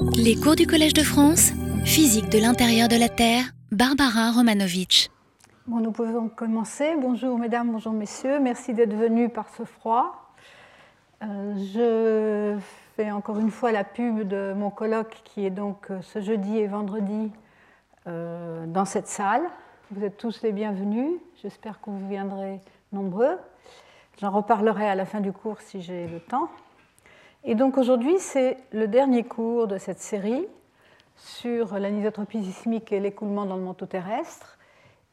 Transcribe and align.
Les 0.00 0.36
cours 0.36 0.54
du 0.54 0.66
Collège 0.66 0.94
de 0.94 1.02
France, 1.02 1.52
physique 1.84 2.28
de 2.28 2.38
l'intérieur 2.38 2.88
de 2.88 2.96
la 2.96 3.08
Terre, 3.08 3.44
Barbara 3.72 4.30
Romanovitch. 4.30 5.08
Bon, 5.66 5.80
nous 5.80 5.90
pouvons 5.90 6.28
commencer. 6.28 6.94
Bonjour 7.00 7.38
mesdames, 7.38 7.72
bonjour 7.72 7.92
messieurs. 7.92 8.38
Merci 8.40 8.74
d'être 8.74 8.94
venus 8.94 9.30
par 9.32 9.48
ce 9.56 9.64
froid. 9.64 10.32
Euh, 11.22 11.54
je 11.74 12.60
fais 12.96 13.10
encore 13.10 13.38
une 13.38 13.50
fois 13.50 13.72
la 13.72 13.82
pub 13.84 14.26
de 14.26 14.52
mon 14.56 14.70
colloque 14.70 15.20
qui 15.24 15.44
est 15.44 15.50
donc 15.50 15.90
euh, 15.90 16.00
ce 16.02 16.20
jeudi 16.20 16.58
et 16.58 16.68
vendredi 16.68 17.32
euh, 18.06 18.66
dans 18.66 18.84
cette 18.84 19.08
salle. 19.08 19.42
Vous 19.90 20.04
êtes 20.04 20.16
tous 20.16 20.42
les 20.42 20.52
bienvenus. 20.52 21.10
J'espère 21.42 21.80
que 21.80 21.90
vous 21.90 22.08
viendrez 22.08 22.60
nombreux. 22.92 23.36
J'en 24.20 24.30
reparlerai 24.30 24.88
à 24.88 24.94
la 24.94 25.04
fin 25.04 25.20
du 25.20 25.32
cours 25.32 25.60
si 25.60 25.82
j'ai 25.82 26.06
le 26.06 26.20
temps. 26.20 26.48
Et 27.44 27.54
donc 27.54 27.78
aujourd'hui, 27.78 28.18
c'est 28.18 28.56
le 28.72 28.88
dernier 28.88 29.22
cours 29.22 29.68
de 29.68 29.78
cette 29.78 30.00
série 30.00 30.46
sur 31.16 31.78
l'anisotropie 31.78 32.44
sismique 32.44 32.92
et 32.92 33.00
l'écoulement 33.00 33.46
dans 33.46 33.56
le 33.56 33.62
manteau 33.62 33.86
terrestre. 33.86 34.58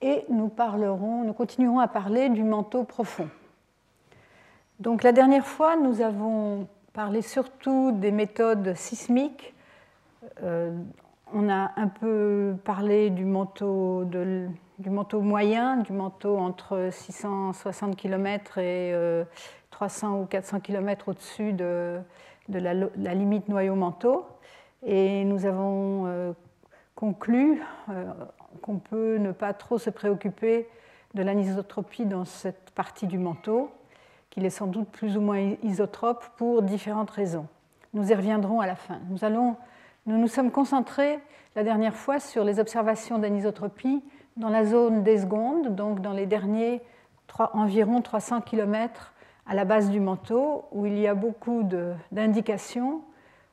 Et 0.02 0.26
nous 0.30 0.50
parlerons, 0.50 1.24
nous 1.24 1.34
continuerons 1.34 1.80
à 1.80 1.88
parler 1.88 2.30
du 2.30 2.44
manteau 2.44 2.84
profond. 2.84 3.30
Donc 4.80 5.04
la 5.04 5.12
dernière 5.12 5.46
fois, 5.46 5.78
nous 5.78 6.02
avons 6.02 6.68
parlé 6.94 7.22
surtout 7.22 7.92
des 7.92 8.12
méthodes 8.12 8.76
sismiques. 8.76 9.54
Euh, 10.44 10.76
on 11.34 11.50
a 11.50 11.72
un 11.76 11.88
peu 11.88 12.56
parlé 12.64 13.10
du 13.10 13.24
manteau, 13.24 14.04
du 14.06 14.90
manteau 14.90 15.22
moyen, 15.22 15.78
du 15.78 15.94
manteau 15.94 16.38
entre 16.38 16.90
660 16.92 17.96
km 17.96 18.58
et 18.58 18.94
300 19.76 20.08
euh, 20.08 20.22
ou 20.22 20.26
400 20.26 20.62
km 20.62 21.10
au-dessus 21.10 21.54
de, 21.54 22.00
de 22.48 22.60
la, 22.60 23.14
limite 23.14 23.50
noyau-manteau. 23.50 24.26
Et 24.84 25.26
nous 25.26 25.46
avons 25.46 26.06
euh, 26.08 26.32
conclu 26.96 27.62
euh, 27.90 28.06
qu'on 28.62 28.80
peut 28.80 29.18
ne 29.18 29.32
pas 29.32 29.54
trop 29.54 29.78
se 29.78 29.90
préoccuper 29.90 30.68
de 31.14 31.24
l'anisotropie 31.24 32.06
dans 32.06 32.26
cette 32.26 32.72
partie 32.72 33.08
du 33.08 33.18
manteau, 33.18 33.70
qu'il 34.30 34.46
est 34.46 34.50
sans 34.50 34.68
doute 34.68 34.88
plus 34.90 35.18
ou 35.18 35.22
moins 35.22 35.56
isotrope 35.64 36.26
pour 36.38 36.62
différentes 36.62 37.12
raisons. 37.12 37.48
Nous 37.94 38.12
y 38.12 38.16
reviendrons 38.16 38.60
à 38.60 38.68
la 38.68 38.76
fin. 38.76 39.00
Nous, 39.10 39.24
allons, 39.24 39.56
nous 40.06 40.18
nous 40.18 40.28
sommes 40.28 40.52
concentrés 40.52 41.20
la 41.56 41.64
dernière 41.64 41.96
fois 41.96 42.20
sur 42.20 42.44
les 42.44 42.60
observations 42.60 43.18
d'anisotropie 43.18 44.04
dans 44.36 44.50
la 44.50 44.66
zone 44.66 45.04
des 45.04 45.20
secondes, 45.20 45.76
donc 45.76 46.02
dans 46.02 46.12
les 46.12 46.26
derniers 46.26 46.82
environ 47.54 48.02
300 48.02 48.42
km 48.42 49.14
à 49.46 49.54
la 49.54 49.66
base 49.66 49.90
du 49.90 50.00
manteau, 50.00 50.66
où 50.72 50.86
il 50.86 50.98
y 50.98 51.08
a 51.08 51.14
beaucoup 51.14 51.64
d'indications 52.12 53.02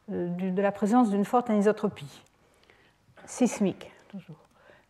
de, 0.09 0.15
euh, 0.15 0.51
de, 0.51 0.63
la 0.63 0.73
présence 0.73 1.11
d'une 1.11 1.25
forte 1.25 1.51
anisotropie 1.51 2.23
sismique. 3.27 3.91
Toujours. 4.09 4.37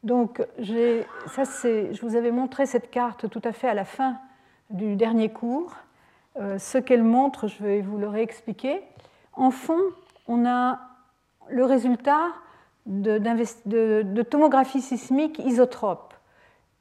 Donc, 0.02 0.42
ça, 0.58 1.44
je 1.44 2.00
vous 2.00 2.16
avais 2.16 2.32
montré 2.32 2.66
cette 2.66 2.90
carte 2.90 3.28
tout 3.28 3.42
à 3.44 3.52
fait 3.52 3.68
à 3.68 3.74
la 3.74 3.84
fin 3.84 4.16
du 4.70 4.96
dernier 4.96 5.28
cours. 5.28 5.74
Euh, 6.40 6.58
ce 6.58 6.78
qu'elle 6.78 7.04
montre, 7.04 7.46
je 7.46 7.62
vais 7.62 7.82
vous 7.82 7.98
le 7.98 8.08
réexpliquer. 8.08 8.82
En 9.34 9.50
fond, 9.50 9.80
on 10.26 10.46
a 10.46 10.80
le 11.48 11.64
résultat 11.64 12.28
de 12.86 14.22
tomographie 14.22 14.80
sismique 14.80 15.38
isotrope 15.38 16.14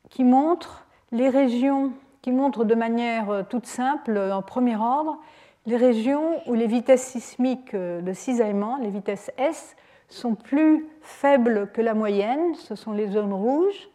qui 0.10 0.24
montre 0.24 0.86
les 1.12 1.30
régions 1.30 1.92
qui 2.22 2.32
montre 2.32 2.66
de 2.66 2.76
manière 2.76 3.30
euh, 3.30 3.44
toute 3.48 3.66
simple, 3.66 4.16
euh, 4.16 4.36
en 4.36 4.42
premier 4.42 4.76
ordre, 4.76 5.18
les 5.66 5.78
régions 5.78 6.42
où 6.48 6.54
les 6.54 6.68
vitesses 6.68 7.06
sismiques 7.06 7.74
euh, 7.74 8.02
de 8.02 8.14
cisaillement, 8.14 8.78
les 8.78 8.90
vitesses 8.90 9.32
S, 9.38 9.76
sont 10.08 10.36
plus 10.36 10.88
faibles 11.02 11.70
que 11.74 11.82
la 11.82 11.94
moyenne, 11.94 12.54
ce 12.56 12.76
sont 12.76 12.92
les 12.92 13.08
zones 13.08 13.34
rouges, 13.34 13.90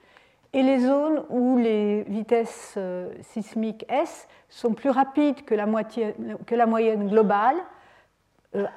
et 0.52 0.62
les 0.62 0.78
zones 0.78 1.22
où 1.28 1.58
les 1.58 2.04
vitesses 2.04 2.78
sismiques 3.20 3.84
S 3.90 4.26
sont 4.48 4.72
plus 4.72 4.88
rapides 4.88 5.44
que 5.44 5.54
la, 5.54 5.66
moitié, 5.66 6.14
que 6.46 6.54
la 6.54 6.64
moyenne 6.64 7.08
globale 7.08 7.56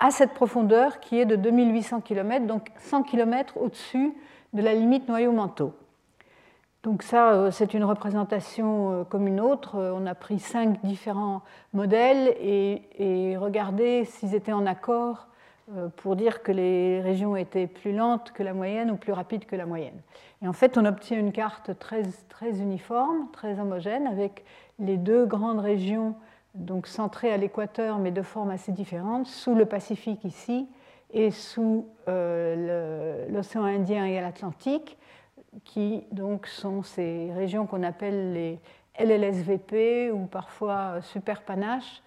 à 0.01 0.11
cette 0.11 0.33
profondeur 0.33 0.99
qui 0.99 1.17
est 1.17 1.25
de 1.25 1.37
2800 1.37 2.01
km, 2.01 2.45
donc 2.45 2.67
100 2.79 3.03
km 3.03 3.55
au-dessus 3.55 4.13
de 4.51 4.61
la 4.61 4.73
limite 4.73 5.07
noyau-manteau. 5.07 5.73
Donc 6.83 7.03
ça, 7.03 7.33
euh, 7.33 7.51
c'est 7.51 7.73
une 7.73 7.83
représentation 7.83 8.91
euh, 8.91 9.03
comme 9.03 9.27
une 9.27 9.41
autre. 9.41 9.75
Euh, 9.75 9.91
on 9.93 10.05
a 10.05 10.15
pris 10.15 10.39
cinq 10.39 10.81
différents 10.85 11.41
modèles 11.73 12.33
et, 12.39 13.35
regardé 13.37 14.05
s'ils 14.05 14.35
étaient 14.35 14.53
en 14.53 14.65
accord 14.65 15.27
pour 15.97 16.15
dire 16.15 16.41
que 16.41 16.51
les 16.51 16.99
régions 16.99 17.35
étaient 17.35 17.67
plus 17.67 17.93
lentes 17.93 18.31
que 18.31 18.41
la 18.41 18.53
moyenne 18.53 18.89
ou 18.89 18.95
plus 18.95 19.13
rapides 19.13 19.45
que 19.45 19.55
la 19.55 19.67
moyenne. 19.67 20.01
Et 20.41 20.47
en 20.47 20.53
fait, 20.53 20.79
on 20.79 20.85
obtient 20.85 21.19
une 21.19 21.31
carte 21.31 21.77
très, 21.77 22.01
uniforme, 22.59 23.27
très 23.31 23.59
homogène, 23.59 24.07
avec 24.07 24.43
les 24.79 24.97
deux 24.97 25.27
grandes 25.27 25.59
régions 25.59 26.15
donc 26.55 26.87
centrées 26.87 27.31
à 27.31 27.37
l'équateur, 27.37 27.99
mais 27.99 28.09
de 28.09 28.23
forme 28.23 28.49
assez 28.49 28.71
différente, 28.71 29.27
sous 29.27 29.53
le 29.53 29.65
Pacifique 29.65 30.25
ici 30.25 30.67
et 31.13 31.29
sous 31.29 31.85
l'océan 32.07 33.63
Indien 33.63 34.05
et 34.05 34.19
l'Atlantique 34.19 34.97
qui 35.65 36.03
donc 36.11 36.47
sont 36.47 36.83
ces 36.83 37.31
régions 37.33 37.65
qu'on 37.65 37.83
appelle 37.83 38.33
les 38.33 38.59
LLSVP 38.99 40.11
ou 40.11 40.25
parfois 40.25 41.01
super 41.01 41.41
panaches, 41.41 42.01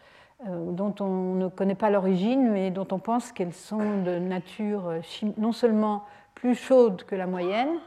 euh, 0.47 0.73
dont 0.73 0.95
on 1.01 1.35
ne 1.35 1.49
connaît 1.49 1.75
pas 1.75 1.91
l'origine, 1.91 2.51
mais 2.51 2.71
dont 2.71 2.87
on 2.91 2.99
pense 2.99 3.33
qu'elles 3.33 3.55
sont 3.55 4.03
de 4.03 4.19
nature 4.19 4.89
euh, 4.89 5.01
non 5.39 5.53
seulement 5.53 6.05
plus 6.35 6.55
chaude 6.55 7.05
que 7.05 7.15
la 7.15 7.27
moyenne, 7.27 7.79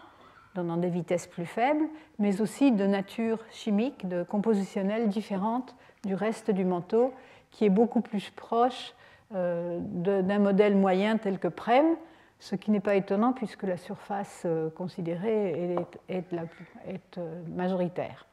donnant 0.56 0.78
des 0.78 0.90
vitesses 0.90 1.28
plus 1.28 1.46
faibles, 1.46 1.86
mais 2.18 2.42
aussi 2.42 2.72
de 2.72 2.86
nature 2.86 3.40
chimique, 3.52 4.08
de 4.08 4.24
compositionnelle 4.24 5.10
différente 5.10 5.76
du 6.06 6.16
reste 6.16 6.50
du 6.50 6.64
manteau, 6.64 7.14
qui 7.52 7.66
est 7.66 7.70
beaucoup 7.70 8.02
plus 8.02 8.30
proche 8.30 8.94
euh, 9.34 9.80
d'un 9.82 10.40
modèle 10.40 10.76
moyen 10.76 11.18
tel 11.18 11.40
que 11.40 11.48
PREM, 11.48 11.86
ce 12.46 12.56
qui 12.56 12.70
n'est 12.70 12.80
pas 12.80 12.94
étonnant 12.94 13.34
puisque 13.34 13.64
la 13.64 13.76
surface 13.76 14.44
euh, 14.46 14.70
considérée 14.70 15.76
est, 16.10 16.26
euh, 17.18 17.42
majoritaire. 17.48 18.28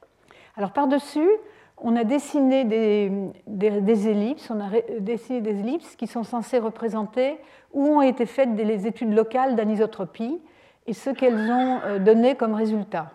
Alors 0.54 0.72
par-dessus, 0.72 1.30
on 1.78 1.96
a 1.96 2.04
dessiné 2.04 2.64
des, 2.66 4.06
ellipses, 4.06 4.50
on 4.50 4.60
a 4.60 4.68
dessiné 5.00 5.40
des 5.40 5.60
ellipses 5.60 5.96
qui 5.96 6.06
sont 6.06 6.24
censées 6.24 6.58
représenter 6.58 7.38
où 7.72 7.86
ont 7.86 8.02
été 8.02 8.26
faites 8.26 8.50
les 8.54 8.86
études 8.86 9.14
locales 9.14 9.56
d'anisotropie 9.56 10.38
et 10.86 10.92
ce 10.92 11.08
qu'elles 11.08 11.50
ont 11.50 11.80
euh, 11.82 11.98
donné 11.98 12.34
comme 12.34 12.52
résultat. 12.52 13.12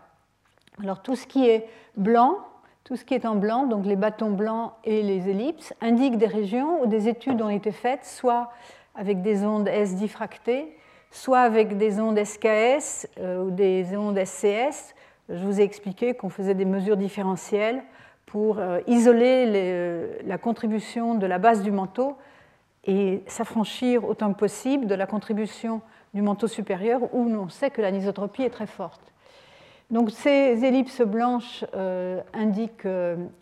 Alors 0.81 1.03
tout 1.03 1.15
ce 1.15 1.27
qui 1.27 1.47
est 1.47 1.67
blanc, 1.95 2.39
tout 2.85 2.95
ce 2.95 3.05
qui 3.05 3.13
est 3.13 3.27
en 3.27 3.35
blanc, 3.35 3.67
donc 3.67 3.85
les 3.85 3.97
bâtons 3.97 4.31
blancs 4.31 4.71
et 4.83 5.03
les 5.03 5.29
ellipses, 5.29 5.75
indiquent 5.79 6.17
des 6.17 6.25
régions 6.25 6.81
où 6.81 6.87
des 6.87 7.07
études 7.07 7.39
ont 7.43 7.49
été 7.49 7.71
faites, 7.71 8.03
soit 8.03 8.49
avec 8.95 9.21
des 9.21 9.45
ondes 9.45 9.67
S 9.67 9.93
diffractées, 9.93 10.75
soit 11.17 11.39
avec 11.39 11.77
des 11.77 11.99
ondes 11.99 12.23
SKS 12.23 13.07
euh, 13.19 13.43
ou 13.43 13.51
des 13.51 13.97
ondes 13.97 14.23
SCS. 14.23 14.93
Je 15.29 15.43
vous 15.43 15.59
ai 15.59 15.63
expliqué 15.63 16.13
qu'on 16.13 16.29
faisait 16.29 16.53
des 16.53 16.65
mesures 16.65 16.95
différentielles 16.95 17.81
pour 18.27 18.59
euh, 18.59 18.79
isoler 18.87 19.45
euh, 19.47 20.07
la 20.25 20.37
contribution 20.37 21.15
de 21.15 21.25
la 21.25 21.39
base 21.39 21.63
du 21.63 21.71
manteau 21.71 22.15
et 22.85 23.23
s'affranchir 23.27 24.07
autant 24.07 24.31
que 24.31 24.37
possible 24.37 24.85
de 24.85 24.95
la 24.95 25.07
contribution 25.07 25.81
du 26.13 26.21
manteau 26.21 26.47
supérieur 26.47 27.01
où 27.13 27.23
on 27.23 27.49
sait 27.49 27.71
que 27.71 27.81
l'anisotropie 27.81 28.43
est 28.43 28.49
très 28.49 28.67
forte. 28.67 29.11
Donc 29.89 30.11
ces 30.11 30.63
ellipses 30.63 31.01
blanches 31.01 31.65
indiquent 32.33 32.87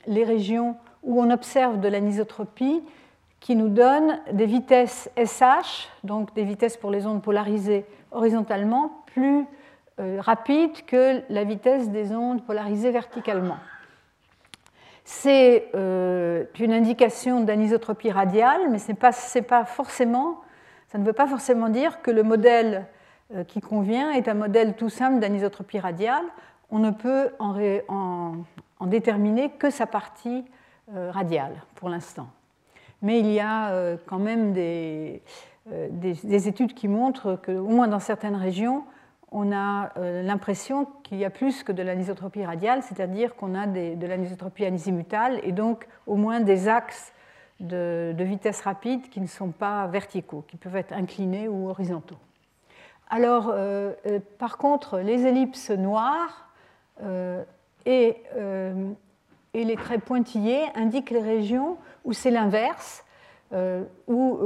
les 0.07 0.23
régions 0.23 0.75
où 1.03 1.21
on 1.21 1.29
observe 1.29 1.79
de 1.79 1.87
l'anisotropie 1.87 2.83
qui 3.45 3.55
nous 3.55 3.69
donne 3.69 4.17
des 4.31 4.47
vitesses 4.47 5.07
SH, 5.23 5.87
donc 6.03 6.33
des 6.33 6.43
vitesses 6.43 6.77
pour 6.77 6.89
les 6.89 7.05
ondes 7.05 7.21
polarisées 7.21 7.85
horizontalement, 8.09 9.03
plus 9.05 9.45
euh, 9.99 10.17
rapides 10.19 10.83
que 10.87 11.21
la 11.29 11.43
vitesse 11.43 11.91
des 11.91 12.11
ondes 12.15 12.43
polarisées 12.43 12.89
verticalement. 12.89 13.57
C'est 15.03 15.69
euh, 15.75 16.45
une 16.59 16.73
indication 16.73 17.41
d'anisotropie 17.41 18.09
radiale, 18.09 18.61
mais 18.71 18.79
pas, 18.95 19.11
pas 19.47 19.63
forcément, 19.63 20.41
ça 20.87 20.97
ne 20.97 21.05
veut 21.05 21.13
pas 21.13 21.27
forcément 21.27 21.69
dire 21.69 22.01
que 22.01 22.09
le 22.09 22.23
modèle 22.23 22.87
euh, 23.35 23.43
qui 23.43 23.61
convient 23.61 24.09
est 24.09 24.27
un 24.27 24.33
modèle 24.33 24.73
tout 24.73 24.89
simple 24.89 25.19
d'anisotropie 25.19 25.77
radiale. 25.77 26.25
On 26.71 26.79
ne 26.79 26.89
peut 26.89 27.29
en, 27.37 27.53
en, 28.79 28.87
déterminer 28.87 29.51
que 29.51 29.69
sa 29.69 29.85
partie 29.85 30.45
radiale 30.91 31.61
pour 31.75 31.89
l'instant 31.89 32.27
mais 33.05 33.19
il 33.19 33.31
y 33.31 33.39
a 33.39 33.69
euh, 33.69 33.97
quand 34.07 34.17
même 34.17 34.55
euh, 34.57 35.19
des, 35.91 36.47
études 36.47 36.73
qui 36.73 36.87
montrent 36.87 37.35
qu'au 37.35 37.67
moins 37.67 37.87
dans 37.87 37.99
certaines 37.99 38.35
régions, 38.35 38.83
on 39.31 39.51
a 39.51 39.91
euh, 39.97 40.23
l'impression 40.23 40.87
qu'il 41.03 41.19
y 41.19 41.25
a 41.25 41.29
plus 41.29 41.61
que 41.61 41.71
de 41.71 41.83
l'anisotropie 41.83 42.43
radiale, 42.43 42.81
c'est-à-dire 42.81 43.35
qu'on 43.35 43.53
a 43.53 43.67
de 43.67 44.07
l'anisotropie 44.07 44.65
azimutale 44.65 45.39
et 45.43 45.51
donc 45.51 45.87
au 46.07 46.15
moins 46.15 46.39
des 46.39 46.67
axes 46.67 47.13
de, 47.59 48.15
vitesse 48.17 48.61
rapide 48.61 49.07
qui 49.09 49.21
ne 49.21 49.27
sont 49.27 49.51
pas 49.51 49.85
verticaux, 49.85 50.43
qui 50.47 50.57
peuvent 50.57 50.75
être 50.75 50.91
inclinés 50.91 51.47
ou 51.47 51.69
horizontaux. 51.69 52.17
Alors, 53.07 53.53
par 54.39 54.57
contre, 54.57 54.97
les 54.97 55.27
ellipses 55.27 55.69
noires 55.69 56.49
et, 57.85 58.15
et, 59.53 59.63
les 59.63 59.75
traits 59.75 60.03
pointillés 60.03 60.63
indiquent 60.73 61.11
les 61.11 61.21
régions 61.21 61.77
où 62.05 62.13
c'est 62.13 62.31
l'inverse, 62.31 63.03
où 64.07 64.39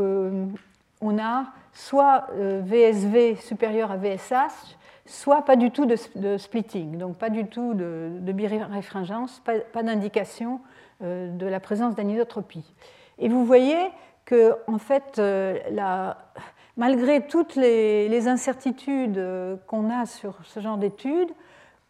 on 1.01 1.17
a 1.17 1.45
soit 1.73 2.27
VSV 2.33 3.35
supérieur 3.35 3.91
à 3.91 3.97
VSH, 3.97 4.77
soit 5.05 5.43
pas 5.43 5.55
du 5.55 5.71
tout 5.71 5.85
de, 5.85 6.37
splitting, 6.37 6.97
donc 6.97 7.17
pas 7.17 7.29
du 7.29 7.45
tout 7.45 7.73
de, 7.73 8.09
de 8.19 8.31
biréfringence, 8.31 9.41
pas, 9.45 9.83
d'indication 9.83 10.59
de 11.01 11.45
la 11.45 11.59
présence 11.59 11.95
d'anisotropie. 11.95 12.73
Et 13.19 13.27
vous 13.27 13.45
voyez 13.45 13.91
que, 14.29 14.55
en 14.67 14.77
fait, 14.77 15.17
euh, 15.17 15.57
malgré 16.77 17.27
toutes 17.27 17.55
les, 17.55 18.27
incertitudes 18.27 19.17
euh, 19.17 19.55
qu'on 19.67 19.89
a 19.89 20.05
sur 20.05 20.35
ce 20.43 20.59
genre 20.59 20.77
d'études, 20.77 21.31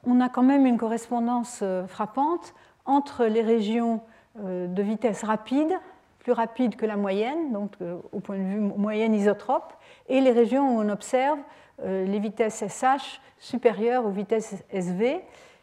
on 0.06 0.22
a 0.22 0.30
quand 0.30 0.44
même 0.44 0.65
une 0.65 0.77
correspondance 0.77 1.60
euh, 1.62 1.86
frappante 1.86 2.54
entre 2.86 3.25
les 3.25 3.42
régions 3.42 4.01
de 4.44 4.81
vitesse 4.81 5.24
rapide, 5.24 5.74
plus 6.19 6.31
rapide 6.31 6.75
que 6.75 6.86
la 6.86 6.97
moyenne, 6.97 7.51
donc 7.51 7.71
au 8.12 8.19
point 8.19 8.38
de 8.38 8.44
vue 8.44 8.59
moyenne 8.59 9.13
isotrope, 9.13 9.74
et 10.07 10.21
les 10.21 10.31
régions 10.31 10.75
où 10.75 10.81
on 10.81 10.89
observe 10.89 11.39
les 11.83 12.19
vitesses 12.19 12.63
SH 12.68 13.21
supérieures 13.38 14.06
aux 14.06 14.12
vitesses 14.12 14.63
SV. 14.69 15.21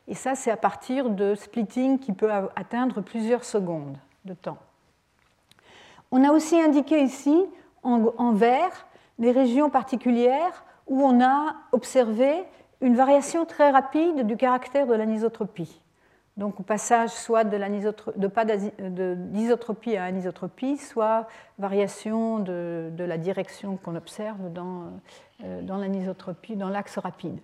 Et 0.08 0.14
ça, 0.14 0.34
c'est 0.34 0.50
à 0.50 0.56
partir 0.56 1.11
de 1.11 1.34
splitting 1.34 1.99
qui 1.99 2.12
peut 2.12 2.31
atteindre 2.55 3.00
plusieurs 3.00 3.44
secondes 3.44 3.99
de 4.25 4.34
temps. 4.34 4.58
On 6.11 6.25
a 6.25 6.31
aussi 6.31 6.61
indiqué 6.61 7.02
ici, 7.02 7.44
en, 7.82 8.32
vert, 8.32 8.87
des 9.19 9.31
régions 9.31 9.70
particulières 9.70 10.64
où 10.87 11.02
on 11.02 11.23
a 11.23 11.55
observé 11.73 12.44
une 12.81 12.96
variation 12.96 13.44
très 13.44 13.70
rapide 13.70 14.26
du 14.26 14.37
caractère 14.37 14.87
de 14.87 14.94
l'anisotropie. 14.94 15.81
Donc, 16.37 16.61
au 16.61 16.62
passage 16.62 17.11
soit 17.11 17.44
de, 17.44 18.27
pas 18.29 18.44
d'isotropie 18.44 19.97
à 19.97 20.05
anisotropie, 20.05 20.77
soit 20.77 21.27
variation 21.59 22.41
de, 22.41 22.93
la 22.99 23.17
direction 23.17 23.79
qu'on 23.79 23.97
observe 23.97 24.53
dans, 24.53 24.91
euh, 25.44 25.62
dans 25.62 25.79
l'anisotropie, 25.79 26.56
dans 26.56 26.69
l'axe 26.69 26.99
rapide. 26.99 27.38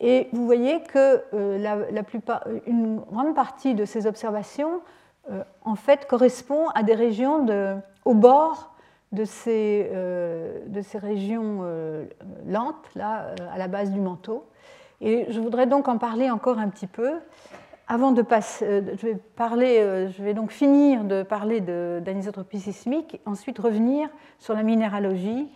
Et 0.00 0.28
vous 0.32 0.46
voyez 0.46 0.82
que 0.84 1.22
euh, 1.34 1.58
la, 1.58 1.76
une 2.66 3.00
grande 3.12 3.34
partie 3.34 3.74
de 3.74 3.84
ces 3.84 4.06
observations 4.06 4.80
euh, 5.30 5.44
en 5.66 5.74
fait 5.74 6.06
correspond 6.06 6.68
à 6.68 6.82
des 6.82 6.94
régions 6.94 7.44
de, 7.44 7.76
au 8.06 8.14
bord 8.14 8.74
de 9.12 9.24
ces, 9.24 9.90
de 9.92 10.82
ces 10.82 10.96
régions 10.98 11.64
lentes, 12.46 12.94
là, 12.94 13.34
à 13.52 13.58
la 13.58 13.66
base 13.66 13.90
du 13.90 13.98
manteau. 13.98 14.46
Et 15.00 15.26
je 15.30 15.40
voudrais 15.40 15.66
donc 15.66 15.88
en 15.88 15.98
parler 15.98 16.30
encore 16.30 16.60
un 16.60 16.68
petit 16.68 16.86
peu. 16.86 17.14
Avant 17.92 18.12
de 18.12 18.22
passer, 18.22 18.84
je 18.96 19.04
vais, 19.04 19.16
parler, 19.16 20.06
je 20.16 20.22
vais 20.22 20.32
donc 20.32 20.52
finir 20.52 21.02
de 21.02 21.24
parler 21.24 21.60
d'anisotropie 21.60 22.60
sismique, 22.60 23.20
ensuite 23.26 23.58
revenir 23.58 24.08
sur 24.38 24.54
la 24.54 24.62
minéralogie 24.62 25.48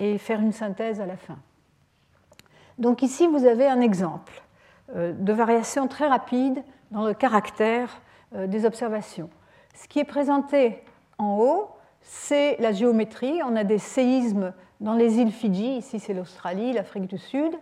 et 0.00 0.18
faire 0.18 0.40
une 0.40 0.50
synthèse 0.50 1.00
à 1.00 1.06
la 1.06 1.16
fin. 1.16 1.36
Donc 2.78 3.02
ici, 3.02 3.28
vous 3.28 3.44
avez 3.46 3.68
un 3.68 3.80
exemple 3.80 4.42
de 4.92 5.32
variation 5.32 5.86
très 5.86 6.08
rapide 6.08 6.64
dans 6.90 7.06
le 7.06 7.14
caractère 7.14 8.00
euh, 8.34 8.46
des 8.46 8.64
observations. 8.64 9.30
Ce 9.74 9.86
qui 9.86 10.00
est 10.00 10.04
présenté 10.04 10.82
en 11.18 11.38
haut, 11.38 11.68
c'est 12.00 12.56
la 12.58 12.72
géométrie. 12.72 13.40
On 13.44 13.54
a 13.56 13.64
des 13.64 13.78
séismes 13.78 14.52
dans 14.80 14.94
les 14.94 15.18
îles 15.18 15.32
Fidji, 15.32 15.76
ici 15.76 16.00
c'est 16.00 16.14
l'Australie, 16.14 16.72
l'Afrique 16.72 17.06
du 17.06 17.18
Sud, 17.18 17.52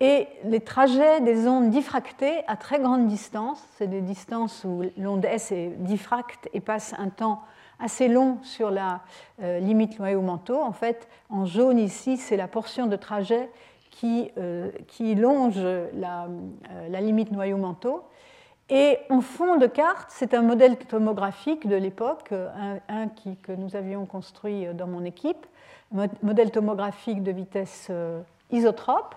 et 0.00 0.28
les 0.44 0.60
trajets 0.60 1.20
des 1.20 1.46
ondes 1.46 1.70
diffractées 1.70 2.42
à 2.46 2.56
très 2.56 2.80
grande 2.80 3.06
distance, 3.06 3.62
c'est 3.76 3.86
des 3.86 4.00
distances 4.00 4.64
où 4.64 4.82
l'onde 4.96 5.24
S 5.24 5.52
est 5.52 5.68
diffracte 5.78 6.48
et 6.54 6.60
passe 6.60 6.94
un 6.98 7.08
temps 7.08 7.42
assez 7.78 8.08
long 8.08 8.38
sur 8.42 8.70
la 8.70 9.00
euh, 9.42 9.58
limite 9.60 9.98
noyau-manteau. 9.98 10.60
En 10.60 10.72
fait, 10.72 11.08
en 11.28 11.44
jaune 11.44 11.78
ici, 11.78 12.16
c'est 12.16 12.36
la 12.36 12.48
portion 12.48 12.86
de 12.86 12.96
trajet 12.96 13.50
qui, 13.90 14.30
euh, 14.38 14.70
qui 14.88 15.14
longe 15.14 15.58
la, 15.94 16.28
la 16.88 17.00
limite 17.00 17.32
noyau-manteau. 17.32 18.04
Et 18.70 18.98
en 19.10 19.20
fond 19.20 19.56
de 19.56 19.66
carte, 19.66 20.10
c'est 20.10 20.32
un 20.32 20.42
modèle 20.42 20.76
tomographique 20.76 21.66
de 21.66 21.74
l'époque, 21.74 22.32
un, 22.32 23.08
que 23.42 23.50
nous 23.50 23.74
avions 23.74 24.06
construit 24.06 24.66
dans 24.74 24.86
mon 24.86 25.04
équipe, 25.04 25.44
modèle 26.22 26.52
tomographique 26.52 27.24
de 27.24 27.32
vitesse 27.32 27.88
euh, 27.90 28.22
isotrope, 28.52 29.16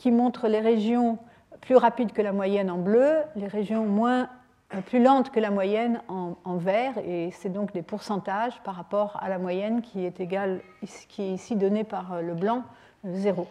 qui 0.00 0.10
montre 0.10 0.48
les 0.48 0.60
régions 0.60 1.18
plus 1.60 1.76
rapides 1.76 2.12
que 2.12 2.22
la 2.22 2.32
moyenne 2.32 2.70
en 2.70 2.78
bleu, 2.78 3.16
les 3.36 3.46
régions 3.46 3.84
moins, 3.84 4.28
euh, 4.74 4.80
plus 4.80 5.02
lentes 5.02 5.30
que 5.30 5.40
la 5.40 5.50
moyenne 5.50 6.00
en, 6.08 6.56
vert, 6.56 6.94
et 7.04 7.30
c'est 7.32 7.50
donc 7.50 7.72
des 7.72 7.82
pourcentages 7.82 8.60
par 8.62 8.74
rapport 8.74 9.18
à 9.20 9.28
la 9.28 9.38
moyenne 9.38 9.82
qui 9.82 10.06
est, 10.06 10.18
égale, 10.18 10.62
qui 11.08 11.22
est 11.22 11.30
ici 11.32 11.54
donnée 11.54 11.84
par 11.84 12.14
euh, 12.14 12.22
le 12.22 12.34
blanc 12.34 12.62
0. 13.04 13.46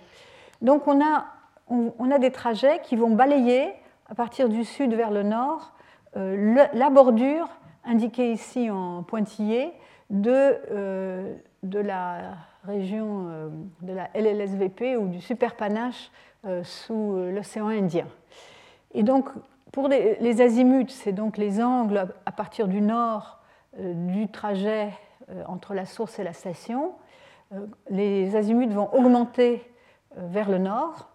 Donc 0.62 0.88
on 0.88 1.00
a, 1.02 1.26
on 1.70 2.12
a 2.12 2.18
des 2.18 2.32
trajets 2.32 2.82
qui 2.84 2.96
vont 2.96 3.12
balayer 3.12 3.74
à 4.10 4.16
partir 4.16 4.50
du 4.50 4.64
sud 4.64 4.94
vers 4.96 5.12
le 5.12 5.22
nord, 5.22 5.72
euh, 6.18 6.66
la 6.74 6.90
bordure, 6.90 7.48
indiquée 7.86 8.32
ici 8.32 8.70
en 8.72 9.04
pointillé, 9.04 9.72
de, 10.10 10.58
euh, 10.72 11.36
de 11.62 11.80
la 11.80 12.36
région 12.64 13.28
euh, 13.30 13.50
de 13.82 13.94
la 13.94 14.10
LLSVP 14.16 14.98
ou 14.98 15.08
du 15.08 15.22
superpanache 15.22 16.12
sous 16.64 17.16
l'océan 17.34 17.68
Indien. 17.68 18.08
Et 18.94 19.04
donc, 19.04 19.30
pour 19.72 19.88
les, 19.88 20.42
azimuts, 20.42 20.90
c'est 20.90 21.12
donc 21.12 21.38
les 21.38 21.62
angles 21.62 22.08
à 22.26 22.32
partir 22.32 22.68
du 22.68 22.82
nord 22.82 23.40
du 23.78 24.28
trajet 24.30 24.90
entre 25.48 25.74
la 25.74 25.86
source 25.86 26.18
et 26.18 26.24
la 26.24 26.34
station. 26.34 26.94
Les 27.90 28.36
azimuts 28.36 28.74
vont 28.74 28.92
augmenter 28.94 29.70
vers 30.16 30.50
le 30.50 30.58
nord 30.58 31.10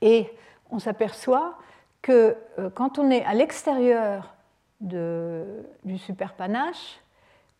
et 0.00 0.30
on 0.70 0.78
s'aperçoit 0.78 1.58
que 2.02 2.36
euh, 2.58 2.70
quand 2.70 2.98
on 2.98 3.10
est 3.10 3.24
à 3.24 3.34
l'extérieur 3.34 4.34
du 4.80 5.98
superpanache, 5.98 7.00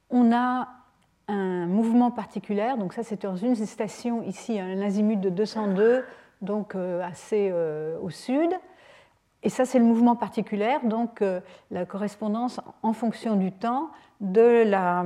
on 0.09 0.33
a 0.33 0.69
un 1.29 1.67
mouvement 1.67 2.11
particulier. 2.11 2.73
Donc 2.79 2.95
ça, 2.95 3.03
c'est 3.03 3.23
dans 3.23 3.37
une 3.37 3.55
station 3.55 4.23
ici, 4.23 4.59
un 4.59 4.81
azimut 4.81 5.21
de 5.21 5.29
202, 5.29 6.05
donc 6.43 6.75
euh, 6.75 7.03
assez 7.03 7.51
euh, 7.53 7.99
au 8.01 8.11
sud. 8.11 8.51
Et 9.43 9.49
ça, 9.49 9.65
c'est 9.65 9.79
le 9.79 9.85
mouvement 9.85 10.17
particulier, 10.17 10.77
donc 10.85 11.25
la 11.71 11.87
correspondance 11.87 12.61
en 12.83 12.93
fonction 12.93 13.37
du 13.37 13.53
temps 13.53 13.89
de 14.21 14.65
la, 14.67 15.03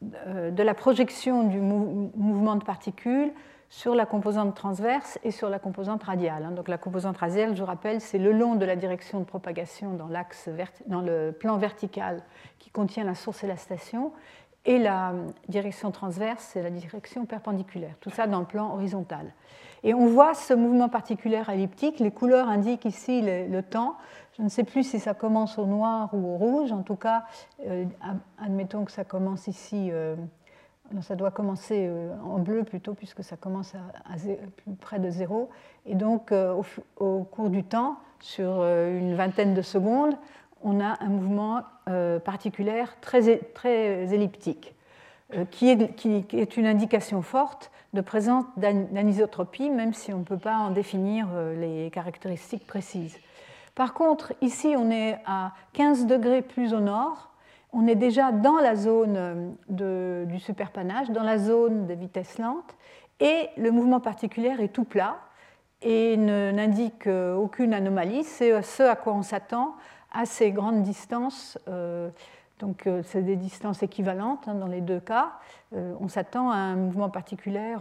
de 0.00 0.62
la 0.62 0.72
projection 0.72 1.44
du 1.44 1.60
mouvement 1.60 2.56
de 2.56 2.64
particules 2.64 3.30
sur 3.72 3.94
la 3.94 4.04
composante 4.04 4.54
transverse 4.54 5.18
et 5.24 5.30
sur 5.30 5.48
la 5.48 5.58
composante 5.58 6.02
radiale. 6.02 6.44
Hein. 6.44 6.50
Donc 6.50 6.68
la 6.68 6.76
composante 6.76 7.16
radiale, 7.16 7.56
je 7.56 7.62
rappelle, 7.62 8.02
c'est 8.02 8.18
le 8.18 8.32
long 8.32 8.54
de 8.54 8.66
la 8.66 8.76
direction 8.76 9.18
de 9.18 9.24
propagation 9.24 9.94
dans, 9.94 10.08
dans 10.86 11.00
le 11.00 11.32
plan 11.32 11.56
vertical 11.56 12.22
qui 12.58 12.68
contient 12.68 13.02
la 13.02 13.14
source 13.14 13.44
et 13.44 13.46
la 13.46 13.56
station, 13.56 14.12
et 14.66 14.78
la 14.78 15.14
direction 15.48 15.90
transverse, 15.90 16.50
c'est 16.52 16.62
la 16.62 16.70
direction 16.70 17.24
perpendiculaire. 17.24 17.94
Tout 18.00 18.10
ça 18.10 18.26
dans 18.26 18.40
le 18.40 18.46
plan 18.46 18.74
horizontal. 18.74 19.32
Et 19.84 19.94
on 19.94 20.06
voit 20.06 20.34
ce 20.34 20.54
mouvement 20.54 20.88
particulier 20.88 21.42
elliptique. 21.48 21.98
Les 21.98 22.12
couleurs 22.12 22.48
indiquent 22.48 22.84
ici 22.84 23.22
le, 23.22 23.60
temps. 23.62 23.96
Je 24.36 24.42
ne 24.42 24.48
sais 24.48 24.64
plus 24.64 24.84
si 24.84 25.00
ça 25.00 25.12
commence 25.14 25.58
au 25.58 25.66
noir 25.66 26.10
ou 26.12 26.34
au 26.34 26.36
rouge. 26.36 26.72
En 26.72 26.82
tout 26.82 26.96
cas, 26.96 27.24
euh, 27.66 27.84
admettons 28.38 28.84
que 28.84 28.92
ça 28.92 29.04
commence 29.04 29.48
ici. 29.48 29.88
Euh, 29.90 30.14
ça 31.00 31.16
doit 31.16 31.30
commencer 31.30 31.86
euh, 31.88 32.12
en 32.22 32.38
bleu 32.38 32.62
plutôt, 32.64 32.94
puisque 32.94 33.24
ça 33.24 33.36
commence 33.36 33.74
à, 33.74 34.14
près 34.80 35.00
de 35.00 35.10
zéro. 35.10 35.50
Et 35.84 35.96
donc, 35.96 36.32
au, 36.98 37.24
cours 37.24 37.50
du 37.50 37.64
temps, 37.64 37.96
sur 38.20 38.62
une 38.62 39.16
vingtaine 39.16 39.52
de 39.52 39.62
secondes, 39.62 40.16
on 40.62 40.80
a 40.80 40.96
un 41.02 41.08
mouvement 41.08 41.62
particulier 42.24 42.84
très, 43.00 43.38
très 43.38 44.14
elliptique, 44.14 44.76
qui 45.50 45.70
est, 45.70 45.94
qui 45.96 46.24
est, 46.32 46.56
une 46.56 46.66
indication 46.66 47.20
forte 47.20 47.72
de 47.92 48.00
présence 48.00 48.44
d'anisotropie, 48.56 49.70
même 49.70 49.92
si 49.92 50.12
on 50.12 50.18
ne 50.18 50.24
peut 50.24 50.38
pas 50.38 50.56
en 50.56 50.70
définir 50.70 51.28
les 51.56 51.90
caractéristiques 51.92 52.66
précises. 52.66 53.18
Par 53.74 53.94
contre, 53.94 54.32
ici, 54.40 54.74
on 54.76 54.90
est 54.90 55.18
à 55.26 55.52
15 55.74 56.06
degrés 56.06 56.42
plus 56.42 56.74
au 56.74 56.80
nord, 56.80 57.32
on 57.72 57.86
est 57.86 57.94
déjà 57.94 58.32
dans 58.32 58.58
la 58.58 58.76
zone 58.76 59.54
euh, 59.80 60.24
du 60.26 60.38
superpanache, 60.38 61.10
dans 61.10 61.22
la 61.22 61.38
zone 61.38 61.86
de 61.86 61.94
vitesse 61.94 62.38
lente, 62.38 62.76
et 63.18 63.48
le 63.56 63.70
mouvement 63.70 64.00
particulier 64.00 64.54
est 64.60 64.72
tout 64.72 64.84
plat 64.84 65.16
et 65.80 66.16
n'indique 66.16 67.06
euh, 67.06 67.34
aucune 67.34 67.72
anomalie. 67.72 68.24
C'est 68.24 68.52
euh, 68.52 68.62
ce 68.62 68.82
à 68.82 68.94
quoi 68.94 69.14
on 69.14 69.22
s'attend 69.22 69.74
à 70.12 70.26
ces 70.26 70.50
grandes 70.52 70.82
distances 70.82 71.58
Donc 72.62 72.88
c'est 73.02 73.22
des 73.22 73.36
distances 73.36 73.82
équivalentes 73.82 74.48
hein, 74.48 74.54
dans 74.54 74.68
les 74.68 74.80
deux 74.80 75.00
cas. 75.00 75.32
on 75.72 76.08
s'attend 76.08 76.50
à 76.50 76.56
un 76.56 76.76
mouvement 76.76 77.10
particulier 77.10 77.74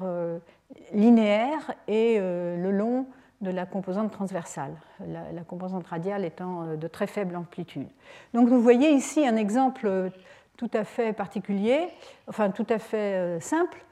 linéaire 0.91 1.71
et 1.87 2.19
le 2.19 2.71
long 2.71 3.05
de 3.41 3.49
la 3.49 3.65
composante 3.65 4.11
transversale, 4.11 4.73
la, 5.07 5.43
composante 5.43 5.87
radiale 5.87 6.25
étant 6.25 6.63
euh, 6.63 6.75
de 6.75 6.87
très 6.87 7.07
faible 7.07 7.35
amplitude. 7.35 7.87
Donc 8.33 8.47
vous 8.47 8.61
voyez 8.61 8.91
ici 8.91 9.27
un 9.27 9.35
exemple 9.35 9.87
euh, 9.87 10.09
tout 10.57 10.69
à 10.73 10.83
fait 10.83 11.11
particulier, 11.11 11.87
enfin 12.27 12.51
tout 12.51 12.67
à 12.69 12.77
fait 12.77 13.15
euh, 13.15 13.39
simple, 13.39 13.83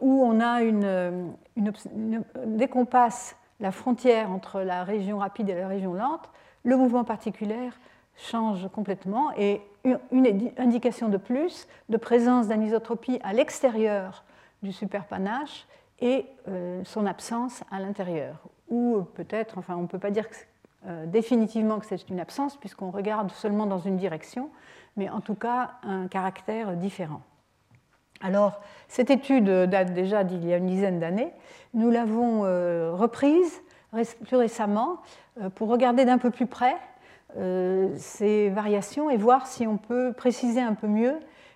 où 0.00 0.24
on 0.24 0.40
a 0.40 0.62
une, 0.62 1.32
dès 2.44 2.66
qu'on 2.66 2.86
passe 2.86 3.36
la 3.60 3.70
frontière 3.70 4.32
entre 4.32 4.62
la 4.62 4.82
région 4.82 5.18
rapide 5.18 5.48
et 5.48 5.54
la 5.54 5.68
région 5.68 5.94
lente, 5.94 6.28
le 6.64 6.76
mouvement 6.76 7.04
particulier 7.04 7.70
change 8.28 8.68
complètement 8.72 9.30
et 9.36 9.60
une 9.84 10.52
indication 10.58 11.08
de 11.08 11.16
plus 11.16 11.66
de 11.88 11.96
présence 11.96 12.48
d'anisotropie 12.48 13.18
à 13.22 13.32
l'extérieur 13.32 14.24
du 14.62 14.72
superpanache 14.72 15.66
et 16.00 16.26
son 16.84 17.06
absence 17.06 17.62
à 17.70 17.78
l'intérieur, 17.78 18.36
ou 18.68 19.02
peut-être, 19.14 19.58
enfin 19.58 19.76
on 19.76 19.82
ne 19.82 19.86
peut 19.86 19.98
pas 19.98 20.10
dire 20.10 20.26
euh, 20.86 21.04
définitivement 21.04 21.78
que 21.78 21.84
c'est 21.84 22.08
une 22.08 22.20
absence 22.20 22.56
puisqu'on 22.56 22.90
regarde 22.90 23.30
seulement 23.32 23.66
dans 23.66 23.80
une 23.80 23.98
direction, 23.98 24.48
mais 24.96 25.10
en 25.10 25.20
tout 25.20 25.34
cas 25.34 25.72
un 25.82 26.08
caractère 26.08 26.74
différent. 26.74 27.20
Alors, 28.22 28.60
cette 28.88 29.10
étude 29.10 29.44
date 29.44 29.92
déjà 29.92 30.24
d'il 30.24 30.42
y 30.46 30.54
a 30.54 30.56
une 30.56 30.66
dizaine 30.66 30.98
d'années. 30.98 31.32
Nous 31.74 31.90
l'avons 31.90 32.44
euh, 32.44 32.92
reprise 32.94 33.60
plus 34.24 34.36
récemment 34.36 35.02
euh, 35.42 35.50
pour 35.50 35.68
regarder 35.68 36.06
d'un 36.06 36.16
peu 36.16 36.30
plus 36.30 36.46
près 36.46 36.76
ces 37.96 38.48
variations 38.50 39.10
et 39.10 39.16
voir 39.16 39.46
si 39.46 39.66
on 39.66 39.76
peut 39.76 40.12
préciser 40.12 40.60
un 40.60 40.74
peu 40.74 40.86
mieux, 40.86 41.14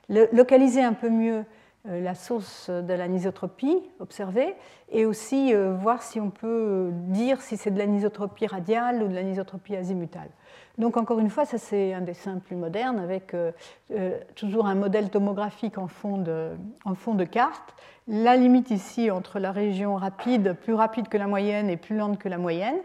localiser 0.08 0.82
un 0.82 0.92
peu 0.92 1.10
mieux 1.10 1.44
euh, 1.86 2.00
la 2.00 2.14
source 2.14 2.70
de 2.70 2.94
l'anisotropie 2.94 3.76
observée 4.00 4.54
et 4.90 5.04
aussi 5.04 5.52
euh, 5.52 5.74
voir 5.74 6.02
si 6.02 6.18
on 6.18 6.30
peut 6.30 6.88
dire 6.92 7.42
si 7.42 7.58
c'est 7.58 7.70
de 7.70 7.78
l'anisotropie 7.78 8.46
radiale 8.46 9.02
ou 9.02 9.08
de 9.08 9.14
l'anisotropie 9.14 9.76
azimutale. 9.76 10.30
Donc 10.78 10.96
encore 10.96 11.18
une 11.18 11.28
fois, 11.28 11.44
ça 11.44 11.58
c'est 11.58 11.92
un 11.92 12.00
dessin 12.00 12.38
plus 12.38 12.56
moderne 12.56 12.98
avec 12.98 13.34
euh, 13.34 13.52
toujours 14.34 14.64
un 14.64 14.74
modèle 14.74 15.10
tomographique 15.10 15.76
en 15.76 15.86
fond, 15.86 16.16
de, 16.16 16.52
en 16.86 16.94
fond 16.94 17.12
de 17.14 17.24
carte. 17.24 17.74
La 18.08 18.34
limite 18.36 18.70
ici 18.70 19.10
entre 19.10 19.38
la 19.38 19.52
région 19.52 19.96
rapide, 19.96 20.54
plus 20.54 20.72
rapide 20.72 21.08
que 21.08 21.18
la 21.18 21.26
moyenne 21.26 21.68
et 21.68 21.76
plus 21.76 21.98
lente 21.98 22.18
que 22.18 22.30
la 22.30 22.38
moyenne. 22.38 22.78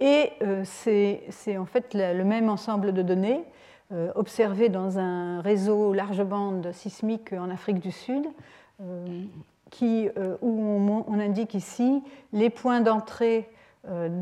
Et 0.00 0.32
c'est 0.64 1.56
en 1.56 1.66
fait 1.66 1.94
le 1.94 2.24
même 2.24 2.48
ensemble 2.48 2.92
de 2.92 3.02
données 3.02 3.44
euh, 3.92 4.10
observé 4.14 4.70
dans 4.70 4.98
un 4.98 5.42
réseau 5.42 5.92
large 5.92 6.24
bande 6.24 6.72
sismique 6.72 7.34
en 7.34 7.50
Afrique 7.50 7.80
du 7.80 7.92
Sud, 7.92 8.26
euh, 8.80 9.22
qui, 9.70 10.08
euh, 10.16 10.36
où 10.40 11.04
on, 11.06 11.20
indique 11.20 11.52
ici 11.52 12.02
les 12.32 12.48
points 12.48 12.80
d'entrée 12.80 13.50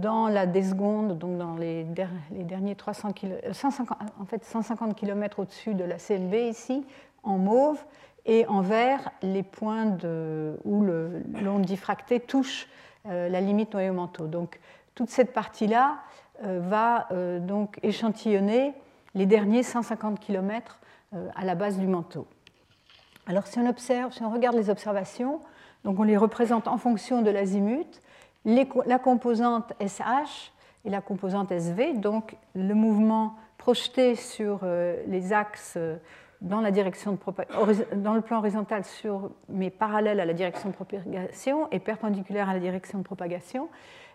dans 0.00 0.26
la 0.26 0.46
desgonde, 0.46 1.16
donc 1.16 1.38
dans 1.38 1.54
les, 1.54 1.84
derniers 2.32 2.74
300 2.74 3.10
150, 3.52 3.96
en 4.20 4.24
fait 4.24 4.44
150 4.44 4.96
km 4.96 5.38
au-dessus 5.38 5.74
de 5.74 5.84
la 5.84 5.98
CMB 5.98 6.34
ici, 6.34 6.84
en 7.22 7.38
mauve, 7.38 7.78
et 8.26 8.44
en 8.48 8.60
vert 8.60 9.12
les 9.22 9.44
points 9.44 9.86
de, 9.86 10.58
où 10.64 10.82
l'onde 10.82 11.62
diffractée 11.62 12.18
touche 12.18 12.68
la 13.04 13.40
limite 13.40 13.72
noyau-manteau. 13.72 14.26
Toute 14.94 15.10
cette 15.10 15.32
partie-là 15.32 15.98
va 16.42 17.08
donc 17.40 17.78
échantillonner 17.82 18.74
les 19.14 19.26
derniers 19.26 19.62
150 19.62 20.20
km 20.20 20.80
euh, 21.14 21.28
à 21.34 21.44
la 21.44 21.54
base 21.54 21.78
du 21.78 21.86
manteau. 21.86 22.26
Alors 23.26 23.46
si 23.46 23.58
on 23.58 23.68
observe, 23.68 24.12
si 24.12 24.22
on 24.22 24.30
regarde 24.30 24.56
les 24.56 24.70
observations, 24.70 25.40
donc 25.84 25.98
on 25.98 26.02
les 26.02 26.16
représente 26.16 26.68
en 26.68 26.78
fonction 26.78 27.22
de 27.22 27.30
l'azimut, 27.30 28.00
la 28.44 28.98
composante 28.98 29.72
SH 29.80 30.52
et 30.84 30.90
la 30.90 31.00
composante 31.00 31.52
SV, 31.52 31.94
donc 31.94 32.36
le 32.54 32.74
mouvement 32.74 33.36
projeté 33.58 34.16
sur 34.16 34.60
euh, 34.62 35.00
les 35.06 35.32
axes 35.32 35.74
euh, 35.76 35.96
dans, 36.40 36.60
la 36.60 36.70
le 36.70 38.20
plan 38.20 38.38
horizontal 38.38 38.84
sur, 38.84 39.30
mais 39.48 39.70
parallèle 39.70 40.18
à 40.18 40.24
la 40.24 40.32
direction 40.32 40.70
de 40.70 40.74
propagation 40.74 41.68
et 41.70 41.78
perpendiculaire 41.78 42.48
à 42.48 42.54
la 42.54 42.58
direction 42.58 42.98
de 42.98 43.04
propagation. 43.04 43.68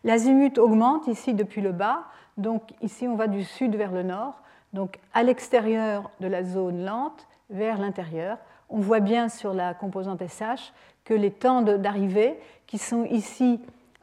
L'azimut 0.03 0.57
augmente 0.57 1.07
ici 1.07 1.33
depuis 1.33 1.61
le 1.61 1.71
bas, 1.71 2.05
donc 2.37 2.73
ici 2.81 3.07
on 3.07 3.15
va 3.15 3.27
du 3.27 3.43
sud 3.43 3.75
vers 3.75 3.91
le 3.91 4.03
nord, 4.03 4.41
donc 4.73 4.99
à 5.13 5.23
l'extérieur 5.23 6.09
de 6.19 6.27
la 6.27 6.43
zone 6.43 6.85
lente 6.85 7.27
vers 7.49 7.77
l'intérieur. 7.77 8.37
On 8.69 8.79
voit 8.79 8.99
bien 8.99 9.29
sur 9.29 9.53
la 9.53 9.73
composante 9.73 10.21
SH 10.27 10.73
que 11.05 11.13
les 11.13 11.31
temps 11.31 11.61
d'arrivée, 11.61 12.37
qui 12.65 12.77
sont 12.77 13.05
ici 13.05 13.61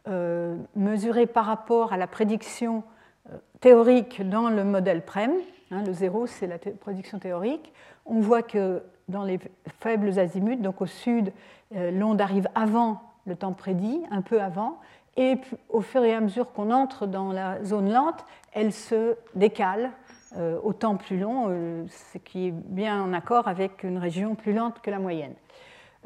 euh, 0.09 0.57
mesurés 0.75 1.27
par 1.27 1.45
rapport 1.45 1.93
à 1.93 1.97
la 1.97 2.07
prédiction 2.07 2.83
euh, 3.31 3.37
théorique 3.61 4.27
dans 4.29 4.49
le 4.49 4.65
modèle 4.65 5.03
PREM, 5.03 5.33
hein, 5.71 5.83
le 5.85 5.93
zéro 5.93 6.27
c'est 6.27 6.47
la 6.47 6.59
prédiction 6.59 7.19
théorique, 7.19 7.73
on 8.07 8.21
voit 8.21 8.43
que 8.43 8.83
dans 9.09 9.23
les 9.23 9.39
faibles 9.81 10.19
azimuts, 10.19 10.57
donc 10.57 10.81
au 10.81 10.87
sud, 10.87 11.33
euh, 11.75 11.91
l'onde 11.91 12.21
arrive 12.21 12.49
avant 12.55 13.03
le 13.27 13.37
temps 13.37 13.53
prédit, 13.53 14.03
un 14.11 14.23
peu 14.23 14.41
avant, 14.41 14.79
et 15.17 15.39
au 15.69 15.81
fur 15.81 16.03
et 16.05 16.15
à 16.15 16.21
mesure 16.21 16.53
qu'on 16.53 16.71
entre 16.71 17.07
dans 17.07 17.33
la 17.33 17.63
zone 17.65 17.93
lente, 17.93 18.25
elle 18.53 18.73
se 18.73 19.17
décale 19.35 19.91
euh, 20.37 20.59
au 20.63 20.73
temps 20.73 20.97
plus 20.97 21.19
long, 21.19 21.47
euh, 21.49 21.85
ce 22.13 22.19
qui 22.19 22.49
est 22.49 22.51
bien 22.51 23.01
en 23.01 23.13
accord 23.13 23.47
avec 23.47 23.85
une 23.85 23.99
région 23.99 24.35
plus 24.35 24.53
lente 24.53 24.81
que 24.81 24.91
la 24.91 24.99
moyenne. 24.99 25.35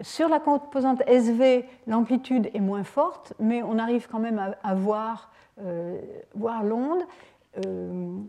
Sur 0.02 0.28
la 0.28 0.38
composante 0.38 1.02
SV, 1.06 1.64
l'amplitude 1.86 2.50
est 2.52 2.60
moins 2.60 2.84
forte, 2.84 3.32
mais 3.40 3.62
on 3.62 3.78
arrive 3.78 4.06
quand 4.08 4.18
même 4.18 4.54
à, 4.62 4.74
voir, 4.74 5.32
euh, 5.60 5.98
voir 6.34 6.62
l'onde. 6.62 7.02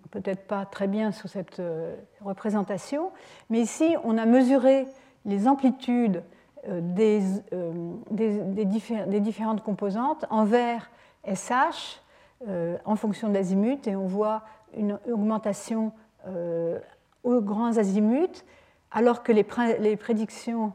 Peut-être 0.09 0.47
pas 0.47 0.65
très 0.65 0.87
bien 0.87 1.11
sous 1.11 1.27
cette 1.27 1.61
représentation, 2.21 3.11
mais 3.51 3.59
ici 3.59 3.95
on 4.03 4.17
a 4.17 4.25
mesuré 4.25 4.87
les 5.25 5.47
amplitudes 5.47 6.23
des, 6.67 7.21
des, 8.11 9.19
différentes 9.19 9.63
composantes 9.63 10.25
en 10.29 10.43
vert 10.43 10.89
SH 11.25 12.01
en 12.85 12.95
fonction 12.95 13.29
de 13.29 13.33
l'azimut 13.33 13.87
et 13.87 13.95
on 13.95 14.07
voit 14.07 14.43
une 14.75 14.99
augmentation 15.11 15.91
euh, 16.27 16.79
aux 17.23 17.41
grands 17.41 17.77
azimuts, 17.77 18.43
alors 18.91 19.23
que 19.23 19.31
les, 19.33 19.43
prédictions 19.43 20.71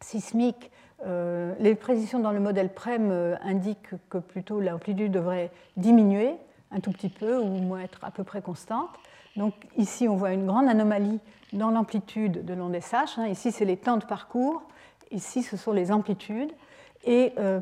sismiques, 0.00 0.70
euh, 1.06 1.54
les 1.58 1.74
prédictions 1.74 2.20
dans 2.20 2.32
le 2.32 2.40
modèle 2.40 2.72
PREM 2.72 3.10
euh, 3.10 3.36
indiquent 3.42 3.94
que 4.08 4.16
plutôt 4.18 4.60
l'amplitude 4.60 5.12
devrait 5.12 5.50
diminuer 5.76 6.36
un 6.70 6.80
tout 6.80 6.90
petit 6.90 7.10
peu 7.10 7.36
ou 7.36 7.58
moins 7.58 7.80
être 7.80 8.02
à 8.02 8.10
peu 8.10 8.24
près 8.24 8.40
constante. 8.40 8.88
Donc 9.36 9.54
ici, 9.76 10.08
on 10.08 10.16
voit 10.16 10.32
une 10.32 10.46
grande 10.46 10.68
anomalie 10.68 11.20
dans 11.52 11.70
l'amplitude 11.70 12.46
de 12.46 12.54
l'onde 12.54 12.78
SH. 12.80 13.18
Hein. 13.18 13.26
Ici, 13.26 13.52
c'est 13.52 13.66
les 13.66 13.76
temps 13.76 13.98
de 13.98 14.06
parcours. 14.06 14.62
Ici, 15.12 15.42
ce 15.42 15.56
sont 15.56 15.72
les 15.72 15.92
amplitudes. 15.92 16.52
Et, 17.04 17.32
euh, 17.38 17.60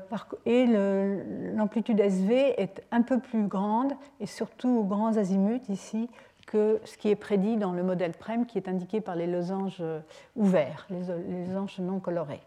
l'amplitude 1.54 1.98
SV 1.98 2.60
est 2.60 2.82
un 2.90 3.02
peu 3.02 3.18
plus 3.18 3.46
grande 3.46 3.92
et 4.20 4.26
surtout 4.26 4.68
aux 4.68 4.84
grands 4.84 5.16
azimuts 5.16 5.62
ici 5.68 6.10
que 6.46 6.80
ce 6.84 6.98
qui 6.98 7.08
est 7.08 7.16
prédit 7.16 7.56
dans 7.56 7.72
le 7.72 7.82
modèle 7.82 8.12
PREM 8.12 8.44
qui 8.44 8.58
est 8.58 8.68
indiqué 8.68 9.00
par 9.00 9.14
les 9.14 9.26
losanges 9.26 9.82
ouverts, 10.36 10.86
les, 10.90 11.46
losanges 11.46 11.78
non 11.78 12.00
colorés. 12.00 12.42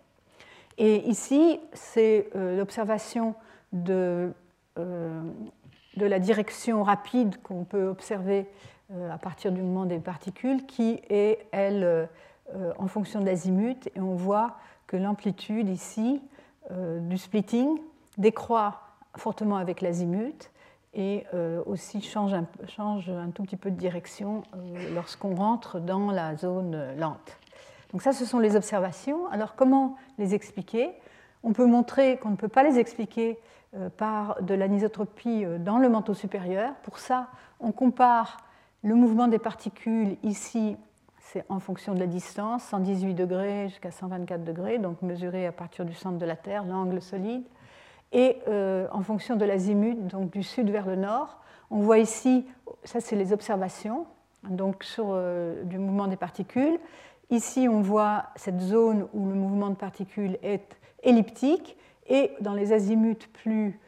Et 0.78 1.08
ici, 1.08 1.60
c'est 1.74 2.30
euh, 2.36 2.58
l'observation 2.58 3.34
de, 3.72 4.32
euh, 4.78 5.22
de, 5.98 6.06
la 6.06 6.20
direction 6.20 6.84
rapide 6.84 7.42
qu'on 7.42 7.64
peut 7.64 7.88
observer 7.88 8.48
à 9.12 9.18
partir 9.18 9.52
du 9.52 9.62
mouvement 9.62 9.86
des 9.86 10.00
particules 10.00 10.66
qui 10.68 11.02
est, 11.10 11.48
elle, 11.52 12.08
en 12.78 12.88
fonction 12.88 13.22
de 13.22 13.26
l'azimut. 13.26 13.90
Et 13.96 14.00
on 14.00 14.14
voit 14.14 14.58
que 14.94 14.98
l'amplitude 14.98 15.70
ici 15.70 16.22
euh, 16.70 17.00
du 17.00 17.18
splitting 17.18 17.80
décroît 18.20 18.80
fortement 19.18 19.58
avec 19.58 19.82
l'azimut 19.82 20.52
et 20.94 21.26
euh, 21.34 21.64
aussi 21.66 22.00
change 22.00 22.36
un, 22.36 22.46
change 22.68 23.10
un, 23.10 23.32
tout 23.32 23.42
petit 23.42 23.58
peu 23.58 23.72
de 23.72 23.76
direction 23.76 24.44
euh, 24.54 24.94
lorsqu'on 24.94 25.34
rentre 25.34 25.80
dans 25.80 26.12
la 26.12 26.36
zone 26.36 26.96
lente. 27.00 27.40
Donc 27.92 28.04
ça, 28.04 28.14
ce 28.14 28.24
sont 28.24 28.38
les 28.38 28.56
observations. 28.56 29.28
Alors 29.32 29.56
comment 29.56 29.98
les 30.20 30.36
expliquer? 30.36 30.92
On 31.42 31.54
peut 31.54 31.66
montrer 31.66 32.18
qu'on 32.18 32.30
ne 32.30 32.36
peut 32.36 32.48
pas 32.48 32.62
les 32.62 32.78
expliquer 32.78 33.40
par 33.98 34.44
de 34.44 34.54
l'anisotropie 34.54 35.44
dans 35.60 35.80
le 35.80 35.90
manteau 35.90 36.14
supérieur. 36.14 36.76
Pour 36.84 37.00
ça, 37.00 37.30
on 37.60 37.72
compare 37.72 38.38
le 38.84 38.94
mouvement 38.94 39.28
des 39.28 39.40
particules 39.40 40.18
ici 40.22 40.78
c'est 41.34 41.44
en 41.50 41.60
fonction 41.60 41.96
de 41.96 42.00
la 42.00 42.06
distance, 42.06 42.64
118 42.66 43.16
degrés 43.16 43.68
jusqu'à 43.70 43.90
124 43.90 44.44
degrés, 44.44 44.78
donc 44.78 45.02
mesuré 45.02 45.48
à 45.48 45.52
partir 45.52 45.84
du 45.84 45.96
centre 45.96 46.20
de 46.20 46.26
la 46.28 46.36
Terre, 46.36 46.64
l'angle 46.64 47.02
solide. 47.02 47.44
Et 48.12 48.38
euh, 48.48 48.88
en 48.92 49.02
fonction 49.02 49.36
de 49.36 49.44
l'azimut, 49.44 50.06
donc 50.06 50.30
du 50.30 50.44
sud 50.44 50.70
vers 50.70 50.86
le 50.86 50.96
nord, 50.96 51.40
on 51.72 51.80
voit 51.80 51.98
ici, 51.98 52.46
ça 52.84 53.02
c'est 53.02 53.16
les 53.16 53.34
observations, 53.34 54.06
donc 54.48 54.84
sur 54.84 55.20
du 55.64 55.80
mouvement 55.80 56.06
des 56.06 56.18
particules. 56.18 56.78
Ici, 57.32 57.68
on 57.68 57.82
voit 57.82 58.26
cette 58.36 58.60
zone 58.60 59.08
où 59.14 59.28
le 59.28 59.34
mouvement 59.34 59.72
de 59.72 59.76
particules 59.76 60.38
est 60.44 60.78
elliptique 61.02 61.78
et 62.08 62.32
dans 62.42 62.54
les 62.54 62.74
azimuts 62.74 63.28
plus, 63.32 63.80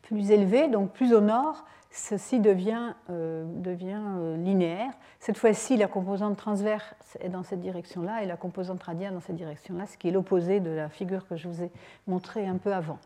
plus 0.00 0.30
élevés, 0.30 0.68
donc 0.68 0.92
plus 0.92 1.12
au 1.12 1.20
nord, 1.20 1.66
ceci 1.90 2.40
devient, 2.40 2.94
euh, 3.10 3.44
euh, 3.66 4.36
linéaire. 4.36 4.90
Cette 5.20 5.38
fois-ci, 5.38 5.76
la 5.76 5.86
composante 5.86 6.36
transverse 6.36 7.16
est 7.20 7.28
dans 7.28 7.42
cette 7.42 7.60
direction-là 7.60 8.22
et 8.22 8.26
la 8.26 8.36
composante 8.36 8.82
radiale 8.82 9.14
dans 9.14 9.20
cette 9.20 9.36
direction-là, 9.36 9.86
ce 9.86 9.96
qui 9.96 10.08
est 10.08 10.10
l'opposé 10.10 10.60
de 10.60 10.70
la 10.70 10.88
figure 10.88 11.26
que 11.26 11.36
je 11.36 11.48
vous 11.48 11.62
ai 11.62 11.70
montrée 12.06 12.46
un 12.46 12.56
peu 12.56 12.72
avant. 12.72 12.98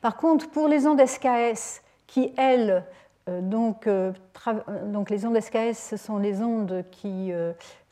Par 0.00 0.16
contre, 0.16 0.50
pour 0.50 0.68
les 0.68 0.86
ondes 0.86 1.04
SKS, 1.04 1.82
qui 2.06 2.32
elles, 2.36 2.84
euh, 3.28 3.40
donc, 3.40 3.88
donc, 4.86 5.10
les 5.10 5.26
ondes 5.26 5.40
SKS, 5.40 5.78
ce 5.78 5.96
sont 5.96 6.18
les 6.18 6.42
ondes 6.42 6.84
qui 6.90 7.32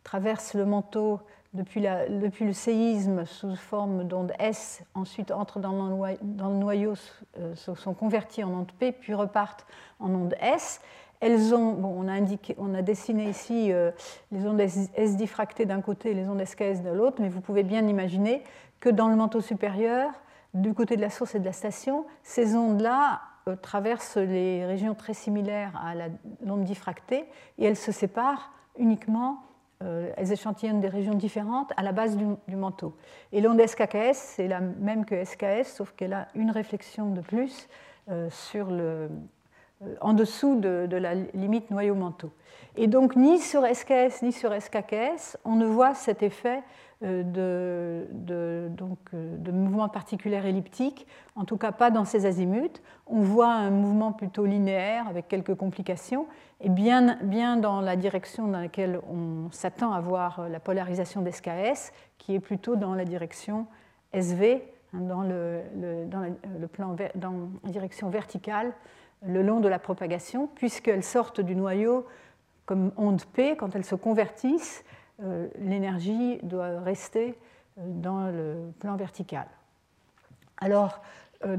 traversent 0.04 0.54
le 0.54 0.64
manteau 0.64 1.20
depuis, 1.52 1.80
le 1.80 2.52
séisme 2.52 3.24
sous 3.24 3.56
forme 3.56 4.04
d'onde 4.04 4.32
S, 4.38 4.84
ensuite 4.94 5.32
entrent 5.32 5.58
dans 5.58 5.72
le 5.72 5.90
noyau, 5.90 6.18
noyau 6.22 6.94
sont 7.54 7.94
converties 7.94 8.44
en 8.44 8.50
ondes 8.50 8.72
P, 8.78 8.92
puis 8.92 9.14
repartent 9.14 9.66
en 9.98 10.10
ondes 10.10 10.34
S. 10.40 10.80
Elles 11.20 11.54
ont, 11.54 11.72
bon, 11.72 11.92
on, 11.96 12.08
a 12.08 12.12
indiqué, 12.12 12.54
on 12.58 12.72
a 12.74 12.82
dessiné 12.82 13.28
ici 13.28 13.72
euh, 13.72 13.90
les 14.32 14.46
ondes 14.46 14.60
S, 14.60 15.16
diffractées 15.16 15.66
d'un 15.66 15.82
côté 15.82 16.12
et 16.12 16.14
les 16.14 16.28
ondes 16.28 16.42
SKS 16.42 16.82
de 16.82 16.90
l'autre, 16.90 17.20
mais 17.20 17.28
vous 17.28 17.42
pouvez 17.42 17.62
bien 17.62 17.86
imaginer 17.86 18.42
que 18.78 18.88
dans 18.88 19.08
le 19.08 19.16
manteau 19.16 19.40
supérieur, 19.40 20.10
du 20.54 20.72
côté 20.72 20.96
de 20.96 21.00
la 21.00 21.10
source 21.10 21.34
et 21.34 21.38
de 21.38 21.44
la 21.44 21.52
station, 21.52 22.06
ces 22.22 22.56
ondes-là 22.56 23.20
euh, 23.48 23.56
traversent 23.56 24.16
les 24.16 24.64
régions 24.64 24.94
très 24.94 25.14
similaires 25.14 25.72
à 25.84 25.94
l'onde 26.44 26.64
diffractée 26.64 27.26
et 27.58 27.64
elles 27.64 27.76
se 27.76 27.92
séparent 27.92 28.52
uniquement, 28.78 29.42
euh, 29.82 30.12
elles 30.16 30.32
échantillonnent 30.32 30.80
des 30.80 30.88
régions 30.88 31.14
différentes 31.14 31.72
à 31.76 31.82
la 31.82 31.92
base 31.92 32.16
du, 32.16 32.56
manteau. 32.56 32.94
Et 33.32 33.40
l'onde 33.40 33.60
SKKS, 33.64 34.14
c'est 34.14 34.48
la 34.48 34.60
même 34.60 35.04
que 35.04 35.24
SKS, 35.24 35.74
sauf 35.74 35.92
qu'elle 35.92 36.12
a 36.12 36.28
une 36.34 36.50
réflexion 36.50 37.10
de 37.10 37.20
plus 37.20 37.68
sur 38.30 38.70
le, 38.70 38.80
euh, 38.80 39.08
en 40.00 40.12
dessous 40.12 40.60
de, 40.60 40.96
la 40.96 41.14
limite 41.14 41.70
noyau-manteau. 41.70 42.30
Et 42.76 42.86
donc 42.86 43.16
ni 43.16 43.38
sur 43.38 43.64
SKS 43.66 44.22
ni 44.22 44.32
sur 44.32 44.52
SKKS, 44.52 45.38
on 45.44 45.56
ne 45.56 45.66
voit 45.66 45.94
cet 45.94 46.22
effet 46.22 46.62
euh, 47.02 47.22
euh, 47.38 48.68
de 48.68 49.50
mouvement 49.50 49.88
particulier 49.88 50.36
elliptique, 50.36 51.06
en 51.34 51.44
tout 51.44 51.56
cas 51.56 51.72
pas 51.72 51.90
dans 51.90 52.04
ces 52.04 52.26
azimuts. 52.26 52.82
On 53.06 53.22
voit 53.22 53.52
un 53.52 53.70
mouvement 53.70 54.12
plutôt 54.12 54.44
linéaire 54.44 55.08
avec 55.08 55.26
quelques 55.26 55.54
complications, 55.54 56.26
et 56.60 56.68
bien, 56.68 57.56
dans 57.56 57.80
la 57.80 57.96
direction 57.96 58.48
dans 58.48 58.60
laquelle 58.60 59.00
on 59.10 59.50
s'attend 59.50 59.92
à 59.92 60.00
voir 60.00 60.46
la 60.48 60.60
polarisation 60.60 61.22
d'SKS, 61.22 61.92
qui 62.18 62.34
est 62.34 62.40
plutôt 62.40 62.76
dans 62.76 62.94
la 62.94 63.06
direction 63.06 63.66
SV, 64.12 64.62
hein, 64.92 65.00
dans, 65.00 65.22
le 65.22 66.66
plan, 66.66 66.94
dans 67.14 67.48
la 67.64 67.70
direction 67.70 68.10
verticale 68.10 68.74
le 69.26 69.42
long 69.42 69.60
de 69.60 69.68
la 69.68 69.78
propagation, 69.78 70.48
puisqu'elles 70.54 71.04
sortent 71.04 71.40
du 71.40 71.54
noyau 71.54 72.06
comme 72.66 72.92
onde 72.96 73.24
P, 73.24 73.56
quand 73.56 73.74
elles 73.74 73.84
se 73.84 73.96
convertissent, 73.96 74.84
euh, 75.22 75.48
l'énergie 75.58 76.38
doit 76.42 76.80
rester 76.80 77.34
euh, 77.78 77.82
dans 77.84 78.30
le 78.30 78.72
plan 78.78 78.96
vertical. 78.96 79.46
Alors, 80.58 81.02
euh, 81.44 81.56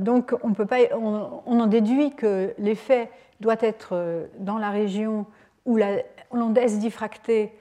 on, 0.93 1.59
en 1.59 1.67
déduit 1.67 2.15
que 2.15 2.53
l'effet 2.57 3.11
doit 3.39 3.57
être 3.59 4.29
dans 4.39 4.57
la 4.57 4.69
région 4.69 5.25
où 5.65 5.77
l'onde 6.31 6.57
S 6.57 6.79
diffractée 6.79 7.51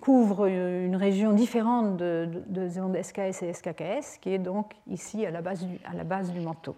couvre 0.00 0.46
une 0.46 0.96
région 0.96 1.32
différente 1.32 1.96
de, 1.96 2.28
de, 2.46 2.68
SKS 3.02 3.42
et 3.42 3.52
SKKS, 3.52 4.18
qui 4.20 4.32
est 4.32 4.38
donc 4.38 4.72
ici 4.88 5.22
la 5.22 5.38
à 5.38 5.94
la 5.94 6.04
base 6.04 6.32
du 6.32 6.40
manteau. 6.40 6.76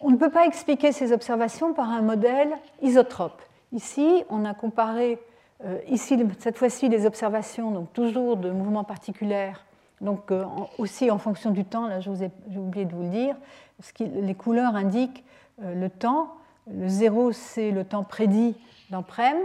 On 0.00 0.10
ne 0.10 0.16
peut 0.16 0.30
pas 0.30 0.46
expliquer 0.46 0.92
ces 0.92 1.12
observations 1.12 1.72
par 1.72 1.90
un 1.90 2.02
modèle 2.02 2.50
isotrope. 2.82 3.40
Ici, 3.72 4.24
on 4.28 4.44
a 4.44 4.52
comparé, 4.52 5.18
euh, 5.64 5.78
ici, 5.88 6.18
cette 6.38 6.58
fois-ci, 6.58 6.88
les 6.88 7.06
observations, 7.06 7.70
donc 7.70 7.92
toujours 7.92 8.36
de 8.36 8.50
mouvements 8.50 8.84
particuliers, 8.84 9.52
donc 10.00 10.30
euh, 10.30 10.44
aussi 10.78 11.10
en 11.10 11.18
fonction 11.18 11.50
du 11.50 11.64
temps, 11.64 11.86
là 11.86 12.00
j'ai 12.00 12.10
oublié 12.56 12.84
de 12.84 12.94
vous 12.94 13.02
le 13.02 13.08
dire, 13.08 13.36
parce 13.78 13.92
que 13.92 14.04
les 14.04 14.34
couleurs 14.34 14.76
indiquent 14.76 15.24
euh, 15.62 15.74
le 15.74 15.88
temps. 15.88 16.34
Le 16.70 16.88
zéro, 16.88 17.32
c'est 17.32 17.70
le 17.70 17.84
temps 17.84 18.04
prédit 18.04 18.54
dans 18.90 19.02
PREM, 19.02 19.36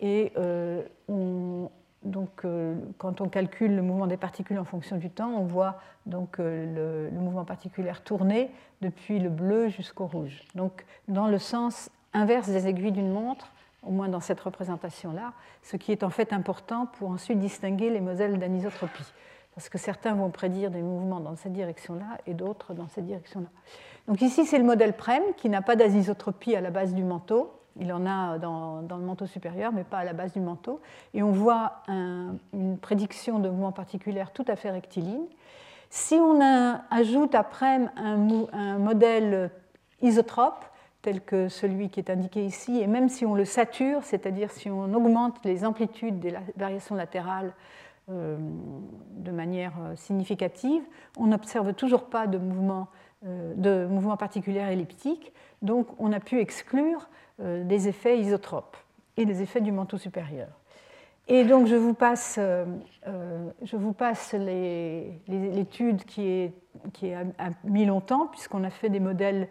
et 0.00 0.32
on, 1.08 1.70
donc, 2.04 2.44
euh, 2.44 2.74
quand 2.98 3.22
on 3.22 3.28
calcule 3.28 3.74
le 3.74 3.82
mouvement 3.82 4.06
des 4.06 4.18
particules 4.18 4.58
en 4.58 4.64
fonction 4.64 4.96
du 4.98 5.10
temps, 5.10 5.30
on 5.30 5.44
voit 5.44 5.80
donc 6.04 6.38
euh, 6.38 7.10
le, 7.10 7.18
mouvement 7.18 7.46
particulaire 7.46 8.02
tourner 8.02 8.50
depuis 8.82 9.18
le 9.18 9.30
bleu 9.30 9.68
jusqu'au 9.68 10.06
rouge. 10.06 10.42
Donc, 10.54 10.84
dans 11.08 11.28
le 11.28 11.38
sens 11.38 11.90
inverse 12.12 12.48
des 12.48 12.66
aiguilles 12.66 12.92
d'une 12.92 13.10
montre, 13.10 13.50
au 13.82 13.90
moins 13.90 14.08
dans 14.08 14.20
cette 14.20 14.40
représentation-là, 14.40 15.32
ce 15.62 15.76
qui 15.76 15.92
est 15.92 16.02
en 16.02 16.10
fait 16.10 16.34
important 16.34 16.86
pour 16.86 17.10
ensuite 17.10 17.38
distinguer 17.38 17.88
les 17.88 18.00
modèles 18.00 18.38
d'anisotropie. 18.38 19.12
Parce 19.54 19.68
que 19.70 19.78
certains 19.78 20.14
vont 20.14 20.30
prédire 20.30 20.70
des 20.70 20.82
mouvements 20.82 21.20
dans 21.20 21.36
cette 21.36 21.52
direction-là 21.52 22.18
et 22.26 22.34
d'autres 22.34 22.74
dans 22.74 22.88
cette 22.88 23.06
direction-là. 23.06 23.48
Donc 24.08 24.20
ici, 24.20 24.44
c'est 24.44 24.58
le 24.58 24.64
modèle 24.64 24.94
PREM 24.94 25.22
qui 25.36 25.48
n'a 25.48 25.62
pas 25.62 25.76
d'anisotropie 25.76 26.54
à 26.54 26.60
la 26.60 26.70
base 26.70 26.92
du 26.92 27.04
manteau, 27.04 27.52
il 27.80 27.92
en 27.92 28.06
a 28.06 28.38
dans, 28.38 28.80
le 28.88 29.04
manteau 29.04 29.26
supérieur, 29.26 29.72
mais 29.72 29.84
pas 29.84 29.98
à 29.98 30.04
la 30.04 30.12
base 30.12 30.32
du 30.32 30.40
manteau. 30.40 30.80
Et 31.12 31.22
on 31.22 31.32
voit 31.32 31.82
une 31.88 32.78
prédiction 32.80 33.38
de 33.38 33.48
mouvement 33.48 33.72
particulier 33.72 34.24
tout 34.32 34.44
à 34.48 34.56
fait 34.56 34.70
rectiligne. 34.70 35.26
Si 35.90 36.14
on 36.14 36.40
ajoute 36.90 37.34
après 37.34 37.80
un, 37.96 38.28
un, 38.52 38.78
modèle 38.78 39.50
isotrope, 40.02 40.64
tel 41.02 41.20
que 41.20 41.48
celui 41.48 41.90
qui 41.90 42.00
est 42.00 42.10
indiqué 42.10 42.44
ici, 42.44 42.80
et 42.80 42.86
même 42.86 43.08
si 43.08 43.26
on 43.26 43.34
le 43.34 43.44
sature, 43.44 44.02
c'est-à-dire 44.04 44.50
si 44.50 44.70
on 44.70 44.92
augmente 44.94 45.36
les 45.44 45.64
amplitudes 45.64 46.18
des 46.18 46.34
variations 46.56 46.94
latérales 46.94 47.52
euh, 48.10 48.36
de 49.16 49.30
manière 49.30 49.72
euh, 49.80 49.96
significative, 49.96 50.82
on 51.16 51.28
n'observe 51.28 51.72
toujours 51.72 52.04
pas 52.04 52.26
de 52.26 52.36
mouvement, 52.36 52.88
euh, 53.24 53.54
de 53.56 53.86
mouvement 53.86 54.18
particulier 54.18 54.60
elliptique. 54.60 55.32
Donc 55.62 55.86
on 55.98 56.12
a 56.12 56.20
pu 56.20 56.38
exclure 56.38 57.08
euh, 57.40 57.64
des 57.64 57.88
effets 57.88 58.18
isotropes 58.18 58.76
et 59.16 59.24
des 59.24 59.42
effets 59.42 59.60
du 59.60 59.72
manteau 59.72 59.98
supérieur. 59.98 60.48
Et 61.26 61.44
donc 61.44 61.66
je 61.66 61.74
vous 61.74 61.94
passe, 61.94 62.36
euh, 62.38 62.64
euh, 63.08 63.50
je 63.62 63.76
vous 63.76 63.92
passe 63.92 64.34
l'étude 65.26 66.04
qui, 66.04 66.28
est, 66.28 66.52
qui 66.92 67.12
a, 67.12 67.24
mis 67.64 67.86
longtemps, 67.86 68.26
puisqu'on 68.26 68.62
a 68.62 68.70
fait 68.70 68.88
des 68.88 69.00
modèles, 69.00 69.48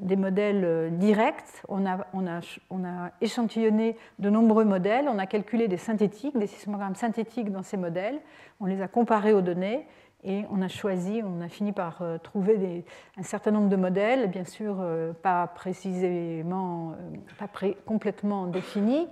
des 0.00 0.16
modèles 0.16 0.96
directs, 0.98 1.62
on 1.68 1.86
a, 1.86 2.04
on, 2.14 2.26
a, 2.26 2.40
on 2.70 2.84
a, 2.84 3.10
échantillonné 3.20 3.96
de 4.18 4.28
nombreux 4.30 4.64
modèles, 4.64 5.06
on 5.08 5.18
a 5.18 5.26
calculé 5.26 5.68
des 5.68 5.76
synthétiques, 5.76 6.36
des 6.36 6.48
sismogrammes 6.48 6.96
synthétiques 6.96 7.52
dans 7.52 7.62
ces 7.62 7.76
modèles, 7.76 8.18
on 8.58 8.66
les 8.66 8.82
a 8.82 8.88
comparés 8.88 9.34
aux 9.34 9.42
données, 9.42 9.86
et 10.24 10.44
on 10.50 10.62
a 10.62 10.68
choisi, 10.68 11.22
on 11.22 11.40
a 11.42 11.48
fini 11.48 11.72
par 11.72 12.00
euh, 12.00 12.18
trouver 12.18 12.84
un 13.18 13.22
certain 13.22 13.50
nombre 13.50 13.68
de 13.68 13.76
modèles, 13.76 14.30
bien 14.30 14.44
sûr 14.44 14.76
euh, 14.80 15.12
pas 15.12 15.46
précisément, 15.46 16.92
euh, 16.92 17.16
pas 17.38 17.48
complètement 17.86 18.46
définis, 18.46 19.06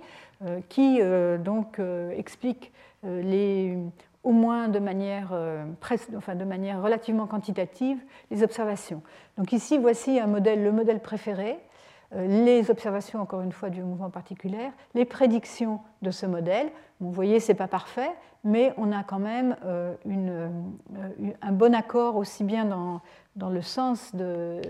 qui 0.67 0.99
donc 1.39 1.79
expliquent 2.17 2.73
les, 3.03 3.77
au 4.23 4.31
moins 4.33 4.67
de 4.67 4.79
manière, 4.79 5.33
enfin, 6.17 6.35
de 6.35 6.43
manière 6.43 6.81
relativement 6.81 7.27
quantitative 7.27 7.97
les 8.29 8.43
observations. 8.43 9.01
Donc 9.37 9.53
ici, 9.53 9.77
voici 9.77 10.19
un 10.19 10.27
modèle, 10.27 10.61
le 10.61 10.73
modèle 10.73 10.99
préféré, 10.99 11.59
les 12.13 12.69
observations, 12.69 13.21
encore 13.21 13.39
une 13.39 13.53
fois, 13.53 13.69
du 13.69 13.81
mouvement 13.83 14.09
particulier, 14.09 14.69
les 14.95 15.05
prédictions 15.05 15.79
de 16.01 16.11
ce 16.11 16.25
modèle. 16.25 16.69
Vous 17.03 17.11
voyez, 17.11 17.39
ce 17.39 17.51
n'est 17.51 17.57
pas 17.57 17.67
parfait, 17.67 18.11
mais 18.43 18.73
on 18.77 18.91
a 18.91 19.03
quand 19.03 19.19
même 19.19 19.55
euh, 19.65 19.95
euh, 20.07 20.49
un 21.41 21.51
bon 21.51 21.73
accord 21.73 22.17
aussi 22.17 22.43
bien 22.43 22.65
dans, 23.35 23.49
le 23.49 23.61
sens 23.61 24.11
euh, 24.19 24.61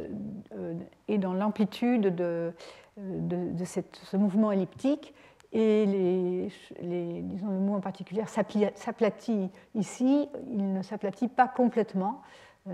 et 1.07 1.17
dans 1.17 1.33
l'amplitude 1.33 2.15
de, 2.15 2.53
ce 2.95 4.17
mouvement 4.17 4.51
elliptique. 4.51 5.13
Et 5.55 5.85
les, 5.85 7.21
disons, 7.21 7.47
le 7.47 7.59
mouvement 7.59 7.79
particulier 7.79 8.23
s'aplatit 8.25 9.51
ici, 9.75 10.27
il 10.49 10.73
ne 10.73 10.81
s'aplatit 10.81 11.27
pas 11.27 11.47
complètement, 11.47 12.23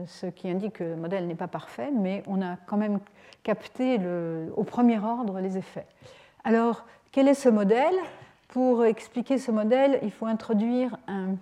ce 0.05 0.27
qui 0.27 0.49
indique 0.49 0.73
que 0.75 0.85
le 0.85 0.95
modèle 0.95 1.27
n'est 1.27 1.35
pas 1.35 1.49
parfait, 1.49 1.91
mais 1.93 2.23
on 2.25 2.41
a 2.41 2.55
quand 2.55 2.77
même 2.77 2.99
capté 3.43 3.99
au 4.55 4.63
premier 4.63 4.97
ordre 4.97 5.41
les 5.41 5.57
effets. 5.57 5.87
Alors, 6.45 6.85
quel 7.11 7.27
est 7.27 7.33
ce 7.33 7.49
modèle? 7.49 7.95
Pour 8.49 8.83
expliquer 8.83 9.37
ce 9.37 9.51
modèle, 9.51 9.99
il 10.01 10.11
faut 10.11 10.25
introduire 10.25 10.97
un 11.07 11.35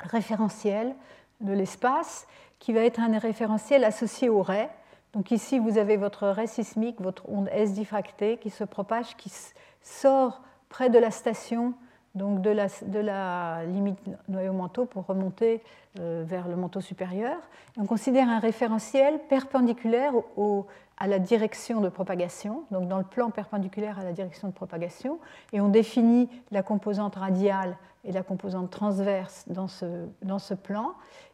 référentiel 0.00 0.94
de 1.40 1.52
l'espace 1.52 2.26
qui 2.58 2.72
va 2.72 2.80
être 2.80 3.00
un 3.00 3.18
référentiel 3.18 3.84
associé 3.84 4.28
au 4.28 4.42
ray. 4.42 4.68
Donc 5.12 5.30
ici, 5.30 5.58
vous 5.58 5.78
avez 5.78 5.96
votre 5.96 6.28
ray 6.28 6.48
sismique, 6.48 7.00
votre 7.00 7.28
onde 7.28 7.48
S 7.52 7.72
diffractée 7.72 8.36
qui 8.36 8.50
se 8.50 8.64
propage, 8.64 9.16
qui 9.16 9.32
sort 9.80 10.42
près 10.68 10.90
de 10.90 10.98
la 10.98 11.10
station, 11.12 11.72
donc 12.16 12.42
de 12.42 12.50
la, 12.50 13.64
limite 13.64 13.98
noyau-manteau 14.28 14.84
pour 14.84 15.06
remonter 15.06 15.62
euh, 16.00 16.24
vers 16.26 16.48
le 16.48 16.56
manteau 16.56 16.80
supérieur. 16.80 17.36
on 17.76 17.86
considère 17.86 18.28
un 18.28 18.40
référentiel 18.40 19.20
perpendiculaire 19.28 20.12
au, 20.36 20.66
à 21.00 21.06
la 21.06 21.18
direction 21.18 21.80
de 21.80 21.88
propagation, 21.88 22.64
donc 22.70 22.86
dans 22.86 22.98
le 22.98 23.04
plan 23.04 23.30
perpendiculaire 23.30 23.98
à 23.98 24.04
la 24.04 24.12
direction 24.12 24.48
de 24.48 24.52
propagation, 24.52 25.18
et 25.52 25.60
on 25.60 25.68
définit 25.68 26.28
la 26.50 26.62
composante 26.62 27.16
radiale 27.16 27.76
et 28.04 28.12
la 28.12 28.22
composante 28.22 28.70
transverse 28.70 29.44
dans 29.48 29.66
ce, 29.66 29.86
dans 30.22 30.38
ce 30.38 30.52
plan, 30.52 30.92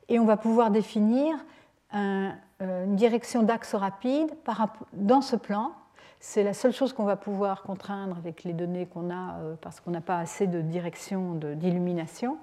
et 0.09 0.21
on 0.21 0.25
va 0.25 0.37
pouvoir 0.37 0.71
définir 0.71 1.37
euh, 1.95 2.31
une 2.61 2.95
direction 2.95 3.43
d'axe 3.43 3.75
rapide 3.75 4.31
dans 4.93 5.21
ce 5.21 5.35
plan. 5.35 5.73
C'est 6.21 6.45
la 6.45 6.55
seule 6.55 6.73
chose 6.73 6.93
qu'on 6.93 7.05
va 7.05 7.17
pouvoir 7.17 7.63
contraindre 7.63 8.17
avec 8.17 8.45
les 8.45 8.53
données 8.53 8.87
qu'on 8.87 9.11
a 9.11 9.35
euh, 9.41 9.55
parce 9.61 9.81
qu'on 9.81 9.91
n'a 9.91 10.01
pas 10.01 10.19
assez 10.19 10.47
de 10.47 10.61
direction 10.61 11.35
d'illumination, 11.35 12.39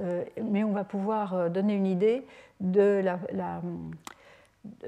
euh, 0.00 0.24
mais 0.42 0.62
on 0.62 0.72
va 0.72 0.84
pouvoir 0.84 1.50
donner 1.50 1.74
une 1.74 1.86
idée 1.86 2.26
de 2.60 3.02
la, 3.02 3.60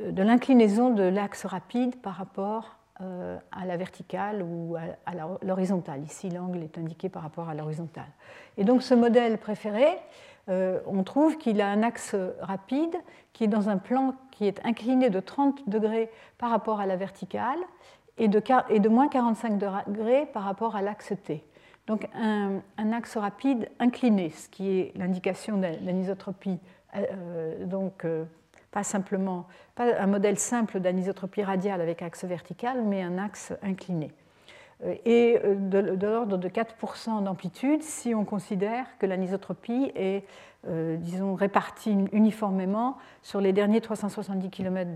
de 0.00 0.22
l'inclinaison 0.22 0.90
de 0.90 1.02
l'axe 1.02 1.44
rapide 1.44 1.96
par 1.96 2.14
rapport 2.14 2.76
à 3.52 3.64
la 3.64 3.76
verticale 3.76 4.42
ou 4.42 4.74
à 4.74 5.12
l'horizontale. 5.42 6.02
Ici, 6.02 6.30
l'angle 6.30 6.64
est 6.64 6.78
indiqué 6.78 7.08
par 7.08 7.22
rapport 7.22 7.48
à 7.48 7.54
l'horizontale. 7.54 8.08
Et 8.56 8.64
donc 8.64 8.82
ce 8.82 8.92
modèle 8.92 9.38
préféré, 9.38 9.86
euh, 10.48 10.80
on 10.86 11.02
trouve 11.02 11.36
qu'il 11.36 11.60
a 11.60 11.68
un 11.68 11.82
axe 11.82 12.14
rapide 12.40 12.96
qui 13.32 13.44
est 13.44 13.48
dans 13.48 13.68
un 13.68 13.76
plan 13.76 14.14
qui 14.30 14.46
est 14.46 14.64
incliné 14.64 15.10
de 15.10 15.20
30 15.20 15.68
degrés 15.68 16.10
par 16.38 16.50
rapport 16.50 16.80
à 16.80 16.86
la 16.86 16.96
verticale 16.96 17.58
et 18.16 18.28
de, 18.28 18.88
moins 18.88 19.08
45 19.08 19.58
degrés 19.58 20.26
par 20.26 20.42
rapport 20.42 20.74
à 20.74 20.82
l'axe 20.82 21.12
T. 21.24 21.44
Donc 21.86 22.08
un, 22.14 22.60
axe 22.92 23.16
rapide 23.16 23.68
incliné, 23.78 24.30
ce 24.30 24.48
qui 24.48 24.78
est 24.78 24.92
l'indication 24.96 25.58
d'anisotropie, 25.58 26.58
euh, 26.96 27.64
donc 27.64 28.04
euh, 28.04 28.24
pas 28.70 28.82
simplement 28.82 29.46
pas 29.74 29.98
un 29.98 30.06
modèle 30.06 30.38
simple 30.38 30.80
d'anisotropie 30.80 31.42
radiale 31.42 31.80
avec 31.80 32.02
axe 32.02 32.24
vertical, 32.24 32.82
mais 32.84 33.02
un 33.02 33.18
axe 33.18 33.52
incliné. 33.62 34.10
Euh, 34.84 34.94
et 35.04 35.38
euh, 35.44 35.54
de, 35.56 36.06
l'ordre 36.06 36.36
de 36.36 36.48
4% 36.48 37.22
d'amplitude 37.22 37.82
si 37.82 38.14
on 38.14 38.24
considère 38.24 38.86
que 38.98 39.06
l'anisotropie 39.06 39.90
est, 39.94 40.24
euh, 40.68 40.96
disons, 40.96 41.34
répartie 41.34 41.96
uniformément 42.12 42.96
sur 43.22 43.40
les 43.40 43.52
derniers 43.52 43.80
370 43.80 44.50
km 44.50 44.90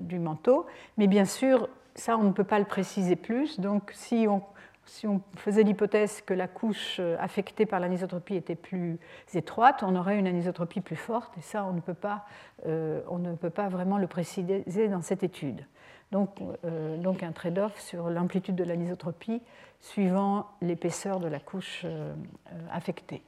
du 0.00 0.18
manteau. 0.18 0.66
Mais 0.98 1.06
bien 1.06 1.24
sûr, 1.24 1.68
ça, 1.94 2.16
on 2.16 2.22
ne 2.22 2.32
peut 2.32 2.44
pas 2.44 2.58
le 2.58 2.64
préciser 2.64 3.16
plus. 3.16 3.60
Donc, 3.60 3.90
si 3.92 4.26
on, 4.28 4.42
si 4.84 5.06
on 5.06 5.20
faisait 5.36 5.62
l'hypothèse 5.62 6.22
que 6.22 6.34
la 6.34 6.48
couche 6.48 7.00
affectée 7.18 7.66
par 7.66 7.80
l'anisotropie 7.80 8.34
était 8.34 8.56
plus 8.56 8.98
étroite, 9.34 9.82
on 9.82 9.94
aurait 9.96 10.18
une 10.18 10.26
anisotropie 10.26 10.80
plus 10.80 10.96
forte. 10.96 11.36
Et 11.38 11.40
ça, 11.40 11.64
on 11.64 11.72
ne 11.72 11.80
peut 11.80 11.94
pas, 11.94 12.24
on 12.66 13.18
ne 13.18 13.34
peut 13.34 13.50
pas 13.50 13.68
vraiment 13.68 13.96
le 13.96 14.06
préciser 14.08 14.88
dans 14.88 15.02
cette 15.02 15.22
étude. 15.22 15.64
Euh, 16.64 16.96
donc, 16.98 17.22
un 17.22 17.32
trade-off 17.32 17.78
sur 17.80 18.10
l'amplitude 18.10 18.54
de 18.54 18.64
l'anisotropie 18.64 19.42
suivant 19.80 20.46
l'épaisseur 20.60 21.20
de 21.20 21.26
la 21.26 21.40
couche 21.40 21.82
euh, 21.84 22.12
euh, 22.52 22.58
affectée. 22.70 23.22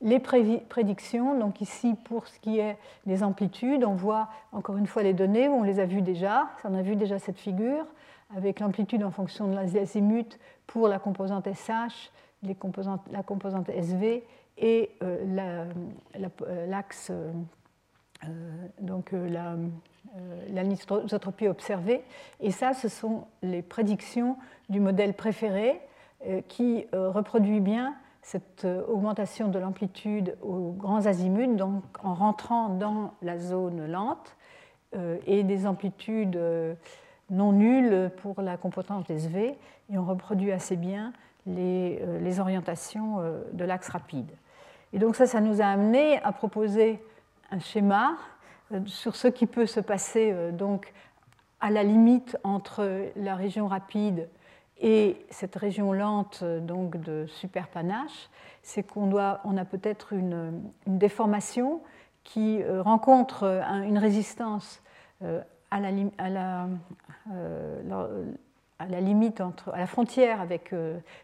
Les 0.00 0.20
prédictions, 0.20 1.36
donc 1.36 1.60
ici 1.60 1.96
pour 2.04 2.28
ce 2.28 2.38
qui 2.38 2.60
est 2.60 2.76
des 3.06 3.24
amplitudes, 3.24 3.82
on 3.82 3.94
voit 3.94 4.28
encore 4.52 4.76
une 4.76 4.86
fois 4.86 5.02
les 5.02 5.12
données, 5.12 5.48
on 5.48 5.64
les 5.64 5.80
a 5.80 5.86
vues 5.86 6.02
déjà, 6.02 6.50
on 6.62 6.74
a 6.74 6.82
vu 6.82 6.94
déjà 6.94 7.18
cette 7.18 7.38
figure, 7.38 7.84
avec 8.36 8.60
l'amplitude 8.60 9.02
en 9.02 9.10
fonction 9.10 9.48
de 9.48 9.56
l'azimut 9.56 10.38
pour 10.68 10.86
la 10.86 11.00
composante 11.00 11.48
SH, 11.52 12.12
la 12.44 13.22
composante 13.24 13.68
SV 13.68 14.24
et 14.58 14.90
l'axe, 16.68 17.10
donc 18.80 19.12
la, 19.12 19.56
euh, 20.16 21.48
observée. 21.48 22.04
Et 22.40 22.50
ça, 22.50 22.74
ce 22.74 22.88
sont 22.88 23.24
les 23.42 23.62
prédictions 23.62 24.36
du 24.68 24.78
modèle 24.80 25.14
préféré 25.14 25.80
euh, 26.26 26.42
qui 26.46 26.86
euh, 26.94 27.10
reproduit 27.10 27.60
bien 27.60 27.94
cette 28.22 28.66
augmentation 28.88 29.48
de 29.48 29.58
l'amplitude 29.58 30.36
aux 30.42 30.72
grands 30.72 31.06
azimuts, 31.06 31.56
donc 31.56 31.82
en 32.02 32.14
rentrant 32.14 32.68
dans 32.68 33.14
la 33.22 33.38
zone 33.38 33.86
lente, 33.86 34.36
et 35.26 35.44
des 35.44 35.66
amplitudes 35.66 36.38
non 37.30 37.52
nulles 37.52 38.10
pour 38.22 38.40
la 38.40 38.56
composante 38.56 39.10
SV, 39.10 39.56
et 39.90 39.98
on 39.98 40.04
reproduit 40.04 40.52
assez 40.52 40.76
bien 40.76 41.12
les, 41.46 42.02
les 42.20 42.40
orientations 42.40 43.18
de 43.52 43.64
l'axe 43.64 43.88
rapide. 43.88 44.30
Et 44.92 44.98
donc 44.98 45.16
ça, 45.16 45.26
ça 45.26 45.40
nous 45.40 45.60
a 45.60 45.66
amené 45.66 46.22
à 46.22 46.32
proposer 46.32 47.02
un 47.50 47.58
schéma 47.58 48.16
euh, 48.72 48.80
sur 48.86 49.16
ce 49.16 49.28
qui 49.28 49.46
peut 49.46 49.66
se 49.66 49.80
passer 49.80 50.30
euh, 50.32 50.52
donc 50.52 50.92
à 51.60 51.70
la 51.70 51.82
limite 51.82 52.36
entre 52.44 53.10
la 53.16 53.34
région 53.34 53.66
rapide 53.66 54.28
et 54.80 55.16
cette 55.30 55.56
région 55.56 55.92
lente 55.92 56.40
euh, 56.42 56.60
donc 56.60 57.00
de 57.00 57.26
superpanache, 57.26 58.30
c'est 58.62 58.82
qu'on 58.82 59.10
on 59.12 59.56
a 59.56 59.64
peut-être 59.64 60.12
une, 60.12 60.62
déformation 60.86 61.80
qui 62.24 62.62
rencontre 62.62 63.44
une 63.86 63.96
résistance 63.96 64.82
à 65.70 65.80
la, 65.80 65.90
à 66.18 66.28
la, 66.28 66.68
à 68.78 68.86
limite 69.00 69.40
entre, 69.40 69.70
à 69.74 69.78
la 69.78 69.86
frontière 69.86 70.40
avec 70.40 70.74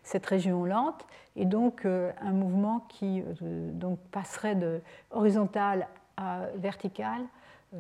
cette 0.03 0.27
région 0.27 0.65
lente, 0.65 1.07
et 1.37 1.45
donc 1.45 1.87
un 1.87 2.33
mouvement 2.33 2.81
qui 2.89 3.23
donc 3.41 3.99
passerait 4.11 4.55
de 4.55 4.81
horizontal 5.11 5.89
vertical 6.57 7.23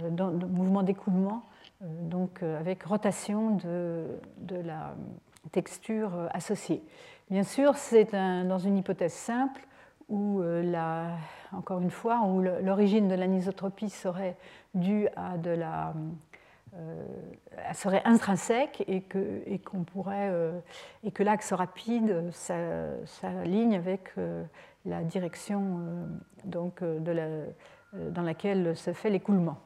euh, 0.02 0.10
dans 0.10 0.30
mouvement 0.30 0.82
d'écoulement, 0.82 1.44
euh, 1.82 1.86
donc 2.02 2.42
euh, 2.42 2.58
avec 2.58 2.82
rotation 2.82 3.56
de, 3.56 4.08
la 4.48 4.94
texture 5.52 6.28
associée. 6.32 6.82
Bien 7.30 7.42
sûr, 7.42 7.76
c'est 7.76 8.12
dans 8.12 8.58
une 8.58 8.78
hypothèse 8.78 9.12
simple 9.12 9.60
où, 10.08 10.42
encore 11.52 11.80
une 11.80 11.90
fois, 11.90 12.22
où 12.22 12.40
l'origine 12.40 13.08
de 13.08 13.14
l'anisotropie 13.14 13.90
serait 13.90 14.36
due 14.74 15.08
à 15.16 15.36
de 15.36 15.50
la 15.50 15.92
serait 17.72 18.02
intrinsèque 18.04 18.84
et 18.88 19.00
que, 19.02 19.42
qu'on 19.64 19.84
pourrait 19.84 20.32
et 21.02 21.10
que 21.10 21.22
l'axe 21.22 21.52
rapide 21.52 22.30
s'aligne 22.32 23.76
avec 23.76 24.14
la 24.84 25.02
direction 25.02 26.08
donc 26.44 26.82
euh, 27.94 28.10
dans 28.10 28.22
laquelle 28.22 28.76
se 28.76 28.92
fait 28.92 29.10
l'écoulement. 29.10 29.58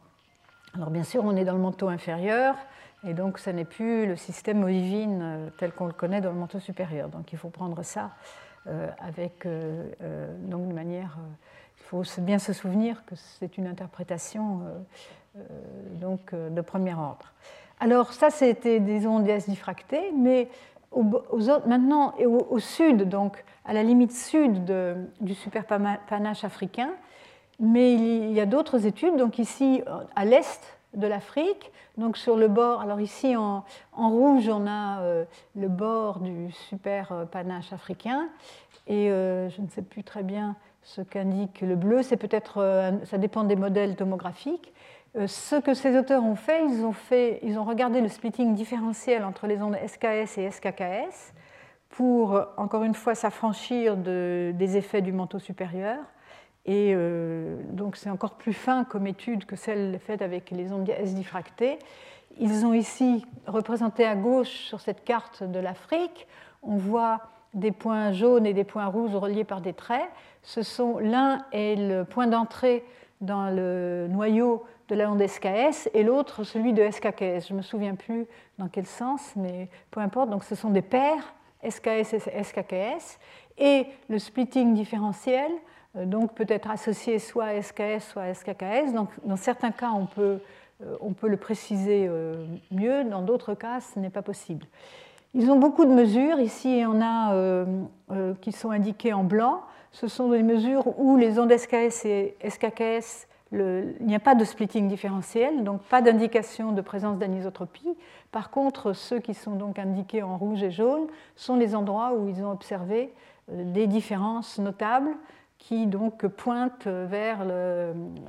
Alors 0.75 0.91
bien 0.91 1.03
sûr, 1.03 1.25
on 1.25 1.37
est 1.37 1.45
dans 1.45 1.55
le 1.55 1.61
manteau 1.61 1.89
inférieur, 1.89 2.57
et 3.07 3.15
donc 3.15 3.39
ce 3.39 3.51
n'est 3.51 3.65
plus 3.65 4.07
le 4.07 4.17
système 4.17 4.63
olivine 4.63 5.21
euh, 5.23 5.51
tel 5.59 5.73
qu'on 5.73 5.87
le 5.87 5.93
connaît 5.93 6.21
dans 6.21 6.31
le 6.31 6.39
manteau 6.39 6.61
supérieur. 6.61 7.09
Donc 7.09 7.33
il 7.33 7.39
faut 7.39 7.49
prendre 7.49 7.83
ça 7.83 8.11
euh, 8.67 8.91
avec, 8.99 9.47
donc 9.47 10.69
de 10.69 10.75
manière, 10.75 11.17
il 11.79 11.85
faut 11.85 12.03
bien 12.19 12.39
se 12.39 12.53
souvenir 12.53 13.05
que 13.07 13.15
c'est 13.15 13.57
une 13.57 13.67
interprétation 13.67 14.63
donc 16.01 16.35
de 16.35 16.61
premier 16.61 16.95
ordre. 16.95 17.33
Alors 17.81 18.13
ça, 18.13 18.31
c'était 18.31 18.81
des 18.81 19.07
ondes 19.07 19.29
diffractées, 19.47 20.13
mais 20.17 20.49
maintenant, 21.67 22.15
au, 22.19 22.59
sud, 22.59 23.09
donc 23.09 23.45
à 23.65 23.73
la 23.73 23.83
limite 23.83 24.13
sud 24.13 24.65
de, 24.65 24.97
du 25.21 25.35
superpanache 25.35 26.45
africain, 26.45 26.91
mais 27.61 27.95
il 27.95 28.33
y 28.33 28.41
a 28.41 28.47
d'autres 28.47 28.87
études, 28.87 29.17
donc 29.17 29.39
ici 29.39 29.83
à 30.17 30.25
l'est 30.25 30.79
de 30.95 31.07
l'Afrique, 31.07 31.71
donc 31.97 32.17
sur 32.17 32.37
le 32.37 32.49
bord, 32.49 32.81
alors 32.81 33.01
ici 33.01 33.37
en, 33.37 33.65
rouge 33.93 34.49
on 34.49 34.67
a 34.67 35.01
euh, 35.01 35.25
le 35.57 35.69
bord 35.69 36.21
du 36.21 36.51
super 36.53 37.13
euh, 37.13 37.25
panache 37.25 37.73
africain, 37.73 38.29
et 38.87 39.11
euh, 39.11 39.51
je 39.51 39.61
ne 39.61 39.69
sais 39.69 39.83
plus 39.83 40.03
très 40.03 40.23
bien 40.23 40.57
ce 40.83 41.03
qu'indique 41.03 41.61
le 41.61 41.77
bleu, 41.77 42.03
c'est 42.03 42.17
peut-être, 42.17 42.93
ça 43.05 43.19
dépend 43.19 43.45
des 43.45 43.57
modèles 43.57 43.95
tomographiques. 43.95 44.73
Ce 45.27 45.57
que 45.57 45.75
ces 45.75 45.97
auteurs 45.97 46.23
ont 46.23 46.37
fait 46.37 46.65
ils, 46.65 46.85
ont 46.85 46.93
fait, 46.93 47.41
ils 47.43 47.59
ont 47.59 47.65
regardé 47.65 48.01
le 48.01 48.09
splitting 48.09 48.55
différentiel 48.55 49.25
entre 49.25 49.47
les 49.47 49.61
ondes 49.63 49.77
SKS 49.87 50.39
et 50.39 50.51
SKKS 50.51 51.33
pour, 51.89 52.41
encore 52.57 52.85
une 52.85 52.95
fois, 52.95 53.15
s'affranchir 53.15 53.97
de, 53.97 54.53
des 54.55 54.77
effets 54.77 55.01
du 55.01 55.13
manteau 55.13 55.39
supérieur 55.39 55.99
et 56.69 56.93
euh, 56.95 57.57
donc 57.73 57.97
c'est 57.97 58.11
encore 58.11 58.35
plus 58.35 58.53
fin 58.53 58.85
comme 58.85 59.07
étude 59.07 59.47
que 59.47 59.57
celle 59.57 59.99
faite 59.99 60.21
avec 60.21 60.51
les 60.51 60.71
ondes 60.71 60.89
S 60.91 61.15
diffractées. 61.15 61.79
Ils 62.39 62.67
ont 62.67 62.75
ici 62.75 63.25
représenté 63.47 64.05
à 64.05 64.15
gauche 64.15 64.51
sur 64.51 64.81
cette 64.81 65.03
carte 65.03 65.43
de 65.43 65.59
l'Afrique, 65.59 66.29
on 66.63 66.77
voit 66.77 67.21
des 67.55 67.73
points 67.73 68.13
jaunes 68.13 68.45
et 68.45 68.53
des 68.53 68.65
points 68.65 68.85
rouges 68.85 69.15
reliés 69.15 69.45
par 69.45 69.63
des 69.63 69.73
traits. 69.73 70.09
Ce 70.43 70.63
sont 70.63 70.99
l'un 70.99 71.39
est 71.53 71.77
le 71.77 72.05
point 72.05 72.27
d'entrée 72.27 72.85
dans 73.23 73.49
le 73.49 74.07
noyau 74.11 74.63
de 74.89 74.95
la 74.95 75.11
onde 75.11 75.25
SKS 75.27 75.89
et 75.95 76.03
l'autre 76.03 76.45
celui 76.45 76.73
de 76.73 76.89
SKKS. 76.91 77.49
Je 77.49 77.53
ne 77.53 77.59
me 77.59 77.63
souviens 77.63 77.95
plus 77.95 78.27
dans 78.59 78.69
quel 78.69 78.87
sens, 78.87 79.33
mais 79.37 79.69
peu 79.91 80.01
importe. 80.01 80.31
Donc 80.31 80.45
ce 80.45 80.55
sont 80.55 80.71
des 80.71 80.83
paires 80.83 81.35
SKS 81.69 82.15
et 82.15 82.43
SKKS. 82.43 83.19
Et 83.59 83.87
le 84.09 84.19
splitting 84.19 84.75
différentiel 84.75 85.51
euh, 85.97 86.05
donc 86.05 86.35
peut 86.35 86.47
être 86.49 86.71
associé 86.71 87.19
soit 87.19 87.47
à 87.47 87.63
SKS, 87.63 88.11
soit 88.11 88.23
à 88.23 88.35
SKKS. 88.35 88.93
Donc 88.95 89.11
dans 89.25 89.37
certains 89.37 89.73
cas, 89.73 89.91
on 89.91 90.07
peut, 90.07 90.39
euh, 90.83 90.97
on 91.01 91.13
peut 91.13 91.29
le 91.29 91.37
préciser 91.37 92.07
euh, 92.09 92.47
mieux, 92.71 93.05
dans 93.05 93.23
d'autres 93.23 93.55
cas, 93.55 93.81
ce 93.81 93.99
n'est 93.99 94.11
pas 94.11 94.23
possible. 94.23 94.67
Ils 95.35 95.51
ont 95.51 95.59
beaucoup 95.59 95.85
de 95.85 95.93
mesures. 95.93 96.41
Ici, 96.41 96.71
il 96.71 96.79
y 96.79 96.87
en 96.87 97.03
a 97.03 97.67
qui 98.41 98.51
sont 98.51 98.71
indiquées 98.71 99.13
en 99.13 99.25
blanc. 99.25 99.61
Ce 99.93 100.09
sont 100.09 100.31
des 100.31 100.43
mesures 100.43 100.99
où 100.99 101.19
les 101.19 101.39
ondes 101.39 101.55
SKS 101.55 102.07
et 102.07 102.35
SKKS 102.49 103.28
il 103.53 103.95
n'y 104.01 104.15
a 104.15 104.21
pas 104.21 104.35
de 104.35 104.45
splitting 104.45 104.89
différentiel, 104.89 105.65
donc 105.65 105.83
pas 105.83 106.03
d'indication 106.03 106.73
de 106.73 106.81
présence 106.83 107.19
d'anisotropie. 107.19 107.97
Par 108.31 108.51
contre, 108.51 108.93
ceux 108.93 109.21
qui 109.21 109.33
sont 109.33 109.57
donc 109.57 109.79
indiqués 109.79 110.23
en 110.23 110.37
rouge 110.37 110.63
et 110.63 110.71
jaune 110.71 111.07
sont 111.35 111.57
les 111.57 111.75
endroits 111.75 112.13
où 112.13 112.29
ils 112.29 112.45
ont 112.45 112.51
observé 112.51 113.13
euh, 113.51 113.65
des 113.73 113.87
différences 113.87 114.59
notables 114.59 115.11
qui 115.59 115.87
donc 115.87 116.27
pointent 116.27 116.87
vers 116.87 117.45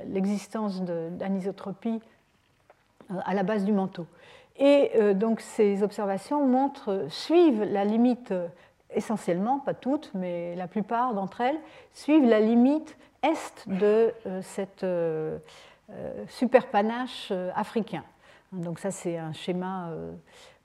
l'existence 0.06 0.82
d'anisotropie 0.82 2.00
euh, 3.10 3.14
à 3.24 3.34
la 3.34 3.42
base 3.42 3.64
du 3.64 3.72
manteau. 3.72 4.06
Et 4.56 4.90
euh, 4.96 5.14
donc 5.14 5.40
ces 5.40 5.82
observations 5.82 6.46
montrent, 6.46 7.06
suivent 7.08 7.62
la 7.62 7.84
limite 7.84 8.34
essentiellement, 8.94 9.58
pas 9.58 9.74
toutes, 9.74 10.10
mais 10.14 10.56
la 10.56 10.66
plupart 10.66 11.14
d'entre 11.14 11.40
elles, 11.42 11.58
suivent 11.92 12.28
la 12.28 12.40
limite 12.40 12.96
est 13.22 13.68
de 13.68 14.12
euh, 14.26 14.40
cette 14.42 14.84
euh, 14.84 15.38
euh, 15.90 16.24
superpanache 16.28 17.32
africain. 17.54 18.04
Donc 18.52 18.78
ça, 18.78 18.90
c'est 18.90 19.16
un 19.16 19.32
schéma 19.32 19.90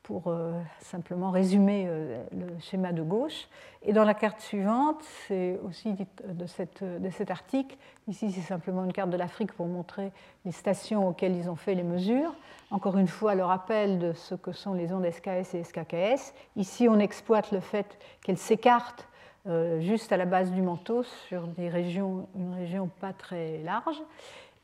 pour 0.02 0.36
simplement 0.80 1.30
résumer 1.30 1.88
le 2.32 2.60
schéma 2.60 2.92
de 2.92 3.04
gauche. 3.04 3.48
Et 3.84 3.94
dans 3.94 4.04
la 4.04 4.16
carte 4.16 4.40
suivante, 4.40 5.04
c'est 5.28 5.60
aussi 5.64 5.94
de, 5.94 6.48
cette, 6.48 6.84
de, 6.84 7.10
cet 7.12 7.30
article, 7.30 7.76
ici 8.08 8.32
c'est 8.32 8.42
simplement 8.42 8.86
une 8.86 8.94
carte 8.94 9.12
de 9.12 9.18
l'Afrique 9.18 9.54
pour 9.54 9.68
montrer 9.68 10.12
les 10.46 10.52
stations 10.52 11.08
auxquelles 11.08 11.36
ils 11.36 11.48
ont 11.48 11.56
fait 11.56 11.76
les 11.76 11.84
mesures. 11.84 12.34
Encore 12.72 12.98
une 12.98 13.08
fois, 13.08 13.36
le 13.36 13.44
rappel 13.44 14.00
de 14.00 14.14
ce 14.14 14.34
que 14.34 14.52
sont 14.52 14.74
les 14.74 14.92
ondes 14.92 15.08
SKS 15.10 15.54
et 15.54 15.64
SKKS. 15.64 16.34
Ici, 16.56 16.88
on 16.90 16.98
exploite 17.00 17.52
le 17.52 17.60
fait 17.60 18.00
qu'elles 18.24 18.40
s'écartent 18.40 19.08
euh, 19.48 19.80
juste 19.80 20.12
à 20.12 20.18
la 20.18 20.26
base 20.26 20.52
du 20.52 20.62
manteau 20.64 21.04
sur 21.04 21.48
une 21.60 21.70
région 21.70 22.90
pas 23.00 23.14
très 23.14 23.60
large. 23.60 24.02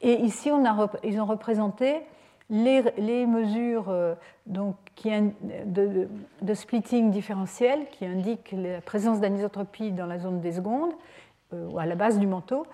Et 0.02 0.13
ici, 0.13 0.50
ils 1.04 1.22
ont 1.22 1.26
représenté 1.26 2.02
les, 2.50 3.26
mesures 3.28 3.89
euh, 3.89 4.15
donc, 4.48 4.76
de, 5.06 6.54
splitting 6.54 7.12
différentiel 7.12 7.86
qui 7.91 8.06
indiquent 8.06 8.56
la 8.58 8.82
présence 8.82 9.20
d'anisotropie 9.20 9.91
dans 9.91 10.08
la 10.08 10.17
zone 10.17 10.41
des 10.41 10.54
secondes, 10.54 10.94
euh, 11.54 11.70
ou 11.70 11.78
à 11.78 11.86
la 11.86 11.96
base 11.96 12.17
du 12.17 12.26
manteau, 12.26 12.65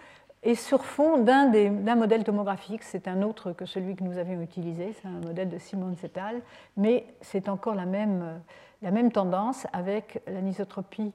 et 0.43 0.56
sur 0.56 0.86
fond 0.86 1.17
d'un 1.17 1.96
modèle 1.96 2.24
tomographique. 2.24 2.84
C'est 2.84 3.10
un 3.10 3.22
autre 3.22 3.52
que 3.52 3.65
celui 3.65 3.98
que 3.98 4.04
nous 4.04 4.17
avions 4.17 4.41
utilisé, 4.41 4.93
c'est 4.93 5.08
un 5.08 5.20
modèle 5.28 5.50
de 5.50 5.58
Simon 5.58 5.93
Setal, 5.96 6.41
mais 6.78 7.06
c'est 7.20 7.50
encore 7.50 7.76
la 7.76 7.86
même 7.86 9.12
tendance 9.12 9.67
avec 9.74 10.22
l'anisotropie 10.26 11.12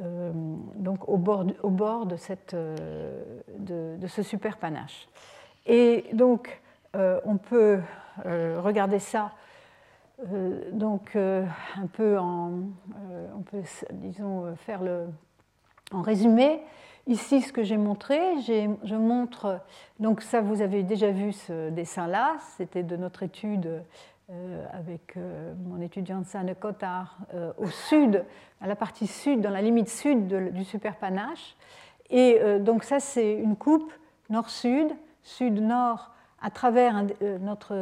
euh, 0.00 0.32
donc 0.76 1.06
au 1.06 1.18
bord, 1.18 1.44
au 1.62 1.68
bord 1.68 2.06
de, 2.06 2.16
cette, 2.16 2.54
euh, 2.54 3.22
de, 3.58 4.06
ce 4.06 4.22
super 4.22 4.56
panache. 4.56 5.06
Et 5.66 6.06
donc, 6.14 6.62
euh, 6.96 7.20
on 7.24 7.36
peut 7.36 7.80
regarder 8.24 8.98
ça 8.98 9.32
donc 10.70 11.16
un 11.16 11.86
peu 11.92 12.18
en, 12.18 12.60
on 13.34 13.40
peut 13.40 13.62
disons 13.92 14.54
faire 14.56 14.82
le, 14.82 15.06
en 15.92 16.02
résumé. 16.02 16.60
Ici, 17.06 17.40
ce 17.40 17.52
que 17.52 17.64
j'ai 17.64 17.78
montré, 17.78 18.20
je 18.42 18.94
montre 18.94 19.60
donc 19.98 20.20
ça 20.20 20.42
vous 20.42 20.60
avez 20.60 20.82
déjà 20.82 21.10
vu 21.10 21.32
ce 21.32 21.70
dessin-là, 21.70 22.36
c'était 22.56 22.82
de 22.82 22.96
notre 22.96 23.22
étude 23.22 23.82
euh, 24.32 24.64
avec 24.72 25.18
euh, 25.18 25.52
mon 25.66 25.82
étudiante 25.82 26.24
Sanne 26.24 26.54
Cotard 26.54 27.18
euh, 27.34 27.52
au 27.58 27.66
sud, 27.66 28.24
à 28.62 28.66
la 28.66 28.74
partie 28.76 29.06
sud, 29.06 29.42
dans 29.42 29.50
la 29.50 29.60
limite 29.60 29.90
sud 29.90 30.26
du 30.54 30.64
superpanache. 30.64 31.54
Et 32.08 32.40
donc 32.60 32.84
ça, 32.84 33.00
c'est 33.00 33.32
une 33.32 33.56
coupe 33.56 33.90
nord-sud, 34.28 34.88
sud-nord, 35.22 36.10
à 36.42 36.50
travers 36.50 37.06
notre 37.40 37.74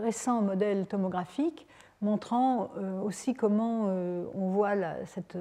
récent 0.00 0.40
modèle 0.40 0.86
tomographique, 0.86 1.66
montrant 2.00 2.70
aussi 3.04 3.34
comment 3.34 3.86
on 4.36 4.50
voit 4.50 4.76
cette, 5.06 5.36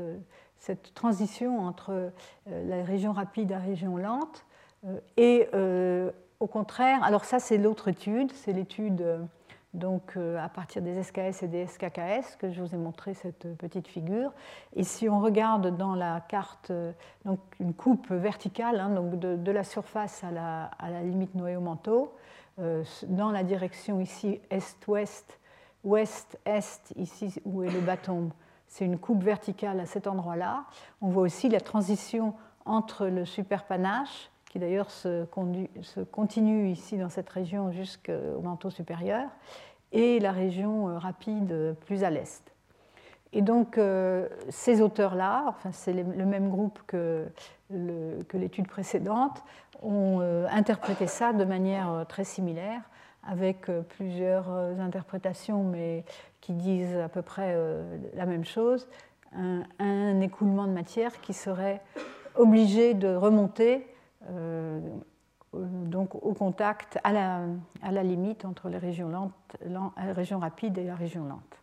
cette, 0.58 0.91
transition 0.95 1.60
entre 1.60 2.12
la 2.47 2.84
région 2.84 3.12
rapide 3.12 3.52
et 3.52 3.54
la 3.54 3.60
région 3.60 3.97
lente. 3.97 4.43
Et 5.17 5.47
au 6.39 6.47
contraire, 6.47 7.04
alors 7.04 7.26
ça 7.26 7.38
c'est 7.38 7.60
l'autre 7.60 7.89
étude, 7.89 8.32
c'est 8.32 8.54
l'étude 8.54 9.06
donc 9.73 10.13
euh, 10.17 10.38
à 10.38 10.49
partir 10.49 10.81
des 10.81 11.01
SKS 11.01 11.43
et 11.43 11.47
des 11.47 11.65
SKKS, 11.65 12.36
que 12.38 12.51
je 12.51 12.62
vous 12.62 12.75
ai 12.75 12.77
montré 12.77 13.13
cette 13.13 13.55
petite 13.57 13.88
figure. 13.88 14.31
Et 14.75 14.84
si 14.84 15.07
on 15.07 15.19
regarde 15.19 15.75
dans 15.77 15.95
la 15.95 16.21
carte 16.21 16.71
euh, 16.71 16.91
donc 17.25 17.39
une 17.60 17.73
coupe 17.73 18.12
verticale, 18.12 18.79
hein, 18.79 18.89
donc 18.89 19.17
de, 19.17 19.51
la 19.51 19.63
surface 19.63 20.23
à 20.23 20.31
la, 20.31 21.03
limite 21.03 21.36
noyau-manteau, 21.36 22.13
euh, 22.60 22.84
dans 23.07 23.31
la 23.31 23.43
direction 23.43 24.01
ici 24.01 24.41
est-ouest, 24.49 25.39
ouest-est, 25.84 26.93
ici 26.97 27.34
où 27.45 27.63
est 27.63 27.71
le 27.71 27.79
bâton, 27.79 28.29
c'est 28.67 28.86
une 28.86 28.99
coupe 28.99 29.23
verticale 29.23 29.79
à 29.79 29.86
cet 29.86 30.07
endroit-là. 30.07 30.65
On 31.01 31.10
voit 31.10 31.23
aussi 31.23 31.49
la 31.49 31.62
transition 31.62 32.34
entre 32.65 33.07
le 33.07 33.25
superpanache, 33.25 34.29
qui 34.51 34.59
d'ailleurs 34.59 34.91
se, 34.91 35.23
continue 36.11 36.69
ici 36.71 36.97
dans 36.97 37.07
cette 37.07 37.29
région 37.29 37.71
jusqu'au 37.71 38.41
manteau 38.43 38.69
supérieur, 38.69 39.29
et 39.93 40.19
la 40.19 40.33
région 40.33 40.89
euh, 40.89 40.97
rapide 40.97 41.53
euh, 41.53 41.73
plus 41.73 42.03
à 42.03 42.09
l'est. 42.09 42.43
Et 43.31 43.41
donc 43.41 43.77
euh, 43.77 44.27
ces 44.49 44.81
auteurs-là, 44.81 45.45
enfin, 45.47 45.71
c'est 45.71 45.93
le 45.93 46.25
même 46.25 46.49
groupe 46.49 46.81
que, 46.85 47.27
l'étude 48.33 48.67
précédente, 48.67 49.41
ont 49.81 50.19
interprété 50.51 51.07
ça 51.07 51.31
de 51.31 51.45
manière 51.45 52.05
très 52.09 52.25
similaire, 52.25 52.81
avec 53.23 53.67
plusieurs 53.95 54.49
interprétations, 54.49 55.63
mais 55.63 56.03
qui 56.41 56.51
disent 56.51 56.97
à 56.97 57.07
peu 57.07 57.21
près 57.21 57.57
la 58.13 58.25
même 58.25 58.43
chose. 58.43 58.89
Un, 59.33 59.63
un 59.79 60.19
écoulement 60.19 60.67
de 60.67 60.73
matière 60.73 61.21
qui 61.21 61.33
serait 61.33 61.81
obligé 62.35 62.93
de 62.93 63.15
remonter 63.15 63.87
donc 65.53 66.15
au 66.15 66.34
contact, 66.34 66.99
à 67.03 67.12
la, 67.12 67.41
à 67.81 67.91
la, 67.91 68.03
limite 68.03 68.45
entre 68.45 68.69
les 68.69 68.77
régions, 68.77 69.10
lentes, 69.10 69.34
la 69.65 70.13
région 70.13 70.39
rapide 70.39 70.77
et 70.77 70.84
la 70.84 70.95
région 70.95 71.25
lente. 71.25 71.62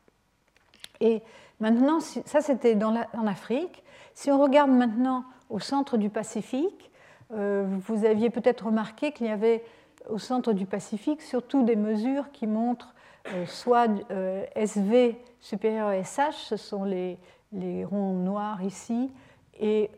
Et 1.01 1.23
maintenant, 1.61 2.01
ça 2.01 2.41
c'était 2.41 2.77
en 2.83 3.27
Afrique. 3.27 3.83
Si 4.15 4.31
on 4.31 4.39
regarde 4.39 4.71
maintenant 4.71 5.25
au 5.49 5.61
centre 5.61 5.97
du 5.97 6.11
Pacifique, 6.11 6.91
euh, 7.33 7.67
vous 7.87 8.05
aviez 8.05 8.31
peut-être 8.31 8.67
remarqué 8.67 9.13
qu'il 9.13 9.27
y 9.27 9.31
avait 9.31 9.63
au 10.09 10.19
centre 10.19 10.53
du 10.53 10.67
Pacifique 10.67 11.21
surtout 11.21 11.63
des 11.63 11.77
mesures 11.77 12.31
qui 12.33 12.47
montrent 12.47 12.95
euh, 13.29 13.45
soit 13.47 13.89
euh, 14.11 14.45
SV 14.55 15.21
supérieur 15.41 15.89
à 15.89 16.03
SH, 16.03 16.37
ce 16.49 16.57
sont 16.57 16.85
les, 16.85 17.19
les 17.53 17.85
ronds 17.85 18.15
noirs 18.15 18.63
ici, 18.63 19.13
et 19.61 19.91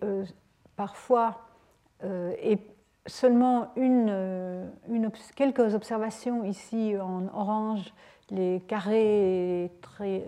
parfois, 0.75 1.50
et 2.03 2.59
seulement 3.07 3.73
une, 3.77 4.09
euh, 4.11 4.69
quelques 5.35 5.75
observations 5.75 6.45
ici 6.45 6.95
en 7.01 7.27
orange, 7.35 7.93
les 8.31 8.61
carrés 8.69 9.65
et 9.65 9.71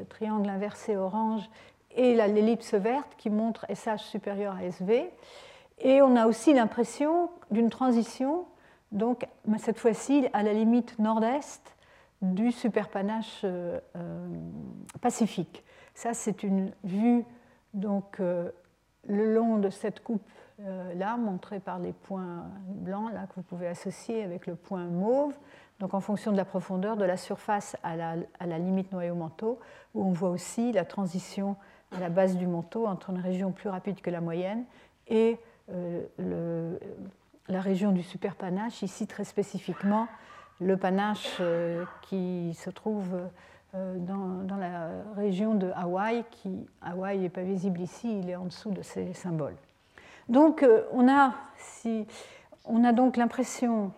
triangles 0.08 0.48
inversés 0.48 0.96
orange 0.96 1.48
et 1.94 2.14
l'ellipse 2.14 2.74
verte 2.74 3.14
qui 3.16 3.30
montre 3.30 3.66
SH 3.72 4.02
supérieur 4.02 4.56
à 4.56 4.64
SV. 4.64 5.10
Et 5.78 6.02
on 6.02 6.16
a 6.16 6.26
aussi 6.26 6.52
l'impression 6.52 7.30
d'une 7.50 7.70
transition, 7.70 8.46
donc 8.90 9.26
cette 9.58 9.78
fois-ci 9.78 10.26
à 10.32 10.42
la 10.42 10.52
limite 10.52 10.98
nord-est 10.98 11.76
du 12.22 12.52
superpanache 12.52 13.42
euh, 13.44 13.78
euh, 13.96 14.28
pacifique. 15.00 15.64
Ça, 15.94 16.14
c'est 16.14 16.42
une 16.42 16.72
vue 16.84 17.24
donc, 17.74 18.18
le 18.18 19.34
long 19.34 19.58
de 19.58 19.70
cette 19.70 20.02
coupe 20.02 20.22
euh, 20.64 20.94
là, 20.94 21.16
montré 21.16 21.58
par 21.58 21.80
les 21.80 21.92
points 21.92 22.44
blancs 22.66 23.12
là, 23.12 23.26
que 23.26 23.34
vous 23.36 23.42
pouvez 23.42 23.66
associer 23.66 24.22
avec 24.22 24.46
le 24.46 24.54
point 24.54 24.84
mauve, 24.84 25.34
donc 25.80 25.92
en 25.92 26.00
fonction 26.00 26.30
de 26.30 26.36
la 26.36 26.44
profondeur 26.44 26.96
de 26.96 27.04
la 27.04 27.16
surface 27.16 27.76
à 27.82 27.96
la, 27.96 28.58
limite 28.58 28.92
noyau-manteau, 28.92 29.58
où 29.94 30.04
on 30.04 30.12
voit 30.12 30.30
aussi 30.30 30.70
la 30.70 30.84
transition 30.84 31.56
à 31.90 31.98
la 31.98 32.10
base 32.10 32.36
du 32.36 32.46
manteau 32.46 32.86
entre 32.86 33.10
une 33.10 33.18
région 33.18 33.50
plus 33.50 33.68
rapide 33.68 34.00
que 34.00 34.10
la 34.10 34.20
moyenne 34.20 34.64
et 35.08 35.38
euh, 35.70 36.78
la 37.48 37.60
région 37.60 37.90
du 37.90 38.02
superpanache, 38.04 38.82
ici 38.82 39.08
très 39.08 39.24
spécifiquement 39.24 40.06
le 40.60 40.76
panache 40.76 41.42
qui 42.02 42.54
se 42.54 42.70
trouve 42.70 43.18
dans, 43.74 44.56
la 44.56 44.90
région 45.16 45.56
de 45.56 45.72
Hawaï, 45.74 46.24
qui 46.30 46.68
Hawaï 46.82 47.18
n'est 47.18 47.30
pas 47.30 47.42
visible 47.42 47.80
ici, 47.80 48.20
il 48.20 48.30
est 48.30 48.36
en 48.36 48.44
dessous 48.44 48.70
de 48.70 48.82
ces 48.82 49.12
symboles. 49.12 49.56
Donc 50.32 50.66
on 50.92 51.08
a, 51.08 51.34
si, 51.58 52.06
on 52.64 52.84
a 52.84 52.92
donc 52.92 53.18
l'impression 53.18 53.92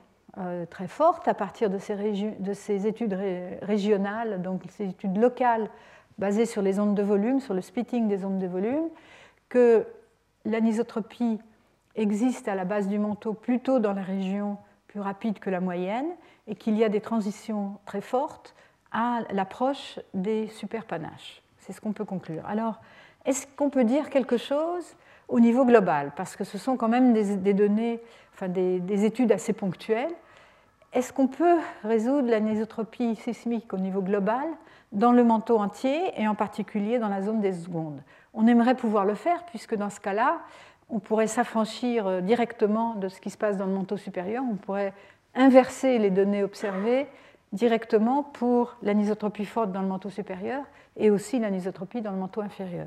très 0.69 0.89
forte 0.89 1.29
à 1.29 1.35
partir 1.35 1.71
de 1.71 1.79
ces, 1.79 1.95
de 2.41 2.53
ces 2.53 2.89
études 2.89 3.17
régionales, 3.63 4.43
donc 4.43 4.63
ces 4.69 4.89
études 4.89 5.17
locales 5.17 5.71
basées 6.19 6.45
sur 6.45 6.61
les 6.61 6.81
ondes 6.81 6.97
de 6.97 7.03
volume, 7.05 7.39
sur 7.39 7.55
le 7.55 7.61
splitting 7.61 8.09
des 8.09 8.25
ondes 8.25 8.41
de 8.41 8.49
volume, 8.49 8.89
que 9.49 9.87
l'anisotropie 10.45 11.39
existe 11.95 12.49
à 12.49 12.57
la 12.57 12.65
base 12.65 12.89
du 12.89 12.99
manteau 12.99 13.33
plutôt 13.33 13.79
dans 13.79 13.93
les 13.93 14.03
régions 14.03 14.59
plus 14.89 14.99
rapides 15.01 15.39
que 15.39 15.51
la 15.51 15.61
moyenne 15.61 16.09
et 16.49 16.57
qu'il 16.57 16.77
y 16.77 16.83
a 16.83 16.89
des 16.89 17.01
transitions 17.01 17.79
très 17.87 18.01
fortes 18.01 18.57
à 18.91 19.21
l'approche 19.31 20.01
des 20.15 20.49
superpanaches. 20.49 21.43
C'est 21.59 21.73
ce 21.73 21.81
qu'on 21.81 21.93
peut 21.93 22.05
conclure. 22.05 22.45
Alors, 22.47 22.81
est-ce 23.25 23.47
qu'on 23.57 23.71
peut 23.71 23.85
dire 23.85 24.11
quelque 24.11 24.37
chose 24.37 24.97
au 25.29 25.41
niveau 25.41 25.65
global 25.65 26.13
Parce 26.17 26.37
que 26.37 26.45
ce 26.45 26.59
sont 26.59 26.77
quand 26.77 26.89
même 26.89 27.13
des, 27.13 27.55
données, 27.55 28.01
enfin 28.35 28.49
des, 28.49 29.05
études 29.05 29.33
assez 29.33 29.53
ponctuelles. 29.53 30.13
Est-ce 30.93 31.13
qu'on 31.13 31.27
peut 31.27 31.59
résoudre 31.83 32.29
l'anisotropie 32.29 33.17
sismique 33.17 33.73
au 33.73 33.79
niveau 33.79 34.01
global 34.01 34.45
dans 34.93 35.13
le 35.13 35.25
manteau 35.25 35.59
entier 35.59 36.13
et 36.17 36.29
en 36.29 36.35
particulier 36.35 36.99
dans 36.99 37.09
la 37.09 37.23
zone 37.23 37.41
des 37.41 37.53
secondes? 37.53 38.01
On 38.33 38.47
aimerait 38.47 38.77
pouvoir 38.77 39.05
le 39.05 39.15
faire 39.15 39.45
puisque 39.47 39.75
dans 39.75 39.91
ce 39.91 40.01
cas-là, 40.01 40.39
on 40.91 41.01
pourrait 41.01 41.27
s'affranchir 41.27 42.07
euh, 42.07 42.21
directement 42.21 42.95
de 42.95 43.09
ce 43.09 43.21
qui 43.21 43.31
se 43.31 43.39
passe 43.39 43.57
dans 43.57 43.67
le 43.67 43.73
manteau 43.73 43.97
supérieur, 43.97 44.45
on 44.49 44.55
pourrait 44.57 44.93
inverser 45.35 45.99
les 45.99 46.11
données 46.11 46.45
observées 46.45 47.09
directement 47.53 48.23
pour 48.23 48.77
l'anisotropie 48.83 49.47
forte 49.47 49.73
dans 49.73 49.81
le 49.81 49.89
manteau 49.89 50.11
supérieur 50.11 50.63
et 50.97 51.11
aussi 51.11 51.39
l'anisotropie 51.39 52.03
dans 52.03 52.13
le 52.13 52.19
manteau 52.19 52.41
inférieur. 52.41 52.87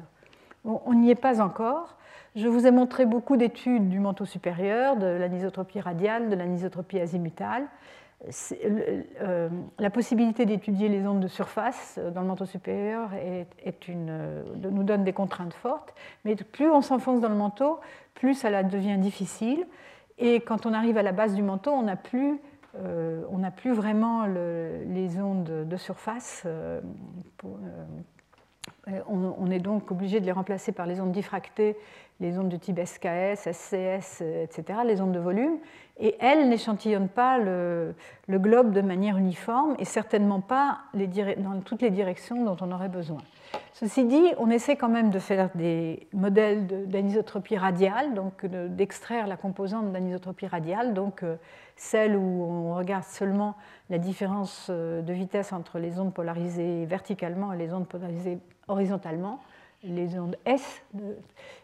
on 0.64 0.94
n'y 0.94 1.10
est 1.10 1.16
pas 1.16 1.42
encore. 1.42 1.97
Je 2.38 2.48
vous 2.48 2.68
ai 2.68 2.72
montré 2.72 3.08
beaucoup 3.08 3.36
d'études 3.36 3.90
du 3.90 4.00
manteau 4.00 4.26
supérieur, 4.26 4.96
de 4.96 5.08
l'anisotropie 5.08 5.80
radiale, 5.80 6.30
de 6.30 6.36
l'anisotropie 6.36 7.00
azimutale. 7.00 7.66
Euh, 8.64 9.50
la 9.80 9.90
possibilité 9.90 10.46
d'étudier 10.46 10.88
les 10.88 11.08
ondes 11.08 11.20
de 11.20 11.28
surface 11.28 12.00
dans 12.14 12.22
le 12.22 12.28
manteau 12.28 12.46
supérieur 12.46 13.10
euh, 13.16 14.44
nous 14.56 14.84
donne 14.84 15.04
des 15.04 15.14
contraintes 15.14 15.56
fortes, 15.56 15.96
mais 16.26 16.36
plus 16.36 16.70
on 16.70 16.82
s'enfonce 16.82 17.22
dans 17.22 17.30
le 17.30 17.36
manteau, 17.36 17.80
plus 18.14 18.36
ça 18.36 18.62
devient 18.62 19.00
difficile. 19.00 19.66
Et 20.20 20.40
quand 20.42 20.68
on 20.68 20.74
arrive 20.74 21.00
à 21.00 21.04
la 21.04 21.14
base 21.14 21.34
du 21.34 21.42
manteau, 21.42 21.72
on 21.72 21.84
n'a 21.84 21.98
euh, 22.76 23.50
plus, 23.56 23.72
vraiment 23.72 24.28
les 24.28 25.20
ondes 25.20 25.68
de 25.68 25.78
surface. 25.78 26.46
On, 29.08 29.52
est 29.52 29.60
donc 29.60 29.92
obligé 29.92 30.20
de 30.20 30.26
les 30.26 30.32
remplacer 30.32 30.72
par 30.72 30.86
les 30.86 31.00
ondes 31.00 31.12
diffractées 31.12 31.76
les 32.20 32.38
ondes 32.40 32.50
de 32.50 32.58
type 32.58 32.80
SKS, 32.84 33.52
SCS, 33.52 34.22
etc., 34.22 34.80
les 34.86 35.02
ondes 35.02 35.12
de 35.12 35.20
volume, 35.20 35.58
et 36.00 36.16
elles 36.20 36.50
n'échantillonnent 36.50 37.10
pas 37.10 37.38
le, 37.38 37.96
globe 38.30 38.72
de 38.72 38.82
manière 38.82 39.18
uniforme 39.18 39.76
et 39.80 39.86
certainement 39.86 40.42
pas 40.42 40.80
dans 40.94 41.60
toutes 41.62 41.82
les 41.82 41.92
directions 41.92 42.44
dont 42.44 42.58
on 42.62 42.72
aurait 42.72 42.90
besoin. 42.90 43.20
Ceci 43.74 44.06
dit, 44.06 44.24
on 44.40 44.50
essaie 44.50 44.76
quand 44.76 44.90
même 44.90 45.10
de 45.10 45.20
faire 45.20 45.50
des 45.56 46.08
modèles 46.12 46.68
d'anisotropie 46.88 47.58
radiale, 47.58 48.14
donc 48.14 48.46
d'extraire 48.46 49.28
la 49.28 49.38
composante 49.38 49.92
d'anisotropie 49.92 50.48
radiale, 50.48 50.94
donc 50.94 51.24
euh, 51.24 51.36
celle 51.76 52.16
où 52.16 52.44
on 52.44 52.76
regarde 52.76 53.04
seulement 53.04 53.56
la 53.90 54.00
différence 54.00 54.68
euh, 54.70 55.02
de 55.02 55.14
vitesse 55.14 55.54
entre 55.54 55.78
les 55.80 56.00
ondes 56.00 56.14
polarisées 56.14 56.86
verticalement 56.86 57.54
et 57.54 57.58
les 57.58 57.72
ondes 57.72 57.88
polarisées 57.88 58.40
horizontalement 58.68 59.40
les 59.84 60.18
ondes 60.20 60.38
S. 60.46 60.82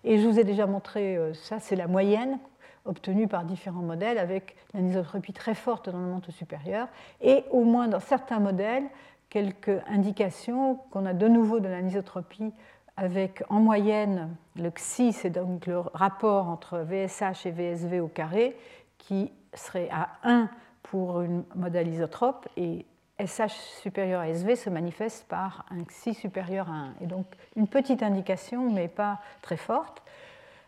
Et 0.03 0.19
je 0.19 0.27
vous 0.27 0.39
ai 0.39 0.43
déjà 0.43 0.65
montré, 0.65 1.17
euh, 1.17 1.33
ça 1.33 1.59
c'est 1.59 1.75
la 1.75 1.87
moyenne 1.87 2.39
obtenue 2.85 3.27
par 3.27 3.45
différents 3.45 3.81
modèles 3.81 4.17
avec 4.17 4.55
l'anisotropie 4.73 5.33
très 5.33 5.55
forte 5.55 5.89
dans 5.89 5.99
le 5.99 6.07
manteau 6.07 6.31
supérieur 6.31 6.87
et 7.21 7.45
au 7.51 7.63
moins 7.63 7.87
dans 7.87 8.01
certains 8.01 8.39
modèles 8.39 8.83
quelques 9.29 9.81
indications 9.87 10.75
qu'on 10.91 11.05
a 11.05 11.13
de 11.13 11.27
nouveau 11.27 11.59
de 11.59 11.67
l'anisotropie 11.67 12.53
avec 12.97 13.43
en 13.49 13.59
moyenne 13.59 14.35
le 14.55 14.69
XI, 14.69 15.13
c'est 15.13 15.29
donc 15.31 15.65
le 15.65 15.79
rapport 15.79 16.47
entre 16.47 16.79
VSH 16.79 17.45
et 17.45 17.51
VSV 17.51 17.99
au 17.99 18.07
carré 18.07 18.55
qui 18.97 19.31
serait 19.53 19.89
à 19.91 20.09
1 20.23 20.49
pour 20.83 21.19
un 21.19 21.43
modèle 21.55 21.87
isotrope 21.87 22.47
et 22.57 22.85
SH 23.25 23.53
supérieur 23.81 24.21
à 24.21 24.29
SV 24.29 24.55
se 24.55 24.69
manifeste 24.69 25.25
par 25.27 25.65
un 25.71 25.83
XI 25.83 26.13
supérieur 26.13 26.69
à 26.69 26.73
1. 26.73 26.93
Et 27.01 27.05
donc 27.05 27.25
une 27.55 27.67
petite 27.67 28.03
indication, 28.03 28.69
mais 28.71 28.87
pas 28.87 29.19
très 29.41 29.57
forte. 29.57 30.03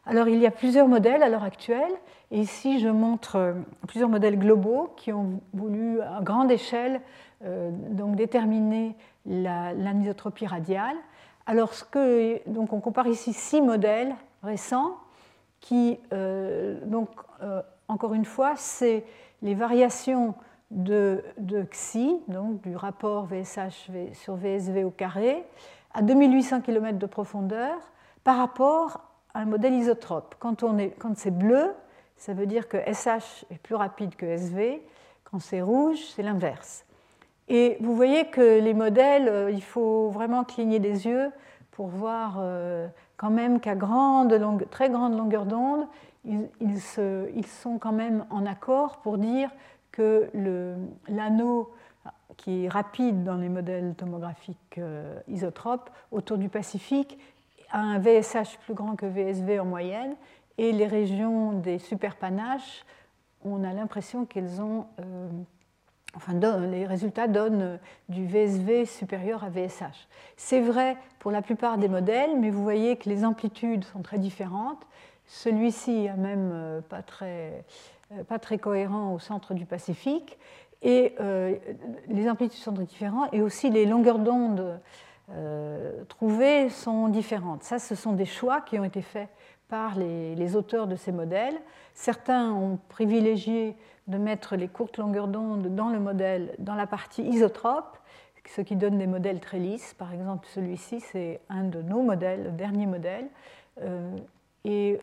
Alors 0.05 0.27
il 0.27 0.39
y 0.39 0.45
a 0.45 0.51
plusieurs 0.51 0.87
modèles 0.87 1.23
à 1.23 1.29
l'heure 1.29 1.43
actuelle. 1.43 1.91
Et 2.31 2.39
ici, 2.39 2.79
je 2.79 2.89
montre 2.89 3.35
euh, 3.35 3.53
plusieurs 3.87 4.09
modèles 4.09 4.37
globaux 4.37 4.93
qui 4.97 5.13
ont 5.13 5.41
voulu, 5.53 6.01
à 6.01 6.19
grande 6.21 6.51
échelle, 6.51 7.01
euh, 7.43 7.69
donc 7.71 8.15
déterminer 8.15 8.95
l'anisotropie 9.25 10.47
radiale. 10.47 10.95
Alors, 11.45 11.73
ce 11.73 11.83
que, 11.83 12.41
donc 12.49 12.73
on 12.73 12.79
compare 12.79 13.07
ici 13.07 13.33
six 13.33 13.61
modèles 13.61 14.15
récents 14.43 14.97
qui, 15.59 15.99
euh, 16.13 16.79
donc, 16.85 17.09
encore 17.87 18.13
une 18.13 18.25
fois, 18.25 18.53
c'est 18.55 19.03
les 19.41 19.55
variations 19.55 20.33
de, 20.71 21.23
XI, 21.71 22.17
donc 22.27 22.61
du 22.61 22.75
rapport 22.75 23.25
VSH 23.25 23.91
sur 24.13 24.35
VSV 24.35 24.83
au 24.83 24.91
carré, 24.91 25.45
à 25.93 26.01
2800 26.01 26.61
km 26.61 26.97
de 26.97 27.05
profondeur 27.05 27.75
par 28.23 28.37
rapport 28.37 29.01
à 29.33 29.39
un 29.39 29.45
modèle 29.45 29.73
isotrope. 29.73 30.35
Quand, 30.39 30.63
quand 30.99 31.17
c'est 31.17 31.31
bleu, 31.31 31.71
ça 32.17 32.33
veut 32.33 32.45
dire 32.45 32.67
que 32.67 32.77
SH 32.77 33.45
est 33.51 33.59
plus 33.61 33.75
rapide 33.75 34.15
que 34.15 34.25
SV. 34.25 34.81
Quand 35.23 35.39
c'est 35.39 35.61
rouge, 35.61 35.99
c'est 36.15 36.23
l'inverse. 36.23 36.85
Et 37.47 37.77
vous 37.79 37.95
voyez 37.95 38.25
que 38.27 38.59
les 38.59 38.73
modèles, 38.73 39.27
euh, 39.27 39.51
il 39.51 39.61
faut 39.61 40.09
vraiment 40.09 40.43
cligner 40.43 40.79
des 40.79 41.05
yeux 41.05 41.31
pour 41.71 41.87
voir 41.87 42.37
euh, 42.39 42.87
quand 43.17 43.29
même 43.29 43.59
qu'à 43.59 43.75
très 44.71 44.89
grande 44.89 45.15
longueur 45.15 45.45
d'onde, 45.45 45.85
ils, 46.23 46.47
ils, 46.59 47.45
sont 47.45 47.77
quand 47.77 47.91
même 47.91 48.25
en 48.31 48.47
accord 48.47 48.97
pour 48.97 49.19
dire 49.19 49.51
que 49.95 50.29
l'anneau 51.07 51.71
qui 52.37 52.65
est 52.65 52.69
rapide 52.69 53.23
dans 53.23 53.35
les 53.37 53.49
modèles 53.49 53.95
tomographiques 53.95 54.77
euh, 54.77 55.19
isotropes 55.27 55.89
autour 56.11 56.37
du 56.37 56.49
Pacifique 56.49 57.17
a 57.71 57.79
un 57.79 57.99
VSH 57.99 58.57
plus 58.65 58.73
grand 58.73 58.95
que 58.95 59.05
VSV 59.05 59.59
en 59.59 59.65
moyenne 59.65 60.15
et 60.57 60.71
les 60.71 60.87
régions 60.87 61.53
des 61.53 61.79
superpanaches, 61.79 62.85
on 63.43 63.63
a 63.63 63.73
l'impression 63.73 64.25
qu'elles 64.25 64.61
ont, 64.61 64.85
euh, 64.99 65.29
enfin 66.15 66.33
les 66.67 66.85
résultats 66.85 67.27
donnent 67.27 67.79
du 68.09 68.25
VSV 68.25 68.85
supérieur 68.85 69.43
à 69.43 69.49
VSH. 69.49 70.07
C'est 70.37 70.61
vrai 70.61 70.97
pour 71.19 71.31
la 71.31 71.41
plupart 71.41 71.77
des 71.77 71.89
modèles, 71.89 72.39
mais 72.39 72.49
vous 72.49 72.63
voyez 72.63 72.97
que 72.97 73.09
les 73.09 73.25
amplitudes 73.25 73.83
sont 73.85 74.01
très 74.01 74.17
différentes. 74.17 74.85
Celui-ci 75.27 76.07
a 76.07 76.15
même 76.15 76.51
euh, 76.53 76.81
pas 76.81 77.01
très 77.01 77.49
euh, 77.49 77.61
pas 78.27 78.39
très 78.39 78.57
cohérent 78.57 79.13
au 79.13 79.19
centre 79.19 79.53
du 79.53 79.65
Pacifique. 79.65 80.37
Et 80.81 81.15
euh, 81.19 81.55
les 82.07 82.29
amplitudes 82.29 82.61
sont 82.61 82.71
différentes 82.71 83.29
et 83.33 83.41
aussi 83.41 83.71
les 83.71 83.85
longueurs 83.85 84.19
d'onde 84.19 84.79
euh, 85.31 86.03
trouvées 86.05 86.69
sont 86.69 87.07
différentes. 87.07 87.63
Ça, 87.63 87.79
ce 87.79 87.95
sont 87.95 88.13
des 88.13 88.25
choix 88.25 88.61
qui 88.61 88.77
ont 88.77 88.83
été 88.83 89.01
faits 89.01 89.29
par 89.67 89.95
les, 89.97 90.55
auteurs 90.55 90.85
de 90.85 90.95
ces 90.95 91.11
modèles. 91.11 91.55
Certains 91.95 92.51
ont 92.51 92.77
privilégié 92.89 93.75
de 94.05 94.19
mettre 94.19 94.55
les 94.55 94.67
courtes 94.67 94.99
longueurs 94.99 95.27
d'onde 95.27 95.73
dans 95.73 95.89
le 95.89 95.99
modèle, 95.99 96.53
dans 96.59 96.75
la 96.75 96.85
partie 96.85 97.23
isotrope, 97.23 97.97
ce 98.55 98.61
qui 98.61 98.75
donne 98.75 98.99
des 98.99 99.07
modèles 99.07 99.39
très 99.39 99.57
lisses. 99.57 99.95
Par 99.95 100.13
exemple, 100.13 100.47
celui-ci, 100.53 100.99
c'est 100.99 101.41
un 101.49 101.63
de 101.63 101.81
nos 101.81 102.03
modèles, 102.03 102.43
le 102.43 102.51
dernier 102.51 102.85
modèle. 102.85 103.25
et 104.65 104.99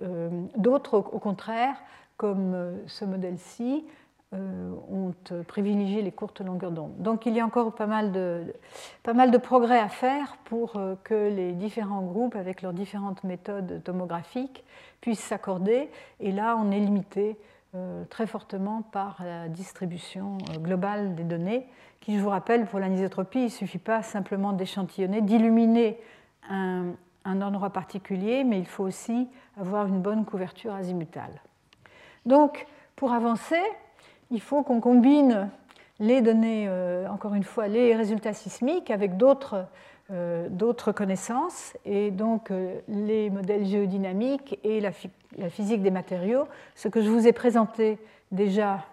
d'autres, 0.57 0.95
au 0.95 1.19
contraire, 1.19 1.75
comme 2.17 2.54
euh, 2.54 2.87
ce 2.87 3.04
modèle-ci, 3.04 3.85
euh, 4.35 4.73
ont 4.90 5.13
privilégié 5.46 6.00
les 6.00 6.13
courtes 6.13 6.40
longueurs 6.40 6.71
d'onde. 6.71 6.96
Donc 6.98 7.27
il 7.27 7.35
y 7.35 7.40
a 7.40 7.44
encore 7.44 7.75
pas 7.75 7.87
mal, 7.87 8.13
de, 8.13 8.54
pas 9.02 9.13
mal 9.13 9.31
de 9.31 9.37
progrès 9.37 9.79
à 9.79 9.88
faire 9.88 10.37
pour 10.44 10.77
euh, 10.77 10.94
que 11.04 11.29
les 11.29 11.52
différents 11.52 12.02
groupes, 12.02 12.37
avec 12.37 12.63
leurs 12.63 12.73
différentes 12.73 13.25
méthodes 13.25 13.83
tomographiques, 13.85 14.65
puissent 15.00 15.21
s'accorder. 15.21 15.90
Et 16.21 16.33
là, 16.33 16.56
on 16.58 16.71
est 16.71 16.81
limité 16.81 17.37
très 18.10 18.27
fortement 18.27 18.83
par 18.83 19.23
la 19.25 19.48
distribution 19.48 20.37
globale 20.58 21.15
des 21.15 21.25
données, 21.25 21.67
qui, 22.00 22.19
je 22.19 22.23
vous 22.23 22.29
rappelle, 22.29 22.67
pour 22.67 22.79
l'anisotropie, 22.81 23.38
il 23.38 23.44
ne 23.44 23.48
suffit 23.48 23.79
pas 23.79 24.02
simplement 24.02 24.52
d'échantillonner, 24.52 25.23
d'illuminer 25.23 25.98
un, 26.50 26.88
un 27.25 27.42
endroit 27.42 27.71
particulier, 27.71 28.44
mais 28.44 28.58
il 28.58 28.67
faut 28.67 28.85
aussi 28.85 29.29
avoir 29.56 29.87
une 29.87 30.00
bonne 30.00 30.25
couverture 30.25 30.75
azimutale. 30.75 31.40
Donc, 32.27 32.66
pour 32.96 33.12
avancer, 33.12 33.60
il 34.31 34.40
faut 34.40 34.62
qu'on 34.62 34.81
combine 34.81 35.50
les 36.00 36.20
données, 36.20 36.68
encore 37.10 37.35
une 37.35 37.44
fois, 37.44 37.68
les 37.68 37.94
résultats 37.94 38.33
sismiques 38.33 38.90
avec 38.90 39.16
d'autres 39.16 39.66
d'autres 40.50 40.92
connaissances, 40.92 41.73
et 41.87 42.10
donc 42.10 42.52
les 42.88 43.31
modèles 43.31 43.64
géodynamiques 43.64 44.58
et 44.62 44.81
la, 44.81 44.90
la, 45.38 45.48
physique 45.48 45.81
des 45.81 45.90
matériaux, 45.90 46.44
ce 46.75 46.88
que 46.88 47.00
je 47.00 47.08
vous 47.08 47.27
ai 47.27 47.33
présenté 47.33 47.98
déjà 48.31 48.85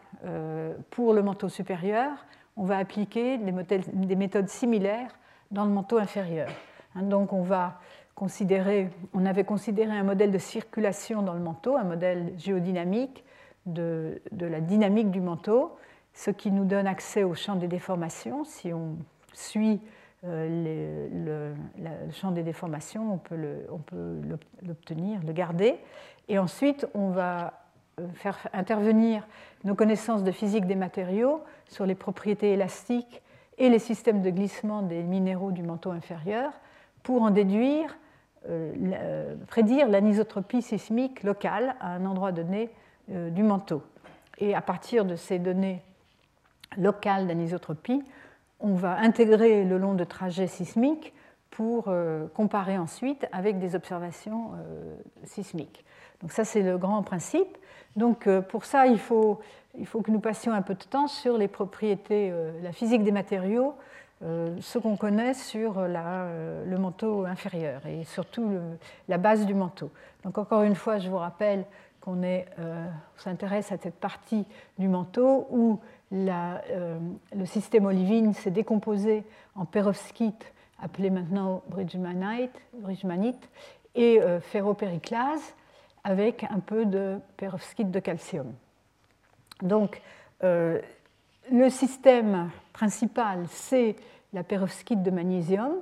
pour 0.92 1.14
le 1.14 1.22
manteau 1.22 1.50
supérieur, 1.50 2.12
on 2.56 2.64
va 2.64 2.78
appliquer 2.78 3.38
des 3.38 4.16
méthodes 4.16 4.50
similaires 4.50 5.12
dans 5.52 5.66
le 5.66 5.72
manteau 5.72 5.98
inférieur. 5.98 6.50
Hein, 6.96 7.04
donc 7.04 7.34
on 7.34 7.42
va 7.42 7.80
on 9.14 9.26
avait 9.26 9.44
considéré 9.44 9.92
un 9.92 10.04
modèle 10.04 10.32
de 10.32 10.38
circulation 10.38 11.22
dans 11.22 11.34
le 11.34 11.40
manteau, 11.40 11.78
un 11.78 11.84
modèle 11.84 12.34
géodynamique 12.38 13.24
de, 13.66 14.22
la 14.32 14.62
dynamique 14.62 15.12
du 15.12 15.22
manteau, 15.22 15.78
ce 16.14 16.32
qui 16.32 16.52
nous 16.52 16.66
donne 16.66 16.88
accès 16.88 17.24
au 17.24 17.34
champ 17.34 17.56
des 17.56 17.68
déformations. 17.68 18.44
Si 18.44 18.74
on 18.74 18.98
suit 19.34 19.80
euh, 20.26 21.54
le, 21.78 22.12
champ 22.12 22.32
des 22.32 22.44
déformations, 22.44 23.14
on 23.14 23.18
peut 23.18 23.38
l'obtenir, 24.64 25.22
le, 25.26 25.34
garder. 25.34 25.78
Et 26.28 26.40
ensuite, 26.40 26.88
on 26.94 27.10
va 27.10 27.54
euh, 28.00 28.08
faire 28.16 28.48
intervenir 28.54 29.28
nos 29.64 29.76
connaissanses 29.76 30.24
de 30.24 30.32
physique 30.32 30.66
des 30.66 30.76
matériaux 30.76 31.42
sur 31.68 31.86
les 31.86 31.96
propriétés 31.96 32.54
élastiques 32.54 33.22
et 33.58 33.70
les 33.70 33.80
systèmes 33.80 34.22
de 34.22 34.30
glissement 34.30 34.82
des 34.82 35.04
minéraux 35.04 35.52
du 35.52 35.64
manteau 35.64 35.92
inférieur 35.92 36.52
pour 37.04 37.22
en 37.22 37.32
déduire, 37.32 37.98
prédire 39.48 39.88
l'anisotropie 39.88 40.62
sismique 40.62 41.24
locale 41.24 41.76
à 41.80 41.94
un 41.94 42.06
endroit 42.06 42.32
donné 42.32 42.70
euh, 43.12 43.30
du 43.30 43.44
manteau. 43.44 43.84
Et 44.38 44.56
à 44.56 44.62
partir 44.62 45.06
de 45.06 45.16
ces 45.16 45.40
données 45.40 45.82
locales 46.78 47.28
d'anisotropie, 47.28 48.04
on 48.60 48.74
va 48.74 48.98
intégrer 48.98 49.66
le 49.66 49.78
long 49.78 49.94
de 49.94 50.04
trajets 50.04 50.48
sismiques 50.48 51.14
pour 51.50 51.92
comparer 52.36 52.78
ensuite 52.78 53.28
avec 53.34 53.60
des 53.60 53.76
observations 53.76 54.52
sismiques. 55.24 55.84
Donc 56.22 56.32
ça, 56.32 56.46
c'est 56.46 56.62
le 56.62 56.78
grand 56.78 57.04
principe. 57.04 57.58
Donc 57.98 58.30
pour 58.50 58.64
ça, 58.64 58.86
il 58.86 59.00
faut, 59.00 59.40
il 59.78 59.86
faut 59.86 60.02
que 60.02 60.12
nous 60.12 60.20
passions 60.20 60.54
un 60.54 60.62
peu 60.62 60.76
de 60.76 60.84
temps 60.84 61.08
sur 61.08 61.38
les 61.38 61.50
propriétés, 61.50 62.32
la 62.62 62.72
physique 62.72 63.04
des 63.04 63.12
matériaux 63.12 63.74
euh, 64.22 64.58
ce 64.60 64.78
qu'on 64.78 64.98
connaît 64.98 65.34
sur 65.34 65.76
euh, 65.78 66.66
le 66.66 66.78
manteau 66.78 67.24
inférieur 67.24 67.86
et 67.86 68.04
surtout 68.04 68.52
la 69.08 69.18
base 69.18 69.46
du 69.46 69.54
manteau. 69.54 69.92
Donc 70.26 70.38
encore 70.38 70.64
une 70.64 70.76
fois, 70.76 71.00
je 71.00 71.10
vous 71.10 71.18
rappelle 71.18 71.64
qu'on 72.02 72.22
euh, 72.24 72.86
s'intéresse 73.16 73.72
à 73.72 73.78
cette 73.78 73.96
partie 73.96 74.46
du 74.78 74.90
manteau 74.90 75.48
où 75.52 75.80
le 76.12 77.46
système 77.46 77.86
olivine 77.86 78.34
s'est 78.34 78.52
décomposé 78.52 79.24
en 79.56 79.64
perovskite, 79.64 80.52
appelé 80.82 81.12
maintenant 81.12 81.62
bridgemanite 81.70 83.50
et 83.94 84.20
ferropériclase, 84.42 85.54
avec 86.04 86.46
un 86.46 86.60
peu 86.60 86.86
de 86.86 87.20
perovskite 87.38 87.92
de 87.92 88.00
calcium. 88.00 88.52
Donc, 89.62 90.02
le 90.42 91.70
système 91.70 92.50
principal, 92.80 93.44
c'est 93.50 93.98
la 94.32 94.42
perovskite 94.42 95.04
de 95.04 95.12
magnésium 95.12 95.74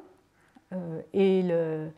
euh, 0.73 1.01
et, 1.13 1.43
le, 1.43 1.91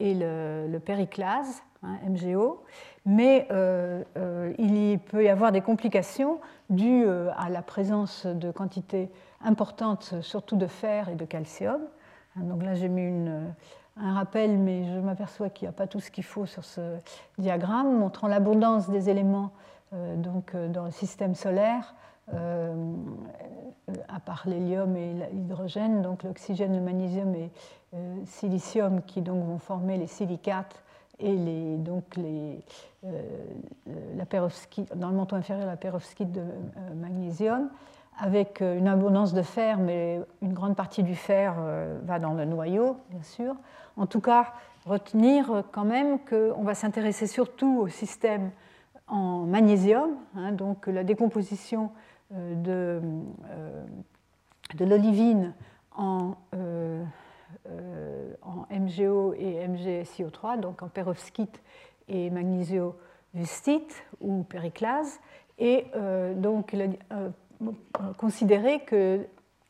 et 0.00 0.80
périclase, 0.80 1.62
hein, 1.84 1.98
MgO, 2.08 2.64
mais 3.06 3.46
euh, 3.52 4.02
euh, 4.16 4.52
il 4.58 4.98
peut 4.98 5.22
y 5.22 5.28
avoir 5.28 5.52
des 5.52 5.60
complications 5.60 6.40
dues 6.68 7.06
à 7.36 7.48
la 7.48 7.62
présence 7.62 8.26
de 8.26 8.50
quantités 8.50 9.08
importantes, 9.40 10.14
surtout 10.20 10.56
de 10.56 10.66
fer 10.66 11.08
et 11.10 11.14
de 11.14 11.24
calcium. 11.24 11.82
Hein, 12.34 12.40
donc 12.42 12.64
là, 12.64 12.74
j'ai 12.74 12.88
mis 12.88 13.30
un 13.96 14.14
rappel, 14.14 14.58
mais 14.58 14.82
je 14.82 14.98
m'aperçois 14.98 15.48
qu'il 15.48 15.66
n'y 15.66 15.70
a 15.70 15.76
pas 15.78 15.86
tout 15.86 16.00
ce 16.00 16.10
qu'il 16.10 16.24
faut 16.24 16.46
sur 16.46 16.64
ce 16.64 16.96
diagramme, 17.38 18.00
montrant 18.00 18.26
l'abondance 18.26 18.90
des 18.90 19.10
éléments 19.10 19.52
donc, 19.92 20.56
dans 20.56 20.86
le 20.86 20.90
système 20.90 21.36
solaire 21.36 21.94
à 24.08 24.20
part 24.20 24.42
l'hélium 24.46 24.96
et 24.96 25.14
l'hydrogène, 25.32 26.02
donc 26.02 26.22
l'oxygène, 26.22 26.74
le 26.74 26.82
magnésium 26.82 27.34
et 27.34 27.50
le 27.92 27.98
euh, 27.98 28.16
silicium 28.24 29.02
qui 29.02 29.20
donc 29.20 29.44
vont 29.44 29.58
former 29.58 29.96
les 29.96 30.06
silicates 30.06 30.82
et 31.18 31.76
donc 31.76 32.04
euh, 32.18 32.56
la 34.16 34.24
dans 34.94 35.08
le 35.08 35.14
manteau 35.14 35.36
inférieur 35.36 35.66
la 35.66 35.76
perovskite 35.76 36.32
de 36.32 36.44
magnésium, 36.94 37.68
avec 38.18 38.60
une 38.60 38.88
abondance 38.88 39.34
de 39.34 39.42
fer, 39.42 39.78
mais 39.78 40.20
une 40.40 40.54
grande 40.54 40.76
partie 40.76 41.02
du 41.02 41.14
fer 41.14 41.54
va 42.04 42.18
dans 42.18 42.32
le 42.32 42.46
noyau, 42.46 42.96
bien 43.10 43.22
sûr. 43.22 43.54
En 43.96 44.06
tout 44.06 44.20
cas, 44.20 44.46
retenir 44.86 45.64
quand 45.72 45.84
même 45.84 46.18
qu'on 46.20 46.62
va 46.62 46.74
s'intéresser 46.74 47.26
surtout 47.26 47.80
au 47.80 47.88
système 47.88 48.50
en 49.06 49.40
magnésium, 49.40 50.10
hein, 50.36 50.52
donc 50.52 50.86
la 50.86 51.04
décomposition 51.04 51.84
euh, 51.84 52.09
de, 52.30 53.00
euh, 53.50 53.84
de 54.74 54.84
l'olivine 54.84 55.54
en, 55.96 56.34
euh, 56.54 57.04
MgO 58.70 59.34
et 59.34 59.66
MgSiO3, 59.66 60.60
donc 60.60 60.82
en 60.82 60.88
perovskite 60.88 61.60
et 62.08 62.30
magnésiovustite 62.30 64.04
ou 64.20 64.44
périclase, 64.44 65.20
et 65.58 65.86
donc 66.36 66.74
considérer 68.16 68.80
que 68.80 69.26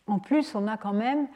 en 0.06 0.18
plus 0.18 0.54
on 0.54 0.68
a 0.68 0.76
quand 0.76 0.92
même 0.92 1.26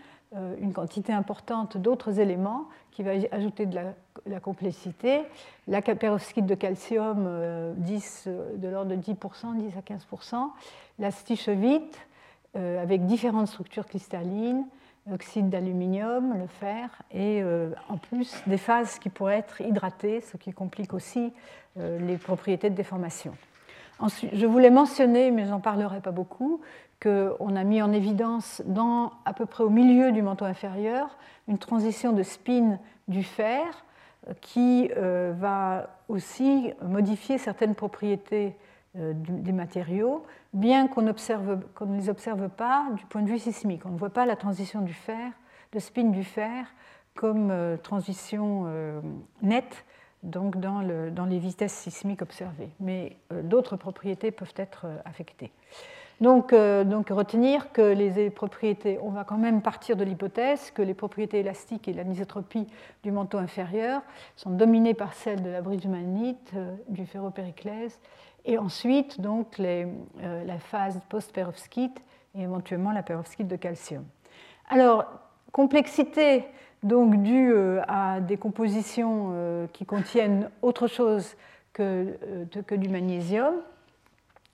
une 0.60 0.72
quantité 0.72 1.12
importante 1.12 1.76
d'autres 1.76 2.18
éléments 2.18 2.68
qui 2.90 3.02
va 3.02 3.12
ajouter 3.30 3.66
de 3.66 3.78
la, 4.26 4.40
complexité. 4.40 5.20
La 5.68 5.80
perovskite 5.80 6.46
de 6.46 6.54
calcium, 6.54 7.74
10, 7.76 8.28
de 8.56 8.68
l'ordre 8.68 8.94
de 8.94 9.00
10%, 9.00 9.56
10 9.56 9.76
à 9.76 9.80
15%, 9.80 10.50
la 10.98 11.10
stichevite 11.10 12.06
euh, 12.56 12.80
avec 12.80 13.04
différentes 13.06 13.48
structures 13.48 13.84
cristallines, 13.84 14.64
l'oxyde 15.10 15.50
d'aluminium, 15.50 16.38
le 16.38 16.46
fer, 16.46 17.02
et 17.10 17.42
euh, 17.42 17.70
en 17.88 17.96
plus 17.96 18.32
des 18.46 18.58
phases 18.58 19.00
qui 19.00 19.08
pourraient 19.08 19.38
être 19.38 19.60
hydratées, 19.60 20.20
ce 20.20 20.36
qui 20.36 20.52
complique 20.52 20.94
aussi 20.94 21.32
euh, 21.80 21.98
les 21.98 22.16
propriétés 22.16 22.70
de 22.70 22.76
déformation. 22.76 23.34
Ensuite, 23.98 24.30
je 24.34 24.46
voulais 24.46 24.70
mentionner, 24.70 25.32
mais 25.32 25.46
j'en 25.46 25.58
parlerai 25.58 26.00
pas 26.00 26.12
beaucoup, 26.12 26.60
qu'on 27.04 27.54
a 27.54 27.64
mis 27.64 27.82
en 27.82 27.92
évidence 27.92 28.62
dans, 28.66 29.12
à 29.24 29.32
peu 29.34 29.46
près 29.46 29.62
au 29.62 29.70
milieu 29.70 30.10
du 30.10 30.22
manteau 30.22 30.44
inférieur 30.46 31.16
une 31.46 31.58
transition 31.58 32.12
de 32.12 32.22
spin 32.22 32.78
du 33.06 33.22
fer 33.22 33.84
qui 34.40 34.88
va 34.96 35.90
aussi 36.08 36.72
modifier 36.80 37.36
certaines 37.36 37.74
propriétés 37.74 38.56
des 38.94 39.52
matériaux, 39.52 40.24
bien 40.54 40.88
qu'on 40.88 41.02
ne 41.02 41.96
les 41.96 42.08
observe 42.08 42.48
pas 42.48 42.86
du 42.96 43.04
point 43.04 43.20
de 43.20 43.28
vue 43.28 43.38
sismique. 43.38 43.84
On 43.84 43.90
ne 43.90 43.98
voit 43.98 44.08
pas 44.08 44.24
la 44.24 44.36
transition 44.36 44.80
du 44.80 44.94
fer, 44.94 45.30
de 45.72 45.78
spin 45.78 46.04
du 46.04 46.24
fer, 46.24 46.66
comme 47.14 47.50
euh, 47.50 47.76
transition 47.76 48.64
euh, 48.66 49.00
nette 49.42 49.84
dans, 50.22 50.80
les 50.80 51.38
vitesses 51.38 51.74
sismiques 51.74 52.22
observées. 52.22 52.70
Mais 52.80 53.16
euh, 53.32 53.42
d'autres 53.42 53.76
propriétés 53.76 54.30
peuvent 54.30 54.54
être 54.56 54.86
affectées. 55.04 55.52
Donc, 56.20 56.54
donc, 56.54 57.08
retenir 57.10 57.72
que 57.72 57.82
les 57.82 58.30
propriétés, 58.30 58.98
on 59.02 59.10
va 59.10 59.24
quand 59.24 59.36
même 59.36 59.60
partir 59.62 59.96
de 59.96 60.04
l'hypothèse 60.04 60.70
que 60.70 60.80
les 60.80 60.94
propriétés 60.94 61.40
élastiques 61.40 61.88
et 61.88 61.92
l'anisotropie 61.92 62.66
du 63.02 63.10
manteau 63.10 63.38
inférieur 63.38 64.00
sont 64.36 64.50
dominées 64.50 64.94
par 64.94 65.12
celles 65.12 65.42
de 65.42 65.50
la 65.50 65.60
bridgemanite, 65.60 66.52
du 66.88 67.04
ferropériclèse 67.04 67.98
et 68.44 68.58
ensuite 68.58 69.20
donc 69.20 69.58
euh, 69.60 69.84
la 70.44 70.58
phase 70.58 71.00
post-perovskite 71.08 72.02
et 72.34 72.42
éventuellement 72.42 72.92
la 72.92 73.02
perovskite 73.02 73.48
de 73.48 73.56
calcium. 73.56 74.04
Alors, 74.68 75.06
complexité 75.52 76.44
donc 76.82 77.22
due 77.22 77.52
euh, 77.52 77.80
à 77.88 78.20
des 78.20 78.36
compositions 78.36 79.30
euh, 79.32 79.66
qui 79.72 79.86
contiennent 79.86 80.50
autre 80.62 80.86
chose 80.86 81.36
que, 81.72 82.16
que 82.66 82.74
du 82.74 82.88
magnésium 82.88 83.54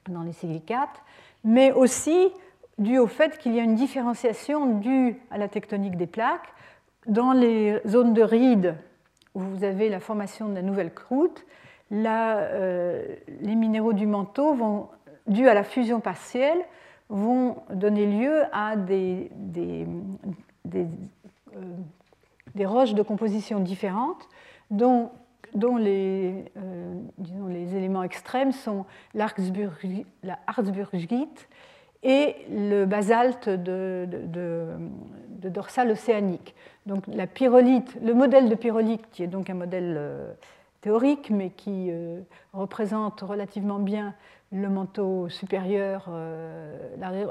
dans 0.08 0.22
les 0.22 0.32
silicates, 0.32 1.02
mais 1.44 1.72
aussi 1.72 2.28
due 2.78 2.98
au 2.98 3.06
fait 3.06 3.38
qu'il 3.38 3.54
y 3.54 3.60
a 3.60 3.62
une 3.62 3.74
différenciation 3.74 4.78
due 4.78 5.20
à 5.30 5.38
la 5.38 5.48
tectonique 5.48 5.96
des 5.96 6.06
plaques. 6.06 6.52
Dans 7.06 7.32
les 7.32 7.80
zones 7.86 8.14
de 8.14 8.22
rides 8.22 8.76
où 9.34 9.40
vous 9.40 9.64
avez 9.64 9.88
la 9.88 10.00
formation 10.00 10.48
de 10.48 10.54
la 10.54 10.62
nouvelle 10.62 10.92
croûte, 10.92 11.44
euh, 11.92 13.16
les 13.40 13.54
minéraux 13.54 13.92
du 13.92 14.06
manteau, 14.06 14.54
vont, 14.54 14.88
dus 15.26 15.48
à 15.48 15.54
la 15.54 15.64
fusion 15.64 16.00
partielle, 16.00 16.58
vont 17.08 17.56
donner 17.72 18.06
lieu 18.06 18.42
à 18.52 18.76
des, 18.76 19.30
des, 19.34 19.86
des, 20.64 20.86
euh, 21.56 22.66
roches 22.66 22.94
de 22.94 23.02
composition 23.02 23.60
différentes, 23.60 24.28
dont, 24.70 25.10
dont 25.54 25.76
les, 25.76 26.44
euh, 26.56 26.94
les, 27.48 27.76
éléments 27.76 28.02
extrêmes 28.02 28.52
sont 28.52 28.84
la 29.14 29.28
Harzburgite 30.46 31.48
et 32.02 32.34
le 32.50 32.84
basalte 32.84 33.48
de, 33.48 34.08
dorsale 35.42 35.90
océanique. 35.90 36.54
Donc 36.86 37.04
la 37.06 37.26
pyrolite, 37.26 37.98
le 38.02 38.14
modèle 38.14 38.48
de 38.48 38.54
pyrolite, 38.54 39.02
qui 39.10 39.22
est 39.22 39.26
donc 39.28 39.50
un 39.50 39.54
modèle 39.54 39.96
euh, 39.98 40.32
théorique, 40.80 41.30
mais 41.30 41.50
qui 41.50 41.88
euh, 41.90 42.20
représente 42.52 43.20
relativement 43.20 43.78
bien 43.78 44.14
le 44.52 44.68
manteau 44.68 45.28
supérieur, 45.28 46.06
euh, 46.08 46.76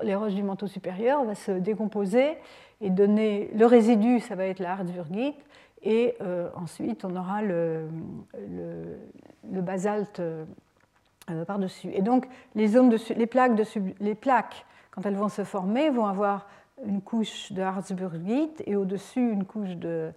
les 0.04 0.16
roches 0.16 0.36
du 0.36 0.44
manteau 0.44 0.68
supérieur, 0.68 1.24
va 1.26 1.36
se 1.36 1.52
décomposer 1.52 2.38
et 2.82 2.90
donner 2.90 3.50
le 3.56 3.66
résidu, 3.66 4.22
ça 4.22 4.36
va 4.36 4.46
être 4.46 4.60
la 4.60 4.72
harzburgite, 4.72 5.44
et 5.84 6.16
ensuite 6.56 7.06
on 7.06 7.16
aura 7.16 7.42
le, 7.42 7.88
basalte 9.44 10.22
par-dessus. 11.48 11.90
Et 11.94 12.02
donc 12.02 12.28
les, 12.56 12.68
plaques 14.16 14.66
quand 14.92 15.06
elles 15.06 15.16
vont 15.16 15.30
se 15.30 15.44
former, 15.44 15.90
vont 15.90 16.06
avoir 16.06 16.48
une 16.86 17.02
couche 17.02 17.52
de 17.52 17.62
harzburgite 17.62 18.64
et 18.66 18.76
au-dessus 18.76 19.32
une 19.32 19.46
couche 19.46 19.76
de, 19.76 20.12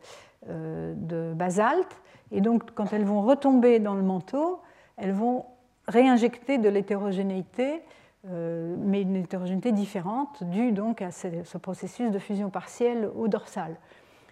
euh, 0.49 0.95
de, 0.97 1.33
basalte. 1.35 2.01
Et 2.31 2.41
donc, 2.41 2.73
quand 2.75 2.93
elles 2.93 3.05
vont 3.05 3.23
retomber 3.23 3.79
dans 3.79 3.95
le 3.95 4.03
manteau, 4.03 4.61
elles 4.97 5.13
vont 5.13 5.45
réinjecter 5.89 6.59
de 6.59 6.69
l'hétérogénéité, 6.69 7.83
euh, 8.29 8.75
mais 8.79 9.03
une 9.03 9.17
hétérogénéité 9.17 9.73
différente, 9.73 10.43
due 10.45 10.73
donc 10.73 11.03
à 11.03 11.11
ce, 11.11 11.59
processus 11.59 12.11
de 12.11 12.19
fusion 12.19 12.51
partielle 12.51 13.09
au 13.17 13.29
dorsal. 13.29 13.77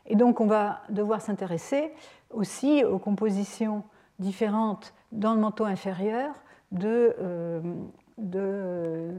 Et 0.07 0.17
donc, 0.17 0.41
on 0.41 0.47
va 0.47 0.81
devoir 0.89 1.21
s'intéresser 1.21 1.93
aussi 2.31 2.85
aux 2.85 2.99
compositions 2.99 3.85
différentes 4.19 4.95
dans 5.13 5.35
le 5.35 5.41
manteau 5.41 5.65
inférieur 5.65 6.35
de, 6.73 7.15
euh, 7.21 7.61
de, 8.19 9.13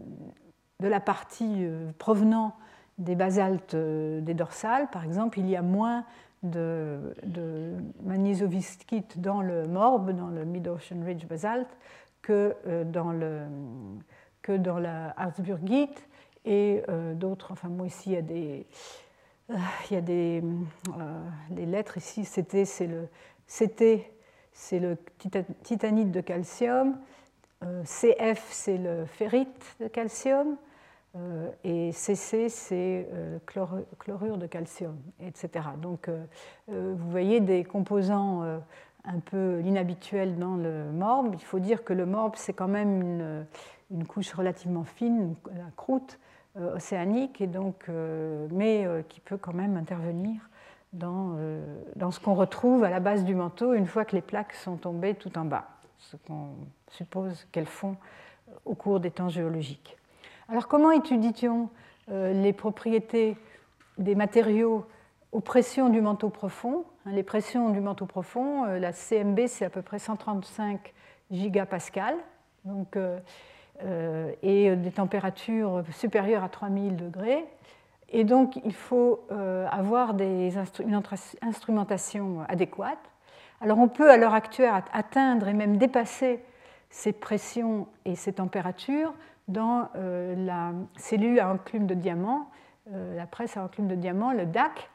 la 0.80 1.00
partie 1.00 1.66
provenant 1.98 2.54
des 3.02 3.16
basaltes 3.16 3.74
euh, 3.74 4.22
des 4.22 4.34
dorsales, 4.34 4.90
par 4.90 5.04
exemple, 5.04 5.40
il 5.40 5.50
y 5.50 5.56
a 5.56 5.62
moins 5.62 6.06
de, 6.44 7.16
de 7.24 7.76
dans 9.18 9.42
le 9.42 9.68
morbe, 9.68 10.12
dans 10.12 10.28
le 10.28 10.46
Mid-Ocean 10.46 11.04
Ridge 11.04 11.26
basalt, 11.26 11.68
que 12.22 12.56
euh, 12.68 12.84
dans, 12.84 13.12
le, 13.12 13.42
que 14.42 14.54
dans 14.54 14.80
la 14.80 15.14
Harzburgite 15.18 16.08
et 16.46 16.84
euh, 16.90 17.14
d'autres. 17.14 17.52
Enfin, 17.52 17.70
moi, 17.70 17.88
ici, 17.88 18.12
il 18.12 18.14
y 18.14 18.18
a 18.18 18.22
des, 18.22 18.66
il 19.90 19.94
y 19.94 19.98
a 19.98 20.02
des, 20.02 20.44
lettres. 21.50 21.98
Ici, 21.98 22.24
CT, 22.24 22.66
c'est 22.66 22.88
le, 22.88 23.08
CT, 23.48 24.10
c'est 24.54 24.80
le 24.80 24.98
titanite 25.64 26.12
de 26.12 26.22
calcium. 26.22 26.98
CF, 27.84 28.48
c'est 28.50 28.78
le 28.78 29.06
ferrite 29.06 29.76
de 29.80 29.88
calcium. 29.88 30.58
Euh, 31.16 31.50
et 31.64 31.92
CC, 31.92 32.48
c'est 32.50 33.08
euh, 33.12 33.38
chlorure 33.46 34.38
de 34.38 34.48
calcium, 34.48 34.98
etc. 35.20 35.66
Donc, 35.82 36.08
euh, 36.08 36.24
vous 36.68 37.10
voyez 37.10 37.42
des 37.42 37.64
composants 37.64 38.44
un 39.04 39.20
peu 39.20 39.62
inhabituels 39.66 40.38
dans 40.38 40.56
le 40.56 40.92
morbe. 40.92 41.36
Il 41.38 41.44
faut 41.44 41.60
dire 41.60 41.84
que 41.84 41.94
le 41.94 42.06
morbe, 42.06 42.34
c'est 42.36 42.54
quand 42.54 42.68
même 42.68 43.46
une, 43.90 44.06
couche 44.08 44.32
relativement 44.34 44.86
fine, 44.86 45.36
la 45.54 45.70
croûte 45.76 46.18
océanique, 46.56 47.40
et 47.42 47.48
donc, 47.48 47.88
mais 48.52 48.86
qui 49.08 49.20
peut 49.22 49.38
quand 49.38 49.54
même 49.54 49.78
intervenir 49.78 50.42
dans, 50.94 51.38
dans 51.96 52.12
ce 52.12 52.20
qu'on 52.20 52.34
retrouve 52.34 52.84
à 52.84 52.90
la 52.90 53.00
base 53.00 53.24
du 53.24 53.36
manteau 53.36 53.74
une 53.74 53.88
fois 53.88 54.04
que 54.04 54.16
les 54.16 54.22
plaques 54.22 54.54
sont 54.54 54.76
tombées 54.76 55.16
tout 55.16 55.38
en 55.38 55.46
bas, 55.46 55.68
ce 55.98 56.18
qu'on 56.18 56.50
suppose 56.90 57.48
qu'elles 57.52 57.66
font 57.66 57.96
au 58.66 58.76
cours 58.76 59.00
des 59.00 59.12
temps 59.12 59.30
géologiques. 59.30 59.98
Alors 60.50 60.68
comment 60.68 60.92
étudie-t-on 60.92 61.70
euh, 62.10 62.34
les 62.34 62.52
propriétés 62.52 63.38
des 63.98 64.16
matériaux 64.16 64.86
aux 65.32 65.40
pressions 65.40 65.88
du 65.88 66.02
manteau 66.02 66.30
profond 66.30 66.84
hein, 67.06 67.12
Les 67.14 67.24
pressions 67.24 67.70
du 67.70 67.80
manteau 67.80 68.06
profond, 68.06 68.66
euh, 68.66 68.80
la 68.80 68.92
CMB, 68.92 69.48
c'est 69.48 69.64
à 69.64 69.70
peu 69.70 69.82
près 69.82 70.00
135 70.00 70.94
gigapascales, 71.32 72.18
donc, 72.66 72.98
euh, 72.98 73.20
et 74.44 74.76
des 74.76 74.92
températures 74.92 75.84
supérieures 75.92 76.44
à 76.44 76.50
3000 76.50 76.96
degrés. 76.96 77.46
Et 78.10 78.24
donc, 78.24 78.60
il 78.64 78.74
faut 78.74 79.22
avoir 79.30 80.14
des 80.14 80.54
une 80.80 81.02
instrumentation 81.42 82.42
adéquate. 82.48 83.00
Alors, 83.62 83.80
on 83.80 83.88
peut 83.88 84.10
à 84.10 84.18
l'heure 84.18 84.34
actuelle 84.34 84.72
atteindre 84.94 85.48
et 85.48 85.54
même 85.54 85.78
dépasser 85.78 86.40
ces 86.92 87.14
pressions 87.14 87.88
et 88.06 88.16
ces 88.16 88.34
températures 88.34 89.14
dans 89.48 89.90
euh, 89.96 90.36
la 90.36 90.72
cellule 90.98 91.40
à 91.40 91.50
enclume 91.50 91.88
de 91.88 91.94
diamant, 91.94 92.50
euh, 92.92 93.16
la 93.16 93.26
presse 93.26 93.58
à 93.58 93.64
enclume 93.64 93.88
de 93.88 93.96
diamant, 93.96 94.32
le 94.34 94.46
DAC, 94.46 94.90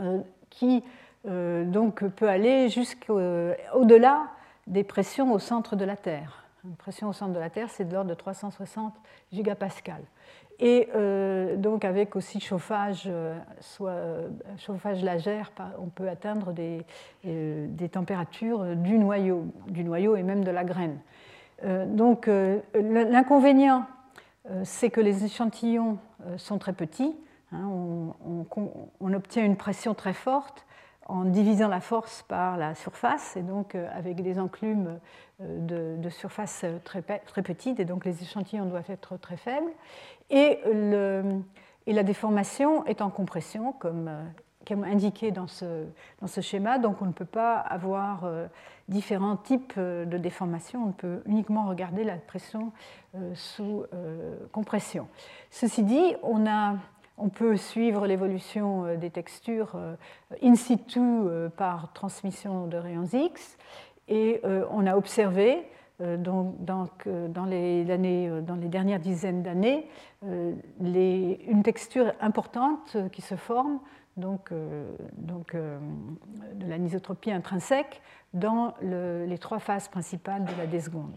euh, 0.00 0.20
qui 0.50 0.82
donc 1.26 2.04
peut 2.04 2.28
aller 2.28 2.68
jusqu'au-delà 2.68 4.26
des 4.66 4.84
pressions 4.84 5.32
au 5.32 5.38
centre 5.38 5.74
de 5.74 5.86
la 5.86 5.96
Terre. 5.96 6.43
Une 6.64 6.76
pression 6.76 7.08
au 7.08 7.12
centre 7.12 7.32
de 7.32 7.38
la 7.38 7.50
Terre, 7.50 7.68
c'est 7.70 7.84
de 7.84 7.92
l'ordre 7.92 8.10
de 8.10 8.14
360 8.14 8.94
gigapascales. 9.32 10.04
Et 10.60 10.88
donc 11.56 11.84
avec 11.84 12.14
aussi 12.14 12.38
chauffage, 12.38 13.10
soit 13.60 14.00
chauffage 14.56 15.02
lagère, 15.02 15.50
on 15.78 15.88
peut 15.88 16.08
atteindre 16.08 16.52
des, 16.52 16.86
températures 17.90 18.76
du 18.76 18.98
noyau, 18.98 19.46
du 19.66 19.82
noyau 19.82 20.14
et 20.14 20.22
même 20.22 20.44
de 20.44 20.52
la 20.52 20.62
graine. 20.62 21.00
Euh, 21.62 21.86
donc 21.86 22.28
euh, 22.28 22.60
l'inconvénient, 22.74 23.86
euh, 24.50 24.62
c'est 24.64 24.90
que 24.90 25.00
les 25.00 25.24
échantillons 25.24 25.98
sont 26.36 26.58
très 26.58 26.72
petits. 26.72 27.14
Hein, 27.52 27.68
on, 29.00 29.14
obtient 29.14 29.44
une 29.44 29.56
pression 29.56 29.94
très 29.94 30.14
forte 30.14 30.64
en 31.06 31.24
divisant 31.24 31.68
la 31.68 31.80
force 31.80 32.24
par 32.28 32.56
la 32.56 32.74
surface, 32.74 33.36
et 33.36 33.42
donc 33.42 33.74
avec 33.74 34.22
des 34.22 34.38
enclumes 34.38 34.98
de, 35.40 36.08
surface 36.08 36.64
très, 36.84 37.02
très, 37.02 37.42
petites, 37.42 37.80
et 37.80 37.84
donc 37.84 38.04
les 38.04 38.22
échantillons 38.22 38.66
doivent 38.66 38.90
être 38.90 39.16
très 39.18 39.36
faibles. 39.36 39.70
Et, 40.30 40.60
la 41.86 42.02
déformation 42.02 42.86
est 42.86 43.02
en 43.02 43.10
compression, 43.10 43.72
comme 43.72 44.08
indiqué 44.84 45.30
dans 45.30 45.46
ce, 45.46 46.40
schéma, 46.40 46.78
donc 46.78 47.02
on 47.02 47.06
ne 47.06 47.12
peut 47.12 47.24
pas 47.24 47.56
avoir 47.56 48.24
euh, 48.24 48.46
différents 48.88 49.36
types 49.36 49.74
euh, 49.76 50.04
de 50.04 50.18
déformations, 50.18 50.84
on 50.88 50.92
peut 50.92 51.22
uniquement 51.26 51.68
regarder 51.68 52.04
la 52.04 52.16
pression 52.16 52.72
euh, 53.14 53.34
sous 53.34 53.84
compression. 54.52 55.08
Ceci 55.50 55.82
dit, 55.82 56.14
on, 56.22 56.46
a, 56.46 56.76
on 57.16 57.28
peut 57.28 57.56
suivre 57.56 58.06
l'évolution 58.06 58.96
des 58.96 59.10
textures 59.10 59.76
in 60.42 60.54
situ 60.54 61.00
par 61.56 61.92
transmission 61.92 62.66
de 62.66 62.76
rayons 62.76 63.06
X, 63.12 63.56
et 64.08 64.40
on 64.70 64.86
a 64.86 64.96
observé 64.96 65.64
dans, 66.00 66.54
les 67.48 67.84
dernières 68.68 69.00
dizaines 69.00 69.42
d'années, 69.42 69.88
une 70.22 71.62
texture 71.62 72.12
importante 72.20 72.96
qui 73.12 73.22
se 73.22 73.36
forme 73.36 73.78
donc, 74.16 74.52
euh, 74.52 74.96
euh, 75.54 75.78
de 76.54 76.66
l'anisotropie 76.66 77.32
intrinsèque 77.32 78.00
dans 78.32 78.74
les 78.82 79.38
trois 79.38 79.58
phases 79.58 79.88
principales 79.88 80.44
de 80.44 80.56
la 80.58 80.66
déseconde. 80.66 81.16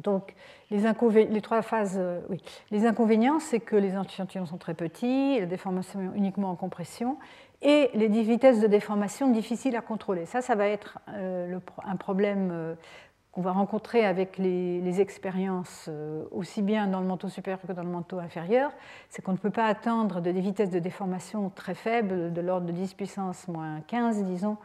Donc, 0.00 0.34
les, 0.70 1.40
trois 1.42 1.62
phases, 1.62 1.96
euh, 1.98 2.20
oui. 2.30 2.42
les 2.70 2.86
inconvénients, 2.86 3.40
c'est 3.40 3.60
que 3.60 3.76
les 3.76 3.94
échantillons 3.94 4.46
sont 4.46 4.58
très 4.58 4.74
petits, 4.74 5.38
la 5.38 5.46
déformation 5.46 6.12
uniquement 6.14 6.50
en 6.50 6.56
compression, 6.56 7.18
et 7.60 7.90
les 7.94 8.08
vitesses 8.08 8.60
de 8.60 8.66
déformation 8.66 9.30
difficiles 9.30 9.76
à 9.76 9.82
contrôler. 9.82 10.26
Ça, 10.26 10.40
ça 10.40 10.56
va 10.56 10.66
être 10.66 10.98
un 11.06 11.96
problème 11.96 12.76
qu'on 13.32 13.40
va 13.40 13.52
rencontrer 13.52 14.04
avec 14.04 14.36
les, 14.36 15.00
expériences 15.00 15.86
euh, 15.88 16.24
aussi 16.30 16.60
bien 16.60 16.86
dans 16.86 17.00
le 17.00 17.06
manteau 17.06 17.28
supérieur 17.28 17.58
que 17.66 17.72
dans 17.72 17.82
le 17.82 17.88
manteau 17.88 18.18
inférieur, 18.18 18.70
c'est 19.08 19.22
qu'on 19.22 19.32
ne 19.32 19.38
peut 19.38 19.50
pas 19.50 19.66
atteindre 19.66 20.20
des 20.20 20.32
vitesses 20.32 20.70
de 20.70 20.78
déformation 20.78 21.48
très 21.48 21.74
faibles, 21.74 22.32
de 22.32 22.40
l'ordre 22.42 22.66
de 22.66 22.72
10 22.72 22.92
puissance 22.92 23.48
moins 23.48 23.80
15, 23.86 24.22
disons, 24.24 24.58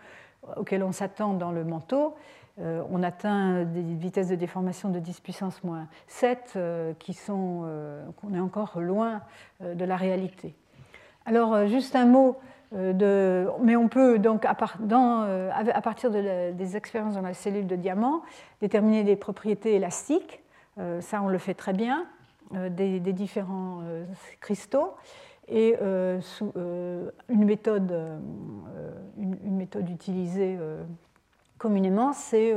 auxquelles 0.58 0.84
on 0.84 0.92
s'attend 0.92 1.34
dans 1.34 1.52
le 1.52 1.64
manteau. 1.64 2.14
Euh, 2.60 2.82
on 2.90 3.04
atteint 3.04 3.66
des 3.66 3.82
vitesses 3.82 4.30
de 4.30 4.36
déformation 4.36 4.90
de 4.90 5.00
10 5.00 5.20
puissance 5.20 5.64
moins 5.64 5.88
7 6.08 6.54
euh, 6.56 6.94
qui 6.98 7.14
sont, 7.14 7.66
qu'on 8.18 8.34
est 8.34 8.40
encore 8.40 8.80
loin 8.80 9.22
de 9.62 9.86
la 9.86 9.96
réalité. 9.96 10.56
Alors, 11.26 11.68
juste 11.68 11.96
un 11.96 12.06
mot 12.06 12.38
euh, 12.74 13.50
mais 13.62 13.76
on 13.76 13.88
peut 13.88 14.20
donc, 14.20 14.46
à, 14.46 14.56
euh, 14.92 15.82
partir 15.82 16.12
des 16.12 16.78
expériences 16.78 17.16
dans 17.16 17.22
la 17.22 17.34
cellule 17.34 17.68
de 17.68 17.76
diamant, 17.76 18.22
déterminer 18.62 19.04
des 19.04 19.16
propriétés 19.16 19.76
élastiques. 19.76 20.42
Euh, 20.78 21.02
ça, 21.02 21.22
on 21.22 21.28
le 21.28 21.38
fait 21.38 21.54
très 21.54 21.74
bien, 21.74 22.06
des, 22.52 23.00
différents 23.00 23.82
cristaux. 24.40 24.96
Et 25.50 25.76
sous 26.22 26.54
une, 27.30 27.46
méthode, 27.46 27.94
une, 29.18 29.58
méthode 29.58 29.90
utilisée 29.90 30.58
communément, 31.58 32.14
c'est 32.14 32.54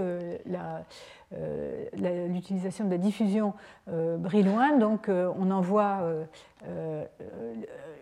l'utilisation 1.92 2.84
de 2.84 2.90
la 2.90 2.98
diffusion 2.98 3.54
brillouin. 3.86 4.78
Donc, 4.78 5.08
on 5.08 5.50
envoie 5.50 6.00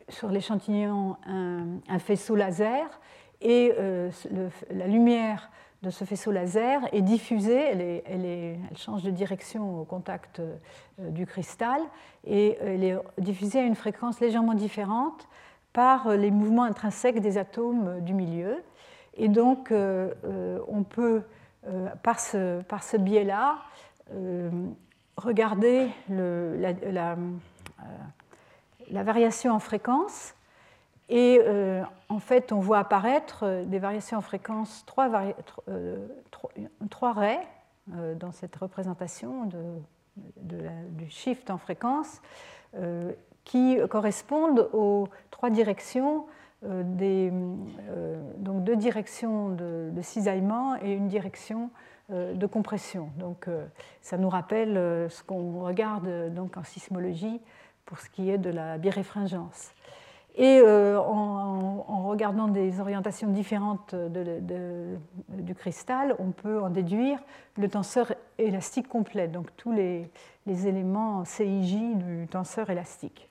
sur 0.08 0.28
l'échantillon 0.30 1.16
un, 1.26 1.98
faisceau 1.98 2.36
laser 2.36 3.00
et 3.40 3.72
la 4.70 4.86
lumière 4.86 5.50
de 5.82 5.90
ce 5.90 6.04
faisceau 6.04 6.32
laser 6.32 6.82
est 6.92 7.02
diffusée, 7.02 8.02
elle, 8.06 8.58
change 8.76 9.02
de 9.02 9.10
direction 9.10 9.80
au 9.80 9.84
contact 9.84 10.40
euh, 10.40 10.56
du 11.10 11.24
cristal 11.24 11.80
et 12.26 12.58
elle 12.60 12.82
est 12.82 12.96
diffusée 13.18 13.60
à 13.60 13.62
une 13.62 13.76
fréquence 13.76 14.20
légèrement 14.20 14.54
différente 14.54 15.28
par 15.72 16.08
les 16.08 16.30
mouvements 16.30 16.64
intrinsèques 16.64 17.20
des 17.20 17.38
atomes 17.38 18.00
du 18.00 18.14
milieu. 18.14 18.62
Et 19.18 19.28
donc 19.28 19.72
euh, 19.72 20.14
euh, 20.24 20.60
on 20.68 20.84
peut, 20.84 21.22
par 22.02 22.18
ce, 22.18 22.62
par 22.62 22.82
ce 22.82 22.96
biais-là, 22.96 23.58
regarder 25.18 25.88
la, 26.08 27.16
variation 29.02 29.52
en 29.52 29.58
fréquence. 29.58 30.34
Et 31.08 31.40
euh, 31.42 31.82
en 32.08 32.18
fait, 32.18 32.52
on 32.52 32.60
voit 32.60 32.78
apparaître 32.78 33.40
euh, 33.42 33.64
des 33.64 33.78
variations 33.78 34.18
en 34.18 34.22
fréquence, 34.22 34.84
trois, 34.86 35.10
euh, 35.68 36.06
trois, 36.90 37.12
raies 37.12 37.46
dans 38.16 38.32
cette 38.32 38.54
représentation 38.56 39.48
du 40.36 41.08
shift 41.08 41.48
en 41.50 41.56
fréquence 41.56 42.20
qui 43.44 43.78
correspondent 43.88 44.68
aux 44.74 45.08
trois 45.30 45.48
directions, 45.48 46.26
des, 46.62 47.32
donc 48.38 48.64
deux 48.64 48.76
directions 48.76 49.50
de, 49.50 49.92
cisaillement 50.02 50.76
et 50.82 50.92
une 50.92 51.08
direction 51.08 51.70
de 52.10 52.46
compression. 52.46 53.10
Donc 53.18 53.48
ça 54.00 54.18
nous 54.18 54.28
rappelle 54.28 54.74
ce 55.08 55.22
qu'on 55.22 55.60
regarde 55.60 56.32
donc 56.34 56.56
en 56.56 56.64
sismologie 56.64 57.40
pour 57.86 57.98
ce 57.98 58.10
qui 58.10 58.30
est 58.30 58.38
de 58.38 58.50
la 58.50 58.76
biréfringence. 58.78 59.72
Et 60.38 60.60
euh, 60.62 61.00
en, 61.00 62.06
regardant 62.06 62.46
des 62.46 62.78
orientations 62.78 63.28
différentes 63.28 63.94
du 63.94 65.54
cristal, 65.56 66.14
on 66.20 66.30
peut 66.30 66.60
en 66.62 66.70
déduire 66.70 67.18
le 67.56 67.68
tenseur 67.68 68.14
élastique 68.38 68.88
complet, 68.88 69.26
donc 69.26 69.48
tous 69.56 69.72
les, 69.72 70.08
éléments 70.46 71.24
CIJ 71.24 71.96
du 71.96 72.28
tenseur 72.28 72.70
élastique. 72.70 73.28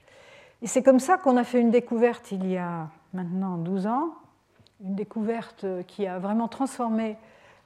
Et 0.61 0.67
c'est 0.67 0.83
comme 0.83 0.99
ça 0.99 1.17
qu'on 1.17 1.37
a 1.37 1.45
fait 1.45 1.61
une 1.61 1.71
découverte 1.71 2.31
il 2.31 2.45
y 2.45 2.57
a 2.57 2.89
maintenant 3.13 3.57
12 3.57 3.87
ans, 3.87 4.13
une 4.83 4.95
découverte 4.95 5.65
qui 5.87 6.05
a 6.07 6.19
vraiment 6.19 6.47
transformé 6.47 7.17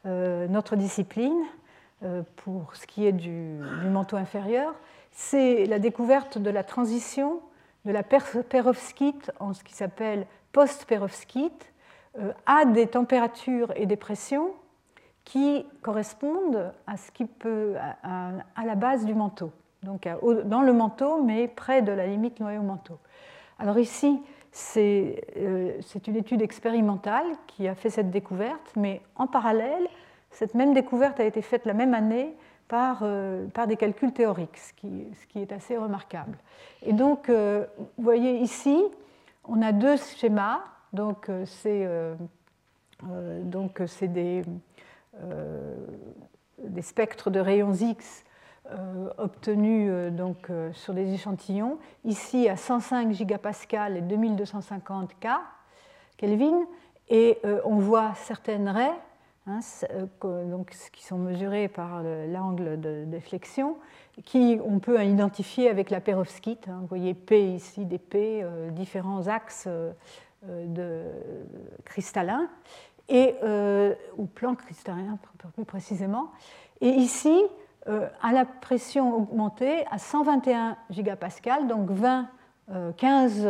euh, 0.05 0.47
notre 0.47 0.75
discipline 0.75 1.43
euh, 2.03 2.23
pour 2.37 2.75
ce 2.75 2.87
qui 2.87 3.05
est 3.05 3.11
du 3.11 3.59
manteau 3.85 4.17
inférieur. 4.17 4.73
C'est 5.11 5.65
la 5.65 5.77
découverte 5.77 6.37
de 6.37 6.49
la 6.49 6.63
transition 6.63 7.41
de 7.85 7.91
la 7.91 8.03
perovskite 8.03 9.31
en 9.39 9.53
ce 9.53 9.63
qui 9.63 9.73
s'appelle 9.73 10.25
post-perovskite 10.51 11.71
euh, 12.17 12.31
à 12.45 12.65
des 12.65 12.87
températures 12.87 13.71
et 13.75 13.85
des 13.85 13.95
pressions 13.95 14.51
qui 15.23 15.65
correspondent 15.81 16.73
à 16.87 16.97
ce 16.97 17.11
qui 17.11 17.25
peut 17.25 17.75
à, 18.03 18.63
la 18.65 18.75
base 18.75 19.05
du 19.05 19.13
manteau, 19.13 19.51
donc 19.83 20.09
dans 20.45 20.61
le 20.61 20.73
manteau, 20.73 21.21
mais 21.21 21.47
près 21.47 21.83
de 21.83 21.91
la 21.91 22.07
limite 22.07 22.39
noyau-manteau. 22.39 22.97
Alors 23.59 23.77
ici, 23.77 24.19
euh, 24.77 25.77
c'est 25.81 26.07
une 26.07 26.15
étude 26.15 26.41
expérimentale 26.41 27.25
qui 27.47 27.67
a 27.67 27.75
fait 27.75 27.89
cette 27.89 28.11
découverte, 28.11 28.73
mais 28.75 29.01
en 29.15 29.27
parallèle, 29.27 29.87
cette 30.29 30.55
même 30.55 30.73
découverte 30.73 31.19
a 31.19 31.25
été 31.25 31.41
faite 31.41 31.65
la 31.65 31.73
même 31.73 31.93
année 31.93 32.35
par, 32.67 32.99
euh, 33.01 33.47
par 33.47 33.67
des 33.67 33.77
calculs 33.77 34.13
théoriques, 34.13 34.57
ce 34.57 34.73
qui, 34.73 35.41
est 35.41 35.51
assez 35.51 35.77
remarquable. 35.77 36.37
Et 36.85 36.93
donc, 36.93 37.29
euh, 37.29 37.65
vous 37.77 38.03
voyez 38.03 38.37
ici, 38.39 38.77
on 39.45 39.61
a 39.61 39.71
deux 39.71 39.97
schémas. 39.97 40.59
Donc 40.93 41.31
c'est 41.45 41.87
des, 44.09 44.43
des 46.57 46.81
spectres 46.81 47.29
de 47.29 47.39
rayons 47.39 47.73
X 47.73 48.25
obtenus 49.17 50.11
donc, 50.13 50.49
sur 50.73 50.93
des 50.93 51.13
échantillons, 51.13 51.77
ici 52.05 52.47
à 52.49 52.57
105 52.57 53.11
gigapascal 53.11 53.97
et 53.97 54.01
2250 54.01 55.11
K 55.19 55.27
Kelvin, 56.17 56.65
et 57.09 57.37
on 57.65 57.77
voit 57.77 58.13
certaines 58.15 58.69
raies 58.69 58.99
Hein, 59.47 59.59
euh, 59.89 60.51
donc, 60.51 60.69
qui 60.91 61.03
sont 61.03 61.17
mesurés 61.17 61.67
par 61.67 62.03
l'angle 62.03 62.79
de 62.79 63.05
déflexion, 63.05 63.77
qui 64.23 64.59
on 64.63 64.77
peut 64.77 65.03
identifier 65.03 65.67
avec 65.67 65.89
la 65.89 65.99
perovskite. 65.99 66.67
Hein. 66.67 66.77
vous 66.81 66.87
voyez 66.87 67.15
P 67.15 67.53
ici, 67.53 67.85
des 67.85 67.97
P, 67.97 68.43
euh, 68.43 68.69
différents 68.69 69.27
axes 69.27 69.65
euh, 69.67 69.93
de 70.43 71.03
cristallins, 71.85 72.49
et, 73.09 73.35
ou 74.17 74.25
plans 74.25 74.55
cristallins 74.55 75.17
plus 75.53 75.65
précisément. 75.65 76.31
Et 76.79 76.87
ici, 76.87 77.35
à 77.87 78.31
la 78.31 78.45
pression 78.45 79.15
augmentée 79.15 79.85
à 79.89 79.97
121 79.97 80.77
gigapascal, 80.89 81.67
donc 81.67 81.89
20, 81.89 82.27
15 82.97 83.47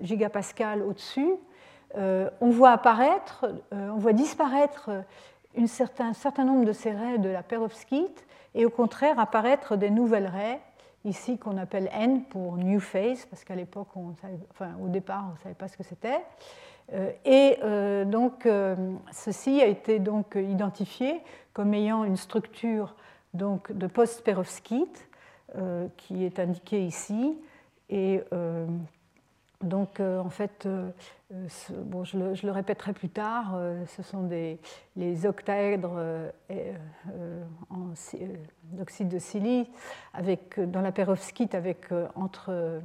gigapascal 0.00 0.82
au-dessus, 0.82 1.34
euh, 1.96 2.28
on 2.40 2.50
voit 2.50 2.72
apparaître, 2.72 3.46
euh, 3.72 3.90
on 3.90 3.98
voit 3.98 4.12
disparaître 4.12 4.90
un 5.56 6.12
certain 6.12 6.44
nombre 6.44 6.66
de 6.66 6.72
ces 6.72 6.90
raies 6.90 7.18
de 7.18 7.30
la 7.30 7.42
perovskite 7.42 8.26
et 8.54 8.66
au 8.66 8.70
contraire 8.70 9.18
apparaître 9.18 9.76
des 9.76 9.90
nouvelles 9.90 10.26
raies, 10.26 10.60
ici 11.04 11.38
qu'on 11.38 11.56
appelle 11.56 11.88
N 11.92 12.24
pour 12.24 12.58
New 12.58 12.80
Phase, 12.80 13.24
parce 13.26 13.44
qu'à 13.44 13.54
l'époque, 13.54 13.88
enfin, 13.94 14.72
au 14.82 14.88
départ, 14.88 15.24
on 15.28 15.32
ne 15.32 15.38
savait 15.38 15.54
pas 15.54 15.68
ce 15.68 15.76
que 15.76 15.82
c'était. 15.82 16.20
Euh, 16.92 17.10
et 17.24 17.58
donc, 18.04 18.46
ceci 19.12 19.62
a 19.62 19.66
été 19.66 19.98
donc 19.98 20.36
identifié 20.36 21.22
comme 21.54 21.72
ayant 21.72 22.04
une 22.04 22.16
structure 22.16 22.94
donc, 23.36 23.72
de 23.72 23.86
post-perovskite 23.86 25.08
qui 25.96 26.24
est 26.24 26.38
indiquée 26.38 26.84
ici. 26.84 27.38
Et 27.88 28.20
donc, 29.62 30.00
en 30.00 30.28
fait, 30.28 30.68
euh, 31.32 31.48
bon, 31.84 32.04
je, 32.04 32.18
le, 32.18 32.50
répéterai 32.50 32.92
plus 32.92 33.08
tard, 33.08 33.54
euh, 33.54 33.84
ce 33.86 34.02
sont 34.02 34.22
des, 34.24 34.58
les 34.96 35.26
octaèdres 35.26 35.96
euh, 35.96 36.30
d'oxyde 38.72 39.08
de 39.08 39.18
silicium 39.18 39.66
avec, 40.12 40.60
dans 40.60 40.82
la 40.82 40.92
perovskite 40.92 41.54
avec 41.54 41.88
entre 42.14 42.80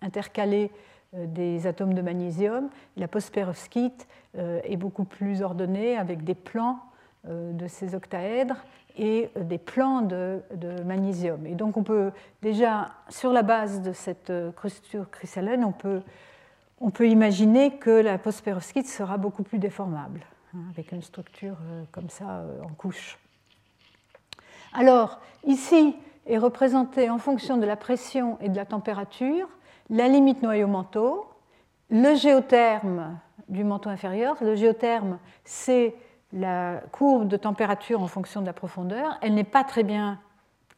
intercalés 0.00 0.70
des 1.12 1.66
atomes 1.66 1.94
de 1.94 2.02
magnésium. 2.02 2.70
La 2.96 3.08
post-perovskite 3.08 4.08
est 4.34 4.76
beaucoup 4.76 5.04
plus 5.04 5.42
ordonnée 5.42 5.96
avec 5.96 6.24
des 6.24 6.34
plans 6.34 6.80
de 7.24 7.68
ces 7.68 7.94
octaèdres 7.94 8.64
et 8.98 9.30
des 9.40 9.58
plans 9.58 10.02
de, 10.02 10.42
magnésium. 10.84 11.46
Et 11.46 11.54
donc 11.54 11.76
on 11.76 11.82
peut 11.82 12.10
déjà, 12.42 12.90
sur 13.08 13.32
la 13.32 13.42
base 13.42 13.80
de 13.80 13.92
cette 13.92 14.32
structure 14.66 15.08
cristalline, 15.10 15.64
on 15.64 15.72
peut 15.72 16.02
on 16.80 16.90
peut 16.90 17.08
imaginer 17.08 17.76
que 17.78 17.90
la 17.90 18.18
postperovskite 18.18 18.86
sera 18.86 19.18
beaucoup 19.18 19.42
plus 19.42 19.58
déformable, 19.58 20.20
hein, 20.54 20.60
avec 20.70 20.92
une 20.92 21.02
structure 21.02 21.56
euh, 21.70 21.82
comme 21.90 22.08
ça 22.08 22.38
euh, 22.38 22.62
en 22.62 22.68
couche. 22.68 23.18
Alors, 24.72 25.20
ici 25.44 25.96
est 26.26 26.38
représentée 26.38 27.10
en 27.10 27.18
fonction 27.18 27.56
de 27.56 27.66
la 27.66 27.76
pression 27.76 28.38
et 28.40 28.48
de 28.48 28.56
la 28.56 28.64
température 28.64 29.48
la 29.90 30.06
limite 30.06 30.42
noyau-manteau, 30.42 31.26
le 31.90 32.14
géotherme 32.14 33.18
du 33.48 33.64
manteau 33.64 33.88
inférieur. 33.88 34.36
Le 34.42 34.54
géotherme, 34.54 35.18
c'est 35.44 35.94
la 36.32 36.82
courbe 36.92 37.28
de 37.28 37.36
température 37.36 38.02
en 38.02 38.06
fonction 38.06 38.40
de 38.40 38.46
la 38.46 38.52
profondeur. 38.52 39.18
Elle 39.22 39.34
n'est 39.34 39.44
pas 39.44 39.64
très 39.64 39.82
bien 39.82 40.18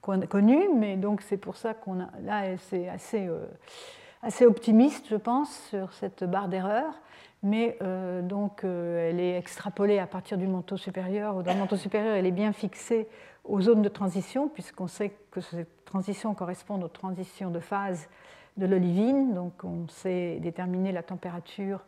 connue, 0.00 0.68
mais 0.74 0.96
donc 0.96 1.22
c'est 1.22 1.36
pour 1.36 1.56
ça 1.56 1.74
qu'on 1.74 2.00
a 2.00 2.08
là, 2.22 2.56
c'est 2.58 2.88
assez 2.88 3.28
euh, 3.28 4.46
optimiste, 4.46 5.06
je 5.08 5.16
pense, 5.16 5.50
sur 5.68 5.92
cette 5.92 6.24
barre 6.24 6.48
d'erreur, 6.48 7.00
mais 7.42 7.76
euh, 7.82 8.22
donc 8.22 8.64
euh, 8.64 9.10
elle 9.10 9.20
est 9.20 9.36
extrapolée 9.36 9.98
à 9.98 10.06
partir 10.06 10.38
du 10.38 10.46
manteau 10.46 10.76
supérieur. 10.76 11.42
Dans 11.42 11.52
le 11.52 11.58
manteau 11.58 11.76
supérieur, 11.76 12.14
elle 12.14 12.26
est 12.26 12.32
bien 12.32 12.52
fixée 12.52 13.08
aux 13.44 13.60
zones 13.60 13.82
de 13.82 13.88
transition, 13.88 14.48
puisqu'on 14.48 14.86
sait 14.86 15.12
que 15.30 15.40
ces 15.40 15.66
transitions 15.84 16.34
correspondent 16.34 16.84
aux 16.84 16.88
transitions 16.88 17.50
de 17.50 17.60
phase 17.60 18.08
de 18.56 18.66
l'olivine, 18.66 19.34
donc 19.34 19.64
on 19.64 19.88
sait 19.88 20.38
déterminer 20.40 20.92
la 20.92 21.02
température 21.02 21.80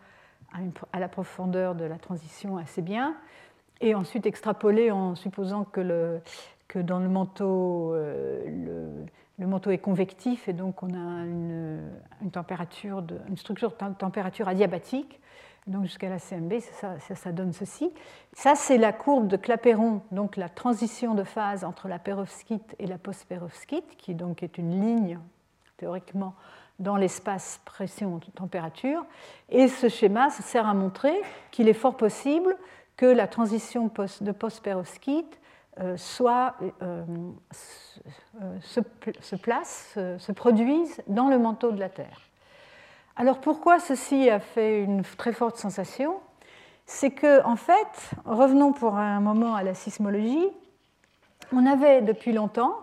à, 0.93 1.01
la 1.01 1.09
profondeur 1.09 1.75
de 1.75 1.85
la 1.85 1.99
transition 1.99 2.57
assez 2.57 2.83
bien, 2.83 3.15
et 3.83 3.95
ensuite 3.95 4.26
extrapoler 4.26 4.91
en 4.91 5.14
supposant 5.14 5.64
que, 5.64 5.80
le, 5.80 6.20
que 6.68 6.78
dans 6.78 7.01
le 7.01 7.09
manteau, 7.09 7.93
euh, 7.95 9.05
le, 9.39 9.47
manteau 9.47 9.70
est 9.72 9.78
convectif 9.78 10.49
et 10.49 10.53
donc 10.53 10.83
on 10.83 10.95
a 10.95 11.24
une, 11.24 11.83
température 12.30 13.05
une 13.28 13.37
structure 13.37 13.72
de 13.72 13.95
température 13.95 14.47
adiabatique. 14.47 15.20
donc 15.66 15.83
jusqu'à 15.83 16.09
la 16.09 16.18
CMB, 16.18 16.61
ça, 16.61 16.99
ça, 17.01 17.33
donne 17.33 17.53
ceci. 17.53 17.93
Ça, 18.33 18.55
c'est 18.55 18.78
la 18.78 18.93
courbe 18.93 19.26
de 19.26 19.37
Clapeyron, 19.37 20.01
donc 20.12 20.37
la 20.37 20.49
transition 20.49 21.14
de 21.14 21.24
phase 21.24 21.64
entre 21.64 21.89
la 21.89 21.99
perovskite 21.99 22.76
et 22.78 22.87
la 22.87 22.99
post-perovskite, 22.99 23.97
qui 23.99 24.14
donc 24.14 24.45
est 24.45 24.59
une 24.59 24.80
ligne, 24.80 25.18
théoriquement, 25.76 26.35
dans 26.78 26.97
l'espace 26.97 27.61
pression-température. 27.64 29.05
Et 29.51 29.66
ce 29.66 29.89
schéma 29.89 30.30
sert 30.30 30.68
à 30.68 30.74
montrer 30.74 31.14
qu'il 31.51 31.68
est 31.68 31.74
fort 31.74 31.97
possible 31.97 32.57
que 33.03 33.07
la 33.07 33.27
transition 33.27 33.91
de 34.21 34.31
post-perovskite 34.31 35.41
euh, 35.81 35.97
soit, 35.97 36.55
euh, 36.83 37.03
euh, 38.41 38.59
se, 38.61 39.35
place, 39.35 39.99
se 40.19 40.31
produise 40.31 41.03
dans 41.09 41.29
le 41.29 41.37
manteau 41.37 41.73
de 41.73 41.81
la 41.81 41.89
Terre. 41.89 42.21
Alors 43.17 43.41
pourquoi 43.41 43.81
ceci 43.81 44.31
a 44.31 44.39
fait 44.39 44.85
une 44.85 45.03
très 45.03 45.33
forte 45.33 45.57
sensation? 45.57 46.21
C'est 46.87 47.11
que, 47.11 47.45
en 47.45 47.57
fait, 47.57 48.13
revenons 48.25 48.73
pour 48.73 48.95
un 48.95 49.19
moment 49.19 49.57
à 49.57 49.65
la 49.65 49.75
sismologie, 49.75 50.47
on 51.53 51.67
avait 51.67 52.03
depuis 52.03 52.33
longtemps, 52.33 52.77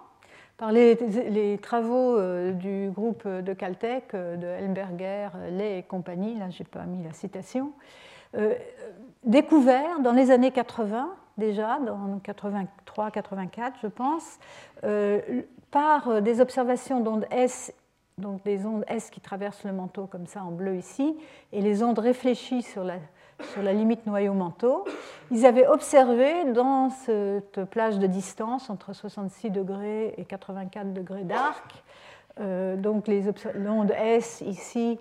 par 0.57 0.73
les, 0.73 1.57
travaux 1.61 2.19
du 2.51 2.91
groupe 2.91 3.25
de 3.25 3.53
Caltech, 3.53 4.11
de 4.13 4.47
Elberger, 4.47 5.29
Lay 5.51 5.79
et 5.79 5.83
compagnie, 5.83 6.37
là 6.37 6.49
je 6.49 6.61
n'ai 6.61 6.67
pas 6.69 6.83
mis 6.83 7.05
la 7.05 7.13
citation, 7.13 7.71
découvert 9.23 9.99
dans 10.01 10.13
les 10.13 10.31
années 10.31 10.51
80, 10.51 11.09
déjà, 11.37 11.79
dans 11.79 12.19
83-84 12.23 13.73
je 13.81 13.87
pense, 13.87 14.39
par 15.71 16.21
des 16.21 16.41
observations 16.41 16.99
d'ondes 16.99 17.25
S 17.31 17.73
donc 18.19 18.43
des 18.43 18.65
ondes 18.65 18.83
S 18.87 19.09
qui 19.09 19.21
traversent 19.21 19.63
le 19.63 19.73
manteau 19.73 20.05
comme 20.05 20.27
ça 20.27 20.43
en 20.43 20.51
bleu 20.51 20.75
ici, 20.75 21.17
et 21.51 21.61
les 21.61 21.81
ondes 21.81 21.99
réfléchies 21.99 22.61
sur 22.61 22.83
la, 22.83 23.73
limite 23.73 24.05
noyau-manteau. 24.05 24.85
Ils 25.31 25.45
avaient 25.45 25.67
observé 25.67 26.45
dans 26.51 26.89
cette 26.89 27.63
plage 27.65 27.97
de 27.97 28.07
distance 28.07 28.69
entre 28.69 28.93
66 28.93 29.49
degrés 29.49 30.13
et 30.17 30.25
84 30.25 30.93
degrés 30.93 31.23
d'arc, 31.23 31.83
euh, 32.39 32.75
donc 32.75 33.07
les 33.07 33.27
ondes 33.67 33.91
S 33.91 34.41
ici 34.41 34.99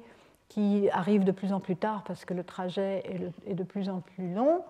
qui 0.49 0.89
arrivent 0.93 1.25
de 1.25 1.33
plus 1.33 1.53
en 1.53 1.61
plus 1.61 1.77
tard 1.77 2.03
parce 2.07 2.25
que 2.25 2.35
le 2.35 2.45
trajet 2.45 3.03
est, 3.47 3.55
de 3.55 3.65
plus 3.65 3.89
en 3.89 4.01
plus 4.01 4.33
long, 4.33 4.63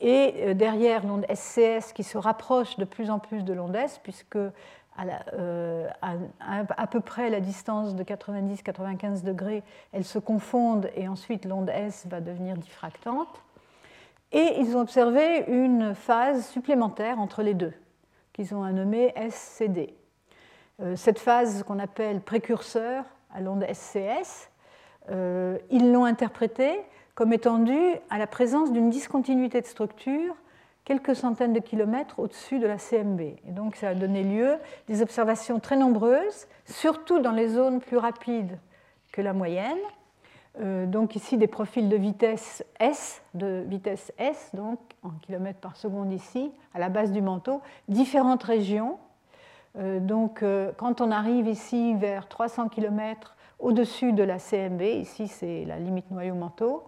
et 0.00 0.34
euh, 0.38 0.54
derrière 0.54 1.06
l'onde 1.06 1.26
SCS 1.32 1.92
qui 1.92 2.02
se 2.02 2.18
rapproche 2.18 2.76
de 2.76 2.84
plus 2.84 3.10
en 3.10 3.18
plus 3.18 3.44
de 3.44 3.52
l'onde 3.52 3.76
S, 3.76 4.00
puisque 4.02 4.38
euh, 5.32 5.88
à, 6.02 6.86
peu 6.86 7.00
près 7.00 7.30
la 7.30 7.40
distance 7.40 7.94
de 7.94 8.02
90-95 8.02 9.22
degrés, 9.22 9.62
elles 9.92 10.04
se 10.04 10.18
confondent 10.18 10.90
et 10.94 11.08
ensuite 11.08 11.44
l'onde 11.44 11.70
S 11.70 12.06
va 12.08 12.20
devenir 12.20 12.56
diffractante. 12.56 13.42
Et 14.32 14.56
ils 14.58 14.76
ont 14.76 14.80
observé 14.80 15.44
une 15.48 15.94
phase 15.94 16.46
supplémentaire 16.48 17.18
entre 17.18 17.42
les 17.42 17.54
deux, 17.54 17.72
qu'ils 18.32 18.54
ont 18.54 18.64
nommée 18.64 19.14
SCD. 19.30 19.94
Euh, 20.80 20.96
cette 20.96 21.18
phase 21.18 21.62
qu'on 21.62 21.78
appelle 21.78 22.20
précurseur 22.20 23.04
à 23.34 23.40
l'onde 23.40 23.64
SCS, 23.72 24.49
euh, 25.08 25.58
ils 25.70 25.92
l'ont 25.92 26.04
interprétée 26.04 26.80
comme 27.14 27.32
étant 27.32 27.58
due 27.58 27.94
à 28.10 28.18
la 28.18 28.26
présence 28.26 28.72
d'une 28.72 28.90
discontinuité 28.90 29.60
de 29.60 29.66
structure 29.66 30.34
quelques 30.84 31.14
centaines 31.14 31.52
de 31.52 31.60
kilomètres 31.60 32.18
au-dessus 32.18 32.58
de 32.58 32.66
la 32.66 32.76
CMB. 32.76 33.20
Et 33.20 33.38
donc 33.50 33.76
ça 33.76 33.88
a 33.90 33.94
donné 33.94 34.24
lieu 34.24 34.54
à 34.54 34.58
des 34.88 35.02
observations 35.02 35.60
très 35.60 35.76
nombreuses, 35.76 36.46
surtout 36.64 37.20
dans 37.20 37.32
les 37.32 37.48
zones 37.48 37.80
plus 37.80 37.96
rapides 37.96 38.58
que 39.12 39.20
la 39.20 39.32
moyenne. 39.32 39.78
Euh, 40.60 40.86
donc 40.86 41.14
ici 41.14 41.36
des 41.36 41.46
profils 41.46 41.88
de 41.88 41.96
vitesse 41.96 42.64
S, 42.80 43.22
de 43.34 43.64
vitesse 43.68 44.12
S, 44.18 44.50
donc 44.54 44.80
en 45.02 45.10
kilomètres 45.22 45.60
par 45.60 45.76
seconde 45.76 46.12
ici, 46.12 46.50
à 46.74 46.78
la 46.78 46.88
base 46.88 47.12
du 47.12 47.22
manteau, 47.22 47.60
différentes 47.88 48.42
régions. 48.42 48.98
Euh, 49.78 50.00
donc 50.00 50.42
quand 50.76 51.00
on 51.00 51.10
arrive 51.10 51.46
ici 51.46 51.94
vers 51.94 52.26
300 52.26 52.68
km 52.68 53.36
au-dessus 53.60 54.12
de 54.12 54.22
la 54.22 54.38
CMB, 54.38 54.82
ici 54.82 55.28
c'est 55.28 55.64
la 55.64 55.78
limite 55.78 56.10
noyau-manteau, 56.10 56.84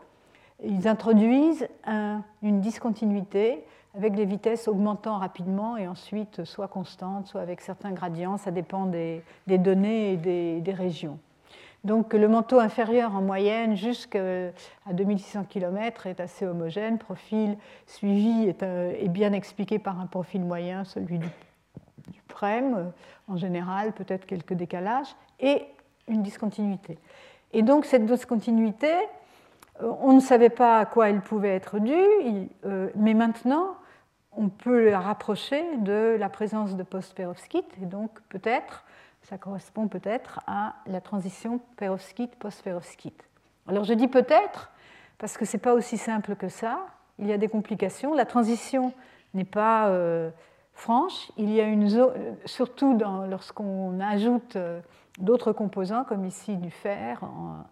ils 0.65 0.89
introduisent 0.89 1.69
une 2.43 2.61
discontinuité 2.61 3.65
avec 3.95 4.15
des 4.15 4.25
vitesses 4.25 4.69
augmentant 4.69 5.19
rapidement 5.19 5.77
et 5.77 5.87
ensuite 5.87 6.45
soit 6.45 6.69
constantes, 6.69 7.27
soit 7.27 7.41
avec 7.41 7.61
certains 7.61 7.93
gradients, 7.93 8.39
ça 8.39 8.51
dépend 8.51 8.87
des, 8.87 9.23
données 9.47 10.13
et 10.13 10.61
des, 10.61 10.73
régions. 10.73 11.19
Donc 11.85 12.15
le 12.15 12.29
manteau 12.29 12.61
inférieur 12.61 13.15
en 13.15 13.23
moyenne 13.23 13.77
jusqu'à 13.77 14.53
2600 14.91 15.45
km 15.49 16.07
est 16.07 16.21
assez 16.21 16.47
homogène, 16.47 16.99
profil 16.99 17.59
suivi 17.87 18.45
est, 18.45 18.63
euh, 18.63 19.09
bien 19.09 19.33
expliqué 19.33 19.79
par 19.79 20.01
un 20.01 20.07
profil 20.07 20.43
moyen, 20.43 20.85
celui 20.85 21.19
du, 21.19 21.29
du 22.09 22.23
PREM 22.29 22.93
en 23.29 23.37
général, 23.37 23.93
peut-être 23.93 24.27
quelques 24.27 24.55
décalages, 24.55 25.15
et 25.41 25.67
une 26.09 26.23
discontinuité. 26.23 26.99
Et 27.53 27.63
donc 27.63 27.85
cette 27.85 28.07
discontinuité, 28.07 28.93
euh, 29.83 29.93
on 30.01 30.13
ne 30.13 30.21
savait 30.21 30.51
pas 30.51 30.79
à 30.79 30.87
quoi 30.87 31.11
elle 31.11 31.21
pouvait 31.21 31.55
être 31.55 31.79
due, 31.79 32.49
euh, 32.65 32.91
mais 32.95 33.15
maintenant, 33.15 33.77
on 34.37 34.49
peut 34.49 34.91
la 34.91 35.01
rapprocher 35.01 35.63
de 35.79 36.17
la 36.19 36.29
présence 36.29 36.77
de 36.77 36.83
post-perovskite, 36.83 37.67
et 37.83 37.87
donc 37.87 38.11
peut-être, 38.29 38.85
ça 39.23 39.39
correspond 39.39 39.89
peut-être 39.89 40.41
à 40.47 40.75
la 40.87 41.01
transition 41.01 41.61
perovskite-post-perovskite. 41.77 43.29
Alors 43.69 43.85
je 43.85 43.95
dis 43.95 44.09
peut-être, 44.09 44.71
parce 45.19 45.37
que 45.37 45.45
ce 45.45 45.57
n'est 45.57 45.61
pas 45.61 45.75
aussi 45.75 45.99
simple 45.99 46.35
que 46.35 46.49
ça, 46.49 46.87
il 47.19 47.27
y 47.27 47.33
a 47.33 47.39
des 47.39 47.49
complications. 47.49 48.15
La 48.15 48.25
transition 48.25 48.93
n'est 49.35 49.45
pas 49.45 49.89
euh, 49.89 50.31
franche, 50.73 51.31
il 51.37 51.51
y 51.51 51.61
a 51.61 51.65
une 51.65 51.89
zone, 51.89 52.13
surtout 52.47 52.99
lorsqu'on 53.29 54.01
ajoute 54.01 54.57
d'autres 55.19 55.53
composants, 55.53 56.05
comme 56.05 56.25
ici 56.25 56.57
du 56.57 56.71
fer, 56.71 57.23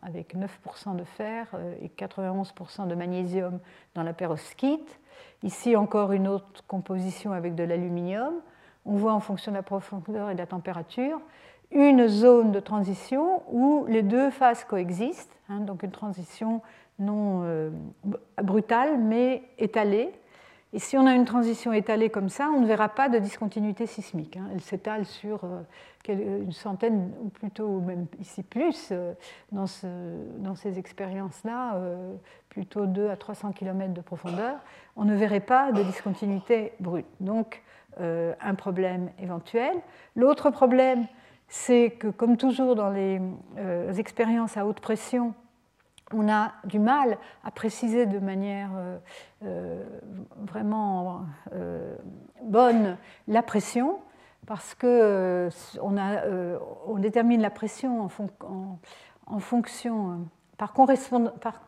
avec 0.02 0.34
9% 0.34 0.96
de 0.96 1.04
fer 1.04 1.46
euh, 1.54 1.74
et 1.82 1.88
91% 1.88 2.86
de 2.86 2.94
magnésium 2.94 3.58
dans 3.94 4.02
la 4.02 4.12
perovskite. 4.12 5.00
Ici 5.42 5.76
encore 5.76 6.12
une 6.12 6.28
autre 6.28 6.64
composition 6.66 7.32
avec 7.32 7.54
de 7.54 7.64
l'aluminium. 7.64 8.34
On 8.84 8.96
voit 8.96 9.12
en 9.12 9.20
fonction 9.20 9.52
de 9.52 9.56
la 9.56 9.62
profondeur 9.62 10.30
et 10.30 10.34
de 10.34 10.38
la 10.38 10.46
température 10.46 11.20
une 11.72 12.08
zone 12.08 12.50
de 12.52 12.60
transition 12.60 13.42
où 13.48 13.86
les 13.88 14.02
deux 14.02 14.30
phases 14.30 14.64
coexistent, 14.64 15.36
hein, 15.48 15.60
donc 15.60 15.82
une 15.82 15.92
transition 15.92 16.62
non 16.98 17.42
euh, 17.44 17.70
brutale 18.42 18.98
mais 18.98 19.42
étalée. 19.58 20.12
Et 20.72 20.78
si 20.78 20.96
on 20.96 21.06
a 21.06 21.14
une 21.14 21.24
transition 21.24 21.72
étalée 21.72 22.10
comme 22.10 22.28
ça, 22.28 22.48
on 22.54 22.60
ne 22.60 22.66
verra 22.66 22.88
pas 22.88 23.08
de 23.08 23.18
discontinuité 23.18 23.86
sismique. 23.86 24.36
Hein. 24.36 24.48
Elle 24.52 24.60
s'étale 24.60 25.04
sur 25.04 25.44
euh, 25.44 25.62
une 26.08 26.52
centaine, 26.52 27.12
ou 27.22 27.28
plutôt 27.28 27.80
même 27.80 28.06
ici 28.20 28.42
plus, 28.42 28.88
euh, 28.92 29.12
dans, 29.52 29.66
ces 29.66 30.78
expériences-là, 30.78 31.76
euh, 31.76 32.14
plutôt 32.48 32.86
2 32.86 33.08
à 33.08 33.16
300 33.16 33.52
km 33.52 33.92
de 33.92 34.00
profondeur, 34.00 34.56
on 34.96 35.04
ne 35.04 35.14
verrait 35.14 35.40
pas 35.40 35.72
de 35.72 35.82
discontinuité 35.82 36.72
brute. 36.80 37.06
Donc, 37.20 37.62
euh, 38.00 38.34
un 38.40 38.54
problème 38.54 39.10
éventuel. 39.18 39.74
L'autre 40.16 40.50
problème, 40.50 41.06
c'est 41.48 41.90
que, 41.90 42.08
comme 42.08 42.36
toujours 42.36 42.76
dans 42.76 42.90
les 42.90 43.20
expériences 43.98 44.56
à 44.56 44.64
haute 44.64 44.80
pression, 44.80 45.34
on 46.12 46.28
a 46.28 46.52
du 46.64 46.78
mal 46.78 47.18
à 47.44 47.50
préciser 47.50 48.06
de 48.06 48.18
manière 48.18 48.70
vraiment 49.40 51.26
bonne 52.42 52.96
la 53.28 53.42
pression 53.42 54.00
parce 54.50 54.74
qu'on 54.74 54.88
euh, 54.88 55.50
euh, 55.96 56.58
on 56.86 56.98
détermine 56.98 57.40
la 57.40 57.50
pression 57.50 58.02
en, 58.02 59.38
fonction, 59.38 60.10
euh, 60.10 60.14
par, 60.56 60.72
par, 61.40 61.60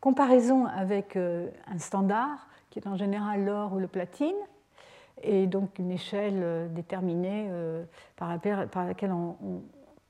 comparaison 0.00 0.66
avec 0.66 1.16
un 1.16 1.78
standard, 1.78 2.46
qui 2.70 2.78
est 2.78 2.86
en 2.86 2.96
général 2.96 3.44
l'or 3.44 3.72
ou 3.72 3.78
le 3.78 3.88
platine, 3.88 4.36
et 5.22 5.46
donc 5.46 5.78
une 5.78 5.90
échelle 5.90 6.70
déterminée 6.72 7.50
par, 8.16 8.38
laquelle 8.86 9.12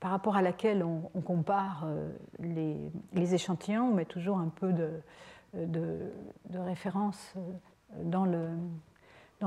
par 0.05 0.11
rapport 0.11 0.35
à 0.35 0.43
laquelle 0.43 0.83
on, 0.83 1.21
compare 1.21 1.87
les, 2.39 3.33
échantillons, 3.33 3.89
on 3.89 3.95
met 3.95 4.05
toujours 4.05 4.37
un 4.37 4.49
peu 4.49 4.71
de, 4.71 6.11
référence 6.53 7.33
dans 8.03 8.27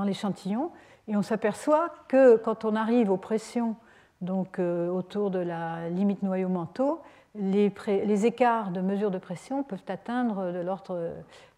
l'échantillon. 0.03 0.71
Et 1.07 1.15
on 1.15 1.21
s'aperçoit 1.21 1.93
que 2.09 2.35
quand 2.35 2.65
on 2.65 2.75
arrive 2.75 3.09
aux 3.09 3.15
pressions 3.15 3.77
donc, 4.19 4.59
euh, 4.59 4.89
autour 4.89 5.31
de 5.31 5.39
la 5.39 5.87
limite 5.87 6.23
noyau-manteau, 6.23 6.99
les, 7.35 7.71
les, 7.87 8.25
écarts 8.25 8.71
de 8.71 8.81
mesure 8.81 9.11
de 9.11 9.17
pression 9.17 9.63
peuvent 9.63 9.79
atteindre 9.87 10.51
de 10.51 10.59
l'ordre 10.59 11.13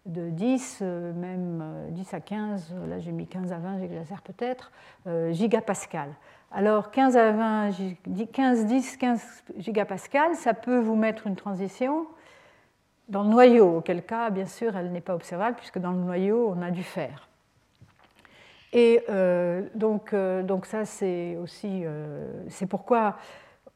de 0.06 0.30
10, 0.30 0.78
euh, 0.80 1.12
même 1.12 1.64
10 1.90 2.14
euh, 2.14 2.16
à 2.16 2.20
15, 2.20 2.74
là 2.88 3.00
j'ai 3.00 3.10
mis 3.10 3.26
15 3.26 3.52
à 3.52 3.58
20, 3.58 3.80
j'exagère 3.80 4.22
peut-être, 4.22 4.70
gigapascal. 5.32 6.10
Alors 6.54 6.90
15 6.90 7.16
à 7.16 7.32
20, 7.32 7.70
15, 8.32 8.66
10, 8.66 8.96
15 8.96 9.44
gigapascal, 9.58 10.34
ça 10.34 10.54
peut 10.54 10.78
vous 10.78 10.96
mettre 10.96 11.26
une 11.26 11.36
transition 11.36 12.06
dans 13.08 13.22
le 13.22 13.30
noyau, 13.30 13.78
auquel 13.78 14.04
cas, 14.04 14.30
bien 14.30 14.46
sûr, 14.46 14.76
elle 14.76 14.92
n'est 14.92 15.00
pas 15.00 15.14
observable, 15.14 15.56
puisque 15.56 15.78
dans 15.78 15.92
le 15.92 15.98
noyau, 15.98 16.54
on 16.56 16.62
a 16.62 16.70
du 16.70 16.82
fer. 16.82 17.28
Et 18.72 19.04
donc, 19.74 20.14
donc, 20.14 20.64
ça, 20.64 20.86
c'est 20.86 21.36
aussi, 21.36 21.84
c'est 22.48 22.66
pourquoi 22.66 23.16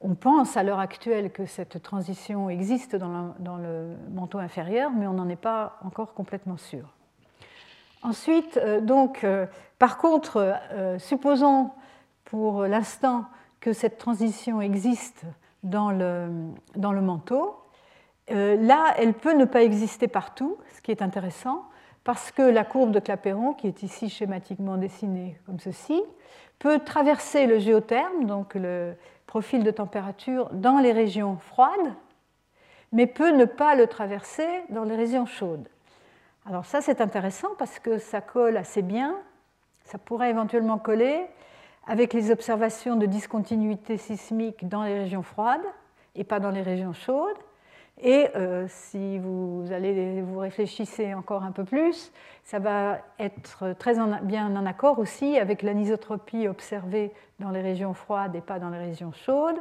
on 0.01 0.15
pense 0.15 0.57
à 0.57 0.63
l'heure 0.63 0.79
actuelle 0.79 1.31
que 1.31 1.47
cette 1.47 1.83
transition 1.83 2.51
existe 2.51 2.97
dans, 2.97 3.35
le 3.59 3.97
manteau 4.13 4.39
inférieur, 4.39 4.91
mais 4.91 5.07
on 5.07 5.15
n'en 5.15 5.29
est 5.29 5.37
pas 5.37 5.79
encore 5.85 6.15
complètement 6.15 6.57
sûr. 6.57 6.93
Ensuite, 8.03 8.59
euh, 8.59 8.81
donc, 8.81 9.25
euh, 9.25 9.47
par 9.79 9.99
contre, 9.99 10.37
euh, 10.73 10.99
supposons 10.99 11.71
pour 12.27 12.63
l'instant 12.65 13.25
que 13.61 13.73
cette 13.73 13.99
transition 13.99 14.61
existe 14.61 15.25
dans 15.63 15.91
le, 15.91 16.29
dans 16.77 16.93
le 16.93 17.01
manteau. 17.01 17.57
là, 18.29 18.95
elle 18.99 19.15
peut 19.15 19.35
ne 19.35 19.45
pas 19.45 19.63
exister 19.63 20.07
partout, 20.07 20.59
ce 20.77 20.81
qui 20.81 20.91
est 20.91 21.03
intéressant, 21.03 21.65
parce 22.05 22.31
que 22.31 22.43
la 22.43 22.65
courbe 22.65 22.93
de 22.93 23.01
Clapeyron, 23.01 23.55
qui 23.55 23.67
est 23.67 23.83
ici 23.83 24.09
schématiquement 24.09 24.77
dessinée 24.77 25.39
comme 25.47 25.59
ceci, 25.59 26.01
peut 26.59 26.79
traverser 26.79 27.47
le 27.47 27.59
géotherme, 27.59 28.27
donc 28.27 28.55
le, 28.55 28.95
profil 29.27 29.65
de 29.65 29.71
température 29.71 30.49
dans 30.53 30.79
les 30.79 30.93
régions 30.93 31.37
froides, 31.37 31.95
mais 32.93 33.07
peut 33.07 33.33
ne 33.33 33.45
pas 33.45 33.75
le 33.75 33.87
traverser 33.87 34.49
dans 34.71 34.85
les 34.85 34.97
régions 34.97 35.27
chaudes. 35.27 35.69
Alors 36.47 36.65
ça, 36.65 36.81
c'est 36.81 37.01
intéressant 37.01 37.49
parce 37.59 37.79
que 37.79 37.99
ça 37.99 38.21
colle 38.21 38.57
assez 38.57 38.83
bien, 38.83 39.17
ça 39.85 39.99
pourrait 39.99 40.31
éventuellement 40.31 40.79
coller 40.79 41.27
avec 41.87 42.13
les 42.13 42.31
observations 42.31 42.97
de 42.97 43.07
discontinuité 43.07 43.97
sismique 43.97 44.69
dans 44.69 44.83
les 44.83 44.95
régions 44.95 45.23
froides 45.23 45.65
et 46.15 46.25
pas 46.25 46.41
dans 46.41 46.51
les 46.51 46.63
régions 46.63 46.93
chaudes. 46.93 47.37
Et 48.03 48.29
euh, 48.37 48.67
si 48.69 49.19
vous 49.19 49.65
allez 49.71 50.21
vous 50.21 50.39
réfléchissez 50.39 51.15
encore 51.15 51.45
un 51.45 51.53
peu 51.53 51.65
plus, 51.65 52.13
ça 52.45 52.59
va 52.59 52.99
être 53.19 53.73
très 53.79 53.95
bien 54.23 54.55
en 54.55 54.67
accord 54.67 54.99
aussi 54.99 55.39
avec 55.39 55.63
l'anisotropie 55.63 56.47
observée 56.47 57.13
dans 57.41 57.51
les 57.51 57.63
régions 57.63 57.95
froides 57.95 58.35
et 58.35 58.43
pas 58.43 58.59
dans 58.59 58.69
les 58.69 58.79
régions 58.79 59.13
chaudes, 59.13 59.61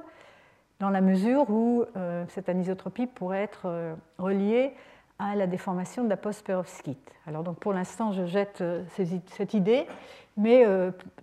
dans 0.79 0.89
la 0.89 0.99
mesure 0.99 1.49
où 1.49 1.85
euh, 1.95 2.25
cette 2.27 2.49
anisotropie 2.49 3.07
pourrait 3.07 3.43
être 3.43 3.67
euh, 3.67 3.95
reliée 4.17 4.73
à 5.19 5.35
la 5.35 5.47
déformation 5.47 6.03
de 6.03 6.09
la 6.09 6.17
post-perovskite. 6.17 7.11
Alors 7.27 7.43
donc 7.43 7.57
pour 7.59 7.73
l'instant, 7.73 8.11
je 8.11 8.25
jette 8.25 8.63
cette 8.89 9.53
idée, 9.53 9.87
mais 10.37 10.65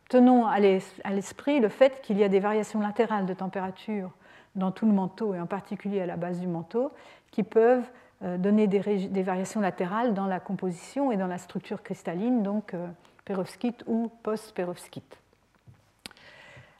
tenons 0.09 0.47
à 0.47 0.61
l'esprit 0.61 1.61
le 1.61 1.68
fait 1.68 2.01
qu'il 2.03 2.18
y 2.18 2.24
a 2.24 2.28
des 2.28 2.40
variations 2.40 2.80
latérales 2.80 3.26
de 3.26 3.34
température 3.34 4.11
dans 4.55 4.70
tout 4.70 4.86
le 4.86 4.93
manteau 4.93 5.34
et 5.34 5.40
en 5.40 5.47
particulier 5.47 6.01
à 6.01 6.07
la 6.07 6.16
base 6.16 6.40
du 6.40 6.47
manteau, 6.47 6.93
qui 7.30 7.43
peuvent 7.43 7.88
euh, 8.24 8.38
donner 8.38 8.66
des, 8.66 9.22
variations 9.22 9.61
latérales 9.61 10.14
dans 10.14 10.26
la 10.26 10.38
composition 10.38 11.11
et 11.11 11.16
dans 11.16 11.26
la 11.26 11.38
structure 11.38 11.82
cristalline, 11.82 12.43
donc 12.43 12.74
euh, 12.74 12.86
perovskite 13.24 13.82
ou 13.86 14.11
post-perovskite. 14.22 15.18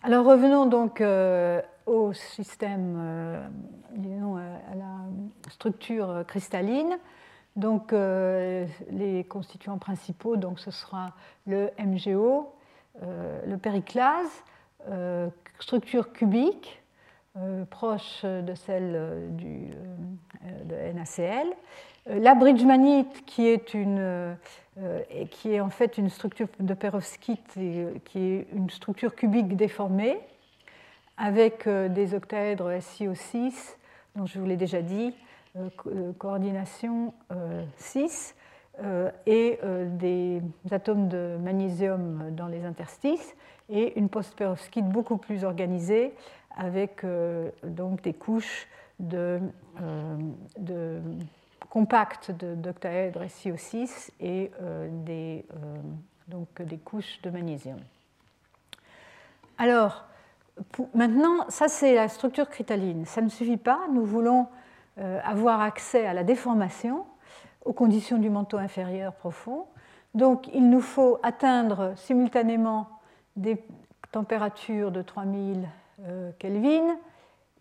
Alors 0.03 0.25
revenons 0.25 0.67
donc 0.67 1.01
euh, 1.01 1.61
au 1.87 2.13
système, 2.13 3.51
disons, 3.97 4.37
à 4.37 4.75
la 4.75 5.51
structure 5.51 6.25
cristalline. 6.27 6.99
Donc 7.57 7.93
les 7.93 9.25
constituants 9.29 9.79
principaux, 9.79 10.37
donc 10.37 10.59
ce 10.61 10.71
sera 10.71 11.13
le 11.47 11.71
MgO, 11.79 12.55
le 13.01 13.57
périclase, 13.57 14.31
structure 15.59 16.13
cubique, 16.13 16.83
euh, 17.39 17.65
proche 17.65 18.27
de 18.27 18.55
celle 18.55 18.93
euh, 18.95 19.29
du, 19.31 19.71
euh, 20.45 20.65
de 20.65 20.93
NaCl. 20.93 21.49
La 22.07 22.35
bridgemanite, 22.35 23.25
qui 23.25 23.47
est, 23.47 23.75
une, 23.75 24.37
qui 25.31 25.53
est 25.53 25.61
en 25.61 25.71
fait 25.71 25.99
une 25.99 26.11
structure 26.11 26.49
de 26.59 26.75
perovskite, 26.75 27.57
qui 28.05 28.19
est 28.19 28.47
une 28.53 28.69
structure 28.71 29.15
cubique 29.15 29.57
déformée, 29.57 30.19
avec 31.17 31.69
des 31.69 32.15
octaèdres 32.15 32.71
SiO6, 32.79 33.77
dont 34.17 34.27
je 34.27 34.39
vous 34.39 34.47
l'ai 34.47 34.57
déjà 34.57 34.83
dit, 34.83 35.15
coordination 36.19 37.15
6, 37.77 38.35
et 39.27 39.59
des 39.99 40.43
atomes 40.71 41.09
de 41.09 41.37
magnésium 41.41 42.31
dans 42.35 42.49
les 42.49 42.65
interstices, 42.65 43.35
et 43.69 43.99
une 43.99 44.09
post-perovskite 44.09 44.89
beaucoup 44.89 45.17
plus 45.17 45.45
organisée, 45.45 46.15
avec 46.57 47.05
euh, 47.05 47.51
donc 47.65 48.03
des 48.03 48.13
couches 48.13 48.67
de, 48.99 49.41
euh, 49.81 50.17
de 50.59 51.01
compactes 51.71 52.31
d'octaèdres 52.31 53.25
SiO6 53.25 54.11
et 54.21 54.51
euh, 54.61 54.89
des, 55.05 55.45
donc 56.29 56.61
des 56.61 56.79
couches 56.79 57.21
de 57.23 57.31
magnésium. 57.31 57.79
Alors, 59.59 60.05
maintenant, 60.95 61.45
ça 61.49 61.69
c'est 61.69 61.95
la 61.95 62.09
structure 62.09 62.49
cristalline. 62.49 63.05
Ça 63.07 63.21
ne 63.21 63.29
suffit 63.29 63.57
pas, 63.57 63.81
nous 63.93 64.05
voulons 64.05 64.49
avoir 65.25 65.63
accès 65.63 66.07
à 66.07 66.13
la 66.13 66.23
déformation 66.23 67.07
aux 67.65 67.73
conditions 67.73 68.19
du 68.19 68.31
manteau 68.31 68.59
inférieur 68.59 69.15
profond. 69.15 69.67
Donc 70.15 70.49
il 70.53 70.69
nous 70.69 70.81
faut 70.81 71.19
atteindre 71.23 71.95
simultanément 71.97 72.89
des 73.37 73.65
températures 74.11 74.91
de 74.91 75.03
3000 75.03 75.69
euh, 76.05 76.31
Kelvin, 76.39 76.97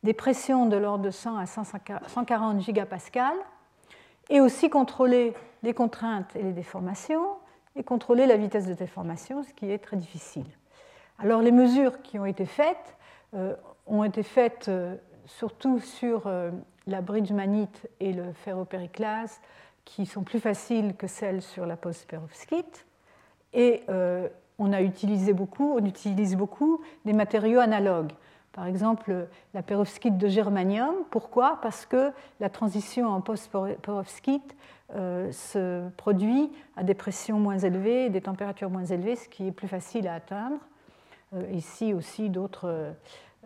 des 0.04 0.14
pressions 0.14 0.66
de 0.66 0.76
l'ordre 0.76 1.06
de 1.06 1.12
100 1.12 1.38
à 1.38 1.46
140 1.46 2.62
gigapascales, 2.62 3.38
et 4.30 4.42
aussi 4.42 4.70
contrôler 4.70 5.34
les 5.64 5.74
contraintes 5.74 6.36
et 6.36 6.44
les 6.44 6.54
déformations, 6.54 7.26
et 7.76 7.84
contrôler 7.84 8.26
la 8.26 8.38
vitesse 8.38 8.68
de 8.68 8.74
déformation, 8.74 9.44
ce 9.44 9.54
qui 9.54 9.70
est 9.70 9.78
très 9.78 9.98
difficile. 9.98 10.46
Alors 11.22 11.42
les 11.42 11.52
mesures 11.52 12.02
qui 12.02 12.20
ont 12.20 12.26
été 12.26 12.46
faites 12.46 12.98
euh, 13.34 13.56
ont 13.88 14.04
été 14.04 14.24
faites 14.24 14.68
euh, 14.68 14.96
surtout 15.26 15.80
sur 15.80 16.30
la 16.88 17.02
bridge 17.02 17.32
manite 17.32 17.88
et 18.00 18.12
le 18.12 18.34
ferropériclase, 18.34 19.40
qui 19.86 20.06
sont 20.06 20.24
plus 20.24 20.40
faciles 20.40 20.96
que 20.96 21.08
celles 21.08 21.42
sur 21.42 21.66
la 21.66 21.78
post-perovskite. 21.78 22.86
Et 23.54 23.84
on 24.58 24.74
a 24.74 24.82
utilisé 24.82 25.32
beaucoup, 25.32 25.74
on 25.80 25.86
utilise 25.86 26.36
beaucoup 26.36 26.82
des 27.06 27.14
matériaux 27.14 27.60
analogues. 27.60 28.12
Par 28.54 28.66
exemple, 28.66 29.28
la 29.54 29.64
perovskite 29.64 30.18
de 30.18 30.28
germanium. 30.28 30.94
Pourquoi? 31.10 31.60
Parce 31.62 31.86
que 31.86 32.12
la 32.40 32.50
transition 32.50 33.08
en 33.08 33.22
post-perovskite 33.22 34.56
euh, 34.96 35.32
se 35.32 35.88
produit 35.92 36.52
à 36.76 36.84
des 36.84 36.94
pressions 36.94 37.40
moins 37.40 37.58
élevées, 37.58 38.10
des 38.10 38.22
températures 38.22 38.70
moins 38.70 38.84
élevées, 38.84 39.16
ce 39.16 39.30
qui 39.30 39.48
est 39.48 39.52
plus 39.54 39.70
facile 39.70 40.08
à 40.08 40.16
atteindre. 40.16 40.58
Euh, 41.34 41.50
ici 41.52 41.94
aussi, 41.94 42.30
d'autres 42.30 42.94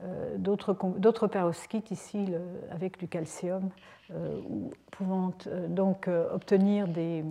euh, 0.02 1.28
perovskites, 1.28 1.92
ici 1.92 2.28
avec 2.72 2.98
du 3.00 3.08
calcium, 3.08 3.70
pouvant 4.92 5.34
donc 5.70 6.10
obtenir 6.34 6.88
des, 6.88 7.24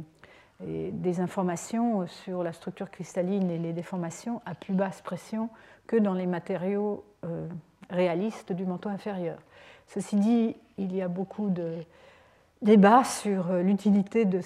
des 0.60 1.20
informations 1.20 2.06
sur 2.06 2.42
la 2.42 2.52
structure 2.52 2.90
cristalline 2.90 3.50
et 3.50 3.58
les 3.58 3.72
déformations 3.72 4.40
à 4.46 4.54
plus 4.54 4.74
basse 4.74 5.02
pression 5.02 5.50
que 5.86 5.96
dans 5.96 6.14
les 6.14 6.26
matériaux 6.26 7.04
euh, 7.24 7.46
réalistes 7.90 8.52
du 8.52 8.64
manteau 8.64 8.88
inférieur. 8.88 9.38
Ceci 9.86 10.16
dit, 10.16 10.56
il 10.78 10.94
y 10.94 11.02
a 11.02 11.08
beaucoup 11.08 11.50
de 11.50 11.76
débats 12.64 13.04
sur 13.04 13.50
euh, 13.50 13.62
l'utilité 13.62 14.24
de, 14.24 14.40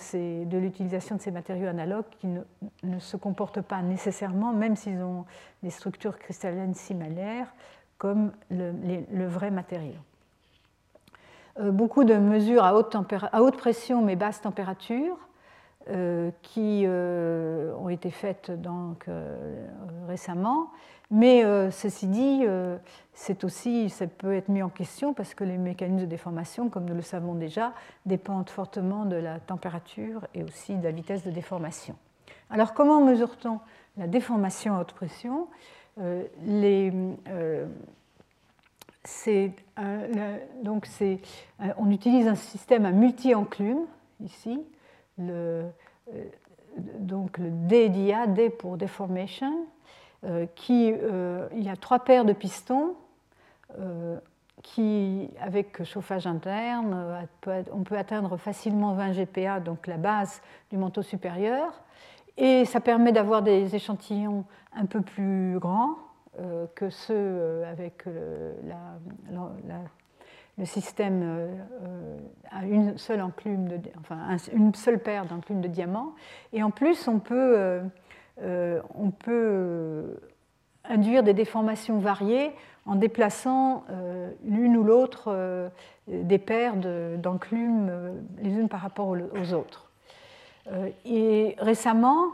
l'utilisation 0.58 1.16
de 1.16 1.20
ces 1.20 1.30
matériaux 1.30 1.68
analogues 1.68 2.08
qui 2.18 2.26
ne, 2.26 2.98
se 2.98 3.16
comportent 3.16 3.62
pas 3.62 3.80
nécessairement, 3.80 4.52
même 4.52 4.76
s'ils 4.76 5.00
ont 5.00 5.24
des 5.62 5.70
structures 5.70 6.18
cristallines 6.18 6.74
similaires, 6.74 7.46
comme 7.96 8.32
le, 8.50 9.26
vrai 9.26 9.50
matériau. 9.50 9.94
Euh, 11.58 11.70
beaucoup 11.70 12.04
de 12.04 12.14
mesures 12.14 12.64
à 12.64 12.74
haute, 12.74 13.56
pression 13.56 14.02
mais 14.02 14.16
basse 14.16 14.40
température 14.40 15.16
euh, 15.88 16.30
qui 16.42 16.86
ont 16.86 17.88
été 17.88 18.10
faites 18.10 18.50
donc, 18.50 19.06
récemment. 20.06 20.70
Mais 21.10 21.42
ceci 21.70 22.06
dit, 22.06 22.44
c'est 23.14 23.42
aussi, 23.42 23.88
ça 23.88 24.06
peut 24.06 24.34
être 24.34 24.48
mis 24.48 24.62
en 24.62 24.68
question 24.68 25.14
parce 25.14 25.34
que 25.34 25.42
les 25.42 25.56
mécanismes 25.56 26.00
de 26.00 26.06
déformation, 26.06 26.68
comme 26.68 26.84
nous 26.84 26.94
le 26.94 27.02
savons 27.02 27.34
déjà, 27.34 27.72
dépendent 28.04 28.50
fortement 28.50 29.06
de 29.06 29.16
la 29.16 29.40
température 29.40 30.26
et 30.34 30.42
aussi 30.44 30.76
de 30.76 30.84
la 30.84 30.90
vitesse 30.90 31.24
de 31.24 31.30
déformation. 31.30 31.96
Alors 32.50 32.74
comment 32.74 33.00
mesure-t-on 33.02 33.58
la 33.96 34.06
déformation 34.06 34.76
à 34.76 34.80
haute 34.82 34.92
pression? 34.92 35.48
Les, 36.44 36.92
donc 40.62 40.86
on 41.78 41.90
utilise 41.90 42.28
un 42.28 42.34
système 42.34 42.84
à 42.84 42.92
multi-enclume 42.92 43.86
ici, 44.24 44.60
le, 45.18 45.64
euh, 46.14 46.24
donc 46.98 47.38
le 47.38 47.50
DDA, 47.50 48.26
D 48.26 48.50
pour 48.50 48.76
deformation, 48.76 49.52
euh, 49.52 49.77
qui, 50.54 50.92
euh, 50.92 51.46
il 51.54 51.62
y 51.62 51.68
a 51.68 51.76
trois 51.76 52.00
paires 52.00 52.24
de 52.24 52.32
pistons 52.32 52.96
qui, 54.62 55.30
avec 55.40 55.84
chauffage 55.84 56.26
interne, 56.26 57.28
on 57.72 57.84
peut 57.84 57.96
atteindre 57.96 58.36
facilement 58.36 58.94
20 58.94 59.12
GPa, 59.12 59.60
donc 59.60 59.86
la 59.86 59.98
base 59.98 60.42
du 60.70 60.78
manteau 60.78 61.02
supérieur. 61.02 61.82
Et 62.36 62.64
ça 62.64 62.80
permet 62.80 63.12
d'avoir 63.12 63.42
des 63.42 63.76
échantillons 63.76 64.44
un 64.74 64.86
peu 64.86 65.02
plus 65.02 65.58
grands 65.58 65.96
que 66.74 66.88
ceux 66.88 67.62
avec 67.70 68.04
le 70.56 70.64
système 70.64 71.48
à 72.50 72.64
une 72.64 72.96
seule 72.96 73.20
enclume, 73.20 73.68
enfin 74.00 74.36
une 74.52 74.74
seule 74.74 74.98
paire 74.98 75.26
d'enclumes 75.26 75.60
de 75.60 75.68
diamants. 75.68 76.14
Et 76.52 76.62
en 76.62 76.70
plus, 76.70 77.06
on 77.06 77.18
peut, 77.20 77.82
on 78.42 79.10
peut 79.10 80.16
induire 80.84 81.22
des 81.22 81.34
déformations 81.34 81.98
variées 81.98 82.52
en 82.88 82.96
déplaçant 82.96 83.84
euh, 83.90 84.30
l'une 84.44 84.76
ou 84.76 84.82
l'autre 84.82 85.24
euh, 85.28 85.68
des 86.08 86.38
paires 86.38 86.74
d'enclumes 87.18 87.88
euh, 87.90 88.12
les 88.42 88.50
unes 88.50 88.68
par 88.68 88.80
rapport 88.80 89.08
aux, 89.08 89.52
autres. 89.52 89.90
et 91.04 91.54
récemment, 91.58 92.28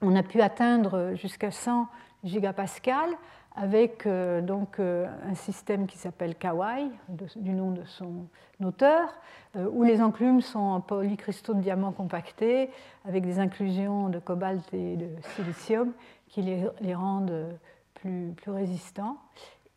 on 0.00 0.14
a 0.16 0.22
pu 0.22 0.40
atteindre 0.40 1.12
jusqu'à 1.14 1.50
100 1.50 1.88
gigapascales 2.24 3.14
avec 3.54 4.08
donc, 4.08 4.78
un 4.80 5.34
système 5.34 5.86
qui 5.86 5.98
s'appelle 5.98 6.34
Kawai, 6.34 6.90
du 7.36 7.52
nom 7.52 7.70
de 7.70 7.84
son 7.84 8.26
auteur, 8.64 9.12
où 9.54 9.82
les 9.82 10.00
enclumes 10.00 10.40
sont 10.40 10.58
en 10.58 10.80
polycristaux 10.80 11.52
de 11.52 11.60
diamants 11.60 11.92
compactés, 11.92 12.70
avec 13.04 13.24
des 13.24 13.38
inclusions 13.38 14.08
de 14.08 14.18
cobalt 14.18 14.62
et 14.72 14.96
de 14.96 15.08
silicium 15.36 15.92
qui 16.28 16.40
les, 16.40 16.94
rendent 16.94 17.58
plus, 17.94 18.32
plus, 18.36 18.50
résistants. 18.50 19.18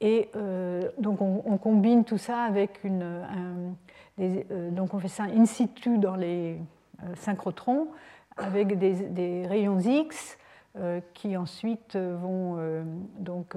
Et 0.01 0.30
euh, 0.36 0.89
donc 0.97 1.21
on, 1.21 1.57
combine 1.57 2.03
tout 2.03 2.17
ça 2.17 2.39
avec 2.43 2.84
une... 2.84 3.23
Euh, 4.19 4.71
donc 4.71 4.93
on 4.93 4.99
fait 4.99 5.07
ça 5.07 5.23
in 5.23 5.45
situ 5.45 5.97
dans 5.97 6.15
les 6.15 6.57
euh, 7.03 7.15
synchrotrons 7.15 7.88
avec 8.38 8.78
des, 8.78 9.45
rayons 9.47 9.80
X 9.80 10.38
qui 11.13 11.38
ensuite 11.38 11.95
vont 11.95 12.57
donc 13.19 13.55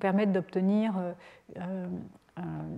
permettre 0.00 0.32
d'obtenir 0.32 0.94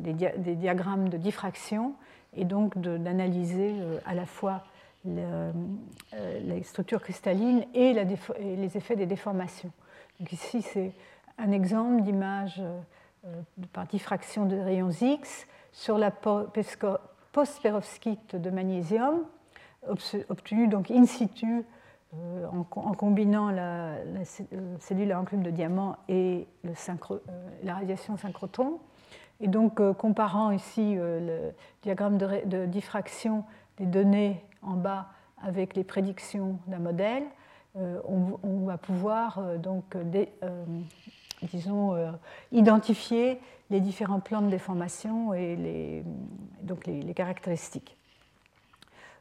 des, 0.03 0.55
diagrammes 0.55 1.09
de 1.09 1.17
diffraction 1.17 1.95
et 2.35 2.45
donc 2.45 2.79
d'analyser 2.79 3.75
à 4.05 4.15
la 4.15 4.27
fois 4.27 4.65
euh, 5.07 5.53
les 6.41 6.63
structures 6.63 7.03
cristallines 7.03 7.67
et, 7.75 7.93
les 7.93 8.77
effets 8.79 8.97
des 8.97 9.05
déformations. 9.05 9.71
Donc 10.19 10.33
ici, 10.33 10.63
c'est 10.63 10.95
un 11.37 11.53
exemple 11.53 12.01
d'image 12.01 12.63
euh, 13.27 13.43
par 13.75 13.87
diffraction 13.87 14.47
de 14.47 14.57
rayons 14.57 14.89
X 14.89 15.47
sur 15.73 15.99
la 15.99 16.11
post-perovskite 16.11 18.37
de 18.37 18.49
magnésium, 18.49 19.27
obtenue 20.31 20.69
donc 20.69 20.91
in 20.91 21.05
situ 21.05 21.67
euh, 22.21 22.47
en, 22.51 22.93
combinant 22.95 23.51
la, 23.51 23.97
cellule 24.79 25.13
à 25.13 25.21
enclume 25.21 25.43
de 25.43 25.51
diamant 25.51 25.97
et 26.09 26.47
le 26.63 26.73
la 27.63 27.75
radiation 27.75 28.17
synchrotron. 28.17 28.79
Et 29.41 29.49
donc, 29.49 29.81
comparant 29.95 30.53
ici 30.53 30.95
le 30.95 31.53
diagramme 31.83 32.19
de, 32.19 32.67
diffraction 32.67 33.45
des 33.79 33.87
données 33.87 34.45
en 34.63 34.75
bas 34.75 35.09
avec 35.43 35.75
les 35.75 35.85
prédictions 35.85 36.59
d'un 36.69 36.79
modèle, 36.79 37.25
euh, 37.77 38.01
on, 38.05 38.65
va 38.65 38.79
pouvoir 38.79 39.39
euh, 39.39 39.59
donc, 39.59 39.97
euh, 39.97 40.27
disons, 41.43 41.97
identifier 42.53 43.41
les 43.71 43.81
différents 43.81 44.21
plans 44.21 44.43
de 44.43 44.49
déformation 44.49 45.35
et 45.35 46.05
donc 46.63 46.87
les, 46.87 47.15
caractéristiques. 47.15 47.97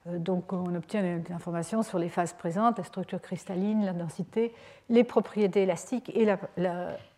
Donc 0.06 0.52
on 0.52 0.76
obtient 0.76 1.02
des 1.02 1.32
informations 1.32 1.82
sur 1.82 1.98
les 1.98 2.10
phases 2.10 2.34
présentes, 2.34 2.78
la 2.78 2.84
structure 2.84 3.22
cristalline, 3.22 3.86
la 3.86 3.94
densité, 3.94 4.54
les 4.90 5.04
propriétés 5.04 5.64
élastiques 5.64 6.12
et 6.14 6.28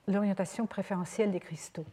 l'orientation 0.08 0.68
préférentielle 0.68 1.32
des 1.32 1.40
cristaux. 1.40 1.86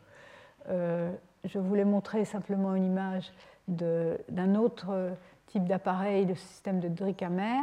je 0.68 1.58
voulais 1.58 1.86
montrer 1.86 2.26
simplement 2.26 2.74
une 2.74 2.84
image 2.84 3.32
d'un 3.68 4.54
autre 4.54 5.14
type 5.52 5.64
d'appareil 5.64 6.24
de 6.24 6.34
système 6.34 6.80
de 6.80 6.88
Drickamer, 6.88 7.60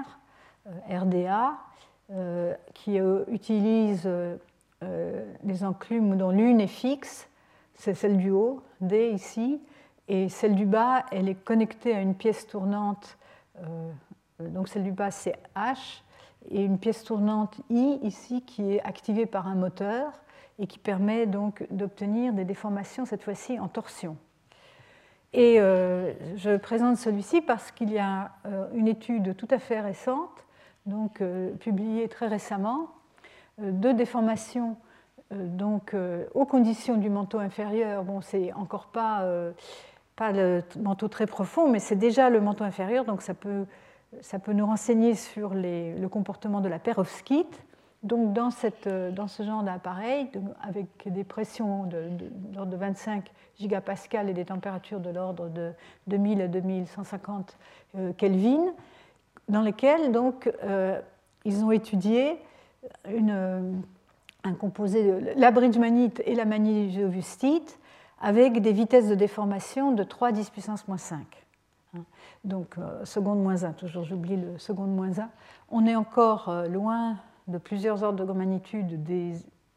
euh, 0.68 1.00
RDA, 1.00 1.58
euh, 2.12 2.54
qui 2.74 3.00
euh, 3.00 3.24
utilise 3.28 4.10
des 5.44 5.64
enclumes 5.66 6.16
dont 6.18 6.32
l'une 6.32 6.62
est 6.62 6.68
fixe, 6.68 7.28
c'est 7.74 7.94
celle 7.94 8.18
du 8.18 8.32
haut, 8.32 8.62
D 8.80 9.10
ici, 9.10 9.60
et 10.08 10.30
celle 10.30 10.56
du 10.56 10.66
bas, 10.66 11.06
elle 11.12 11.28
est 11.28 11.36
connectée 11.36 11.94
à 11.94 12.00
une 12.00 12.16
pièce 12.16 12.48
tournante, 12.48 13.18
donc 14.40 14.68
celle 14.68 14.84
du 14.84 14.92
bas 14.92 15.12
c'est 15.12 15.36
H, 15.56 16.02
et 16.50 16.64
une 16.64 16.80
pièce 16.80 17.04
tournante 17.04 17.60
I 17.70 18.00
ici 18.04 18.42
qui 18.42 18.74
est 18.74 18.82
activée 18.82 19.26
par 19.26 19.48
un 19.48 19.56
moteur 19.56 20.12
et 20.58 20.68
qui 20.68 20.80
permet 20.80 21.26
donc 21.26 21.66
d'obtenir 21.72 22.34
des 22.34 22.46
déformations 22.46 23.06
cette 23.06 23.24
fois-ci 23.24 23.60
en 23.60 23.68
torsion. 23.68 24.18
Et 25.34 25.60
euh, 25.60 26.14
je 26.38 26.58
présente 26.58 26.98
celui-ci 26.98 27.42
parce 27.42 27.72
qu'il 27.72 27.92
y 27.92 28.00
a 28.00 28.32
euh, 28.46 28.68
une 28.74 28.88
étude 28.88 29.36
tout 29.36 29.48
à 29.52 29.60
fait 29.60 29.80
récente, 29.80 30.46
donc 30.86 31.22
euh, 31.22 31.54
publiée 31.56 32.08
très 32.08 32.28
récemment, 32.28 32.90
de 33.60 33.92
déformation 33.92 34.78
donc, 35.32 35.94
aux 36.34 36.46
conditions 36.46 36.96
du 36.96 37.10
manteau 37.10 37.40
inférieur. 37.40 38.06
Bon, 38.06 38.22
c'est 38.22 38.54
encore 38.54 38.88
pas, 38.88 39.28
pas 40.20 40.34
le 40.34 40.62
manteau 40.78 41.08
très 41.08 41.26
profond, 41.26 41.70
mais 41.70 41.80
c'est 41.80 41.96
déjà 41.96 42.30
le 42.30 42.42
manteau 42.42 42.66
inférieur, 42.66 43.06
donc 43.06 43.22
ça 43.22 43.34
peut, 43.34 43.66
ça 44.20 44.38
peut 44.38 44.52
nous 44.52 44.66
renseigner 44.66 45.16
sur 45.16 45.54
le 45.56 46.08
comportement 46.08 46.60
de 46.60 46.68
la 46.68 46.78
perovskite. 46.78 47.64
Donc 48.04 48.34
dans, 48.34 48.52
cette, 48.52 48.88
dans 48.88 49.28
ce 49.28 49.44
genre 49.44 49.64
d'appareil, 49.64 50.30
avec 50.62 50.88
des 51.06 51.24
pressions 51.24 51.86
de, 51.86 52.10
l'ordre 52.54 52.72
de 52.72 52.78
25 52.78 53.32
gigapascal 53.58 54.30
et 54.30 54.34
des 54.34 54.46
températures 54.46 55.00
de 55.00 55.10
l'ordre 55.10 55.48
de 55.48 55.72
2000 56.08 56.42
à 56.42 56.48
2150 56.48 57.58
euh, 57.98 58.12
Kelvin, 58.14 58.74
dans 59.48 59.62
lesquels 59.62 60.12
donc, 60.12 60.52
euh, 60.64 61.00
ils 61.46 61.64
ont 61.64 61.72
étudié 61.72 62.38
une, 63.10 63.82
un 64.44 64.54
composé, 64.54 65.14
la 65.38 65.52
bridgemanite 65.52 66.22
et 66.26 66.36
la 66.36 66.46
magnésiovustite, 66.46 67.80
avec 68.22 68.62
des 68.62 68.74
vitesses 68.74 69.08
de 69.08 69.16
déformation 69.16 69.92
de 69.92 70.04
3 70.04 70.32
10 70.32 70.50
puissance 70.50 70.88
moins 70.88 70.98
5. 70.98 71.26
Hein. 71.96 72.02
Donc, 72.44 72.78
euh, 72.78 73.06
seconde 73.06 73.42
moins 73.42 73.64
1, 73.64 73.74
toujours 73.74 74.04
j'oublie 74.04 74.38
le 74.38 74.58
seconde 74.58 74.96
moins 74.96 75.20
1. 75.20 75.30
On 75.70 75.86
est 75.86 75.96
encore 75.96 76.52
loin 76.70 77.18
de 77.50 77.58
plusieurs 77.58 78.04
ordres 78.04 78.26
de 78.26 78.32
magnitude 78.32 79.04
des, 79.04 79.34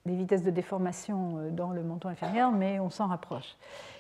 vitesses 0.07 0.43
de 0.43 0.51
déformation 0.51 1.38
euh, 1.38 1.51
dans 1.51 1.70
le 1.70 1.82
menton 1.82 2.09
inférieur, 2.09 2.53
mais 2.53 2.78
on 2.80 2.90
s'en 2.90 3.07
rapproche. 3.07 3.57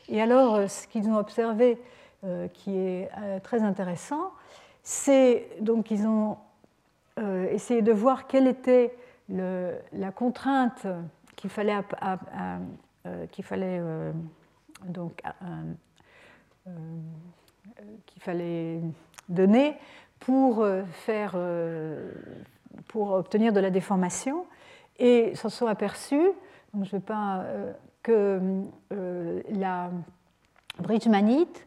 Et 0.08 0.20
alors, 0.20 0.54
euh, 0.54 0.68
ce 0.68 0.86
qu'ils 0.86 1.08
ont 1.08 1.16
observé, 1.16 1.78
euh, 2.24 2.48
qui 2.48 2.76
est 2.76 3.10
très 3.42 3.62
intéressant, 3.62 4.30
c'est 4.82 5.48
donc 5.60 5.86
qu'ils 5.86 6.06
ont 6.06 6.36
essayé 7.50 7.82
de 7.82 7.92
voir 7.92 8.26
quelle 8.26 8.46
était 8.46 8.96
la 9.28 10.10
contrainte 10.14 10.86
qu'il 11.36 11.50
fallait, 11.50 11.74
qu'il 13.30 13.44
fallait 13.44 13.80
donc 14.86 15.22
qu'il 18.06 18.22
fallait 18.22 18.80
donner 19.28 19.76
pour 20.20 20.66
faire 20.92 21.36
pour 22.88 23.12
obtenir 23.12 23.52
de 23.52 23.60
la 23.60 23.70
déformation 23.70 24.46
et 24.98 25.34
s'en 25.34 25.48
sont 25.48 25.66
aperçus, 25.66 26.30
je 26.80 26.96
pas, 26.96 27.40
euh, 27.40 27.72
que 28.02 28.40
euh, 28.92 29.42
la 29.50 29.90
bridge 30.78 31.06
manite 31.06 31.66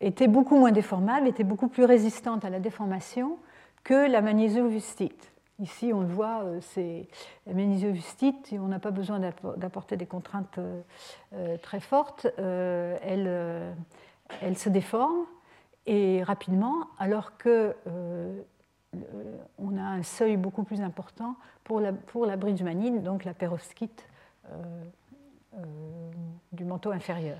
était 0.00 0.28
beaucoup 0.28 0.56
moins 0.56 0.72
déformable, 0.72 1.28
était 1.28 1.44
beaucoup 1.44 1.68
plus 1.68 1.84
résistante 1.84 2.44
à 2.44 2.50
la 2.50 2.60
déformation 2.60 3.38
que 3.84 4.10
la 4.10 4.20
magnésiovustite. 4.20 5.31
Ici, 5.58 5.92
on 5.92 6.00
le 6.00 6.08
voit, 6.08 6.42
euh, 6.42 6.58
c'est 6.60 7.08
la 7.46 7.54
magnésiovustite, 7.54 8.52
on 8.58 8.68
n'a 8.68 8.78
pas 8.78 8.90
besoin 8.90 9.20
d'apporter 9.56 9.96
des 9.96 10.06
contraintes 10.06 10.58
très 11.62 11.80
fortes, 11.80 12.26
elle, 12.36 13.74
elle, 14.40 14.58
se 14.58 14.68
déforme 14.68 15.26
et 15.86 16.22
rapidement, 16.22 16.88
alors 16.98 17.36
que 17.36 17.74
on 19.58 19.76
a 19.76 19.82
un 19.82 20.02
seuil 20.02 20.36
beaucoup 20.36 20.64
plus 20.64 20.80
important 20.80 21.36
pour 21.64 21.80
la, 21.80 21.92
pour 21.92 22.26
la 22.26 22.36
donc 22.36 23.24
la 23.24 23.34
perovskite 23.34 24.06
euh, 24.50 24.84
euh, 25.54 26.10
du 26.52 26.64
manteau 26.64 26.90
inférieur, 26.90 27.38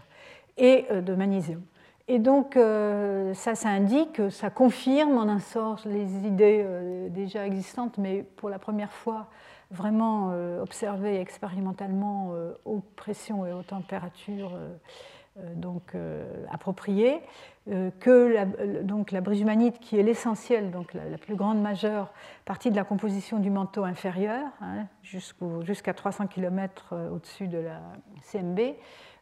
et 0.57 0.87
euh, 0.91 1.01
de 1.01 1.15
magnésium. 1.15 1.63
Et 2.09 2.19
donc, 2.19 2.55
ça, 2.55 3.55
ça 3.55 3.69
indique, 3.69 4.21
ça 4.31 4.51
confirme 4.51 5.17
en 5.17 5.29
un 5.29 5.39
sort 5.39 5.81
les 5.85 6.27
idées 6.27 6.67
déjà 7.11 7.47
existantes, 7.47 7.97
mais 7.99 8.23
pour 8.23 8.51
la 8.51 8.59
première 8.59 8.93
fois 8.93 9.29
vraiment 9.71 10.33
observée 10.61 11.19
expérimentalement 11.21 12.33
aux 12.65 12.81
pressions 12.97 13.47
et 13.47 13.53
aux 13.53 13.63
températures 13.63 14.53
donc, 15.55 15.95
appropriées, 16.51 17.21
que 18.01 18.33
la, 18.35 18.45
donc, 18.83 19.13
la 19.13 19.21
bridgemanite, 19.21 19.79
qui 19.79 19.99
est 19.99 20.03
l'essentiel, 20.03 20.71
donc 20.71 20.93
la, 20.95 21.17
plus 21.17 21.37
grande 21.37 21.63
majeure 21.63 22.13
partie 22.45 22.71
de 22.71 22.77
la 22.77 22.85
composition 22.85 23.39
du 23.39 23.51
manteau 23.51 23.85
inférieur, 23.85 24.45
hein, 24.61 24.87
jusqu'à 25.03 25.95
300 25.95 26.27
km 26.27 26.95
au-dessus 27.13 27.47
de 27.47 27.59
la 27.59 27.81
CMB, 28.31 28.61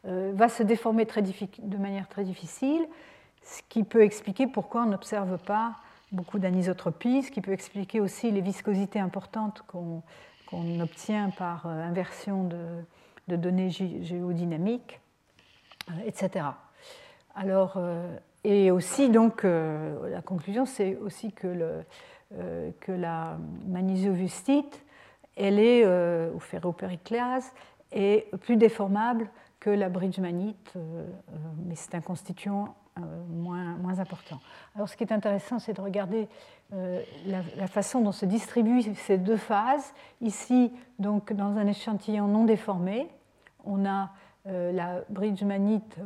va 0.05 0.49
se 0.49 0.63
déformer 0.63 1.05
de 1.05 1.77
manière 1.77 2.09
très 2.09 2.25
difficile 2.25 2.87
ce 3.43 3.63
qui 3.69 3.85
peut 3.85 4.03
expliquer 4.03 4.47
pourquoi 4.47 4.83
on 4.83 4.87
n'observe 4.87 5.39
pas 5.39 5.77
beaucoup 6.13 6.39
d'anisotropie, 6.39 7.23
ce 7.23 7.31
qui 7.31 7.41
peut 7.41 7.53
expliquer 7.53 8.01
aussi 8.01 8.31
les 8.31 8.41
viscosités 8.41 9.01
importantes 9.01 9.63
qu'on 9.67 10.81
obtient 10.81 11.31
par 11.31 11.67
euh, 11.67 11.83
inversion 11.83 12.45
de, 12.45 13.37
données 13.37 13.71
géodynamiques, 13.71 15.01
euh, 15.89 15.93
etc. 16.05 16.47
Alors, 17.35 17.75
euh, 17.77 18.17
et 18.43 18.71
aussi, 18.71 19.09
donc, 19.09 19.45
la 19.45 20.23
conclusion, 20.25 20.65
c'est 20.65 20.97
aussi 20.97 21.31
que 21.33 21.85
la 22.89 23.37
magnésiovustite, 23.67 24.83
elle 25.37 25.59
est, 25.59 25.87
ou 26.33 26.41
ferropériclase, 26.41 27.53
est 27.93 28.35
plus 28.39 28.57
déformable 28.57 29.29
que 29.61 29.71
la 29.71 29.89
bridgemanite, 29.89 30.75
mais 31.67 31.75
c'est 31.75 31.95
un 31.95 32.01
constituant 32.01 32.75
euh, 32.99 33.03
moins, 33.29 33.99
important. 33.99 34.41
Alors 34.75 34.89
ce 34.89 34.97
qui 34.97 35.05
est 35.05 35.13
intéressant, 35.13 35.59
c'est 35.59 35.73
de 35.75 35.81
regarder 35.81 36.29
euh, 36.73 37.03
la, 37.27 37.67
façon 37.67 38.01
dont 38.01 38.13
se 38.13 38.25
distribuent 38.25 38.83
ces 38.95 39.19
deux 39.19 39.37
phases. 39.37 39.93
Ici, 40.21 40.73
donc, 40.99 41.33
dans 41.33 41.57
un 41.57 41.67
échantillon 41.67 42.29
non 42.29 42.45
déformé, 42.45 43.09
on 43.65 43.85
a 43.85 44.11
euh, 44.47 44.73
la 44.73 45.03
bridge 45.09 45.43
manite 45.43 45.97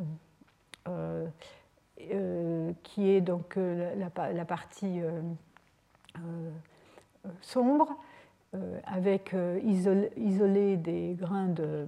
qui 2.82 3.09
est 3.09 3.20
donc 3.22 3.57
la, 3.57 4.44
partie 4.44 5.00
sombre, 7.40 7.96
avec 8.84 9.34
isolé, 9.64 10.76
des 10.76 11.16
grains 11.18 11.48
de, 11.48 11.86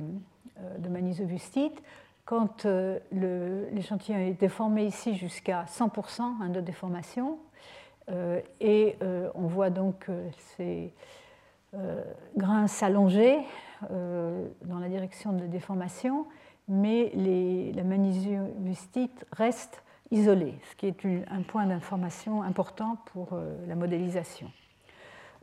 de 0.78 0.88
manisovustite 0.88 1.82
quand 2.26 2.66
euh, 2.66 2.98
l'échantillon 3.72 4.18
est 4.18 4.38
déformé 4.38 4.84
ici 4.84 5.14
jusqu'à 5.14 5.64
100% 5.64 6.20
hein, 6.22 6.48
de 6.50 6.60
déformation, 6.60 7.38
euh, 8.10 8.40
et 8.60 8.96
euh, 9.02 9.30
on 9.34 9.46
voit 9.46 9.70
donc 9.70 10.10
ces 10.56 10.92
grains 12.36 12.68
s'allonger 12.68 13.36
dans 13.90 14.78
la 14.78 14.88
direction 14.88 15.34
de 15.34 15.44
déformation, 15.44 16.26
mais 16.68 17.12
les, 17.14 17.70
la 17.72 17.84
magnésiovustite 17.84 19.26
reste 19.32 19.82
isolée, 20.10 20.54
ce 20.70 20.76
qui 20.76 20.86
est 20.86 21.04
un 21.30 21.42
point 21.42 21.66
d'information 21.66 22.42
important 22.42 22.96
pour 23.12 23.38
la 23.68 23.74
modélisation. 23.74 24.50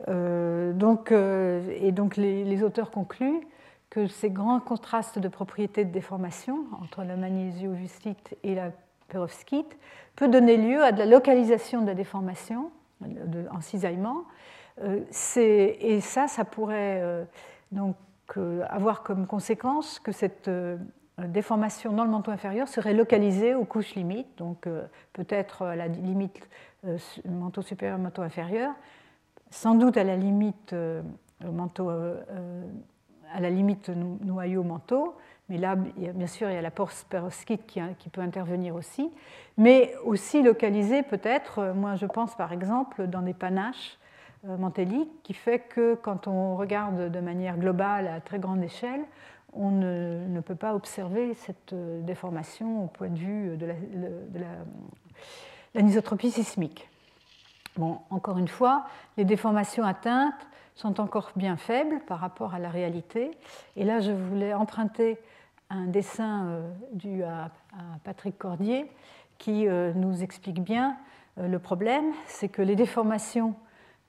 donc, 0.08 1.12
et 1.12 1.92
donc 1.92 2.16
les 2.16 2.62
auteurs 2.64 2.90
concluent 2.90 3.46
que 3.94 4.08
ces 4.08 4.28
grands 4.28 4.58
contrastes 4.58 5.20
de 5.20 5.28
propriétés 5.28 5.84
de 5.84 5.92
déformation 5.92 6.64
entre 6.82 7.04
la 7.04 7.14
magnésiovustite 7.14 8.36
et 8.42 8.56
la 8.56 8.72
perovskite 9.06 9.78
peut 10.16 10.26
donner 10.26 10.56
lieu 10.56 10.82
à 10.82 10.90
de 10.90 10.98
la 10.98 11.06
localisation 11.06 11.80
de 11.80 11.86
la 11.86 11.94
déformation 11.94 12.72
en 13.52 13.60
cisaillement. 13.60 14.24
Euh, 14.82 15.04
et 15.36 16.00
ça, 16.00 16.26
ça 16.26 16.44
pourrait 16.44 17.02
euh, 17.02 17.24
donc 17.70 17.94
euh, 18.36 18.64
avoir 18.68 19.04
comme 19.04 19.28
conséquence 19.28 20.00
que 20.00 20.10
cette 20.10 20.50
déformation 21.28 21.92
dans 21.92 22.02
le 22.02 22.10
manteau 22.10 22.32
inférieur 22.32 22.66
serait 22.66 22.94
localisée 22.94 23.54
aux 23.54 23.64
couches 23.64 23.94
limites, 23.94 24.36
donc 24.38 24.66
peut-être 25.12 25.62
à 25.62 25.76
la 25.76 25.86
limite 25.86 26.48
manteau 27.24 27.62
supérieur, 27.62 27.98
manteau 27.98 28.22
inférieur, 28.22 28.72
sans 29.50 29.76
doute 29.76 29.96
à 29.96 30.02
la 30.02 30.16
limite 30.16 30.74
manteau 31.44 31.92
à 33.34 33.40
la 33.40 33.50
limite 33.50 33.90
noyau-manteau, 33.90 35.14
mais 35.48 35.58
là, 35.58 35.76
bien 35.76 36.26
sûr, 36.26 36.48
il 36.48 36.54
y 36.54 36.58
a 36.58 36.62
la 36.62 36.70
perovskite 36.70 37.66
qui, 37.66 37.80
qui, 37.98 38.08
peut 38.08 38.22
intervenir 38.22 38.74
aussi, 38.74 39.10
mais 39.58 39.94
aussi 40.04 40.42
localisée 40.42 41.02
peut-être, 41.02 41.58
euh, 41.58 41.74
moi 41.74 41.96
je 41.96 42.06
pense 42.06 42.34
par 42.34 42.52
exemple, 42.52 43.06
dans 43.06 43.20
des 43.20 43.34
panaches 43.34 43.98
euh, 44.48 44.56
mantéliques, 44.56 45.22
qui 45.22 45.34
fait 45.34 45.58
que 45.58 45.96
quand 45.96 46.28
on 46.28 46.56
regarde 46.56 47.10
de 47.10 47.20
manière 47.20 47.58
globale 47.58 48.06
à 48.08 48.20
très 48.20 48.38
grande 48.38 48.62
échelle, 48.62 49.02
on 49.52 49.70
ne, 49.70 50.40
peut 50.40 50.54
pas 50.54 50.74
observer 50.74 51.34
cette 51.34 51.74
euh, 51.74 52.00
déformation 52.00 52.84
au 52.84 52.86
point 52.86 53.08
de 53.08 53.18
vue 53.18 53.56
de 53.56 53.68
l'anisotropie 55.74 56.30
sismique. 56.30 56.88
Bon, 57.76 57.98
encore 58.10 58.38
une 58.38 58.48
fois, 58.48 58.86
les 59.16 59.24
déformations 59.24 59.84
atteintes 59.84 60.46
sont 60.74 61.00
encore 61.00 61.30
bien 61.36 61.56
faibles 61.56 62.00
par 62.06 62.18
rapport 62.18 62.54
à 62.54 62.58
la 62.58 62.68
réalité. 62.68 63.30
Et 63.76 63.84
là, 63.84 64.00
je 64.00 64.10
voulais 64.10 64.54
emprunter 64.54 65.18
un 65.70 65.86
dessin 65.86 66.46
euh, 66.46 66.70
dû 66.92 67.22
à, 67.22 67.50
Patrick 68.04 68.38
Cordier 68.38 68.90
qui 69.38 69.66
euh, 69.66 69.92
nous 69.94 70.22
explique 70.22 70.62
bien 70.62 70.96
euh, 71.38 71.48
le 71.48 71.58
problème, 71.58 72.12
c'est 72.26 72.48
que 72.48 72.62
les 72.62 72.76
déformations 72.76 73.54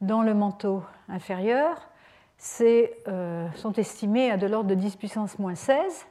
dans 0.02 0.22
le 0.22 0.34
manteau 0.34 0.84
inférieur 1.08 1.90
sont 2.38 3.72
estimées 3.78 4.30
à 4.30 4.38
de 4.38 4.46
l'ordre 4.46 4.70
de 4.70 4.76
10 4.76 4.98
puissance 4.98 5.40
moins 5.40 5.56
16. 5.56 6.06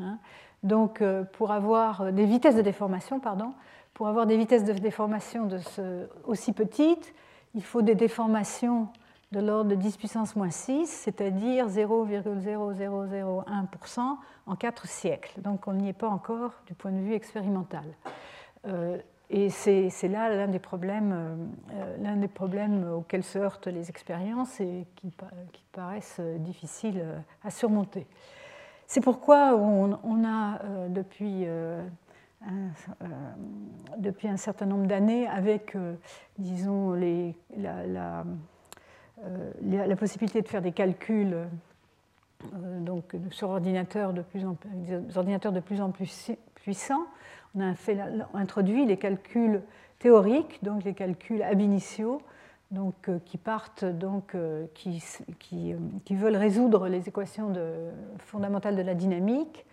Hein. 0.00 0.18
Donc, 0.64 1.02
pour 1.34 1.52
avoir 1.52 2.12
des 2.12 2.26
vitesses 2.26 2.56
de 2.56 2.62
déformation, 2.62 3.20
pardon, 3.20 3.54
pour 3.94 4.08
avoir 4.08 4.26
des 4.26 4.36
vitesses 4.36 4.64
de 4.64 4.72
déformation 4.72 5.46
de 5.46 5.60
aussi 6.26 6.52
petites, 6.52 7.14
il 7.54 7.62
faut 7.62 7.80
des 7.80 7.94
déformations 7.94 8.88
de 9.32 9.40
l'ordre 9.40 9.70
de 9.70 9.74
10 9.74 9.96
puissance 9.98 10.36
moins 10.36 10.50
6, 10.50 10.86
c'est-à-dire 10.86 11.68
0,0001% 11.68 14.16
en 14.46 14.56
4 14.56 14.86
siècles. 14.86 15.42
Donc 15.42 15.68
on 15.68 15.74
n'y 15.74 15.90
est 15.90 15.94
pas 15.94 16.08
encore 16.08 16.54
du 16.66 16.72
point 16.74 16.92
de 16.92 17.00
vue 17.00 17.12
expérimental. 17.14 17.84
Euh, 18.66 18.98
et 19.30 19.50
c'est 19.50 19.90
là 20.08 20.34
l'un 20.34 20.48
des, 20.48 20.58
problèmes, 20.58 21.52
euh, 21.74 21.96
l'un 22.00 22.16
des 22.16 22.28
problèmes 22.28 22.90
auxquels 22.90 23.24
se 23.24 23.38
heurtent 23.38 23.66
les 23.66 23.90
expériences 23.90 24.58
et 24.60 24.86
qui, 24.96 25.12
paraissent 25.72 26.22
difficiles 26.38 27.04
à 27.44 27.50
surmonter. 27.50 28.06
C'est 28.86 29.02
pourquoi 29.02 29.54
on, 29.54 30.24
a 30.24 30.60
depuis, 30.88 31.44
un, 31.46 31.90
certain 34.38 34.64
nombre 34.64 34.86
d'années, 34.86 35.28
avec, 35.28 35.76
disons, 36.38 36.94
la 36.94 37.34
euh, 37.56 38.24
la 39.62 39.96
possibilité 39.96 40.42
de 40.42 40.48
faire 40.48 40.62
des 40.62 40.72
calculs 40.72 41.36
euh, 42.44 42.80
donc, 42.80 43.16
sur 43.30 43.50
ordinateur 43.50 44.12
de 44.12 44.22
plus 44.22 44.44
en, 44.44 44.56
des 44.74 45.16
ordinateurs 45.16 45.52
de 45.52 45.60
plus 45.60 45.80
en 45.80 45.90
plus 45.90 46.30
puissants. 46.54 47.06
On 47.54 47.60
a 47.60 47.74
introduit 48.34 48.86
les 48.86 48.96
calculs 48.96 49.62
théoriques, 49.98 50.62
donc 50.62 50.84
les 50.84 50.94
calculs 50.94 51.42
ab 51.42 51.60
initio, 51.60 52.22
donc, 52.70 53.08
euh, 53.08 53.18
qui 53.24 53.38
partent, 53.38 53.84
donc, 53.84 54.36
qui, 54.74 55.02
qui, 55.38 56.14
veulent 56.14 56.36
résoudre 56.36 56.88
les 56.88 57.08
équations 57.08 57.50
de, 57.50 57.72
fondamentales 58.18 58.76
de 58.76 58.82
la 58.82 58.94
dynamique, 58.94 59.64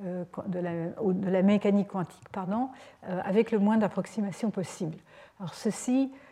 de 0.00 0.58
la, 0.60 0.72
de 0.86 1.28
la 1.28 1.42
mécanique 1.42 1.88
quantique, 1.88 2.28
pardon, 2.30 2.68
avec 3.02 3.50
le 3.50 3.58
moins 3.58 3.78
d'approximations 3.78 4.50
possible. 4.50 4.96
Alors 5.40 5.54
ceci 5.54 6.12
euh, 6.12 6.27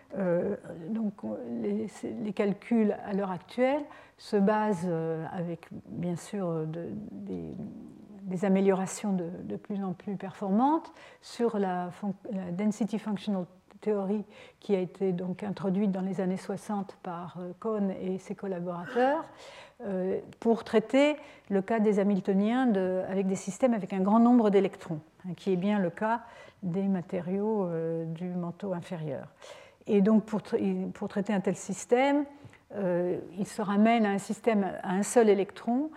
donc, 0.88 1.14
les, 1.60 2.32
calculs 2.32 2.96
à 3.04 3.12
l'heure 3.12 3.30
actuelle 3.30 3.82
se 4.18 4.36
basent, 4.36 4.86
euh, 4.86 5.24
avec 5.32 5.68
bien 5.86 6.16
sûr 6.16 6.66
des, 6.66 7.54
améliorations 8.44 9.12
de, 9.12 9.56
plus 9.56 9.82
en 9.82 9.92
plus 9.92 10.16
performantes, 10.16 10.92
sur 11.22 11.58
la, 11.58 11.90
density 12.52 12.98
functional 12.98 13.46
theory 13.80 14.24
qui 14.58 14.74
a 14.74 14.80
été 14.80 15.12
donc 15.12 15.42
introduite 15.42 15.92
dans 15.92 16.00
les 16.00 16.20
années 16.20 16.38
60 16.38 16.96
par 17.02 17.36
euh, 17.38 17.52
Cohn 17.60 17.90
et 17.90 18.18
ses 18.18 18.34
collaborateurs 18.34 19.24
pour 20.40 20.64
traiter 20.64 21.16
le 21.50 21.60
cas 21.60 21.80
des 21.80 21.98
Hamiltoniens 21.98 22.72
avec 23.10 23.26
des 23.26 23.34
systèmes 23.34 23.74
avec 23.74 23.92
un 23.92 24.00
grand 24.00 24.20
nombre 24.20 24.48
d'électrons, 24.48 25.00
hein, 25.26 25.34
qui 25.36 25.52
est 25.52 25.56
bien 25.56 25.78
le 25.78 25.90
cas 25.90 26.22
des 26.62 26.88
matériaux 26.88 27.68
du 28.06 28.30
manteau 28.30 28.72
inférieur. 28.72 29.28
Et 29.86 30.00
donc, 30.00 30.24
pour, 30.24 30.42
pour 30.94 31.08
traiter 31.08 31.32
un 31.32 31.40
tel 31.40 31.56
système, 31.56 32.24
euh, 32.74 33.18
il 33.38 33.46
se 33.46 33.62
ramène 33.62 34.04
à 34.04 34.10
un 34.10 34.18
système 34.18 34.72
à 34.82 34.92
un 34.92 35.02
seul 35.02 35.28
électron, 35.28 35.90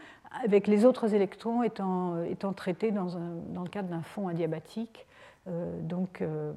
avec 0.44 0.68
les 0.68 0.86
autres 0.86 1.16
électrons 1.16 1.64
étant, 1.64 2.24
étant 2.24 2.54
traités 2.54 2.92
dans, 2.92 3.08
dans, 3.50 3.64
le 3.64 3.70
cadre 3.70 3.90
d'un 3.90 4.04
fond 4.04 4.28
adiabatique. 4.28 5.08
Euh, 5.48 5.82
donc, 5.82 6.22
euh, 6.22 6.54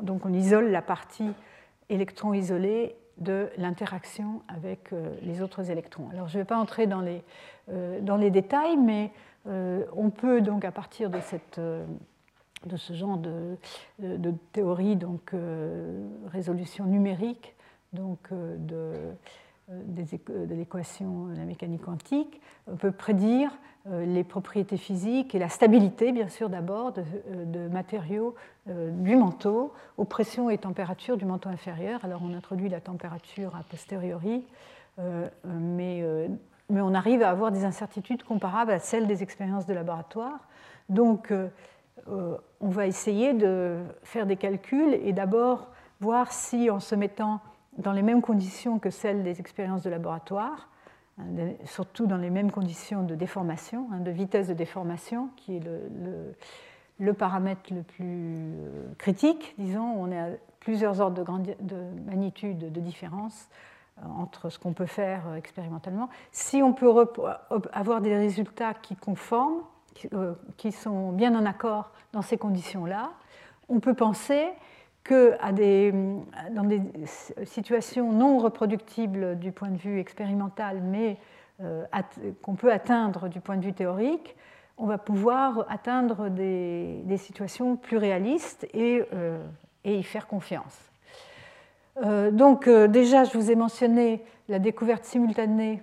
donc, 0.00 0.24
on 0.24 0.32
isole 0.32 0.70
la 0.70 0.80
partie 0.80 1.30
électron 1.90 2.32
isolée 2.32 2.96
de 3.18 3.48
l'interaction 3.56 4.42
avec 4.48 4.90
les 5.22 5.40
autres 5.40 5.70
électrons. 5.70 6.08
Alors 6.12 6.28
je 6.28 6.36
ne 6.36 6.42
vais 6.42 6.46
pas 6.46 6.58
entrer 6.58 6.86
dans 6.86 7.00
les, 7.00 7.22
dans 8.02 8.16
les 8.16 8.30
détails, 8.30 8.76
mais 8.76 9.10
on 9.46 10.10
peut 10.10 10.42
donc 10.42 10.66
à 10.66 10.70
partir 10.70 11.08
de 11.08 11.18
cette 11.20 11.58
de 12.66 12.76
ce 12.76 12.92
genre 12.92 13.18
de, 13.18 13.56
de, 13.98 14.34
théorie, 14.52 14.96
donc 14.96 15.32
résolution 16.26 16.84
numérique, 16.84 17.54
donc 17.92 18.30
de, 18.32 18.92
de 19.68 20.54
l'équation 20.54 21.26
de 21.26 21.36
la 21.36 21.44
mécanique 21.44 21.82
quantique, 21.82 22.40
on 22.66 22.76
peut 22.76 22.92
prédire 22.92 23.50
les 23.88 24.24
propriétés 24.24 24.76
physiques 24.76 25.34
et 25.36 25.38
la 25.38 25.48
stabilité, 25.48 26.10
bien 26.10 26.28
sûr, 26.28 26.48
d'abord, 26.48 26.92
de, 26.92 27.68
matériaux 27.68 28.34
du 28.66 29.14
manteau 29.14 29.72
aux 29.96 30.04
pressions 30.04 30.50
et 30.50 30.58
températures 30.58 31.16
du 31.16 31.24
manteau 31.24 31.48
inférieur. 31.48 32.04
Alors 32.04 32.22
on 32.24 32.34
introduit 32.34 32.68
la 32.68 32.80
température 32.80 33.54
a 33.54 33.62
posteriori, 33.62 34.44
mais, 35.44 36.04
mais 36.68 36.80
on 36.80 36.94
arrive 36.94 37.22
à 37.22 37.30
avoir 37.30 37.52
des 37.52 37.64
incertitudes 37.64 38.24
comparables 38.24 38.72
à 38.72 38.78
celles 38.78 39.06
des 39.06 39.22
expériences 39.22 39.66
de 39.66 39.74
laboratoire. 39.74 40.40
Donc 40.88 41.30
euh, 41.30 41.48
on 42.06 42.68
va 42.68 42.86
essayer 42.86 43.32
de 43.32 43.78
faire 44.02 44.26
des 44.26 44.36
calculs 44.36 44.94
et 44.94 45.12
d'abord 45.12 45.68
voir 46.00 46.32
si 46.32 46.70
en 46.70 46.80
se 46.80 46.94
mettant 46.94 47.40
dans 47.78 47.92
les 47.92 48.02
mêmes 48.02 48.22
conditions 48.22 48.78
que 48.78 48.90
celles 48.90 49.22
des 49.22 49.40
expériences 49.40 49.82
de 49.82 49.90
laboratoire, 49.90 50.68
hein, 51.18 51.24
surtout 51.64 52.06
dans 52.06 52.16
les 52.16 52.30
mêmes 52.30 52.50
conditions 52.50 53.02
de 53.02 53.14
déformation, 53.14 53.88
hein, 53.92 54.00
de 54.00 54.10
vitesse 54.10 54.48
de 54.48 54.54
déformation, 54.54 55.30
qui 55.36 55.56
est 55.56 55.60
le, 56.98 57.12
paramètre 57.12 57.72
le 57.72 57.82
plus 57.82 58.04
euh, 58.04 58.94
critique, 58.98 59.54
disons, 59.58 59.94
on 59.96 60.10
est 60.10 60.18
à 60.18 60.28
plusieurs 60.60 61.00
ordres 61.00 61.22
de, 61.40 61.54
de 61.60 61.76
magnitude 62.06 62.72
de 62.72 62.80
différence 62.80 63.48
euh, 63.98 64.06
entre 64.18 64.48
ce 64.48 64.58
qu'on 64.58 64.72
peut 64.72 64.86
faire 64.86 65.34
expérimentalement. 65.34 66.08
Si 66.32 66.62
on 66.62 66.72
peut 66.72 66.90
avoir 67.72 68.00
des 68.00 68.16
résultats 68.16 68.74
qui 68.74 68.96
conforment, 68.96 69.60
euh, 69.60 69.75
qui 70.56 70.72
sont 70.72 71.12
bien 71.12 71.34
en 71.34 71.46
accord 71.46 71.90
dans 72.12 72.22
ces 72.22 72.36
conditions-là, 72.36 73.10
on 73.68 73.80
peut 73.80 73.94
penser 73.94 74.48
que 75.04 75.36
dans 76.52 76.64
des 76.64 76.82
situations 77.44 78.12
non 78.12 78.38
reproductibles 78.38 79.38
du 79.38 79.52
point 79.52 79.68
de 79.68 79.76
vue 79.76 80.00
expérimental, 80.00 80.80
mais 80.82 81.16
euh, 81.62 81.84
qu'on 82.42 82.56
peut 82.56 82.72
atteindre 82.72 83.28
du 83.28 83.40
point 83.40 83.56
de 83.56 83.64
vue 83.64 83.72
théorique, 83.72 84.36
on 84.78 84.86
va 84.86 84.98
pouvoir 84.98 85.64
atteindre 85.68 86.28
des, 86.28 87.16
situations 87.18 87.76
plus 87.76 87.96
réalistes 87.96 88.66
et, 88.74 89.04
euh, 89.14 89.38
et 89.84 89.98
y 89.98 90.02
faire 90.02 90.26
confiance. 90.26 90.76
donc 92.32 92.68
déjà, 92.68 93.24
je 93.24 93.38
vous 93.38 93.50
ai 93.50 93.54
mentionné 93.54 94.22
la 94.48 94.58
découverte 94.58 95.04
simultanée 95.04 95.82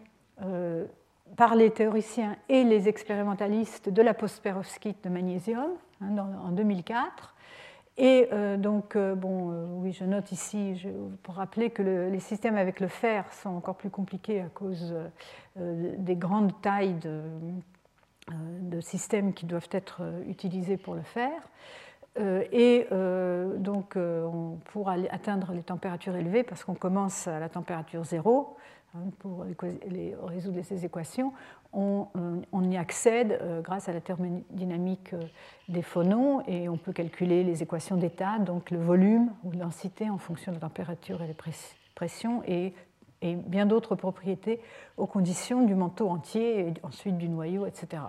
par 1.36 1.56
les 1.56 1.72
théoriciens 1.72 2.36
et 2.50 2.64
les 2.64 2.88
expérimentalistes 2.88 3.90
de 3.90 4.02
la 4.02 4.14
post-perovskite 4.14 5.04
de 5.04 5.10
magnésium 5.10 5.72
hein, 6.02 6.16
en 6.44 6.52
2004. 6.52 7.34
Et 7.98 8.28
euh, 8.32 8.58
donc, 8.58 8.96
euh, 8.96 9.14
bon, 9.14 9.52
euh, 9.52 9.66
oui, 9.70 9.92
je 9.92 10.04
note 10.04 10.32
ici, 10.32 10.84
pour 11.22 11.36
rappeler 11.36 11.70
que 11.70 11.84
les 11.84 12.20
systèmes 12.20 12.58
avec 12.58 12.80
le 12.80 12.88
fer 12.88 13.32
sont 13.32 13.52
encore 13.52 13.76
plus 13.76 13.92
compliqués 13.92 14.42
à 14.42 14.50
cause 14.50 14.96
des 15.56 16.16
grandes 16.16 16.60
tailles 16.62 16.96
de, 16.96 17.22
de, 18.62 18.82
systèmes 18.82 19.34
qui 19.34 19.46
doivent 19.46 19.70
être 19.72 20.02
utilisés 20.28 20.78
pour 20.78 20.96
le 20.96 21.04
fer. 21.04 21.32
et 22.20 22.88
donc, 23.58 23.96
pour 24.66 24.90
atteindre 24.90 25.54
les 25.54 25.62
températures 25.62 26.16
élevées, 26.16 26.42
parce 26.44 26.64
qu'on 26.64 26.74
commence 26.74 27.28
à 27.28 27.40
la 27.40 27.50
température 27.50 28.04
zéro, 28.04 28.58
Hein, 28.96 29.10
pour 29.18 29.44
résoudre 30.28 30.62
ces 30.62 30.86
équations, 30.86 31.34
on, 31.72 32.08
y 32.70 32.78
accède 32.78 33.40
euh, 33.42 33.62
grâce 33.62 33.90
à 33.90 33.94
la 33.94 34.02
thermodynamique 34.02 35.14
euh, 35.14 35.24
des 35.68 35.82
phonons 35.82 36.44
et 36.48 36.70
on 36.70 36.78
peut 36.78 36.94
calculer 36.94 37.44
les 37.44 37.64
équations 37.64 37.98
d'état, 37.98 38.38
donc 38.38 38.70
le 38.70 38.78
volume 38.78 39.32
ou 39.44 39.50
densité 39.50 40.12
en 40.12 40.20
fonction 40.20 40.52
de 40.52 40.58
la 40.58 40.62
température 40.62 41.24
et 41.24 41.28
de 41.28 41.36
pression 41.96 42.44
et, 42.46 42.76
et 43.24 43.34
bien 43.34 43.66
d'autres 43.66 43.96
propriétés 43.96 44.62
aux 44.98 45.08
conditions 45.08 45.66
du 45.66 45.74
manteau 45.74 46.08
entier 46.10 46.68
et 46.68 46.74
ensuite 46.84 47.18
du 47.18 47.30
noyau, 47.30 47.66
etc. 47.66 48.04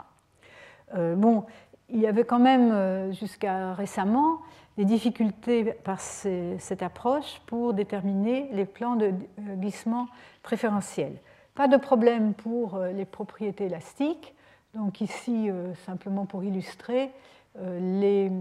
Euh, 0.94 1.16
bon, 1.16 1.47
il 1.89 2.01
y 2.01 2.06
avait 2.06 2.24
quand 2.24 2.39
même 2.39 3.12
jusqu'à 3.12 3.74
récemment 3.74 4.40
des 4.77 4.85
difficultés 4.85 5.65
par 5.85 6.01
cette 6.01 6.82
approche 6.82 7.40
pour 7.47 7.74
déterminer 7.74 8.48
les 8.52 8.65
plans 8.65 8.97
de 8.97 9.12
glissement 9.56 10.09
préférentiels. 10.43 11.16
Pas 11.55 11.69
de 11.69 11.77
problème 11.77 12.35
pour 12.35 12.74
euh, 12.74 12.90
les 12.90 13.05
propriétés 13.05 13.66
élastiques. 13.66 14.35
Donc 14.74 15.01
ici, 15.01 15.48
euh, 15.48 15.73
simplement 15.86 16.27
pour 16.27 16.43
illustrer, 16.43 17.12
euh, 17.61 17.78
les, 18.01 18.32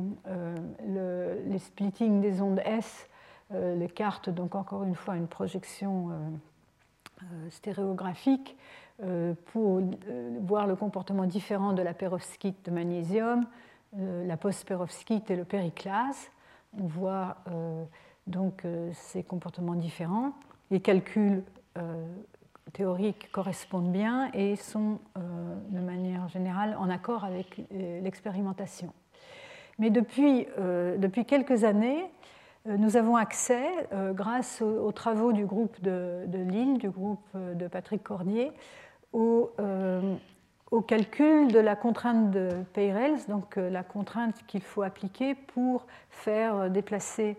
les 1.46 1.60
splitting 1.60 2.22
des 2.22 2.42
ondes 2.42 2.62
S, 2.66 3.08
les 3.52 3.88
cartes, 3.88 4.32
donc 4.32 4.56
encore 4.56 4.84
une 4.84 4.96
fois 4.96 5.16
une 5.16 5.28
projection 5.28 6.10
stéréographique 7.52 8.58
pour 9.46 9.82
voir 10.42 10.68
le 10.68 10.76
comportement 10.76 11.26
différent 11.26 11.74
de 11.74 11.82
la 11.82 11.94
perovskite 11.94 12.66
de 12.66 12.72
magnésium, 12.72 13.46
euh, 14.00 14.26
la 14.26 14.38
post-perovskite 14.38 15.30
et 15.30 15.36
le 15.36 15.46
périclase. 15.46 16.32
On 16.80 16.88
voit 16.88 17.38
euh, 17.48 17.84
donc 18.26 18.66
euh, 18.66 18.90
ces 18.94 19.22
comportements 19.22 19.76
différents. 19.76 20.34
Les 20.72 20.80
calculs 20.80 21.44
théoriques 22.72 23.32
correspondent 23.32 23.92
bien 23.92 24.30
et 24.34 24.56
sont 24.56 25.00
de 25.16 25.80
manière 25.80 26.28
générale 26.28 26.76
en 26.80 26.88
accord 26.88 27.24
avec 27.24 27.62
l'expérimentation. 27.72 28.94
Mais 29.80 29.90
depuis, 29.90 30.48
depuis, 30.98 31.26
quelques 31.26 31.64
années, 31.64 32.06
nous 32.66 32.96
avons 32.96 33.16
accès, 33.16 33.66
grâce 34.12 34.62
aux, 34.62 34.92
travaux 34.92 35.34
du 35.34 35.46
groupe 35.46 35.82
de, 35.82 36.26
Lille, 36.32 36.78
du 36.78 36.92
groupe 36.92 37.28
de 37.36 37.68
Patrick 37.68 38.04
Cordier, 38.04 38.52
aux, 39.14 39.52
au 40.74 40.82
calcul 40.82 41.52
de 41.52 41.60
la 41.60 41.76
contrainte 41.76 42.32
de 42.32 42.50
Peirels, 42.74 43.20
donc 43.28 43.60
euh, 43.60 43.70
la 43.70 43.84
contrainte 43.84 44.44
qu'il 44.48 44.64
faut 44.64 44.82
appliquer 44.82 45.36
pour 45.36 45.86
faire 46.10 46.56
euh, 46.56 46.70
déplacer 46.70 47.38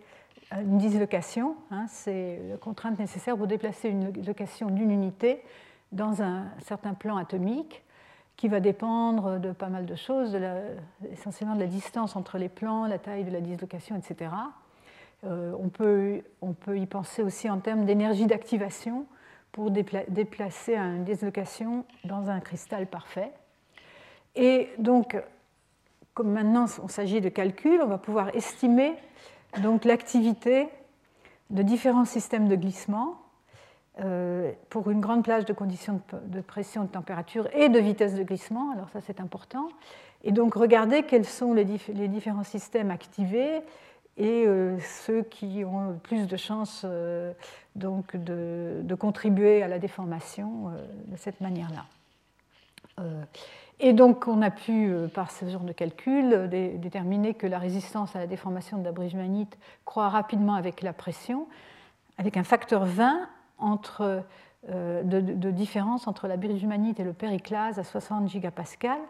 euh, 0.52 0.60
une 0.60 0.78
dislocation. 0.78 1.56
Hein, 1.72 1.86
c'est 1.88 2.40
la 2.48 2.56
contrainte 2.58 3.00
nécessaire 3.00 3.36
pour 3.36 3.48
déplacer 3.48 3.88
une 3.88 4.24
location 4.24 4.70
d'une 4.70 4.92
unité 4.92 5.42
dans 5.90 6.22
un 6.22 6.44
certain 6.60 6.94
plan 6.94 7.16
atomique 7.16 7.82
qui 8.36 8.46
va 8.46 8.60
dépendre 8.60 9.40
de 9.40 9.50
pas 9.50 9.68
mal 9.68 9.84
de 9.84 9.96
choses, 9.96 10.38
essentiellement 11.10 11.56
de 11.56 11.60
la 11.60 11.66
distance 11.66 12.14
entre 12.14 12.38
les 12.38 12.48
plans, 12.48 12.86
la 12.86 12.98
taille 12.98 13.24
de 13.24 13.30
la 13.30 13.40
dislocation, 13.40 13.96
etc. 13.96 14.30
on, 15.22 15.68
peut, 15.68 16.20
on 16.40 16.52
peut 16.52 16.76
y 16.76 16.86
penser 16.86 17.22
aussi 17.22 17.48
en 17.48 17.60
termes 17.60 17.84
d'énergie 17.84 18.26
d'activation 18.26 19.06
pour 19.54 19.70
déplacer 19.70 20.74
une 20.74 21.04
dislocation 21.04 21.84
dans 22.02 22.28
un 22.28 22.40
cristal 22.40 22.88
parfait. 22.88 23.30
Et 24.34 24.68
donc, 24.78 25.16
comme 26.12 26.32
maintenant 26.32 26.66
il 26.82 26.90
s'agit 26.90 27.20
de 27.20 27.28
calcul, 27.28 27.80
on 27.80 27.86
va 27.86 27.98
pouvoir 27.98 28.34
estimer 28.34 28.94
l'activité 29.84 30.68
de 31.50 31.62
différents 31.62 32.04
systèmes 32.04 32.48
de 32.48 32.56
glissement 32.56 33.14
euh, 34.00 34.50
pour 34.70 34.90
une 34.90 35.00
grande 35.00 35.22
plage 35.22 35.44
de 35.44 35.52
conditions 35.52 36.00
de 36.12 36.40
pression, 36.40 36.82
de 36.82 36.88
température 36.88 37.48
et 37.54 37.68
de 37.68 37.78
vitesse 37.78 38.14
de 38.14 38.24
glissement. 38.24 38.72
Alors 38.72 38.88
ça 38.90 39.00
c'est 39.00 39.20
important. 39.20 39.68
Et 40.24 40.32
donc 40.32 40.54
regarder 40.54 41.04
quels 41.04 41.26
sont 41.26 41.54
les, 41.54 41.64
différents 41.64 42.42
systèmes 42.42 42.90
activés 42.90 43.60
et 44.16 44.44
euh, 44.46 44.78
ceux 44.80 45.22
qui 45.22 45.64
ont 45.64 45.98
plus 46.02 46.26
de 46.26 46.36
chances 46.36 46.82
euh, 46.84 47.32
donc 47.74 48.16
de, 48.16 48.94
contribuer 48.98 49.62
à 49.62 49.68
la 49.68 49.78
déformation 49.78 50.68
euh, 50.68 50.86
de 51.06 51.16
cette 51.16 51.40
manière-là. 51.40 51.84
et 53.80 53.92
donc 53.92 54.28
on 54.28 54.40
a 54.40 54.50
pu, 54.50 54.92
par 55.14 55.32
ce 55.32 55.48
genre 55.48 55.62
de 55.62 55.72
calcul, 55.72 56.48
déterminer 56.48 57.34
que 57.34 57.48
la 57.48 57.58
résistance 57.58 58.14
à 58.14 58.20
la 58.20 58.28
déformation 58.28 58.78
de 58.78 58.84
la 58.84 58.92
brise 58.92 59.14
manite 59.14 59.58
croît 59.84 60.08
rapidement 60.08 60.54
avec 60.54 60.80
la 60.80 60.92
pression, 60.92 61.48
avec 62.16 62.36
un 62.36 62.44
facteur 62.44 62.84
20 62.84 63.28
entre, 63.58 64.22
de, 64.68 65.50
différence 65.50 66.06
entre 66.06 66.28
la 66.28 66.36
brise 66.36 66.62
manite 66.62 67.00
et 67.00 67.04
le 67.04 67.12
périclase 67.12 67.80
à 67.80 67.84
60 67.84 68.28
gigapascales 68.28 69.02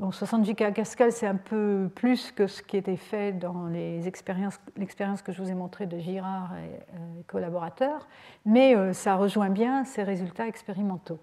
60 0.00 0.44
gigapascales, 0.44 1.12
c'est 1.12 1.26
un 1.26 1.36
peu 1.36 1.90
plus 1.94 2.30
que 2.30 2.46
ce 2.46 2.62
qui 2.62 2.76
était 2.76 2.96
fait 2.96 3.32
dans 3.32 3.66
l'expérience 3.66 5.22
que 5.22 5.32
je 5.32 5.42
vous 5.42 5.50
ai 5.50 5.54
montrée 5.54 5.86
de 5.86 5.98
Girard 5.98 6.56
et, 6.56 6.76
euh, 6.94 7.22
collaborateurs, 7.26 8.06
mais 8.44 8.76
euh, 8.76 8.92
ça 8.92 9.16
rejoint 9.16 9.50
bien 9.50 9.84
ces 9.84 10.04
résultats 10.04 10.46
expérimentaux. 10.46 11.18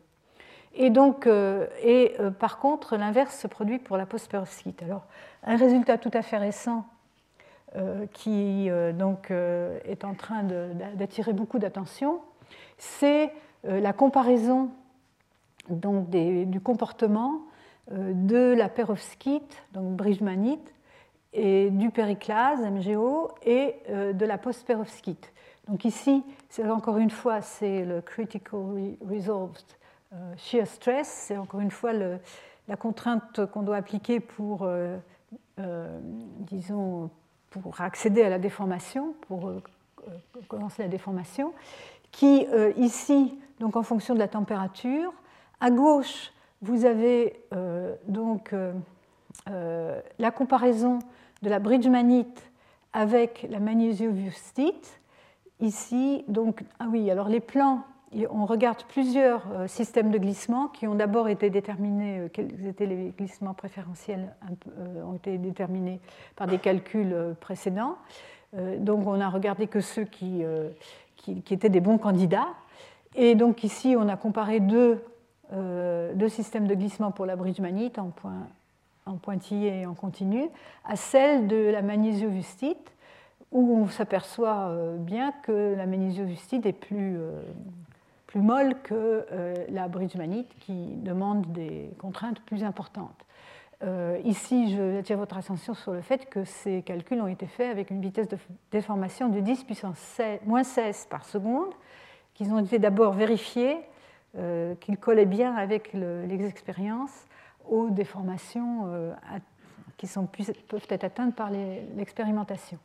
Et 0.73 0.89
donc, 0.89 1.25
euh, 1.25 1.67
et 1.83 2.17
par 2.37 2.59
contre, 2.59 2.97
l'inverse 2.97 3.39
se 3.39 3.47
produit 3.47 3.79
pour 3.79 3.95
la 3.95 4.05
post-perovskite. 4.05 4.83
Alors, 4.83 5.05
un 5.43 5.55
résultat 5.55 5.97
tout 5.97 6.11
à 6.13 6.21
fait 6.21 6.37
récent 6.37 6.85
qui 8.13 8.69
donc, 8.93 9.31
est 9.31 10.05
en 10.05 10.13
train 10.13 10.43
d'attirer 10.43 11.33
beaucoup 11.33 11.59
d'attention, 11.59 12.21
c'est 12.77 13.33
la 13.65 13.91
comparaison 13.91 14.69
donc, 15.67 16.09
du 16.09 16.61
comportement 16.61 17.41
de 17.91 18.53
la 18.53 18.69
perovskite, 18.69 19.63
donc 19.73 19.95
bridgemanite, 19.95 20.73
et 21.33 21.69
du 21.69 21.91
périclase, 21.91 22.61
MGO, 22.61 23.31
et 23.45 23.75
de 23.89 24.25
la 24.25 24.37
post-perovskite. 24.37 25.31
Donc 25.67 25.85
ici, 25.85 26.23
encore 26.63 26.97
une 26.97 27.09
fois, 27.09 27.41
c'est 27.41 27.85
le 27.85 28.01
critical 28.01 28.59
resolved 29.07 29.63
euh, 30.13 30.33
shear 30.37 30.67
stress, 30.67 31.07
c'est 31.07 31.37
encore 31.37 31.59
une 31.59 31.71
fois 31.71 31.91
la 31.93 32.75
contrainte 32.77 33.45
qu'on 33.47 33.63
doit 33.63 33.77
appliquer 33.77 34.19
pour, 34.19 34.63
euh, 34.63 34.97
euh, 35.59 35.99
disons, 36.01 37.09
pour 37.49 37.81
accéder 37.81 38.21
à 38.21 38.29
la 38.29 38.39
déformation, 38.39 39.15
pour 39.27 39.51
commencer 40.47 40.83
la 40.83 40.89
déformation, 40.89 41.53
qui 42.11 42.45
ici, 42.77 43.39
donc 43.59 43.75
en 43.75 43.83
fonction 43.83 44.13
de 44.13 44.19
la 44.19 44.27
température, 44.27 45.11
à 45.59 45.71
gauche, 45.71 46.31
vous 46.65 46.85
avez 46.85 47.39
donc 48.07 48.53
la 49.47 50.31
comparaison 50.31 50.99
de 51.41 51.49
la 51.49 51.59
bridgemanite 51.59 52.51
avec 52.93 53.45
la 53.49 53.59
magnésiovustite. 53.59 54.99
Ici, 55.59 56.25
donc, 56.27 56.63
ah 56.79 56.87
oui, 56.91 57.09
alors 57.09 57.29
les 57.29 57.39
plans 57.39 57.83
on 58.29 58.45
regarde 58.45 58.83
plusieurs 58.87 59.43
euh, 59.51 59.67
systèmes 59.67 60.11
de 60.11 60.17
glissement 60.17 60.67
qui 60.67 60.87
ont 60.87 60.95
d'abord 60.95 61.27
été 61.27 61.49
déterminés, 61.49 62.19
euh, 62.19 62.29
quels 62.31 62.65
étaient 62.65 62.85
les 62.85 63.13
glissements 63.17 63.53
préférentiels, 63.53 64.33
euh, 64.79 65.03
ont 65.03 65.15
été 65.15 65.37
déterminés 65.37 65.99
par 66.35 66.47
des 66.47 66.57
calculs 66.57 67.15
précédents. 67.39 67.97
Donc 68.79 69.05
on 69.05 69.19
a 69.19 69.27
regardé 69.27 69.67
que 69.67 69.81
ceux 69.81 70.05
qui, 70.05 70.43
étaient 71.51 71.69
des 71.69 71.81
bons 71.81 71.97
candidats. 71.97 72.47
Et 73.13 73.35
donc 73.35 73.65
ici, 73.65 73.95
on 73.97 74.07
a 74.07 74.15
comparé 74.15 74.61
deux, 74.61 75.03
systèmes 76.27 76.67
de 76.67 76.75
glissement 76.75 77.11
pour 77.11 77.25
la 77.25 77.35
bridge 77.35 77.59
manite 77.59 77.99
en, 77.99 78.09
point, 78.09 78.47
en 79.05 79.15
pointillé 79.15 79.81
et 79.81 79.85
en 79.85 79.93
continu 79.93 80.49
à 80.83 80.95
celle 80.95 81.47
de 81.47 81.69
la 81.69 81.81
magnésiovustite 81.81 82.91
où 83.51 83.77
on 83.77 83.87
s'aperçoit 83.87 84.75
bien 84.97 85.31
que 85.43 85.75
la 85.75 85.85
magnésiovustite 85.85 86.65
est 86.65 86.73
plus, 86.73 87.19
plus 88.35 88.41
molle 88.41 88.75
que 88.83 89.25
euh, 89.31 89.53
la 89.69 89.87
bridgemanite 89.87 90.53
qui 90.59 90.95
demande 90.97 91.45
des 91.53 91.89
contraintes 91.97 92.41
plus 92.41 92.65
importantes. 92.65 93.25
Euh, 93.81 94.19
ici, 94.25 94.75
je 94.75 94.99
attire 94.99 95.17
votre 95.17 95.37
attention 95.37 95.73
sur 95.73 95.93
le 95.93 96.01
fait 96.01 96.29
que 96.29 96.43
ces 96.43 96.81
calculs 96.81 97.21
ont 97.21 97.27
été 97.27 97.45
faits 97.45 97.71
avec 97.71 97.91
une 97.91 98.01
vitesse 98.01 98.27
de 98.27 98.37
déformation 98.71 99.29
de 99.29 99.39
10 99.39 99.63
puissance 99.63 99.97
16, 99.97 100.39
moins 100.45 100.63
16 100.63 101.07
par 101.09 101.23
seconde, 101.23 101.73
qu'ils 102.33 102.51
ont 102.51 102.59
été 102.59 102.77
d'abord 102.77 103.13
vérifiés, 103.13 103.77
euh, 104.37 104.75
qu'ils 104.75 104.97
collaient 104.97 105.25
bien 105.25 105.55
avec 105.55 105.93
les 105.93 106.45
expériences 106.45 107.27
aux 107.69 107.89
déformations 107.89 109.13
qui 109.97 110.07
sont, 110.07 110.27
peuvent 110.27 110.85
être 110.89 111.03
atteintes 111.03 111.35
par 111.35 111.49
l'expérimentation. 111.49 112.77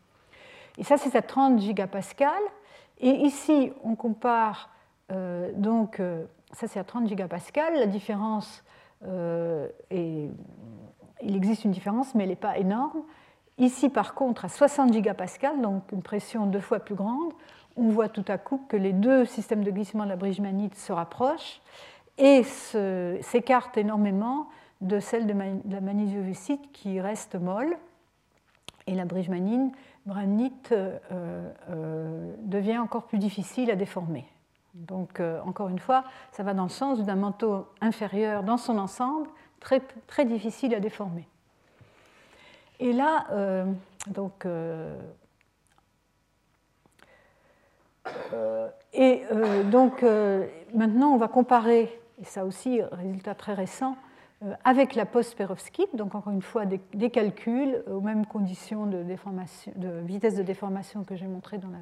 Et 0.78 0.84
ça, 0.84 0.96
c'est 0.96 1.16
à 1.16 1.22
30 1.22 1.60
gigapascal. 1.60 2.40
Et 3.00 3.10
ici, 3.10 3.72
on 3.84 3.94
compare 3.94 4.70
euh, 5.10 5.50
donc, 5.54 6.00
euh, 6.00 6.24
ça 6.52 6.66
c'est 6.68 6.78
à 6.78 6.84
30 6.84 7.08
gigapascal. 7.08 7.74
La 7.74 7.86
différence, 7.86 8.62
euh, 9.06 9.68
est, 9.90 10.28
il 11.22 11.36
existe 11.36 11.64
une 11.64 11.70
différence, 11.70 12.14
mais 12.14 12.24
elle 12.24 12.30
n'est 12.30 12.36
pas 12.36 12.58
énorme. 12.58 13.02
Ici, 13.58 13.90
par 13.90 14.14
contre, 14.14 14.46
à 14.46 14.48
60 14.48 14.92
gigapascal, 14.92 15.60
donc 15.60 15.92
une 15.92 16.02
pression 16.02 16.46
deux 16.46 16.60
fois 16.60 16.80
plus 16.80 16.94
grande, 16.94 17.32
on 17.76 17.88
voit 17.88 18.08
tout 18.08 18.24
à 18.28 18.38
coup 18.38 18.64
que 18.68 18.76
les 18.76 18.92
deux 18.92 19.24
systèmes 19.24 19.64
de 19.64 19.70
glissement 19.70 20.04
de 20.04 20.08
la 20.10 20.16
bridge-manite 20.16 20.76
se 20.76 20.92
rapprochent 20.92 21.60
et 22.18 22.42
s'écartent 22.42 23.78
énormément 23.78 24.48
de 24.80 25.00
celle 25.00 25.26
de 25.26 25.34
la 25.72 25.80
magnésiovusite 25.80 26.72
qui 26.72 27.00
reste 27.00 27.34
molle. 27.34 27.76
Et 28.86 28.94
la 28.94 29.04
bridge-manite 29.04 30.74
devient 31.68 32.78
encore 32.78 33.04
plus 33.04 33.18
difficile 33.18 33.70
à 33.70 33.76
déformer. 33.76 34.26
Donc, 34.74 35.20
euh, 35.20 35.40
encore 35.44 35.68
une 35.68 35.78
fois, 35.78 36.04
ça 36.32 36.42
va 36.42 36.54
dans 36.54 36.64
le 36.64 36.68
sens 36.68 37.00
d'un 37.02 37.16
manteau 37.16 37.66
inférieur 37.80 38.42
dans 38.42 38.56
son 38.56 38.78
ensemble, 38.78 39.28
très, 39.58 39.80
très 40.06 40.24
difficile 40.24 40.74
à 40.74 40.80
déformer. 40.80 41.26
Et 42.78 42.92
là, 42.92 43.26
euh, 43.32 43.66
donc, 44.06 44.46
euh, 44.46 44.98
et 48.92 49.22
donc 49.70 50.02
maintenant, 50.74 51.12
on 51.12 51.16
va 51.16 51.28
comparer, 51.28 52.00
et 52.20 52.24
ça 52.24 52.44
aussi, 52.44 52.80
résultat 52.92 53.34
très 53.34 53.54
récent, 53.54 53.96
euh, 54.42 54.54
avec 54.64 54.94
la 54.94 55.04
post-perovskite, 55.04 55.94
donc 55.94 56.14
encore 56.14 56.32
une 56.32 56.40
fois 56.40 56.64
des, 56.64 57.10
calculs 57.10 57.84
aux 57.86 58.00
mêmes 58.00 58.24
conditions 58.24 58.86
de, 58.86 59.04
vitesse 60.02 60.34
de 60.34 60.42
déformation 60.42 61.04
que 61.04 61.14
j'ai 61.14 61.26
montré 61.26 61.58
dans, 61.58 61.68
la, 61.68 61.78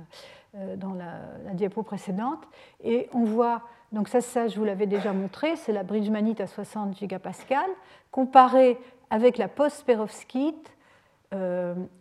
euh, 0.56 0.74
dans 0.74 0.92
la, 0.92 1.54
diapo 1.54 1.84
précédente. 1.84 2.40
Et 2.82 3.08
on 3.14 3.22
voit, 3.22 3.62
donc 3.92 4.08
ça, 4.08 4.20
ça 4.20 4.48
je 4.48 4.58
vous 4.58 4.64
l'avais 4.64 4.88
déjà 4.88 5.12
montré, 5.12 5.54
c'est 5.54 5.72
la 5.72 5.84
bridge 5.84 6.10
manite 6.10 6.40
à 6.40 6.48
60 6.48 6.98
gigapascal, 6.98 7.70
comparé 8.10 8.76
avec 9.08 9.38
la 9.38 9.46
post-perovskite, 9.46 10.56
euh, 10.56 10.77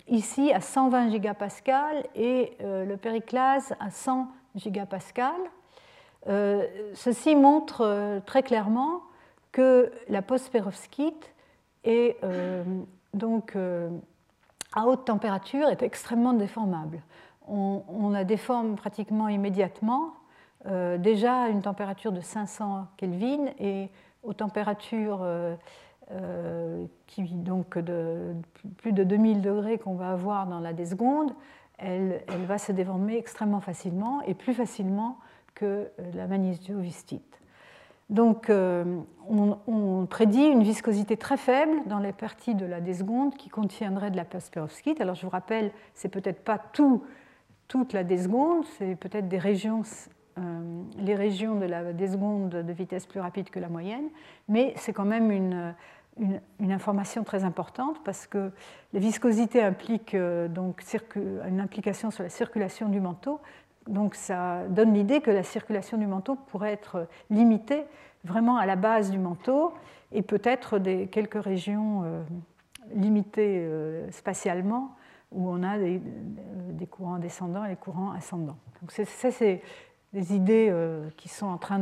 ici 0.08 0.54
à 0.54 0.62
120 0.62 1.10
gigapascal 1.10 2.06
et 2.16 2.58
le 2.62 2.96
périclase 2.96 3.74
à 3.80 3.90
100 3.90 4.28
gigapascal. 4.56 5.36
ceci 6.94 7.36
montre 7.36 8.22
très 8.26 8.44
clairement 8.44 9.02
que 9.52 9.92
la 10.08 10.22
post-perovskite 10.22 11.34
est 11.84 12.18
euh, 12.24 12.64
donc 13.14 13.56
euh, 13.56 13.90
à 14.74 14.86
haute 14.86 15.06
température 15.06 15.68
est 15.70 15.82
extrêmement 15.82 16.34
déformable. 16.34 17.02
On, 17.48 18.10
la 18.12 18.26
déforme 18.26 18.76
pratiquement 18.76 19.30
immédiatement, 19.30 20.14
euh, 20.66 20.98
déjà 20.98 21.44
à 21.44 21.48
une 21.48 21.62
température 21.62 22.12
de 22.12 22.20
500 22.20 22.88
Kelvin 22.98 23.46
et 23.58 23.90
aux 24.22 24.34
températures 24.34 25.26
qui, 27.06 27.24
donc 27.24 27.78
de 27.78 28.34
plus 28.78 28.94
de 28.94 29.04
2000 29.04 29.42
degrés 29.42 29.78
qu'on 29.78 29.96
va 29.96 30.12
avoir 30.12 30.48
dans 30.48 30.60
la 30.60 30.74
secondes, 30.86 31.34
elle, 31.78 32.24
va 32.46 32.58
se 32.58 32.72
déformer 32.72 33.18
extrêmement 33.18 33.60
facilement 33.60 34.22
et 34.22 34.34
plus 34.34 34.54
facilement 34.54 35.18
que 35.54 35.90
la 36.14 36.28
magnésiovistite. 36.28 37.42
Donc, 38.10 38.50
euh, 38.50 39.02
on, 39.28 40.06
prédit 40.06 40.46
une 40.46 40.64
viscosité 40.64 41.18
très 41.18 41.36
faible 41.36 41.82
dans 41.88 42.00
les 42.00 42.14
parties 42.14 42.56
de 42.56 42.66
la 42.66 42.80
desgonde 42.80 43.36
qui 43.36 43.50
contiendraient 43.50 44.12
de 44.12 44.16
la 44.16 44.24
perovskite. 44.24 45.02
Alors, 45.02 45.16
je 45.16 45.24
vous 45.24 45.30
rappelle, 45.30 45.72
c'est 45.94 46.08
peut-être 46.08 46.44
pas 46.44 46.58
tout, 46.58 47.04
toute 47.68 47.92
la 47.92 48.06
desgonde, 48.06 48.64
c'est 48.78 48.96
peut-être 48.96 49.28
des 49.28 49.38
régions, 49.38 49.82
euh, 50.38 50.84
les 50.98 51.16
régions 51.16 51.60
de 51.60 51.66
la 51.66 51.92
desgonde 51.92 52.50
de 52.50 52.72
vitesse 52.72 53.06
plus 53.06 53.20
rapide 53.20 53.50
que 53.50 53.60
la 53.60 53.68
moyenne, 53.68 54.08
mais 54.48 54.74
c'est 54.78 54.94
quand 54.94 55.06
même 55.06 55.30
une, 55.30 55.76
une, 56.20 56.72
information 56.72 57.24
très 57.24 57.44
importante 57.44 58.04
parce 58.04 58.28
que 58.28 58.52
la 58.94 59.00
viscosité 59.00 59.62
implique 59.64 60.14
euh, 60.14 60.48
donc 60.48 60.84
une 61.16 61.60
implication 61.60 62.12
sur 62.12 62.24
la 62.24 62.30
circulation 62.30 62.90
du 62.90 63.00
manteau, 63.00 63.40
donc 63.88 64.16
ça 64.16 64.64
donne 64.70 64.94
l'idée 64.94 65.22
que 65.22 65.32
la 65.32 65.44
circulation 65.44 65.98
du 65.98 66.08
manteau 66.08 66.36
pourrait 66.36 66.74
être 66.74 67.08
limitée 67.30 67.84
vraiment 68.24 68.58
à 68.58 68.66
la 68.66 68.76
base 68.76 69.12
du 69.12 69.18
manteau 69.18 69.74
et 70.12 70.22
peut-être 70.22 70.80
des 70.80 71.08
quelques 71.08 71.42
régions 71.42 72.04
euh, 72.04 72.24
limitées 72.94 73.60
euh, 73.60 74.10
spatialement 74.12 74.96
où 75.32 75.50
on 75.50 75.64
a 75.64 75.78
des, 75.78 76.02
courants 76.90 77.18
descendants 77.18 77.66
et 77.66 77.70
des 77.70 77.76
courants 77.76 78.12
ascendants. 78.12 78.58
Donc 78.82 78.92
ça, 78.92 79.32
c'est 79.32 79.62
des 80.14 80.34
idées 80.34 80.74
qui 81.18 81.28
sont 81.28 81.48
en 81.48 81.58
train 81.58 81.80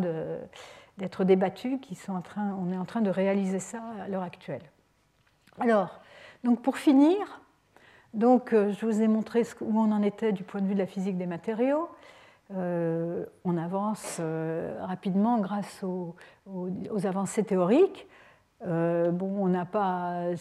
d'être 0.97 1.23
débattues, 1.23 1.79
qui 1.79 1.95
sont 1.95 2.13
en 2.13 2.21
train, 2.21 2.57
on 2.59 2.71
est 2.71 2.77
en 2.77 2.85
train 2.85 3.01
de 3.01 3.09
réaliser 3.09 3.59
ça 3.59 3.81
à 4.03 4.07
l'heure 4.07 4.23
actuelle. 4.23 4.63
Alors, 5.59 6.01
donc 6.43 6.61
pour 6.61 6.77
finir, 6.77 7.41
donc, 8.15 8.53
euh, 8.53 8.71
je 8.71 8.85
vous 8.85 9.01
ai 9.01 9.09
montré 9.09 9.43
où 9.59 9.77
on 9.77 9.91
en 9.91 10.01
était 10.01 10.31
du 10.31 10.43
point 10.43 10.61
de 10.61 10.67
vue 10.67 10.73
de 10.73 10.79
la 10.79 10.85
physique 10.85 11.17
des 11.17 11.25
matériaux. 11.25 11.89
Euh, 12.55 13.25
on 13.43 13.57
avance 13.57 14.19
euh, 14.21 14.77
rapidement 14.81 15.39
grâce 15.39 15.83
aux, 15.83 16.15
avancées 17.03 17.43
théoriques. 17.43 18.07
bon, 18.65 19.35
on 19.37 19.49
n'a 19.49 19.65
pas. 19.65 20.33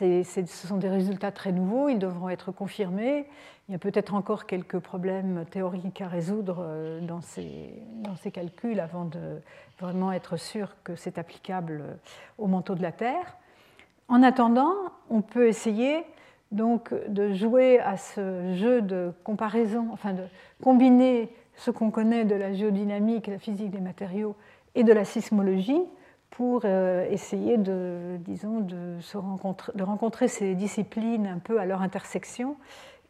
Ce 0.00 0.66
sont 0.66 0.78
des 0.78 0.88
résultats 0.88 1.30
très 1.30 1.52
nouveaux, 1.52 1.88
ils 1.88 1.98
devront 1.98 2.28
être 2.28 2.52
confirmés. 2.52 3.26
Il 3.68 3.72
y 3.72 3.74
a 3.74 3.78
peut-être 3.78 4.14
encore 4.14 4.46
quelques 4.46 4.78
problèmes 4.78 5.44
théoriques 5.50 6.00
à 6.00 6.08
résoudre 6.08 6.66
dans 7.02 7.20
ces, 7.20 7.72
dans 8.02 8.16
ces 8.16 8.30
calculs 8.30 8.80
avant 8.80 9.04
de 9.04 9.40
vraiment 9.78 10.10
être 10.10 10.36
sûr 10.36 10.74
que 10.82 10.96
c'est 10.96 11.18
applicable 11.18 11.84
au 12.38 12.46
manteau 12.46 12.74
de 12.74 12.82
la 12.82 12.92
Terre. 12.92 13.36
En 14.08 14.22
attendant, 14.22 14.74
on 15.08 15.22
peut 15.22 15.46
essayer 15.46 16.04
donc 16.50 16.92
de 17.08 17.32
jouer 17.32 17.78
à 17.78 17.96
ce 17.96 18.54
jeu 18.54 18.82
de 18.82 19.12
comparaison, 19.22 19.88
enfin 19.92 20.14
de 20.14 20.24
combiner 20.62 21.28
ce 21.54 21.70
qu'on 21.70 21.90
connaît 21.90 22.24
de 22.24 22.34
la 22.34 22.52
géodynamique 22.52 23.26
la 23.28 23.38
physique 23.38 23.70
des 23.70 23.80
matériaux 23.80 24.34
et 24.74 24.82
de 24.82 24.92
la 24.92 25.04
sismologie 25.04 25.82
pour 26.30 26.62
euh, 26.64 27.08
essayer 27.10 27.58
de, 27.58 28.16
disons, 28.20 28.60
de, 28.60 28.98
se 29.00 29.16
rencontrer, 29.16 29.72
de 29.74 29.82
rencontrer 29.82 30.28
ces 30.28 30.54
disciplines 30.54 31.26
un 31.26 31.38
peu 31.38 31.60
à 31.60 31.66
leur 31.66 31.82
intersection 31.82 32.56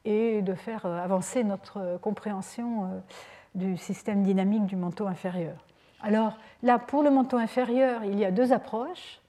et 0.04 0.42
de 0.42 0.54
faire 0.54 0.86
euh, 0.86 0.98
avancer 0.98 1.44
notre 1.44 1.98
compréhension 2.00 2.84
euh, 2.84 2.98
du 3.54 3.76
système 3.76 4.22
dynamique 4.22 4.66
du 4.66 4.76
manteau 4.76 5.06
inférieur. 5.06 5.54
Alors 6.02 6.38
là, 6.62 6.78
pour 6.78 7.02
le 7.02 7.10
manteau 7.10 7.36
inférieur, 7.36 8.04
il 8.04 8.18
y 8.18 8.24
a 8.24 8.30
deux 8.30 8.52
approches. 8.52 9.20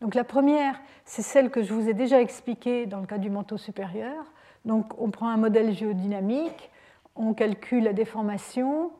Donc 0.00 0.14
la 0.14 0.24
première, 0.24 0.78
c'est 1.04 1.22
celle 1.22 1.50
que 1.50 1.62
je 1.62 1.72
vous 1.72 1.88
ai 1.88 1.94
déjà 1.94 2.20
expliquée 2.20 2.86
dans 2.86 3.00
le 3.00 3.06
cas 3.06 3.18
du 3.18 3.30
manteau 3.30 3.56
supérieur. 3.56 4.24
Donc 4.64 4.92
on 5.00 5.10
prend 5.10 5.28
un 5.28 5.38
modèle 5.38 5.72
géodynamique, 5.72 6.70
on 7.16 7.32
calcule 7.32 7.84
la 7.84 7.92
déformation, 7.92 8.92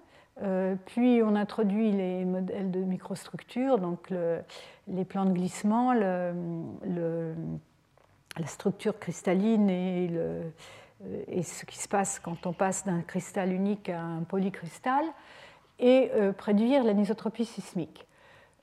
puis 0.86 1.22
on 1.22 1.34
introduit 1.34 1.90
les 1.90 2.24
modèles 2.24 2.70
de 2.70 2.80
microstructure, 2.80 3.78
donc 3.78 4.12
les 4.86 5.04
plans 5.04 5.24
de 5.24 5.32
glissement, 5.32 5.92
la 5.92 6.32
structure 8.46 8.98
cristalline 8.98 9.68
et, 9.68 10.10
et, 11.26 11.42
ce 11.42 11.64
qui 11.64 11.78
se 11.78 11.88
passe 11.88 12.20
quand 12.20 12.46
on 12.46 12.52
passe 12.52 12.84
d'un 12.84 13.02
cristal 13.02 13.52
unique 13.52 13.88
à 13.88 14.00
un 14.00 14.22
polycristal, 14.22 15.04
et 15.80 16.10
euh, 16.14 16.32
prédire 16.32 16.84
l'anisotropie 16.84 17.44
sismique. 17.44 18.06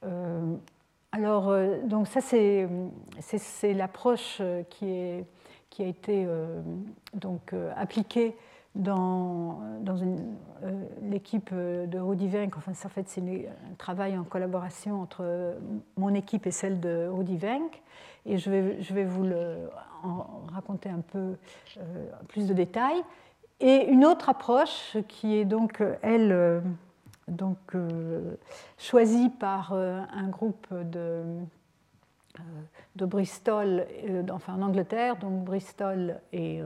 Euh, 0.03 0.55
alors, 1.11 1.53
donc 1.85 2.07
ça, 2.07 2.19
c'est 2.21 2.67
l'approche 3.73 4.41
qui, 4.69 5.23
qui, 5.69 5.83
a 5.83 5.87
été 5.87 6.27
donc, 7.13 7.53
appliquée 7.77 8.35
dans, 8.75 9.61
euh, 9.87 10.85
l'équipe 11.01 11.53
de 11.53 11.97
Rudivenk, 11.97 12.57
enfin 12.57 12.73
ça 12.73 12.87
en 12.87 12.91
fait 12.91 13.07
c'est 13.07 13.21
un 13.21 13.75
travail 13.77 14.17
en 14.17 14.23
collaboration 14.23 15.01
entre 15.01 15.55
mon 15.97 16.13
équipe 16.13 16.45
et 16.45 16.51
celle 16.51 16.79
de 16.79 17.07
Rudivenk, 17.07 17.81
et 18.25 18.37
je 18.37 18.49
vais, 18.49 19.03
vous 19.03 19.25
en 20.03 20.27
raconter 20.51 20.89
un 20.89 21.01
peu 21.01 21.35
euh, 21.77 22.09
plus 22.27 22.47
de 22.47 22.53
détails. 22.53 23.01
Et 23.59 23.85
une 23.85 24.03
autre 24.03 24.29
approche 24.29 24.97
qui 25.07 25.35
est 25.35 25.45
donc, 25.45 25.81
elle, 26.01 26.31
euh, 26.31 26.61
choisie 28.77 29.29
par 29.29 29.71
un 29.73 30.27
groupe 30.27 30.67
de, 30.73 31.23
Bristol, 32.95 33.85
enfin 34.31 34.55
en 34.55 34.61
Angleterre, 34.61 35.15
donc 35.17 35.45
Bristol 35.45 36.19
et 36.33 36.61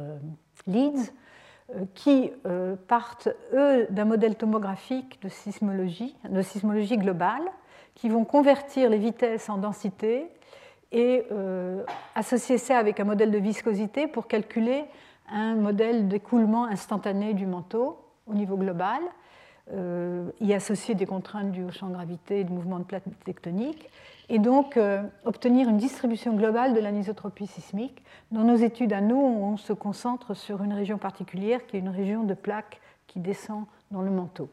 Leeds, 0.65 0.97
euh, 0.97 1.11
qui 1.93 2.31
euh, 2.45 2.75
partent, 2.87 3.29
eux, 3.53 3.87
d'un 3.89 4.05
modèle 4.05 4.35
tomographique 4.35 5.21
de 5.21 5.29
sismologie, 5.29 6.15
de 6.27 6.41
sismologie 6.41 6.97
globale, 6.97 7.43
qui 7.95 8.09
vont 8.09 8.25
convertir 8.25 8.89
les 8.89 8.97
vitesses 8.97 9.49
en 9.49 9.57
densité 9.57 10.27
et 10.91 11.25
euh, 11.31 11.83
associer 12.15 12.57
ça 12.57 12.77
avec 12.77 12.99
un 12.99 13.03
modèle 13.03 13.31
de 13.31 13.37
viscosité 13.37 14.07
pour 14.07 14.27
calculer 14.27 14.85
un 15.31 15.55
modèle 15.55 16.07
d'écoulement 16.07 16.65
instantané 16.65 17.33
du 17.33 17.45
manteau 17.45 17.97
au 18.25 18.33
niveau 18.33 18.57
global, 18.57 19.01
y 20.41 20.53
associer 20.55 20.95
des 20.95 21.05
contraintes 21.05 21.51
dues 21.51 21.65
au 21.65 21.69
champ 21.69 21.89
de 21.89 21.93
gravité 21.93 22.39
et 22.39 22.43
de 22.43 22.49
mouvements 22.49 22.79
de 22.79 22.85
plaques 22.85 23.03
tectoniques, 23.23 23.87
et 24.29 24.39
donc 24.39 24.77
euh, 24.77 25.01
obtenir 25.25 25.67
une 25.67 25.77
distribution 25.77 26.35
globale 26.35 26.73
de 26.73 26.79
l'anisotropie 26.79 27.47
sismique. 27.47 28.03
Dans 28.31 28.43
nos 28.43 28.55
études 28.55 28.93
à 28.93 29.01
nous, 29.01 29.17
on 29.17 29.57
se 29.57 29.73
concentre 29.73 30.35
sur 30.35 30.63
une 30.63 30.73
région 30.73 30.97
particulière 30.97 31.65
qui 31.65 31.77
est 31.77 31.79
une 31.79 31.89
région 31.89 32.23
de 32.23 32.35
plaques 32.35 32.79
qui 33.07 33.19
descend 33.19 33.65
dans 33.91 34.01
le 34.01 34.11
manteau. 34.11 34.49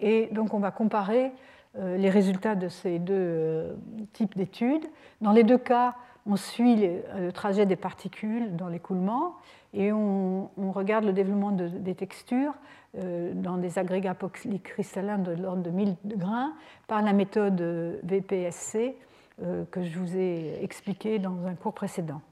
Et 0.00 0.28
donc 0.32 0.54
on 0.54 0.58
va 0.58 0.70
comparer 0.70 1.32
euh, 1.78 1.98
les 1.98 2.08
résultats 2.08 2.54
de 2.54 2.68
ces 2.68 2.98
deux 2.98 3.14
euh, 3.14 3.74
types 4.14 4.36
d'études. 4.36 4.86
Dans 5.20 5.32
les 5.32 5.44
deux 5.44 5.58
cas, 5.58 5.94
on 6.26 6.36
suit 6.36 6.76
le 6.76 7.30
trajet 7.32 7.66
des 7.66 7.76
particules 7.76 8.56
dans 8.56 8.68
l'écoulement 8.68 9.36
et 9.76 9.92
on, 9.92 10.48
regarde 10.72 11.04
le 11.04 11.12
développement 11.12 11.52
des 11.52 11.94
textures 11.94 12.54
euh, 12.96 13.32
dans 13.34 13.58
des 13.58 13.78
agrégats 13.78 14.14
polycristallins 14.14 15.18
de 15.18 15.32
l'ordre 15.32 15.62
de 15.62 15.70
1000 15.70 15.96
grains 16.04 16.54
par 16.86 17.02
la 17.02 17.12
méthode 17.12 17.60
VPSC 18.02 18.96
euh, 19.42 19.64
que 19.70 19.84
je 19.84 19.98
vous 19.98 20.16
ai 20.16 20.58
expliquée 20.62 21.18
dans 21.18 21.46
un 21.46 21.54
cours 21.54 21.74
précédent. 21.74 22.22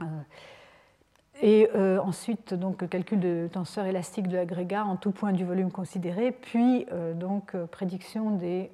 Euh, 0.00 0.04
et 1.42 1.68
ensuite, 2.02 2.54
donc, 2.54 2.88
calcul 2.88 3.20
de 3.20 3.46
tenseur 3.52 3.84
élastique 3.84 4.26
de 4.26 4.36
l'agrégat 4.36 4.86
en 4.86 4.96
tout 4.96 5.10
point 5.10 5.32
du 5.32 5.44
volume 5.44 5.70
considéré, 5.70 6.32
puis 6.32 6.86
donc, 7.14 7.54
prédiction 7.66 8.30
des 8.30 8.70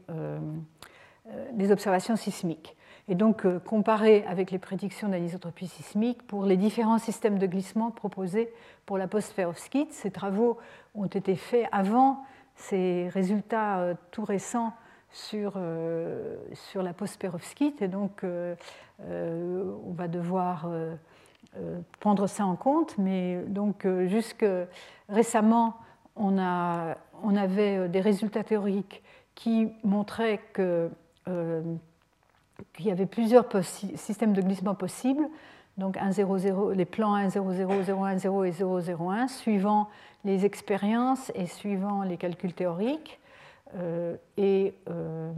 observations 1.73 2.15
sismiques 2.15 2.77
et 3.13 3.15
donc 3.15 3.45
euh, 3.45 3.59
comparer 3.59 4.25
avec 4.27 4.51
les 4.51 4.59
prédictions 4.59 5.07
d'anisotropie 5.07 5.67
sismique 5.67 6.27
pour 6.27 6.47
les 6.47 6.57
différents 6.57 6.97
systèmes 6.97 7.39
de 7.39 7.47
glissement 7.47 7.91
proposés 7.91 8.51
pour 8.87 8.97
la 8.97 9.07
post-perovskite. 9.07 9.93
Ces 9.93 10.11
travaux 10.11 10.57
ont 10.95 11.05
été 11.05 11.37
faits 11.37 11.69
avant 11.73 12.25
ces 12.57 13.11
résultats 13.11 13.81
euh, 13.81 13.95
tout 14.13 14.25
récents 14.25 14.73
sur, 15.11 15.55
euh, 15.57 16.37
sur 16.55 16.83
la 16.83 16.95
post-perovskite 16.95 17.83
et 17.83 17.89
donc 17.89 18.25
on 18.25 19.93
va 19.93 20.09
devoir 20.09 20.71
prendre 22.01 22.27
ça 22.27 22.47
en 22.47 22.57
compte. 22.57 22.97
Mais 22.97 23.43
donc 23.47 23.87
jusque 24.07 24.47
récemment, 25.11 25.77
on, 26.17 26.39
a, 26.39 26.97
on 27.23 27.37
avait 27.37 27.91
des 27.91 28.01
résultats 28.01 28.43
théoriques 28.43 29.03
qui 29.35 29.69
montraient 29.85 30.41
que 30.55 30.89
qu'il 32.75 32.87
y 32.87 32.91
avait 32.91 33.07
plusieurs 33.07 33.47
systèmes 33.97 34.33
de 34.33 34.43
glissement 34.43 34.75
possibles, 34.75 35.29
donc 35.79 35.97
1, 35.97 36.13
0, 36.13 36.39
0, 36.39 36.73
les 36.73 36.85
plans 36.85 37.15
1, 37.15 37.31
0, 37.31 37.53
0, 37.55 37.83
0, 37.83 38.05
1, 38.05 38.19
0 38.19 38.45
et 38.45 38.53
0, 38.53 38.81
0, 38.81 39.11
1, 39.11 39.29
suivant 39.29 39.89
les 40.25 40.45
expériences 40.45 41.33
et 41.35 41.47
suivant 41.47 42.03
les 42.03 42.17
calculs 42.17 42.53
théoriques. 42.53 43.19
Euh, 43.77 44.17
et 44.37 44.75
euh, 44.91 45.33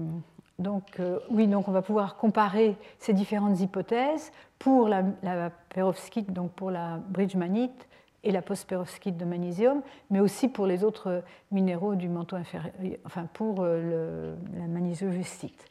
donc, 0.58 0.98
euh, 0.98 1.20
oui, 1.30 1.46
donc 1.46 1.68
on 1.68 1.72
va 1.72 1.82
pouvoir 1.82 2.16
comparer 2.16 2.76
ces 2.98 3.12
différentes 3.12 3.60
hypothèses 3.60 4.32
pour 4.58 4.88
la, 4.88 5.04
la 5.22 5.50
perovskite, 5.68 6.32
donc 6.32 6.50
pour 6.52 6.70
la 6.70 6.96
bridgemanite 6.96 7.88
et 8.24 8.32
la 8.32 8.42
post-perovskite 8.42 9.16
de 9.16 9.24
magnésium, 9.24 9.82
mais 10.10 10.18
aussi 10.18 10.48
pour 10.48 10.66
les 10.66 10.82
autres 10.82 11.22
minéraux 11.52 11.94
du 11.94 12.08
manteau 12.08 12.36
inférieur, 12.36 12.72
enfin 13.04 13.28
pour 13.32 13.62
le, 13.62 14.34
la 14.56 14.66
magnésiovustite. 14.66 15.66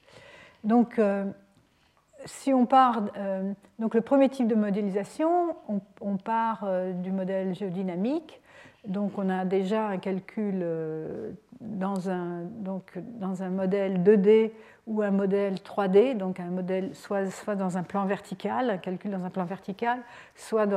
Donc, 0.63 1.01
si 2.25 2.53
on 2.53 2.65
part, 2.65 3.03
euh, 3.17 3.53
donc 3.79 3.95
le 3.95 4.01
premier 4.01 4.29
type 4.29 4.47
de 4.47 4.55
modélisation, 4.55 5.55
on, 6.01 6.17
part 6.17 6.63
euh, 6.63 6.91
du 6.93 7.11
modèle 7.11 7.53
géodynamique. 7.55 8.41
Donc 8.87 9.17
on 9.17 9.29
a 9.29 9.45
déjà 9.45 9.87
un 9.87 9.97
calcul 9.97 10.59
euh, 10.61 11.31
dans, 11.61 12.09
un, 12.09 12.41
donc 12.43 12.99
dans 13.19 13.43
un 13.43 13.49
modèle 13.49 14.03
2D 14.03 14.51
ou 14.87 15.01
un 15.01 15.11
modèle 15.11 15.55
3D, 15.55 16.17
donc 16.17 16.41
un 16.41 16.49
modèle 16.49 16.93
soit, 16.93 17.29
soit 17.31 17.55
dans 17.55 17.77
un 17.77 17.83
plan 17.83 18.05
vertical, 18.05 18.69
un 18.69 18.77
calcul 18.77 19.11
dans 19.11 19.23
un 19.23 19.29
plan 19.29 19.45
vertical, 19.45 19.99
soit 20.35 20.67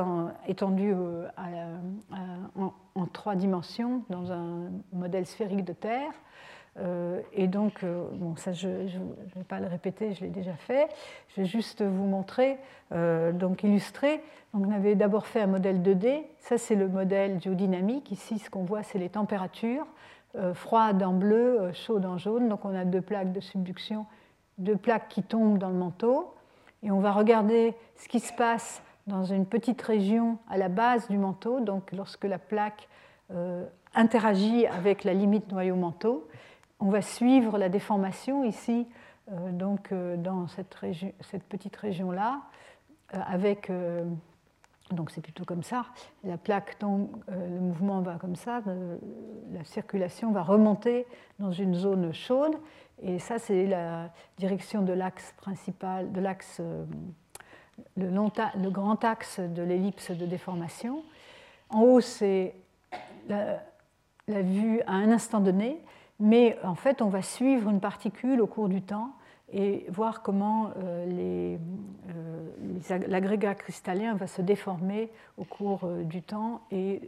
étendu 0.47 0.93
en, 0.93 2.73
en, 2.95 3.05
trois 3.07 3.35
dimensions 3.35 4.03
dans 4.09 4.31
un 4.31 4.71
modèle 4.93 5.25
sphérique 5.25 5.65
de 5.65 5.73
Terre. 5.73 6.13
Euh, 6.79 7.21
et 7.33 7.47
donc, 7.47 7.83
euh, 7.83 8.07
bon, 8.13 8.35
ça, 8.35 8.53
je 8.53 8.67
ne 8.67 8.85
vais 9.35 9.43
pas 9.47 9.59
le 9.59 9.67
répéter, 9.67 10.13
je 10.13 10.21
l'ai 10.21 10.29
déjà 10.29 10.53
fait. 10.53 10.87
Je 11.29 11.41
vais 11.41 11.47
juste 11.47 11.81
vous 11.81 12.05
montrer, 12.05 12.57
euh, 12.91 13.31
donc 13.31 13.63
illustrer. 13.63 14.21
Donc, 14.53 14.67
on 14.67 14.71
avait 14.71 14.95
d'abord 14.95 15.27
fait 15.27 15.41
un 15.41 15.47
modèle 15.47 15.81
2D. 15.81 16.23
Ça, 16.39 16.57
c'est 16.57 16.75
le 16.75 16.87
modèle 16.87 17.41
géodynamique. 17.41 18.11
Ici, 18.11 18.39
ce 18.39 18.49
qu'on 18.49 18.63
voit, 18.63 18.83
c'est 18.83 18.99
les 18.99 19.09
températures. 19.09 19.85
froide 20.53 21.01
en 21.01 21.13
bleu, 21.13 21.71
chaude 21.73 22.05
en 22.05 22.19
jaune. 22.19 22.47
Donc, 22.47 22.63
on 22.63 22.75
a 22.75 22.85
deux 22.85 23.01
plaques 23.01 23.31
de 23.31 23.39
subduction, 23.39 24.05
deux 24.59 24.75
plaques 24.75 25.07
qui 25.09 25.23
tombent 25.23 25.57
dans 25.57 25.69
le 25.69 25.77
manteau. 25.77 26.35
Et 26.83 26.91
on 26.91 26.99
va 26.99 27.11
regarder 27.11 27.73
ce 27.95 28.07
qui 28.07 28.19
se 28.19 28.31
passe 28.33 28.83
dans 29.07 29.23
une 29.23 29.47
petite 29.47 29.81
région 29.81 30.37
à 30.47 30.57
la 30.57 30.69
base 30.69 31.07
du 31.07 31.17
manteau, 31.17 31.59
donc 31.59 31.91
lorsque 31.91 32.25
la 32.25 32.37
plaque 32.37 32.87
interagit 33.95 34.67
avec 34.67 35.05
la 35.05 35.13
limite 35.13 35.51
noyau-manteau 35.51 36.27
on 36.79 36.89
va 36.89 37.01
suivre 37.01 37.57
la 37.57 37.69
déformation 37.69 38.43
ici, 38.43 38.87
euh, 39.31 39.51
donc 39.51 39.91
euh, 39.91 40.15
dans 40.17 40.47
cette, 40.47 40.75
petite 41.49 41.75
région-là, 41.75 42.41
euh, 43.13 43.19
avec 43.27 43.71
donc 44.91 45.11
c'est 45.11 45.21
plutôt 45.21 45.43
comme 45.43 45.63
ça. 45.63 45.85
La 46.23 46.37
plaque 46.37 46.79
tombe, 46.79 47.09
le 47.27 47.59
mouvement 47.59 48.01
va 48.01 48.15
comme 48.15 48.37
ça, 48.37 48.61
la 49.51 49.63
circulation 49.65 50.31
va 50.31 50.43
remonter 50.43 51.05
dans 51.39 51.51
une 51.51 51.75
zone 51.75 52.13
chaude, 52.13 52.55
et 53.01 53.19
ça 53.19 53.37
c'est 53.37 53.65
la 53.65 54.09
direction 54.37 54.81
de 54.81 54.93
l'axe 54.93 55.33
principal, 55.37 56.13
de 56.13 56.21
l'axe 56.21 56.61
le, 57.97 58.09
le 58.09 58.69
grand 58.69 59.03
axe 59.03 59.39
de 59.41 59.61
l'ellipse 59.61 60.11
de 60.11 60.25
déformation. 60.25 61.03
En 61.69 61.81
haut, 61.81 62.01
c'est 62.01 62.55
la, 63.27 63.61
vue 64.27 64.81
à 64.87 64.93
un 64.93 65.11
instant 65.11 65.39
donné, 65.39 65.81
mais 66.19 66.57
en 66.63 66.75
fait, 66.75 67.01
on 67.01 67.09
va 67.09 67.21
suivre 67.21 67.69
une 67.69 67.79
particule 67.79 68.41
au 68.41 68.47
cours 68.47 68.69
du 68.69 68.81
temps 68.81 69.11
et 69.51 69.85
voir 69.89 70.21
comment 70.21 70.71
euh, 70.77 71.57
euh, 72.09 72.99
l'agrégat 73.07 73.55
cristallin 73.55 74.15
va 74.15 74.27
se 74.27 74.41
déformer 74.41 75.09
au 75.37 75.45
cours 75.45 75.85
euh, 75.85 76.03
du 76.03 76.21
temps 76.21 76.61
et 76.71 77.01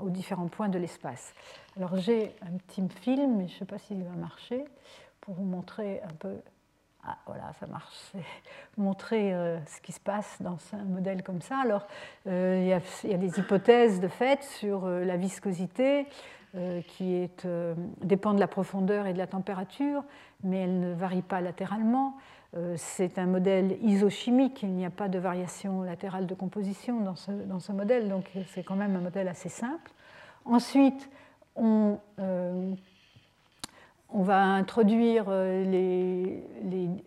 aux 0.00 0.10
différents 0.10 0.48
points 0.48 0.68
de 0.68 0.78
l'espace. 0.78 1.34
Alors 1.76 1.96
j'ai 1.96 2.34
un 2.42 2.56
petit 2.58 2.86
film, 3.00 3.36
mais 3.38 3.48
je 3.48 3.54
ne 3.54 3.58
sais 3.60 3.64
pas 3.64 3.78
s'il 3.78 4.02
va 4.04 4.14
marcher, 4.14 4.64
pour 5.20 5.34
vous 5.34 5.44
montrer 5.44 6.00
un 6.02 6.14
peu. 6.18 6.36
Ah 7.06 7.18
voilà, 7.26 7.52
ça 7.60 7.66
marche. 7.66 8.12
Montrer 8.78 9.32
ce 9.66 9.80
qui 9.82 9.92
se 9.92 10.00
passe 10.00 10.40
dans 10.40 10.56
un 10.72 10.84
modèle 10.84 11.22
comme 11.22 11.42
ça. 11.42 11.58
Alors 11.58 11.86
il 12.24 12.66
y, 12.66 12.72
a, 12.72 12.80
des 13.18 13.38
hypothèses 13.38 14.00
de 14.00 14.08
fait 14.08 14.42
sur 14.42 14.86
la 14.86 15.16
viscosité, 15.18 16.06
qui 16.86 17.14
est, 17.14 17.44
euh, 17.46 17.74
dépend 18.02 18.32
de 18.32 18.38
la 18.38 18.46
profondeur 18.46 19.06
et 19.06 19.12
de 19.12 19.18
la 19.18 19.26
température, 19.26 20.04
mais 20.44 20.58
elle 20.58 20.78
ne 20.78 20.92
varie 20.92 21.22
pas 21.22 21.40
latéralement. 21.40 22.14
Euh, 22.56 22.74
c'est 22.76 23.18
un 23.18 23.26
modèle 23.26 23.76
isochimique, 23.82 24.62
il 24.62 24.70
n'y 24.70 24.86
a 24.86 24.90
pas 24.90 25.08
de 25.08 25.18
variation 25.18 25.82
latérale 25.82 26.26
de 26.26 26.34
composition 26.34 27.00
dans 27.00 27.16
ce, 27.16 27.72
modèle, 27.72 28.08
donc 28.08 28.30
c'est 28.48 28.62
quand 28.62 28.76
même 28.76 28.94
un 28.94 29.00
modèle 29.00 29.26
assez 29.26 29.48
simple. 29.48 29.90
Ensuite, 30.44 31.10
on, 31.56 31.98
va 34.12 34.40
introduire 34.42 35.28
les, 35.30 36.42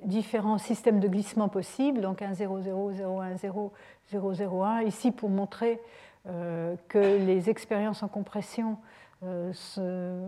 différents 0.04 0.58
systèmes 0.58 1.00
de 1.00 1.08
glissement 1.08 1.48
possibles, 1.48 2.02
donc 2.02 2.22
1, 2.22 2.34
0, 2.34 2.62
0, 2.62 2.92
0, 2.92 3.22
1, 3.22 3.38
0, 3.38 3.74
0, 4.10 4.34
0, 4.34 4.64
1, 4.64 4.82
ici 4.82 5.12
pour 5.12 5.30
montrer 5.30 5.80
que 6.26 7.26
les 7.26 7.50
expériences 7.50 8.04
en 8.04 8.10
compression 8.10 8.72
euh, 8.72 8.97
se 9.22 10.20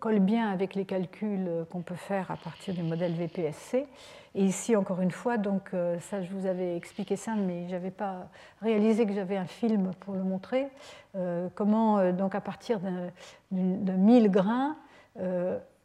colle 0.00 0.20
bien 0.20 0.50
avec 0.50 0.74
les 0.74 0.84
calculs 0.84 1.66
qu'on 1.70 1.82
peut 1.82 1.94
faire 1.94 2.30
à 2.30 2.36
partir 2.36 2.74
du 2.74 2.82
modèle 2.82 3.12
VPSC. 3.12 3.86
Et 4.34 4.44
ici, 4.44 4.76
encore 4.76 5.00
une 5.00 5.10
fois, 5.10 5.36
donc 5.36 5.70
euh, 5.74 5.98
ça, 6.00 6.22
je 6.22 6.30
vous 6.32 6.46
avais 6.46 6.76
expliqué 6.76 7.16
ça, 7.16 7.34
mais 7.34 7.66
je 7.66 7.72
n'avais 7.72 7.90
pas 7.90 8.28
réalisé 8.62 9.06
que 9.06 9.12
j'avais 9.12 9.36
un 9.36 9.46
film 9.46 9.90
pour 10.00 10.14
le 10.14 10.22
montrer. 10.22 10.68
Euh, 11.16 11.48
comment, 11.54 12.12
donc, 12.12 12.34
à 12.34 12.40
partir 12.40 12.78
de, 12.80 13.10
de 13.50 13.92
1000 13.92 14.30
grains 14.30 14.76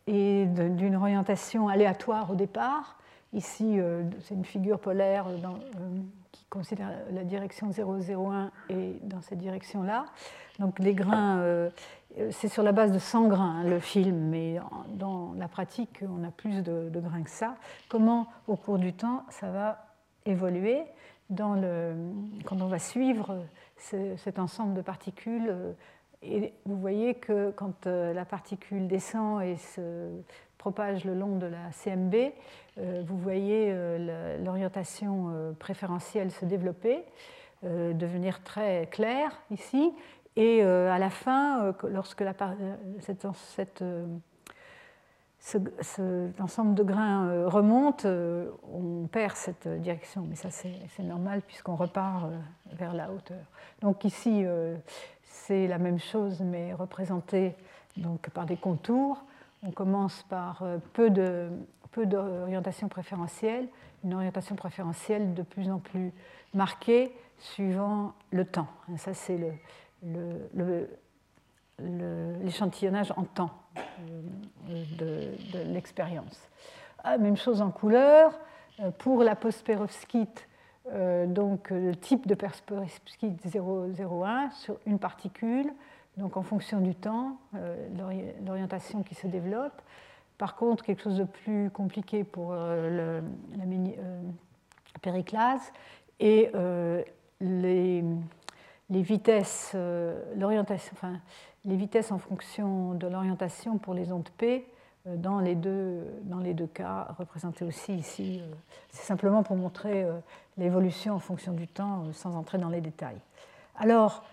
et 0.06 0.45
d'une 0.45 0.95
orientation 0.95 1.68
aléatoire 1.68 2.30
au 2.30 2.35
départ, 2.35 2.98
ici, 3.31 3.80
c'est 4.19 4.35
une 4.35 4.45
figure 4.45 4.77
polaire 4.77 5.26
qui 6.31 6.45
considère 6.49 6.91
la 7.11 7.23
direction 7.23 7.72
001 7.72 8.52
et 8.69 8.99
dans 9.02 9.22
cette 9.22 9.40
direction-là. 9.40 10.06
Donc, 10.60 10.77
les 10.80 10.94
grains 10.94 11.40
euh, 11.40 11.69
c'est 12.31 12.48
sur 12.48 12.64
la 12.64 12.72
base 12.72 12.91
de 12.91 12.99
100 12.99 13.27
grains 13.27 13.60
hein, 13.60 13.64
le 13.64 13.80
film, 13.80 14.15
mais 14.30 14.57
dans 14.90 15.34
la 15.38 15.48
pratique, 15.48 16.03
on 16.07 16.23
a 16.23 16.31
plus 16.31 16.61
de, 16.61 16.90
grains 16.94 17.23
que 17.23 17.30
ça. 17.30 17.56
Comment, 17.90 18.27
au 18.48 18.56
cours 18.56 18.77
du 18.77 18.94
temps, 18.94 19.23
ça 19.30 19.49
va 19.49 19.85
évoluer 20.26 20.84
quand 21.35 22.61
on 22.61 22.68
va 22.68 22.80
suivre 22.80 23.44
cet 23.77 24.38
ensemble 24.38 24.76
de 24.76 24.81
particules. 24.81 25.48
Euh, 25.49 25.73
et 26.22 26.53
vous 26.65 26.77
voyez 26.77 27.15
que 27.15 27.52
quand 27.52 27.88
euh, 27.88 28.14
la 28.14 28.23
particule 28.23 28.88
descend 28.88 29.41
et 29.41 29.57
se 29.57 30.10
propage 30.57 31.03
le 31.03 31.15
long 31.15 31.38
de 31.38 31.48
la 31.48 31.72
CMB, 31.72 32.15
vous 32.77 33.18
voyez 33.18 33.76
l'orientation 34.44 35.53
préférentielle 35.60 36.31
se 36.31 36.45
développer, 36.45 37.03
devenir 37.61 38.41
très 38.44 38.88
claire 38.90 39.41
ici, 39.52 39.91
et 40.35 40.64
euh, 40.64 40.91
à 40.91 40.97
la 40.97 41.10
fin, 41.10 41.64
euh, 41.64 41.73
lorsque 41.89 42.22
la, 42.22 42.34
euh, 45.99 46.30
ensemble 46.39 46.73
de 46.73 46.84
grains 46.84 47.45
remonte, 47.47 48.05
on 48.05 49.07
perd 49.07 49.35
cette 49.35 49.68
direction. 49.68 50.26
Mais 50.27 50.35
ça, 50.35 50.49
c'est 50.49 51.03
normal 51.03 51.41
puisqu'on 51.41 51.76
repart 51.76 52.30
vers 52.72 52.93
la 52.93 53.11
hauteur. 53.11 53.43
Donc 53.81 54.05
ici, 54.05 54.45
c'est 55.23 55.68
la 55.68 55.77
même 55.77 55.99
chose, 55.99 56.39
mais 56.41 56.73
représenté 56.73 57.55
donc, 57.97 58.30
par 58.30 58.45
des 58.45 58.57
contours. 58.57 59.23
On 59.64 59.72
commence 59.72 60.23
par 60.23 60.64
peu 60.93 61.10
de 61.10 61.49
peu 61.91 62.07
d'orientation 62.07 62.88
préférentielle, 62.88 63.68
une 64.03 64.15
orientation 64.15 64.55
préférentielle 64.55 65.35
de 65.35 65.43
plus 65.43 65.69
en 65.69 65.77
plus 65.77 66.11
marquée 66.53 67.15
suivant 67.38 68.14
le 68.31 68.45
temps. 68.45 68.68
Ça, 68.97 69.14
c'est 69.14 69.38
le, 69.38 69.51
l'échantillonnage 71.80 73.13
en 73.15 73.23
temps 73.23 73.51
euh, 74.69 74.84
de, 74.97 75.73
l'expérience. 75.73 76.49
Ah, 77.03 77.17
même 77.17 77.38
chose 77.38 77.61
en 77.61 77.71
couleur. 77.71 78.39
Euh, 78.80 78.91
pour 78.91 79.23
la 79.23 79.35
post-perovskite, 79.35 80.47
euh, 80.91 81.27
donc 81.27 81.69
le 81.69 81.95
type 81.95 82.27
de 82.27 82.35
perovskite 82.35 83.39
001 83.45 84.51
sur 84.51 84.77
une 84.85 84.99
particule, 84.99 85.71
donc 86.17 86.38
en 86.38 86.43
fonction 86.43 86.80
du 86.80 86.93
temps, 86.93 87.38
l'orientation 88.45 89.01
qui 89.01 89.15
se 89.15 89.25
développe. 89.25 89.81
Par 90.38 90.55
contre, 90.55 90.84
quelque 90.84 91.01
chose 91.01 91.17
de 91.17 91.23
plus 91.23 91.71
compliqué 91.71 92.23
pour 92.23 92.53
la 92.53 93.21
mini, 93.65 93.95
périclase 95.01 95.71
et 96.19 96.51
les 97.41 98.03
les 98.93 99.01
vitesses, 99.01 99.71
euh, 99.75 100.21
les 101.65 101.75
vitesses 101.75 102.11
en 102.11 102.19
fonction 102.19 102.93
de 102.93 103.07
l'orientation 103.07 103.77
pour 103.79 103.93
les 103.93 104.11
ondes 104.11 104.29
P 104.37 104.67
euh, 105.07 105.17
dans 105.17 105.39
les 105.39 105.55
deux, 105.55 106.67
cas 106.73 107.07
représentés 107.17 107.65
aussi 107.65 107.95
ici. 107.95 108.39
Euh, 108.41 108.53
c'est 108.89 109.05
simplement 109.05 109.41
pour 109.41 109.55
montrer 109.55 110.05
l'évolution 110.57 111.15
en 111.15 111.19
fonction 111.19 111.53
du 111.53 111.67
temps 111.67 112.03
sans 112.13 112.35
entrer 112.35 112.59
dans 112.59 112.69
les 112.69 112.81
détails. 112.81 113.19
Alors, 113.75 114.23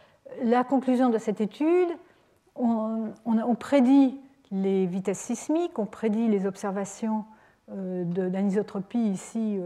la 0.44 0.62
conclusion 0.62 1.08
de 1.08 1.16
cette 1.16 1.40
étude, 1.40 1.88
on, 2.54 3.12
on 3.24 3.54
prédit 3.54 4.20
les 4.52 4.84
vitesses 4.86 5.20
sismiques, 5.20 5.78
on 5.78 5.86
prédit 5.86 6.28
les 6.28 6.46
observations 6.46 7.24
de 7.68 8.22
l'anisotropie 8.22 8.98
ici, 8.98 9.58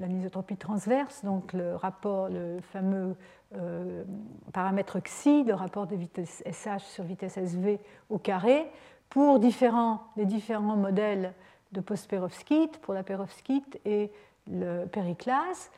l'anisotropie 0.00 0.56
transverse, 0.56 1.24
donc 1.24 1.52
le 1.52 1.76
rapport, 1.76 2.28
le 2.28 2.58
fameux 2.72 3.14
euh, 3.56 4.04
paramètre 4.52 5.00
xi, 5.00 5.44
le 5.44 5.54
rapport 5.54 5.86
de 5.86 5.96
vitesse 5.96 6.42
SH 6.50 6.84
sur 6.84 7.04
vitesse 7.04 7.36
SV 7.36 7.78
au 8.10 8.18
carré, 8.18 8.70
pour 9.08 9.38
différents, 9.38 10.00
les 10.16 10.24
différents 10.24 10.76
modèles 10.76 11.34
de 11.72 11.80
post-perovskite, 11.80 12.78
pour 12.78 12.94
la 12.94 13.02
perovskite 13.02 13.80
et 13.84 14.10
le 14.50 14.86
périclase. 14.86 15.70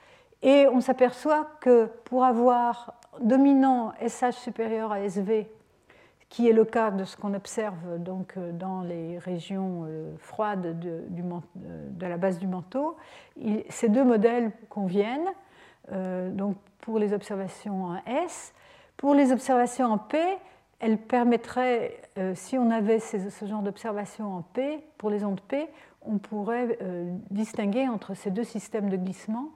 Et 0.42 0.66
on 0.68 0.80
s'aperçoit 0.80 1.48
que 1.60 1.86
pour 2.05 2.24
avoir 2.24 2.94
dominant 3.20 3.92
SH 4.06 4.32
supérieur 4.32 4.92
à 4.92 5.01
SV, 5.01 5.48
qui 6.28 6.48
est 6.48 6.52
le 6.52 6.64
cas 6.64 6.90
de 6.90 7.05
ce 7.05 7.16
qu'on 7.16 7.32
observe 7.34 7.98
donc 7.98 8.36
dans 8.55 8.82
les 8.82 9.18
régions 9.18 9.84
euh, 9.86 10.16
froides 10.18 10.80
de, 10.80 11.05
de, 11.09 12.06
la 12.06 12.16
base 12.16 12.38
du 12.38 12.48
manteau, 12.48 12.96
ces 13.68 13.88
deux 13.88 14.05
modèles 14.05 14.51
conviennent. 14.68 15.28
Euh, 15.93 16.31
donc 16.31 16.56
pour 16.81 16.98
les 16.98 17.12
observations 17.12 17.85
en 17.85 17.97
S. 18.06 18.52
Pour 18.97 19.15
les 19.15 19.32
observations 19.32 19.86
en 19.86 19.98
P, 19.98 20.19
elles 20.81 20.98
permettraient, 20.98 22.01
euh, 22.19 22.32
si 22.35 22.59
on 22.59 22.70
avait 22.70 23.01
ce 23.01 23.47
genre 23.47 23.62
d'observation 23.62 24.36
en 24.36 24.43
P, 24.43 24.81
pour 24.98 25.11
les 25.11 25.24
ondes 25.24 25.40
P, 25.40 25.69
on 26.02 26.19
pourrait 26.19 26.78
euh, 26.82 27.11
distinguer 27.31 27.89
entre 27.89 28.15
ces 28.15 28.31
deux 28.31 28.44
systèmes 28.44 28.90
de 28.90 28.97
glissement. 28.97 29.48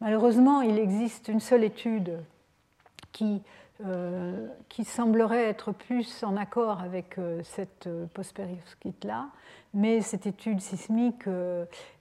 Malheureusement, 0.00 0.60
il 0.60 0.78
existe 0.78 1.28
une 1.28 1.40
seule 1.40 1.64
étude 1.64 2.18
qui 3.12 3.42
euh, 3.86 4.48
qui 4.68 4.82
semblerait 4.82 5.44
être 5.44 5.70
plus 5.70 6.24
en 6.24 6.36
accord 6.36 6.80
avec 6.80 7.16
euh, 7.16 7.40
cette 7.44 7.86
euh, 7.86 8.06
post-pérovskite-là, 8.12 9.26
mais 9.72 10.00
cette 10.00 10.26
étude 10.26 10.60
sismique 10.60 11.28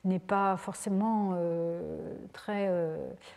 n'est 0.03 0.17
pas 0.17 0.57
forcément 0.57 1.37
très. 2.31 2.71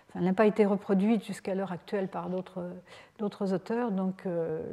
Enfin, 0.09 0.21
n'a 0.25 0.33
pas 0.33 0.47
été 0.47 0.65
reproduite 0.65 1.25
jusqu'à 1.25 1.55
l'heure 1.55 1.73
actuelle 1.73 2.07
par 2.07 2.31
d'autres 2.31 3.53
auteurs, 3.53 3.91
donc, 3.91 4.23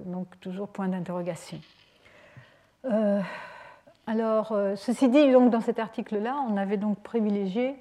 donc 0.06 0.27
toujours 0.41 0.68
point 0.68 0.88
d'interrogation. 0.88 1.60
alors, 4.06 4.56
ceci 4.76 5.10
dit, 5.10 5.31
donc, 5.31 5.49
dans 5.49 5.61
cet 5.61 5.80
article-là, 5.80 6.35
on 6.48 6.56
avait 6.56 6.77
donc 6.77 6.99
privilégié 6.99 7.76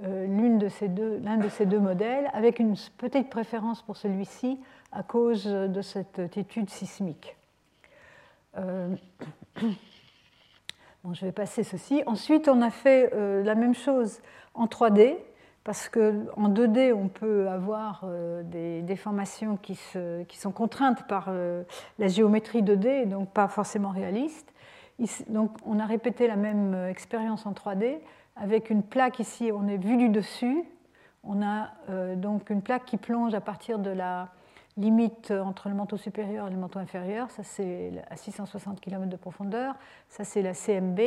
l'un 0.00 0.56
de, 0.56 0.68
ces 0.68 0.88
deux, 0.88 1.18
de 1.18 1.48
ces 1.48 1.66
deux 1.66 1.80
modèles, 1.80 2.30
avec 2.32 2.58
une 2.58 2.74
petite 2.98 3.30
préférence 3.30 3.82
pour 3.82 3.96
celui-ci 3.96 4.60
à 4.92 5.02
cause 5.02 5.44
de 5.44 5.82
cette 5.82 6.36
étude 6.36 6.70
sismique. 6.70 7.36
Euh, 8.56 8.94
bon, 11.04 11.14
je 11.14 11.26
vais 11.26 11.32
passer 11.32 11.64
ceci. 11.64 12.02
Ensuite, 12.06 12.48
on 12.48 12.62
a 12.62 12.70
fait 12.70 13.12
euh, 13.12 13.42
la 13.42 13.54
même 13.54 13.74
chose 13.74 14.20
en 14.54 14.66
3D 14.66 15.16
parce 15.64 15.88
qu'en 15.88 16.48
2D, 16.48 16.94
on 16.94 17.08
peut 17.08 17.48
avoir 17.48 18.06
des 18.44 18.80
déformations 18.80 19.58
qui, 19.58 19.74
sont 19.74 20.50
contraintes 20.50 21.06
par 21.06 21.30
la 21.98 22.08
géométrie 22.08 22.62
2D, 22.62 23.06
donc 23.06 23.28
pas 23.28 23.48
forcément 23.48 23.90
réalistes. 23.90 24.50
Donc 25.28 25.50
on 25.66 25.78
a 25.78 25.84
répété 25.84 26.26
la 26.26 26.36
même 26.36 26.74
expérience 26.88 27.44
en 27.44 27.52
3D 27.52 27.98
avec 28.38 28.70
une 28.70 28.82
plaque 28.82 29.18
ici, 29.18 29.50
on 29.52 29.66
est 29.68 29.76
vu 29.76 29.96
du 29.96 30.08
dessus. 30.08 30.64
On 31.24 31.42
a 31.42 31.70
donc 32.14 32.48
une 32.48 32.62
plaque 32.62 32.84
qui 32.84 32.96
plonge 32.96 33.34
à 33.34 33.40
partir 33.40 33.78
de 33.78 33.90
la 33.90 34.28
limite 34.78 35.32
entre 35.32 35.68
le 35.68 35.74
manteau 35.74 35.96
supérieur 35.96 36.46
et 36.46 36.50
le 36.50 36.56
manteau 36.56 36.78
inférieur. 36.78 37.30
Ça, 37.30 37.42
c'est 37.42 37.92
à 38.08 38.16
660 38.16 38.80
km 38.80 39.10
de 39.10 39.16
profondeur. 39.16 39.74
Ça, 40.08 40.24
c'est 40.24 40.40
la 40.40 40.54
CMB. 40.54 41.00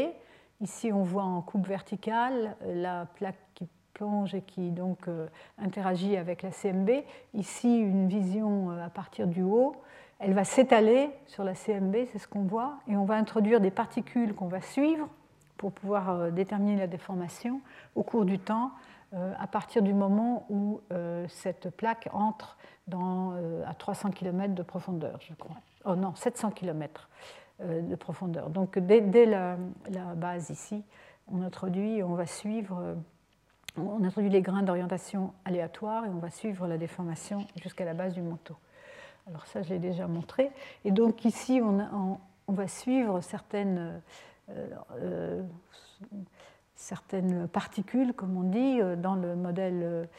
Ici, 0.59 0.91
on 0.93 1.03
voit 1.03 1.23
en 1.23 1.41
coupe 1.41 1.65
verticale 1.67 2.55
la 2.65 3.07
plaque 3.15 3.39
qui 3.55 3.67
plonge 3.93 4.35
et 4.35 4.41
qui 4.41 4.71
donc 4.71 5.07
euh, 5.07 5.27
interagit 5.57 6.17
avec 6.17 6.43
la 6.43 6.51
CMB. 6.51 6.89
Ici, 7.33 7.79
une 7.79 8.07
vision 8.07 8.71
euh, 8.71 8.85
à 8.85 8.89
partir 8.89 9.27
du 9.27 9.41
haut. 9.41 9.75
Elle 10.19 10.33
va 10.33 10.43
s'étaler 10.43 11.09
sur 11.25 11.43
la 11.43 11.55
CMB, 11.55 11.95
c'est 12.11 12.19
ce 12.19 12.27
qu'on 12.27 12.43
voit, 12.43 12.75
et 12.87 12.95
on 12.95 13.05
va 13.05 13.15
introduire 13.15 13.59
des 13.59 13.71
particules 13.71 14.35
qu'on 14.35 14.47
va 14.47 14.61
suivre 14.61 15.07
pour 15.61 15.71
pouvoir 15.71 16.09
euh, 16.09 16.31
déterminer 16.31 16.77
la 16.77 16.87
déformation 16.87 17.61
au 17.95 18.03
cours 18.03 18.25
du 18.25 18.37
temps 18.39 18.71
à 19.13 19.45
partir 19.45 19.81
du 19.81 19.93
moment 19.93 20.45
où 20.49 20.79
cette 21.27 21.69
plaque 21.69 22.07
entre 22.13 22.55
dans, 22.87 23.33
euh, 23.33 23.63
à 23.65 23.73
300 23.73 24.11
km 24.11 24.53
de 24.53 24.63
profondeur, 24.63 25.19
je 25.27 25.33
crois. 25.33 25.55
Oh 25.85 25.95
non, 25.95 26.13
700 26.15 26.51
km 26.51 27.09
euh, 27.61 27.81
de 27.81 27.95
profondeur. 27.95 28.49
Donc 28.49 28.77
dès, 28.77 29.25
la, 29.25 29.57
base 30.15 30.49
ici, 30.49 30.83
on 31.31 31.41
introduit, 31.41 32.03
on 32.03 32.13
va 32.13 32.25
suivre, 32.25 32.79
euh, 32.79 32.95
on 33.77 34.03
introduit 34.03 34.29
les 34.29 34.41
grains 34.41 34.63
d'orientation 34.63 35.33
aléatoire 35.45 36.05
et 36.05 36.09
on 36.09 36.19
va 36.19 36.29
suivre 36.29 36.67
la 36.67 36.77
déformation 36.77 37.47
jusqu'à 37.61 37.85
la 37.85 37.93
base 37.93 38.13
du 38.13 38.21
manteau. 38.21 38.55
Alors 39.27 39.45
ça, 39.47 39.61
je 39.61 39.69
l'ai 39.69 39.79
déjà 39.79 40.07
montré. 40.07 40.51
Et 40.83 40.91
donc 40.91 41.25
ici, 41.25 41.61
on, 41.63 42.17
on, 42.47 42.53
va 42.53 42.67
suivre 42.67 43.21
certaines, 43.21 44.01
certaines 46.75 47.47
particules, 47.47 48.13
comme 48.13 48.37
on 48.37 48.43
dit, 48.43 48.79
dans 48.97 49.15
le 49.15 49.35
modèle 49.35 50.09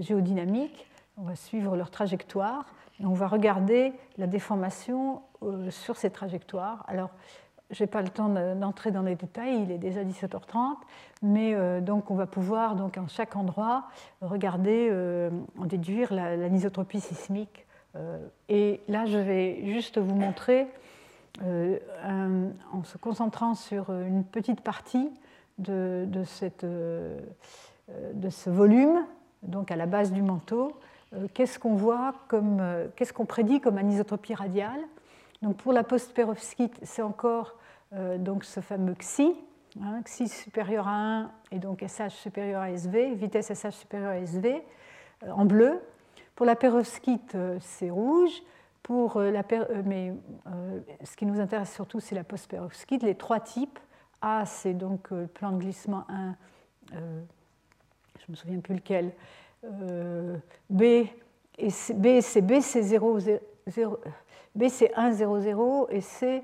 géodynamique 0.00 0.86
on 1.18 1.22
va 1.22 1.34
suivre 1.34 1.76
leur 1.76 1.90
trajectoire 1.90 2.66
et 3.00 3.06
on 3.06 3.14
va 3.14 3.26
regarder 3.26 3.92
la 4.18 4.26
déformation 4.26 5.22
euh, 5.42 5.70
sur 5.70 5.96
ces 5.96 6.10
trajectoires. 6.10 6.84
Alors, 6.88 7.10
je 7.70 7.82
n'ai 7.82 7.88
pas 7.88 8.02
le 8.02 8.08
temps 8.08 8.28
d'entrer 8.54 8.92
dans 8.92 9.02
les 9.02 9.16
détails, 9.16 9.62
il 9.62 9.72
est 9.72 9.78
déjà 9.78 10.04
17h30, 10.04 10.76
mais 11.22 11.54
euh, 11.54 11.80
donc 11.80 12.10
on 12.10 12.14
va 12.14 12.26
pouvoir 12.26 12.76
donc 12.76 12.96
en 12.96 13.08
chaque 13.08 13.34
endroit 13.34 13.88
regarder, 14.20 14.88
euh, 14.90 15.30
en 15.58 15.64
déduire 15.64 16.12
l'anisotropie 16.12 17.00
sismique. 17.00 17.66
et 18.50 18.82
là, 18.88 19.06
je 19.06 19.16
vais 19.16 19.64
juste 19.64 19.96
vous 19.96 20.14
montrer, 20.14 20.66
en 21.42 22.84
se 22.84 22.98
concentrant 22.98 23.54
sur 23.54 23.90
une 23.90 24.24
petite 24.24 24.60
partie 24.60 25.10
de, 25.58 26.06
de 26.08 26.24
ce 28.30 28.50
volume, 28.50 29.04
donc 29.42 29.70
à 29.70 29.76
la 29.76 29.86
base 29.86 30.12
du 30.12 30.22
manteau, 30.22 30.72
euh, 31.14 31.28
qu'est-ce 31.34 31.58
qu'on 31.58 31.74
voit 31.74 32.14
comme, 32.28 32.58
euh, 32.60 32.88
qu'est-ce 32.96 33.12
qu'on 33.12 33.26
prédit 33.26 33.60
comme 33.60 33.78
anisotropie 33.78 34.34
radiale? 34.34 34.80
Donc 35.42 35.56
pour 35.56 35.72
la 35.72 35.84
post-perovskite, 35.84 36.78
c'est 36.82 37.02
encore 37.02 37.54
euh, 37.94 38.18
donc 38.18 38.44
ce 38.44 38.60
fameux 38.60 38.94
xi, 38.94 39.34
hein, 39.80 40.00
xi 40.04 40.28
supérieur 40.28 40.88
à 40.88 41.20
1 41.20 41.30
et 41.52 41.58
donc 41.58 41.84
sh 41.86 42.08
supérieur 42.08 42.62
à 42.62 42.76
sv, 42.76 43.14
vitesse 43.14 43.52
sh 43.52 43.70
supérieure 43.70 44.10
à 44.10 44.26
sv 44.26 44.62
en 45.28 45.44
bleu. 45.44 45.80
Pour 46.34 46.44
la 46.44 46.56
perovskite, 46.56 47.36
c'est 47.60 47.88
rouge. 47.88 48.42
Pour 48.86 49.18
la 49.20 49.42
mais 49.84 50.14
ce 51.02 51.16
qui 51.16 51.26
nous 51.26 51.40
intéresse 51.40 51.74
surtout, 51.74 51.98
c'est 51.98 52.14
la 52.14 52.22
post-perovskite, 52.22 53.02
les 53.02 53.16
trois 53.16 53.40
types. 53.40 53.80
A, 54.22 54.46
c'est 54.46 54.74
donc 54.74 55.10
le 55.10 55.26
plan 55.26 55.50
de 55.50 55.58
glissement 55.58 56.04
1, 56.08 56.36
je 56.92 56.96
ne 56.96 58.32
me 58.32 58.36
souviens 58.36 58.60
plus 58.60 58.74
lequel, 58.74 59.12
euh, 59.64 60.36
B, 60.70 60.82
et 60.82 61.68
B, 61.94 62.20
c'est 62.20 62.42
B, 62.42 62.60
c'est 62.60 62.82
0, 62.82 63.18
0, 63.66 63.98
B, 64.54 64.68
c'est 64.68 64.94
1, 64.94 65.12
0, 65.12 65.40
0, 65.40 65.88
et 65.90 66.00
C, 66.00 66.42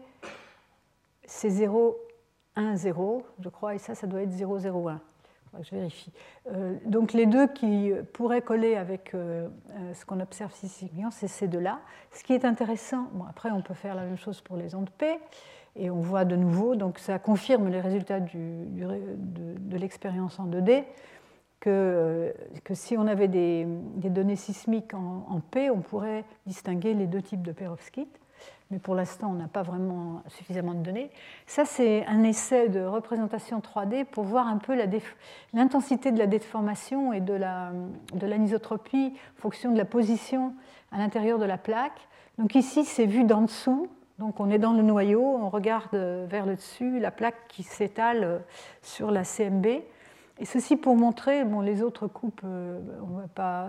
c'est 1.24 1.50
0, 1.50 1.96
1, 2.56 2.76
0, 2.76 3.24
je 3.40 3.48
crois, 3.48 3.74
et 3.74 3.78
ça, 3.78 3.94
ça 3.94 4.06
doit 4.06 4.22
être 4.22 4.30
0, 4.30 4.58
0, 4.58 4.88
1. 4.88 5.00
Je 5.60 5.74
vérifie. 5.74 6.10
Euh, 6.50 6.76
donc 6.86 7.12
les 7.12 7.26
deux 7.26 7.46
qui 7.46 7.92
pourraient 8.14 8.40
coller 8.40 8.76
avec 8.76 9.14
euh, 9.14 9.48
ce 9.94 10.04
qu'on 10.06 10.20
observe 10.20 10.52
ici, 10.62 10.90
c'est 11.10 11.28
ces 11.28 11.46
deux-là. 11.46 11.80
Ce 12.12 12.24
qui 12.24 12.32
est 12.32 12.44
intéressant, 12.44 13.08
bon, 13.12 13.24
après 13.28 13.50
on 13.50 13.60
peut 13.60 13.74
faire 13.74 13.94
la 13.94 14.04
même 14.04 14.16
chose 14.16 14.40
pour 14.40 14.56
les 14.56 14.74
ondes 14.74 14.90
P, 14.90 15.18
et 15.76 15.90
on 15.90 16.00
voit 16.00 16.24
de 16.24 16.36
nouveau, 16.36 16.74
donc 16.74 16.98
ça 16.98 17.18
confirme 17.18 17.68
les 17.68 17.80
résultats 17.80 18.20
de, 18.20 19.76
l'expérience 19.76 20.38
en 20.38 20.46
2D 20.46 20.84
que, 21.60 21.70
euh, 21.70 22.32
que 22.64 22.74
si 22.74 22.96
on 22.96 23.06
avait 23.06 23.28
des, 23.28 23.66
données 24.04 24.36
sismiques 24.36 24.94
en, 24.94 25.40
P, 25.50 25.70
on 25.70 25.80
pourrait 25.80 26.24
distinguer 26.46 26.92
les 26.94 27.06
deux 27.06 27.22
types 27.22 27.42
de 27.42 27.52
perovskites. 27.52 28.20
Mais 28.72 28.78
pour 28.78 28.94
l'instant, 28.94 29.28
on 29.30 29.34
n'a 29.34 29.48
pas 29.48 29.62
vraiment 29.62 30.22
suffisamment 30.28 30.72
de 30.72 30.78
données. 30.78 31.10
Ça, 31.46 31.66
c'est 31.66 32.06
un 32.06 32.22
essai 32.22 32.70
de 32.70 32.80
représentation 32.80 33.60
3D 33.60 34.06
pour 34.06 34.24
voir 34.24 34.48
un 34.48 34.56
peu 34.56 34.74
l'intensité 35.52 36.10
de 36.10 36.18
la 36.18 36.26
déformation 36.26 37.12
et 37.12 37.20
de 37.20 37.34
l'anisotropie 38.26 39.10
la, 39.10 39.14
en 39.36 39.40
fonction 39.42 39.72
de 39.72 39.76
la 39.76 39.84
position 39.84 40.54
à 40.90 40.96
l'intérieur 40.96 41.38
de 41.38 41.44
la 41.44 41.58
plaque. 41.58 42.08
Donc 42.38 42.54
ici, 42.54 42.86
c'est 42.86 43.04
vu 43.04 43.24
d'en 43.24 43.42
dessous. 43.42 43.88
Donc 44.18 44.40
on 44.40 44.48
est 44.48 44.58
dans 44.58 44.72
le 44.72 44.82
noyau, 44.82 45.22
on 45.22 45.50
regarde 45.50 45.94
vers 45.94 46.46
le 46.46 46.56
dessus, 46.56 46.98
la 46.98 47.10
plaque 47.10 47.48
qui 47.48 47.64
s'étale 47.64 48.42
sur 48.80 49.10
la 49.10 49.24
CMB. 49.24 49.66
Et 50.38 50.44
ceci 50.44 50.76
pour 50.76 50.96
montrer, 50.96 51.44
bon, 51.44 51.60
les 51.60 51.82
autres 51.82 52.06
coupes, 52.06 52.40
euh, 52.44 52.80
on 53.02 53.18
va 53.18 53.28
pas, 53.28 53.68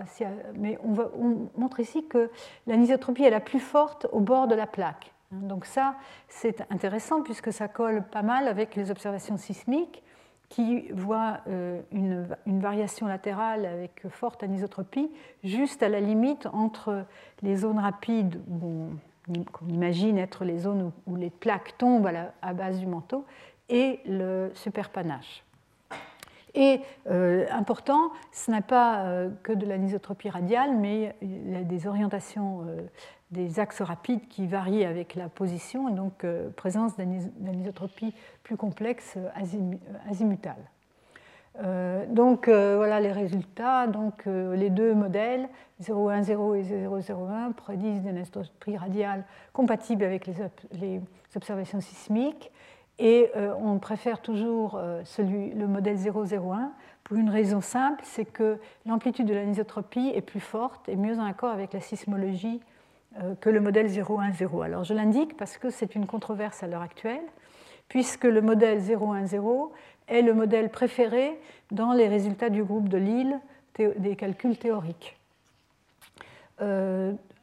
mais 0.56 0.78
on, 0.82 1.48
montre 1.56 1.80
ici 1.80 2.06
que 2.06 2.30
l'anisotropie 2.66 3.24
est 3.24 3.30
la 3.30 3.40
plus 3.40 3.60
forte 3.60 4.06
au 4.12 4.20
bord 4.20 4.48
de 4.48 4.54
la 4.54 4.66
plaque. 4.66 5.12
Donc 5.30 5.66
ça, 5.66 5.96
c'est 6.28 6.64
intéressant 6.70 7.22
puisque 7.22 7.52
ça 7.52 7.68
colle 7.68 8.02
pas 8.10 8.22
mal 8.22 8.48
avec 8.48 8.76
les 8.76 8.90
observations 8.90 9.36
sismiques 9.36 10.02
qui 10.48 10.88
voient 10.92 11.40
euh, 11.48 11.80
une, 11.90 12.28
une, 12.46 12.60
variation 12.60 13.06
latérale 13.06 13.66
avec 13.66 14.06
forte 14.08 14.42
anisotropie 14.42 15.10
juste 15.42 15.82
à 15.82 15.88
la 15.88 16.00
limite 16.00 16.46
entre 16.52 17.04
les 17.42 17.56
zones 17.56 17.78
rapides 17.78 18.40
qu'on 19.52 19.68
imagine 19.68 20.18
être 20.18 20.44
les 20.44 20.58
zones 20.58 20.92
où, 21.06 21.16
les 21.16 21.30
plaques 21.30 21.76
tombent 21.78 22.06
à 22.06 22.12
la 22.12 22.34
à 22.42 22.52
base 22.52 22.78
du 22.78 22.86
manteau 22.86 23.24
et 23.68 24.00
le 24.06 24.50
superpanache. 24.54 25.44
Et 26.54 26.80
euh, 27.10 27.46
important, 27.50 28.10
ce 28.32 28.50
n'est 28.50 28.60
pas 28.60 29.04
euh, 29.04 29.30
que 29.42 29.52
de 29.52 29.66
l'anisotropie 29.66 30.28
radiale, 30.28 30.76
mais 30.76 31.14
il 31.20 31.50
y 31.50 31.56
a 31.56 31.62
des 31.62 31.86
orientations 31.86 32.64
euh, 32.68 32.80
des 33.32 33.58
axes 33.58 33.82
rapides 33.82 34.28
qui 34.28 34.46
varient 34.46 34.84
avec 34.84 35.16
la 35.16 35.28
position, 35.28 35.88
et 35.88 35.92
donc 35.92 36.24
présence 36.54 36.92
d'anisotropie 36.96 38.14
plus 38.44 38.56
complexe 38.56 39.18
azimutale. 40.08 40.54
donc 42.10 42.48
voilà 42.48 43.00
les 43.00 43.10
résultats. 43.10 43.88
Donc 43.88 44.26
les 44.26 44.70
deux 44.70 44.94
modèles, 44.94 45.48
010 45.80 46.30
et 46.30 47.12
001, 47.12 47.52
prédisent 47.56 48.02
des 48.02 48.10
anisotropie 48.10 48.76
radiale 48.76 49.24
compatibles 49.52 50.04
avec 50.04 50.28
les 50.28 51.00
observations 51.34 51.80
sismiques 51.80 52.52
et 52.98 53.30
euh, 53.36 53.52
on 53.58 53.78
préfère 53.78 54.20
toujours 54.20 54.76
euh, 54.76 55.02
le 55.18 55.66
modèle 55.66 55.96
001 55.96 56.72
pour 57.02 57.16
une 57.16 57.28
raison 57.28 57.60
simple, 57.60 58.00
c'est 58.04 58.24
que 58.24 58.58
l'amplitude 58.86 59.26
de 59.26 59.34
l'anisotropie 59.34 60.12
est 60.14 60.22
plus 60.22 60.40
forte 60.40 60.88
et 60.88 60.96
mieux 60.96 61.18
en 61.18 61.24
accord 61.24 61.50
avec 61.50 61.72
la 61.72 61.80
sismologie 61.80 62.60
euh, 63.20 63.34
que 63.40 63.50
le 63.50 63.60
modèle 63.60 63.88
010. 63.88 64.00
Alors 64.62 64.84
je 64.84 64.94
l'indique 64.94 65.36
parce 65.36 65.58
que 65.58 65.70
c'est 65.70 65.94
une 65.96 66.06
controverse 66.06 66.62
à 66.62 66.68
l'heure 66.68 66.82
actuelle, 66.82 67.24
puisque 67.88 68.24
le 68.24 68.40
modèle 68.40 68.80
010 68.80 68.92
est 70.06 70.22
le 70.22 70.32
modèle 70.32 70.70
préféré 70.70 71.38
dans 71.72 71.92
les 71.92 72.08
résultats 72.08 72.50
du 72.50 72.62
groupe 72.62 72.88
de 72.88 72.98
Lille 72.98 73.40
des 73.76 74.14
calculs 74.14 74.56
théoriques. 74.56 75.18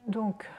donc, 0.07 0.49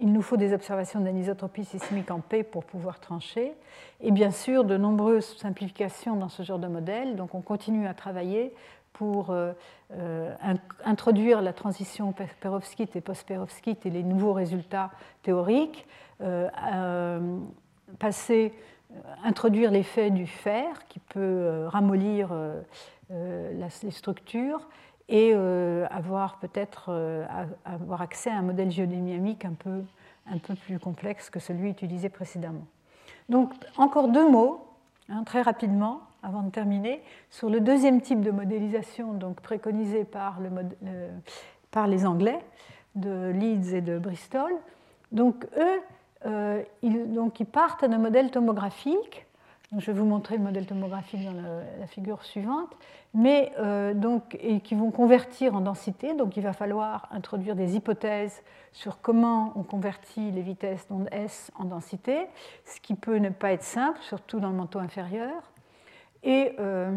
il 0.00 0.12
nous 0.12 0.22
faut 0.22 0.36
des 0.36 0.52
observations 0.52 1.00
d'anisotropie 1.00 1.64
sismique 1.64 2.10
en 2.10 2.20
P 2.20 2.42
pour 2.42 2.64
pouvoir 2.64 3.00
trancher. 3.00 3.52
Et 4.00 4.10
bien 4.10 4.30
sûr, 4.30 4.64
de 4.64 4.76
nombreuses 4.76 5.36
simplifications 5.36 6.16
dans 6.16 6.30
ce 6.30 6.42
genre 6.42 6.58
de 6.58 6.68
modèle. 6.68 7.16
Donc 7.16 7.34
on 7.34 7.42
continue 7.42 7.86
à 7.86 7.94
travailler 7.94 8.54
pour 8.92 9.30
euh, 9.30 9.52
euh, 9.92 10.34
introduire 10.84 11.42
la 11.42 11.52
transition 11.52 12.14
perovskite 12.40 12.96
et 12.96 13.00
post-perovskite 13.00 13.86
et 13.86 13.90
les 13.90 14.02
nouveaux 14.02 14.32
résultats 14.32 14.90
théoriques, 15.22 15.86
euh, 16.22 17.38
passer, 17.98 18.52
introduire 19.22 19.70
l'effet 19.70 20.10
du 20.10 20.26
fer 20.26 20.86
qui 20.88 20.98
peut 20.98 21.66
ramollir 21.66 22.30
les 23.10 23.90
structures 23.90 24.68
et 25.10 25.34
avoir 25.90 26.38
peut-être 26.38 27.26
avoir 27.64 28.00
accès 28.00 28.30
à 28.30 28.36
un 28.36 28.42
modèle 28.42 28.70
géodynamique 28.70 29.44
un 29.44 29.54
peu, 29.54 29.82
un 30.26 30.38
peu 30.38 30.54
plus 30.54 30.78
complexe 30.78 31.30
que 31.30 31.40
celui 31.40 31.68
utilisé 31.68 32.08
précédemment. 32.08 32.66
Donc 33.28 33.52
encore 33.76 34.08
deux 34.08 34.28
mots, 34.28 34.66
hein, 35.08 35.24
très 35.24 35.42
rapidement, 35.42 36.00
avant 36.22 36.42
de 36.42 36.50
terminer, 36.50 37.02
sur 37.30 37.50
le 37.50 37.60
deuxième 37.60 38.00
type 38.00 38.20
de 38.20 38.30
modélisation 38.30 39.12
donc 39.12 39.40
préconisé 39.40 40.04
par, 40.04 40.38
le, 40.40 40.50
par 41.70 41.86
les 41.86 42.06
Anglais 42.06 42.38
de 42.94 43.30
Leeds 43.30 43.74
et 43.74 43.80
de 43.80 43.98
Bristol. 43.98 44.52
Donc 45.12 45.46
eux, 45.58 45.80
euh, 46.26 46.62
donc, 46.82 47.40
ils 47.40 47.46
partent 47.46 47.84
d'un 47.84 47.98
modèle 47.98 48.30
tomographique. 48.30 49.26
Je 49.78 49.86
vais 49.86 49.92
vous 49.92 50.04
montrer 50.04 50.36
le 50.36 50.42
modèle 50.42 50.66
tomographique 50.66 51.24
dans 51.24 51.32
la, 51.32 51.86
figure 51.86 52.24
suivante, 52.24 52.76
mais 53.14 53.52
euh, 53.58 53.94
donc, 53.94 54.36
et 54.40 54.60
qui 54.60 54.74
vont 54.74 54.90
convertir 54.90 55.54
en 55.54 55.60
densité. 55.60 56.14
Donc 56.14 56.36
il 56.36 56.42
va 56.42 56.52
falloir 56.52 57.08
introduire 57.12 57.54
des 57.54 57.76
hypothèses 57.76 58.42
sur 58.72 59.00
comment 59.00 59.52
on 59.54 59.62
convertit 59.62 60.32
les 60.32 60.42
vitesses 60.42 60.88
d'onde 60.88 61.08
S 61.12 61.52
en 61.56 61.64
densité, 61.64 62.26
ce 62.64 62.80
qui 62.80 62.94
peut 62.94 63.16
ne 63.16 63.30
pas 63.30 63.52
être 63.52 63.62
simple, 63.62 64.00
surtout 64.02 64.40
dans 64.40 64.50
le 64.50 64.56
manteau 64.56 64.80
inférieur. 64.80 65.52
Et 66.24 66.52
euh, 66.58 66.92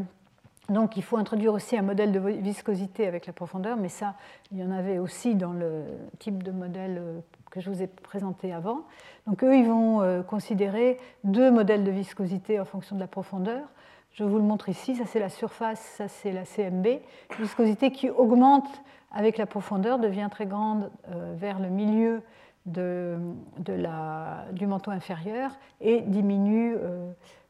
donc 0.69 0.97
il 0.97 1.03
faut 1.03 1.17
introduire 1.17 1.53
aussi 1.53 1.77
un 1.77 1.83
modèle 1.83 2.11
de 2.11 2.19
viscosité 2.19 3.05
avec 3.05 3.27
la 3.27 3.33
profondeur, 3.33 3.77
mais 3.77 3.89
ça, 3.89 4.15
il 4.51 4.57
y 4.57 4.63
en 4.63 4.71
avait 4.71 4.97
aussi 4.97 5.35
dans 5.35 5.53
le 5.53 5.83
type 6.17 6.41
de 6.41 6.51
modèle 6.51 6.97
euh, 6.99 7.19
que 7.53 7.61
je 7.61 7.69
vous 7.69 7.83
ai 7.83 7.87
présenté 7.87 8.51
avant. 8.51 8.81
Donc 9.27 9.43
eux, 9.43 9.55
ils 9.55 9.67
vont 9.67 10.01
euh, 10.01 10.23
considérer 10.23 10.97
deux 11.23 11.51
modèles 11.51 11.83
de 11.83 11.91
viscosité 11.91 12.59
en 12.59 12.65
fonction 12.65 12.95
de 12.95 12.99
la 12.99 13.07
profondeur. 13.07 13.61
Je 14.11 14.23
vous 14.23 14.37
le 14.37 14.43
montre 14.43 14.69
ici, 14.69 14.95
ça 14.95 15.05
c'est 15.05 15.19
la 15.19 15.29
surface, 15.29 15.79
ça 15.79 16.07
c'est 16.07 16.31
la 16.31 16.45
CMB. 16.45 16.87
Viscosité 17.39 17.91
qui 17.91 18.09
augmente 18.09 18.67
avec 19.11 19.37
la 19.37 19.45
profondeur, 19.45 19.99
devient 19.99 20.27
très 20.31 20.47
grande 20.47 20.89
vers 21.35 21.59
le 21.59 21.69
milieu 21.69 22.23
de, 22.65 23.15
du 24.53 24.65
manteau 24.65 24.89
inférieur 24.89 25.51
et 25.81 26.01
diminue 26.01 26.75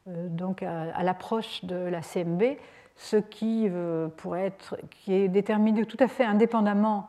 euh, 0.08 0.28
donc 0.28 0.62
à, 0.62 1.02
l'approche 1.02 1.64
de 1.64 1.76
la 1.76 2.02
CMB, 2.02 2.42
ce 2.96 3.16
qui, 3.16 3.66
euh, 3.70 4.08
pourrait 4.08 4.46
être, 4.46 4.76
qui 4.90 5.14
est 5.14 5.28
déterminé 5.28 5.84
tout 5.86 5.96
à 6.00 6.08
fait 6.08 6.24
indépendamment 6.24 7.08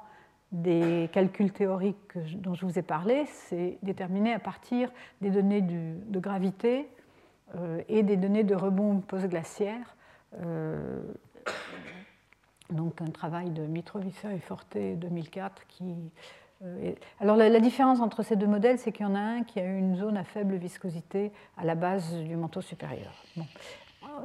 des 0.51 1.09
calculs 1.11 1.51
théoriques 1.51 2.17
dont 2.35 2.53
je 2.53 2.65
vous 2.65 2.79
ai 2.79 2.81
parlé, 2.81 3.25
c'est 3.27 3.77
déterminé 3.83 4.33
à 4.33 4.39
partir 4.39 4.91
des 5.21 5.29
données 5.29 5.61
de 5.61 6.19
gravité 6.19 6.87
euh, 7.55 7.81
et 7.89 8.03
des 8.03 8.17
données 8.17 8.43
de 8.43 8.55
rebond 8.55 9.01
post-glaciaire. 9.01 9.95
donc 12.69 13.01
un 13.01 13.11
travail 13.11 13.49
de 13.51 13.63
Mitrovica 13.63 14.33
et 14.33 14.39
Forte 14.39 14.77
2004 14.77 15.67
qui 15.67 15.95
euh, 16.63 16.93
alors 17.19 17.35
la, 17.35 17.59
différence 17.59 17.99
entre 17.99 18.23
ces 18.23 18.35
deux 18.35 18.47
modèles, 18.47 18.79
c'est 18.79 18.91
qu'il 18.91 19.05
y 19.05 19.09
en 19.09 19.15
a 19.15 19.19
un 19.19 19.43
qui 19.43 19.59
a 19.59 19.65
une 19.65 19.95
zone 19.97 20.17
à 20.17 20.23
faible 20.23 20.55
viscosité 20.55 21.31
à 21.57 21.65
la 21.65 21.75
base 21.75 22.13
du 22.15 22.35
manteau 22.35 22.61
supérieur. 22.61 23.11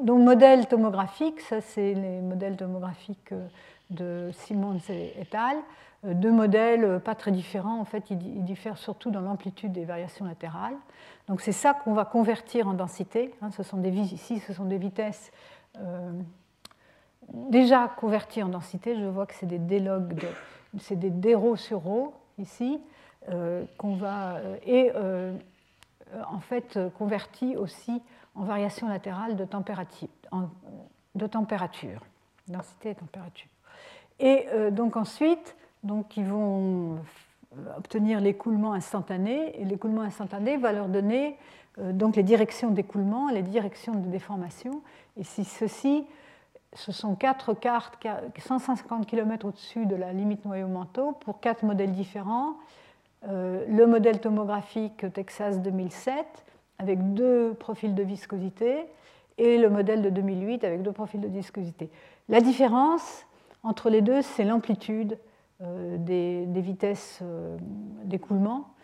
Donc 0.02 0.22
modèle 0.22 0.66
tomographique, 0.66 1.40
ça 1.40 1.60
c'est 1.60 1.94
les 1.94 2.20
modèles 2.20 2.56
tomographiques 2.56 3.32
euh, 3.32 3.48
de 3.90 4.30
Simons 4.32 4.78
et 4.88 5.12
al. 5.32 5.56
Euh, 6.04 6.14
deux 6.14 6.32
modèles 6.32 7.00
pas 7.00 7.14
très 7.14 7.30
différents, 7.30 7.80
en 7.80 7.84
fait 7.84 8.10
ils 8.10 8.44
diffèrent 8.44 8.78
surtout 8.78 9.10
dans 9.10 9.20
l'amplitude 9.20 9.72
des 9.72 9.84
variations 9.84 10.24
latérales. 10.24 10.76
Donc 11.28 11.40
c'est 11.40 11.52
ça 11.52 11.74
qu'on 11.74 11.94
va 11.94 12.04
convertir 12.04 12.68
en 12.68 12.74
densité. 12.74 13.34
Hein. 13.42 13.50
ce 13.50 13.62
sont 13.62 13.76
des, 13.76 13.90
ici 13.90 14.40
ce 14.40 14.52
sont 14.52 14.64
des 14.64 14.78
vitesses 14.78 15.30
déjà 17.32 17.88
converties 17.88 18.42
en 18.42 18.48
densité. 18.48 18.96
Je 18.96 19.04
vois 19.04 19.26
que 19.26 19.34
c'est 19.34 19.46
des 19.46 19.58
délogs, 19.58 20.26
c'est 20.78 20.96
des 20.96 21.10
déros 21.10 21.56
sur 21.56 21.80
rho 21.80 22.14
ici, 22.38 22.80
euh, 23.28 23.64
qu'on 23.76 23.94
va, 23.94 24.36
euh, 24.36 24.56
et 24.64 24.92
euh, 24.94 25.36
en 26.28 26.40
fait 26.40 26.78
converti 26.98 27.56
aussi 27.56 28.02
en 28.34 28.44
variation 28.44 28.88
latérale 28.88 29.36
de 29.36 29.44
température, 29.44 30.08
de 31.14 31.26
température 31.26 32.02
densité 32.48 32.90
et 32.90 32.94
température. 32.96 33.48
Et 34.18 34.46
donc 34.72 34.96
ensuite, 34.96 35.56
donc, 35.82 36.16
ils 36.16 36.24
vont 36.24 36.98
obtenir 37.76 38.20
l'écoulement 38.20 38.72
instantané, 38.72 39.60
et 39.60 39.64
l'écoulement 39.64 40.02
instantané 40.02 40.56
va 40.56 40.72
leur 40.72 40.88
donner 40.88 41.36
donc 41.78 42.16
les 42.16 42.22
directions 42.22 42.70
d'écoulement, 42.70 43.28
les 43.30 43.42
directions 43.42 43.94
de 43.94 44.08
déformation. 44.08 44.82
Et 45.16 45.24
si 45.24 45.44
ceci, 45.44 46.04
ce 46.74 46.92
sont 46.92 47.14
quatre 47.14 47.54
cartes 47.54 47.98
150 48.38 49.06
km 49.06 49.46
au-dessus 49.46 49.86
de 49.86 49.96
la 49.96 50.12
limite 50.12 50.44
noyau-manteau 50.44 51.12
pour 51.12 51.40
quatre 51.40 51.64
modèles 51.64 51.92
différents. 51.92 52.54
Euh, 53.28 53.64
le 53.68 53.86
modèle 53.86 54.20
tomographique 54.20 55.12
Texas 55.12 55.60
2007 55.60 56.24
avec 56.78 57.12
deux 57.14 57.54
profils 57.54 57.94
de 57.94 58.02
viscosité 58.02 58.84
et 59.36 59.58
le 59.58 59.68
modèle 59.68 60.00
de 60.00 60.10
2008 60.10 60.64
avec 60.64 60.82
deux 60.82 60.92
profils 60.92 61.20
de 61.20 61.28
viscosité. 61.28 61.90
La 62.28 62.40
différence 62.40 63.26
entre 63.62 63.90
les 63.90 64.00
deux, 64.00 64.22
c'est 64.22 64.44
l'amplitude 64.44 65.18
euh, 65.62 65.96
des, 65.98 66.60
vitesses 66.60 67.20
euh, 67.22 67.56
d'écoulement 68.04 68.74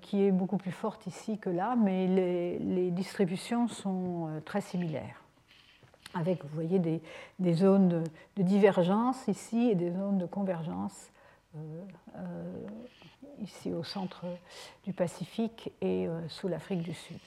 qui 0.00 0.24
est 0.24 0.32
beaucoup 0.32 0.56
plus 0.56 0.72
forte 0.72 1.06
ici 1.06 1.36
que 1.36 1.50
là, 1.50 1.76
mais 1.76 2.06
les 2.06 2.90
distributions 2.90 3.68
sont 3.68 4.40
très 4.46 4.62
similaires 4.62 5.28
avec, 6.14 6.42
vous 6.44 6.54
voyez, 6.54 6.78
des, 6.78 7.54
zones 7.54 8.04
de, 8.36 8.42
divergence 8.42 9.28
ici 9.28 9.70
et 9.70 9.74
des 9.74 9.90
zones 9.90 10.18
de 10.18 10.26
convergence 10.26 11.10
euh, 11.56 11.58
euh, 12.16 12.66
ici 13.40 13.72
au 13.72 13.84
centre 13.84 14.24
du 14.84 14.92
Pacifique 14.92 15.72
et 15.80 16.06
euh, 16.06 16.20
sous 16.28 16.48
l'Afrique 16.48 16.82
du 16.82 16.94
Sud. 16.94 17.18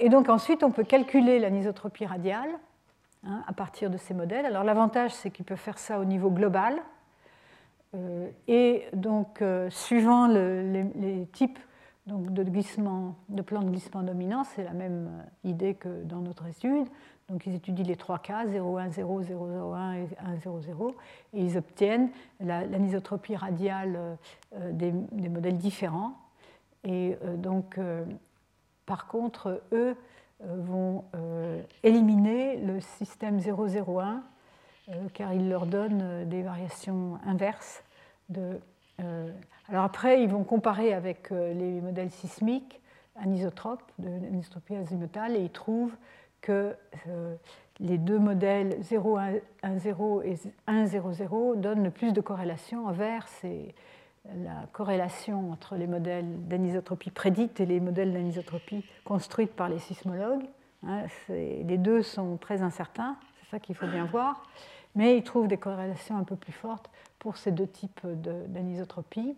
et 0.00 0.08
donc 0.08 0.28
ensuite, 0.28 0.62
on 0.64 0.70
peut 0.72 0.84
calculer 0.84 1.38
l'anisotropie 1.38 2.06
radiale 2.06 2.50
hein, 3.24 3.44
à 3.46 3.52
partir 3.52 3.90
de 3.90 3.96
ces 3.96 4.14
modèles. 4.14 4.46
Alors 4.46 4.64
l'avantage, 4.64 5.12
c'est 5.12 5.30
qu'il 5.30 5.44
peut 5.44 5.56
faire 5.56 5.78
ça 5.78 6.00
au 6.00 6.04
niveau 6.04 6.30
global. 6.30 6.82
Et 8.48 8.84
donc, 8.94 9.42
suivant 9.68 10.26
les, 10.26 11.26
types 11.32 11.58
donc, 12.06 12.32
de, 12.32 12.42
glissement, 12.42 13.16
de 13.28 13.42
plans 13.42 13.62
de 13.62 13.70
glissement 13.70 14.02
dominant, 14.02 14.44
c'est 14.44 14.64
la 14.64 14.72
même 14.72 15.10
idée 15.44 15.74
que 15.74 16.02
dans 16.04 16.20
notre 16.20 16.46
étude. 16.46 16.86
Donc 17.32 17.46
ils 17.46 17.54
étudient 17.54 17.84
les 17.84 17.96
trois 17.96 18.18
cas, 18.18 18.46
0, 18.46 18.76
1, 18.76 18.90
0, 18.90 19.22
0, 19.22 19.48
0, 19.48 19.72
1 19.72 19.92
et 19.94 20.08
1, 20.18 20.36
0, 20.36 20.60
0, 20.60 20.96
et 21.32 21.40
ils 21.40 21.56
obtiennent 21.56 22.10
l'anisotropie 22.40 23.36
radiale 23.36 24.18
euh, 24.54 24.72
des, 24.72 24.92
modèles 24.92 25.56
différents. 25.56 26.12
Et 26.84 27.16
euh, 27.24 27.36
donc, 27.36 27.78
euh, 27.78 28.04
par 28.84 29.06
contre, 29.06 29.62
eux 29.72 29.96
vont 30.44 31.04
éliminer 31.84 32.56
le 32.56 32.80
système 32.80 33.38
001 33.38 34.24
car 35.14 35.32
ils 35.32 35.48
leur 35.48 35.66
donnent 35.66 36.28
des 36.28 36.42
variations 36.42 37.18
inverses. 37.26 37.82
De, 38.28 38.60
alors 39.68 39.84
après, 39.84 40.22
ils 40.22 40.28
vont 40.28 40.44
comparer 40.44 40.92
avec 40.92 41.30
les 41.30 41.80
modèles 41.80 42.10
sismiques 42.10 42.80
anisotropes, 43.16 43.90
de 43.98 44.08
l'anisotropie 44.08 44.76
azimutale, 44.76 45.36
et 45.36 45.40
ils 45.40 45.50
trouvent 45.50 45.94
que 46.40 46.74
euh, 47.08 47.34
les 47.80 47.98
deux 47.98 48.18
modèles 48.18 48.80
0,10 48.80 49.40
et 50.24 50.34
1,00 50.68 51.60
donnent 51.60 51.84
le 51.84 51.90
plus 51.90 52.12
de 52.12 52.20
corrélation 52.20 52.86
envers 52.86 53.26
la 54.24 54.66
corrélation 54.72 55.50
entre 55.50 55.76
les 55.76 55.86
modèles 55.86 56.46
d'anisotropie 56.46 57.10
prédites 57.10 57.60
et 57.60 57.66
les 57.66 57.80
modèles 57.80 58.12
d'anisotropie 58.12 58.84
construites 59.04 59.54
par 59.54 59.68
les 59.68 59.78
sismologues. 59.78 60.44
Hein, 60.86 61.06
les 61.28 61.78
deux 61.78 62.02
sont 62.02 62.36
très 62.36 62.62
incertains, 62.62 63.16
qu'il 63.60 63.74
faut 63.74 63.86
bien 63.86 64.04
voir, 64.04 64.42
mais 64.94 65.16
ils 65.16 65.22
trouvent 65.22 65.48
des 65.48 65.58
corrélations 65.58 66.16
un 66.16 66.24
peu 66.24 66.36
plus 66.36 66.52
fortes 66.52 66.90
pour 67.18 67.36
ces 67.36 67.52
deux 67.52 67.66
types 67.66 68.04
d'anisotropie. 68.04 69.36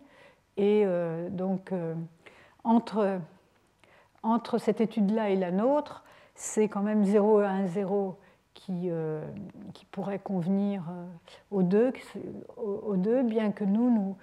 Et 0.57 0.83
euh, 0.85 1.29
donc, 1.29 1.71
euh, 1.71 1.93
entre, 2.63 3.19
entre 4.23 4.57
cette 4.57 4.81
étude-là 4.81 5.29
et 5.29 5.35
la 5.35 5.51
nôtre, 5.51 6.03
c'est 6.33 6.67
quand 6.67 6.81
même 6.81 7.03
0 7.03 7.41
et 7.41 7.45
1, 7.45 7.67
0 7.67 8.17
qui, 8.53 8.89
euh, 8.89 9.21
qui 9.73 9.85
pourrait 9.85 10.19
convenir 10.19 10.83
euh, 10.89 11.05
aux, 11.51 11.63
deux, 11.63 11.91
aux, 12.57 12.95
deux, 12.95 13.23
bien 13.23 13.51
que 13.51 13.63
nous, 13.63 13.89
nous 13.89 14.17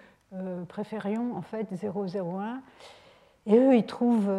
préférions 0.67 1.37
en 1.37 1.43
fait 1.43 1.67
0, 1.73 2.09
0, 2.09 2.39
1. 2.39 2.63
Et 3.47 3.59
eux, 3.59 3.77
ils 3.77 3.85
trouvent, 3.85 4.33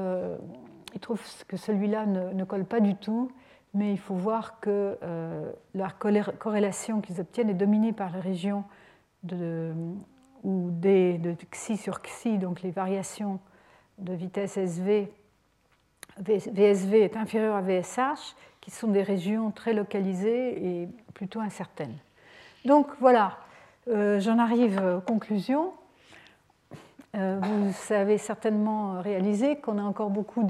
ils 0.96 1.00
trouvent 1.00 1.22
que 1.48 1.56
celui-là 1.56 2.08
ne, 2.08 2.44
colle 2.46 2.66
pas 2.66 2.80
du 2.80 2.96
tout, 2.96 3.32
mais 3.74 3.92
il 3.92 4.00
faut 4.00 4.16
voir 4.16 4.60
que 4.60 4.98
la 5.74 5.90
corrélation 5.90 7.02
qu'ils 7.02 7.20
obtiennent 7.20 7.50
est 7.50 7.56
dominée 7.56 7.92
par 7.92 8.12
les 8.12 8.20
régions 8.20 8.64
de, 9.24 9.74
où 10.44 10.70
des, 10.72 11.18
de 11.18 11.36
xi 11.52 11.78
sur 11.78 12.02
xi, 12.02 12.38
donc 12.38 12.62
les 12.62 12.72
variations 12.72 13.40
de 13.98 14.14
vitesse 14.14 14.58
SV 14.58 15.12
VSV 16.20 17.02
est 17.02 17.18
inférieur 17.18 17.56
à 17.56 17.62
VSH, 17.62 18.36
qui 18.62 18.72
sont 18.72 18.88
des 18.88 19.04
régions 19.04 19.52
très 19.52 19.74
localisées 19.74 20.82
et 20.82 20.90
plutôt 21.14 21.40
incertaines. 21.40 21.98
Donc 22.66 22.88
voilà, 23.00 23.38
euh, 23.90 24.20
j'en 24.20 24.40
arrive 24.40 24.82
aux 24.98 25.02
conclusions. 25.02 25.74
Euh, 27.16 27.40
vous 27.42 27.74
savez 27.74 28.18
certainement 28.18 29.02
réaliser 29.02 29.58
qu'on 29.58 29.78
a 29.78 29.84
encore 29.84 30.10
beaucoup 30.10 30.48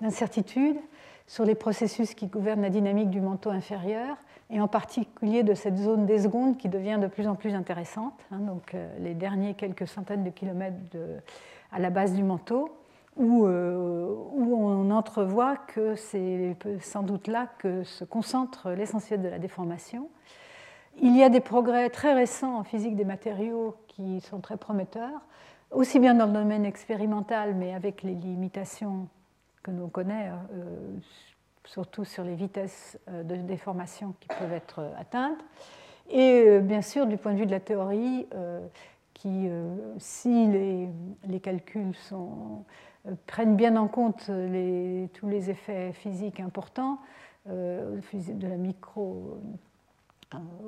d'incertitudes 0.00 0.78
sur 1.26 1.44
les 1.44 1.54
processus 1.54 2.14
qui 2.14 2.26
gouvernent 2.26 2.62
la 2.62 2.70
dynamique 2.70 3.10
du 3.10 3.20
manteau 3.20 3.50
inférieur, 3.50 4.16
et 4.50 4.60
en 4.60 4.68
particulier 4.68 5.42
de 5.42 5.54
cette 5.54 5.78
zone 5.78 6.04
des 6.06 6.20
secondes 6.20 6.58
qui 6.58 6.68
devient 6.68 6.98
de 7.00 7.06
plus 7.06 7.26
en 7.26 7.34
plus 7.34 7.54
intéressante, 7.54 8.20
hein, 8.30 8.38
donc 8.38 8.74
euh, 8.74 8.88
les 8.98 9.14
derniers 9.14 9.54
quelques 9.54 9.88
centaines 9.88 10.22
de 10.22 10.30
kilomètres 10.30 10.76
à 11.72 11.78
la 11.78 11.90
base 11.90 12.12
du 12.12 12.22
manteau, 12.22 12.76
où, 13.16 13.46
où 13.46 14.56
on 14.56 14.90
entrevoit 14.90 15.56
que 15.56 15.94
c'est 15.94 16.56
sans 16.80 17.04
doute 17.04 17.28
là 17.28 17.48
que 17.58 17.84
se 17.84 18.04
concentre 18.04 18.70
l'essentiel 18.70 19.22
de 19.22 19.28
la 19.28 19.38
déformation. 19.38 20.08
Il 21.00 21.16
y 21.16 21.22
a 21.22 21.28
des 21.28 21.40
progrès 21.40 21.90
très 21.90 22.14
récents 22.14 22.58
en 22.58 22.64
physique 22.64 22.96
des 22.96 23.04
matériaux 23.04 23.76
qui 23.88 24.20
sont 24.20 24.40
très 24.40 24.56
prometteurs, 24.56 25.20
aussi 25.70 25.98
bien 25.98 26.14
dans 26.14 26.26
le 26.26 26.32
domaine 26.32 26.64
expérimental, 26.64 27.54
mais 27.54 27.74
avec 27.74 28.02
les 28.02 28.14
limitations 28.14 29.08
que 29.64 29.72
l'on 29.72 29.88
connaît, 29.88 30.28
euh, 30.28 30.96
surtout 31.64 32.04
sur 32.04 32.22
les 32.22 32.36
vitesses 32.36 32.98
euh, 33.08 33.24
de 33.24 33.34
déformation 33.36 34.14
qui 34.20 34.28
peuvent 34.28 34.52
être 34.52 34.80
euh, 34.80 34.92
atteintes. 34.96 35.42
Et 36.10 36.58
bien 36.60 36.82
sûr, 36.82 37.06
du 37.06 37.16
point 37.16 37.32
de 37.32 37.38
vue 37.38 37.46
de 37.46 37.50
la 37.50 37.60
théorie, 37.60 38.26
qui, 39.14 39.48
si 39.96 40.46
les, 40.48 41.40
calculs 41.40 41.94
prennent 43.26 43.56
bien 43.56 43.76
en 43.76 43.88
compte 43.88 44.26
tous 44.26 45.28
les 45.28 45.50
effets 45.50 45.94
physiques 45.94 46.40
importants, 46.40 46.98
de 47.46 48.46
la 48.46 48.58
micro 48.58 49.38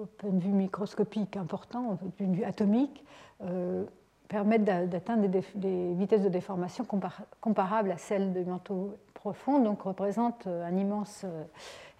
au 0.00 0.06
point 0.06 0.30
de 0.30 0.42
vue 0.42 0.52
microscopique 0.52 1.36
important, 1.36 1.90
au 1.90 1.96
point 1.96 2.28
de 2.28 2.36
vue 2.36 2.44
atomique, 2.44 3.04
permettent 4.28 4.64
d'atteindre 4.64 5.28
des, 5.28 5.94
vitesses 5.94 6.22
de 6.22 6.28
déformation 6.28 6.86
comparables 7.40 7.90
à 7.90 7.98
celles 7.98 8.32
de 8.32 8.44
manteaux 8.44 8.96
profonds, 9.14 9.60
donc 9.60 9.82
représentent 9.82 10.46
euh, 10.46 10.66
un 10.66 10.76
immense 10.76 11.22
euh, 11.24 11.44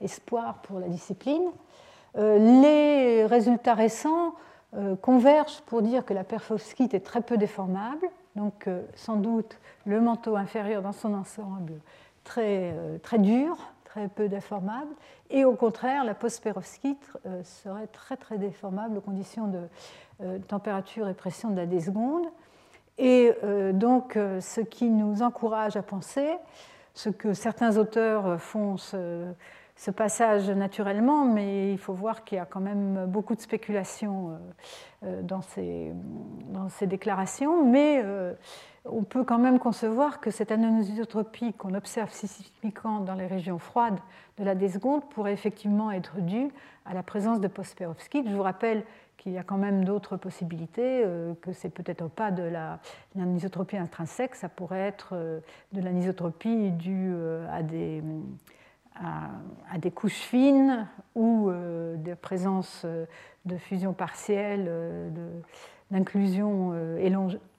espoir 0.01 0.62
pour 0.62 0.78
la 0.78 0.89
discipline. 0.89 1.51
les 2.15 3.27
résultats 3.27 3.74
récents 3.74 4.35
convergent 5.01 5.61
pour 5.62 5.81
dire 5.81 6.05
que 6.05 6.12
la 6.12 6.24
perfovskite 6.24 6.93
est 6.93 7.01
très 7.01 7.23
peu 7.23 7.39
déformable, 7.39 8.09
donc 8.35 8.69
sans 8.94 9.16
doute 9.16 9.59
le 9.86 10.01
manteau 10.01 10.36
inférieur 10.36 10.82
dans 10.82 10.93
son 10.93 11.15
ensemble 11.15 11.74
très, 12.24 12.74
très 13.03 13.19
dur, 13.19 13.57
très 13.97 14.09
peu 14.09 14.28
déformable, 14.28 14.94
et 15.31 15.47
au 15.47 15.55
contraire, 15.55 16.05
la 16.05 16.14
post-perovskite 16.14 17.16
euh, 17.24 17.43
serait 17.44 17.86
très 17.86 18.18
très 18.18 18.36
déformable 18.36 18.98
aux 18.98 19.01
conditions 19.01 19.47
de 19.47 19.60
euh, 20.20 20.39
température 20.39 21.09
et 21.09 21.14
pression 21.14 21.48
de 21.48 21.56
la 21.56 21.64
déseconde. 21.64 22.27
Et 22.98 23.32
euh, 23.43 23.73
donc, 23.73 24.12
ce 24.14 24.60
qui 24.60 24.90
nous 24.90 25.23
encourage 25.23 25.77
à 25.77 25.82
penser, 25.82 26.28
ce 26.93 27.09
que 27.09 27.32
certains 27.32 27.78
auteurs 27.78 28.39
font 28.39 28.77
passage 29.90 30.51
naturellement, 30.51 31.24
mais 31.24 31.73
il 31.73 31.78
faut 31.78 31.93
voir 31.93 32.24
qu'il 32.24 32.36
y 32.36 32.40
a 32.40 32.47
quand 32.47 32.61
même 32.61 33.07
beaucoup 33.07 33.35
de 33.35 33.40
spéculation 33.40 34.39
dans 35.03 35.43
ces, 35.43 35.93
dans 36.48 36.69
ces 36.69 36.86
déclarations. 36.86 37.65
Mais 37.65 38.03
on 38.85 39.03
peut 39.03 39.24
quand 39.24 39.39
même 39.39 39.59
concevoir 39.59 40.20
que 40.20 40.31
cette 40.31 40.51
anisotropie 40.51 41.53
qu'on 41.53 41.74
observe 41.74 42.11
systémiquement 42.12 43.01
dans 43.01 43.15
les 43.15 43.27
régions 43.27 43.59
froides 43.59 43.98
de 44.39 44.44
la 44.44 44.55
déseconde 44.55 45.09
pourrait 45.09 45.32
effectivement 45.32 45.90
être 45.90 46.20
due 46.20 46.48
à 46.85 46.94
la 46.94 47.03
présence 47.03 47.40
de 47.40 47.48
postperovskite. 47.48 48.28
Je 48.28 48.35
vous 48.35 48.43
rappelle 48.43 48.85
qu'il 49.16 49.32
y 49.32 49.39
a 49.39 49.43
quand 49.43 49.57
même 49.57 49.85
d'autres 49.85 50.16
possibilités, 50.16 51.03
euh, 51.05 51.35
que 51.40 51.53
c'est 51.53 51.70
peut-être 51.70 52.09
pas 52.09 52.31
de 52.31 52.51
l'anisotropie 53.15 53.77
intrinsèque, 53.77 54.35
ça 54.35 54.48
pourrait 54.48 54.81
être 54.81 55.11
euh, 55.12 55.40
de 55.73 55.81
l'anisotropie 55.81 56.70
due 56.73 57.12
euh, 57.15 57.47
à 57.51 57.62
des, 57.62 58.03
à, 59.02 59.78
des 59.78 59.90
couches 59.90 60.12
fines 60.12 60.86
ou 61.14 61.51
de 61.51 62.14
présence 62.14 62.86
de 63.44 63.56
fusion 63.56 63.93
partielle, 63.93 64.70
d'inclusion 65.90 66.73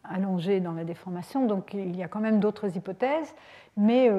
allongée 0.03 0.59
dans 0.59 0.73
la 0.73 0.84
déformation. 0.84 1.45
Donc 1.45 1.73
il 1.73 1.95
y 1.95 2.03
a 2.03 2.07
quand 2.07 2.19
même 2.19 2.39
d'autres 2.39 2.76
hypothèses, 2.76 3.34
mais, 3.76 4.09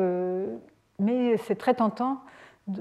c'est 1.38 1.58
très 1.58 1.74
tentant 1.74 2.20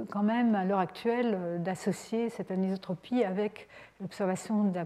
quand 0.09 0.23
même 0.23 0.55
à 0.55 0.65
l'heure 0.65 0.79
actuelle 0.79 1.37
euh, 1.39 1.57
d'associer 1.57 2.29
cette 2.29 2.51
anisotropie 2.51 3.23
avec 3.23 3.67
l'observation 4.01 4.65
de 4.65 4.75
la 4.75 4.85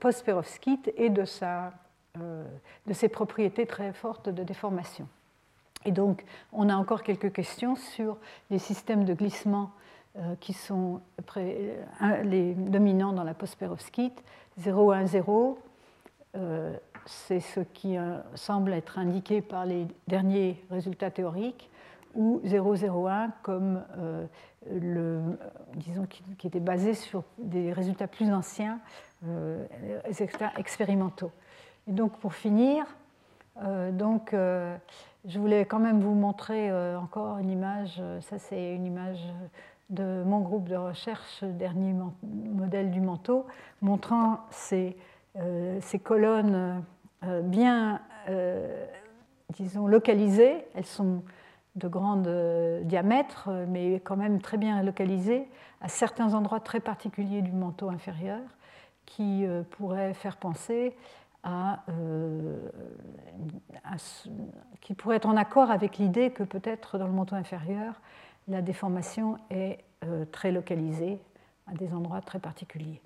post-perovskite 0.00 0.92
et 0.96 1.12
euh, 1.12 2.44
de 2.86 2.92
ses 2.92 3.08
propriétés 3.08 3.66
très 3.66 3.92
fortes 3.92 4.28
de 4.28 4.42
déformation. 4.42 5.08
Et 5.84 5.92
donc, 5.92 6.24
on 6.52 6.68
a 6.68 6.74
encore 6.74 7.02
quelques 7.02 7.32
questions 7.32 7.76
sur 7.76 8.16
les 8.50 8.58
systèmes 8.58 9.04
de 9.04 9.14
glissement 9.14 9.70
euh, 10.16 10.34
qui 10.40 10.52
sont 10.52 11.00
les 12.24 12.54
dominants 12.54 13.12
dans 13.12 13.24
la 13.24 13.34
post-perovskite. 13.34 14.22
0,1,0, 14.60 15.56
c'est 17.04 17.40
ce 17.40 17.60
qui 17.60 17.96
semble 18.34 18.72
être 18.72 18.98
indiqué 18.98 19.42
par 19.42 19.66
les 19.66 19.86
derniers 20.08 20.62
résultats 20.70 21.10
théoriques 21.10 21.70
ou 22.16 22.40
001 22.44 23.30
comme 23.42 23.84
euh, 23.98 24.26
le, 24.70 25.20
disons, 25.76 26.06
qui, 26.06 26.46
était 26.46 26.60
basé 26.60 26.94
sur 26.94 27.22
des 27.38 27.72
résultats 27.72 28.08
plus 28.08 28.32
anciens, 28.32 28.80
euh, 29.26 29.64
expérimentaux. 30.56 31.30
Et 31.86 31.92
donc 31.92 32.18
pour 32.18 32.34
finir, 32.34 32.84
euh, 33.62 33.92
donc, 33.92 34.34
je 35.26 35.38
voulais 35.38 35.64
quand 35.64 35.78
même 35.78 36.00
vous 36.00 36.14
montrer 36.14 36.72
encore 36.96 37.38
une 37.38 37.50
image, 37.50 38.02
ça 38.20 38.38
c'est 38.38 38.74
une 38.74 38.86
image 38.86 39.20
de 39.90 40.22
mon 40.24 40.40
groupe 40.40 40.68
de 40.68 40.76
recherche, 40.76 41.42
dernier 41.42 41.94
modèle 42.22 42.90
du 42.90 43.00
manteau, 43.00 43.46
montrant 43.82 44.40
ces, 44.50 44.96
ces 45.80 45.98
colonnes 45.98 46.82
bien, 47.42 48.00
disons, 49.50 49.86
localisées. 49.86 50.64
Elles 50.74 50.86
sont 50.86 51.22
de 51.76 51.88
grand 51.88 52.26
euh, 52.26 52.82
diamètre, 52.82 53.50
mais 53.68 54.00
quand 54.00 54.16
même 54.16 54.40
très 54.40 54.56
bien 54.56 54.82
localisé 54.82 55.46
à 55.80 55.88
certains 55.88 56.34
endroits 56.34 56.60
très 56.60 56.80
particuliers 56.80 57.42
du 57.42 57.52
manteau 57.52 57.90
inférieur, 57.90 58.40
qui 59.04 59.46
euh, 59.46 59.62
pourraient 59.70 60.14
faire 60.14 60.36
penser 60.36 60.96
euh, 61.88 62.56
qui 64.80 64.94
pourrait 64.94 65.16
être 65.16 65.28
en 65.28 65.36
accord 65.36 65.70
avec 65.70 65.98
l'idée 65.98 66.30
que 66.30 66.42
peut-être 66.42 66.98
dans 66.98 67.06
le 67.06 67.12
manteau 67.12 67.36
inférieur, 67.36 68.00
la 68.48 68.62
déformation 68.62 69.38
est 69.50 69.78
très 70.30 70.52
localisée 70.52 71.18
à 71.66 71.74
des 71.74 71.92
endroits 71.92 72.20
très 72.20 72.38
particuliers. 72.38 73.00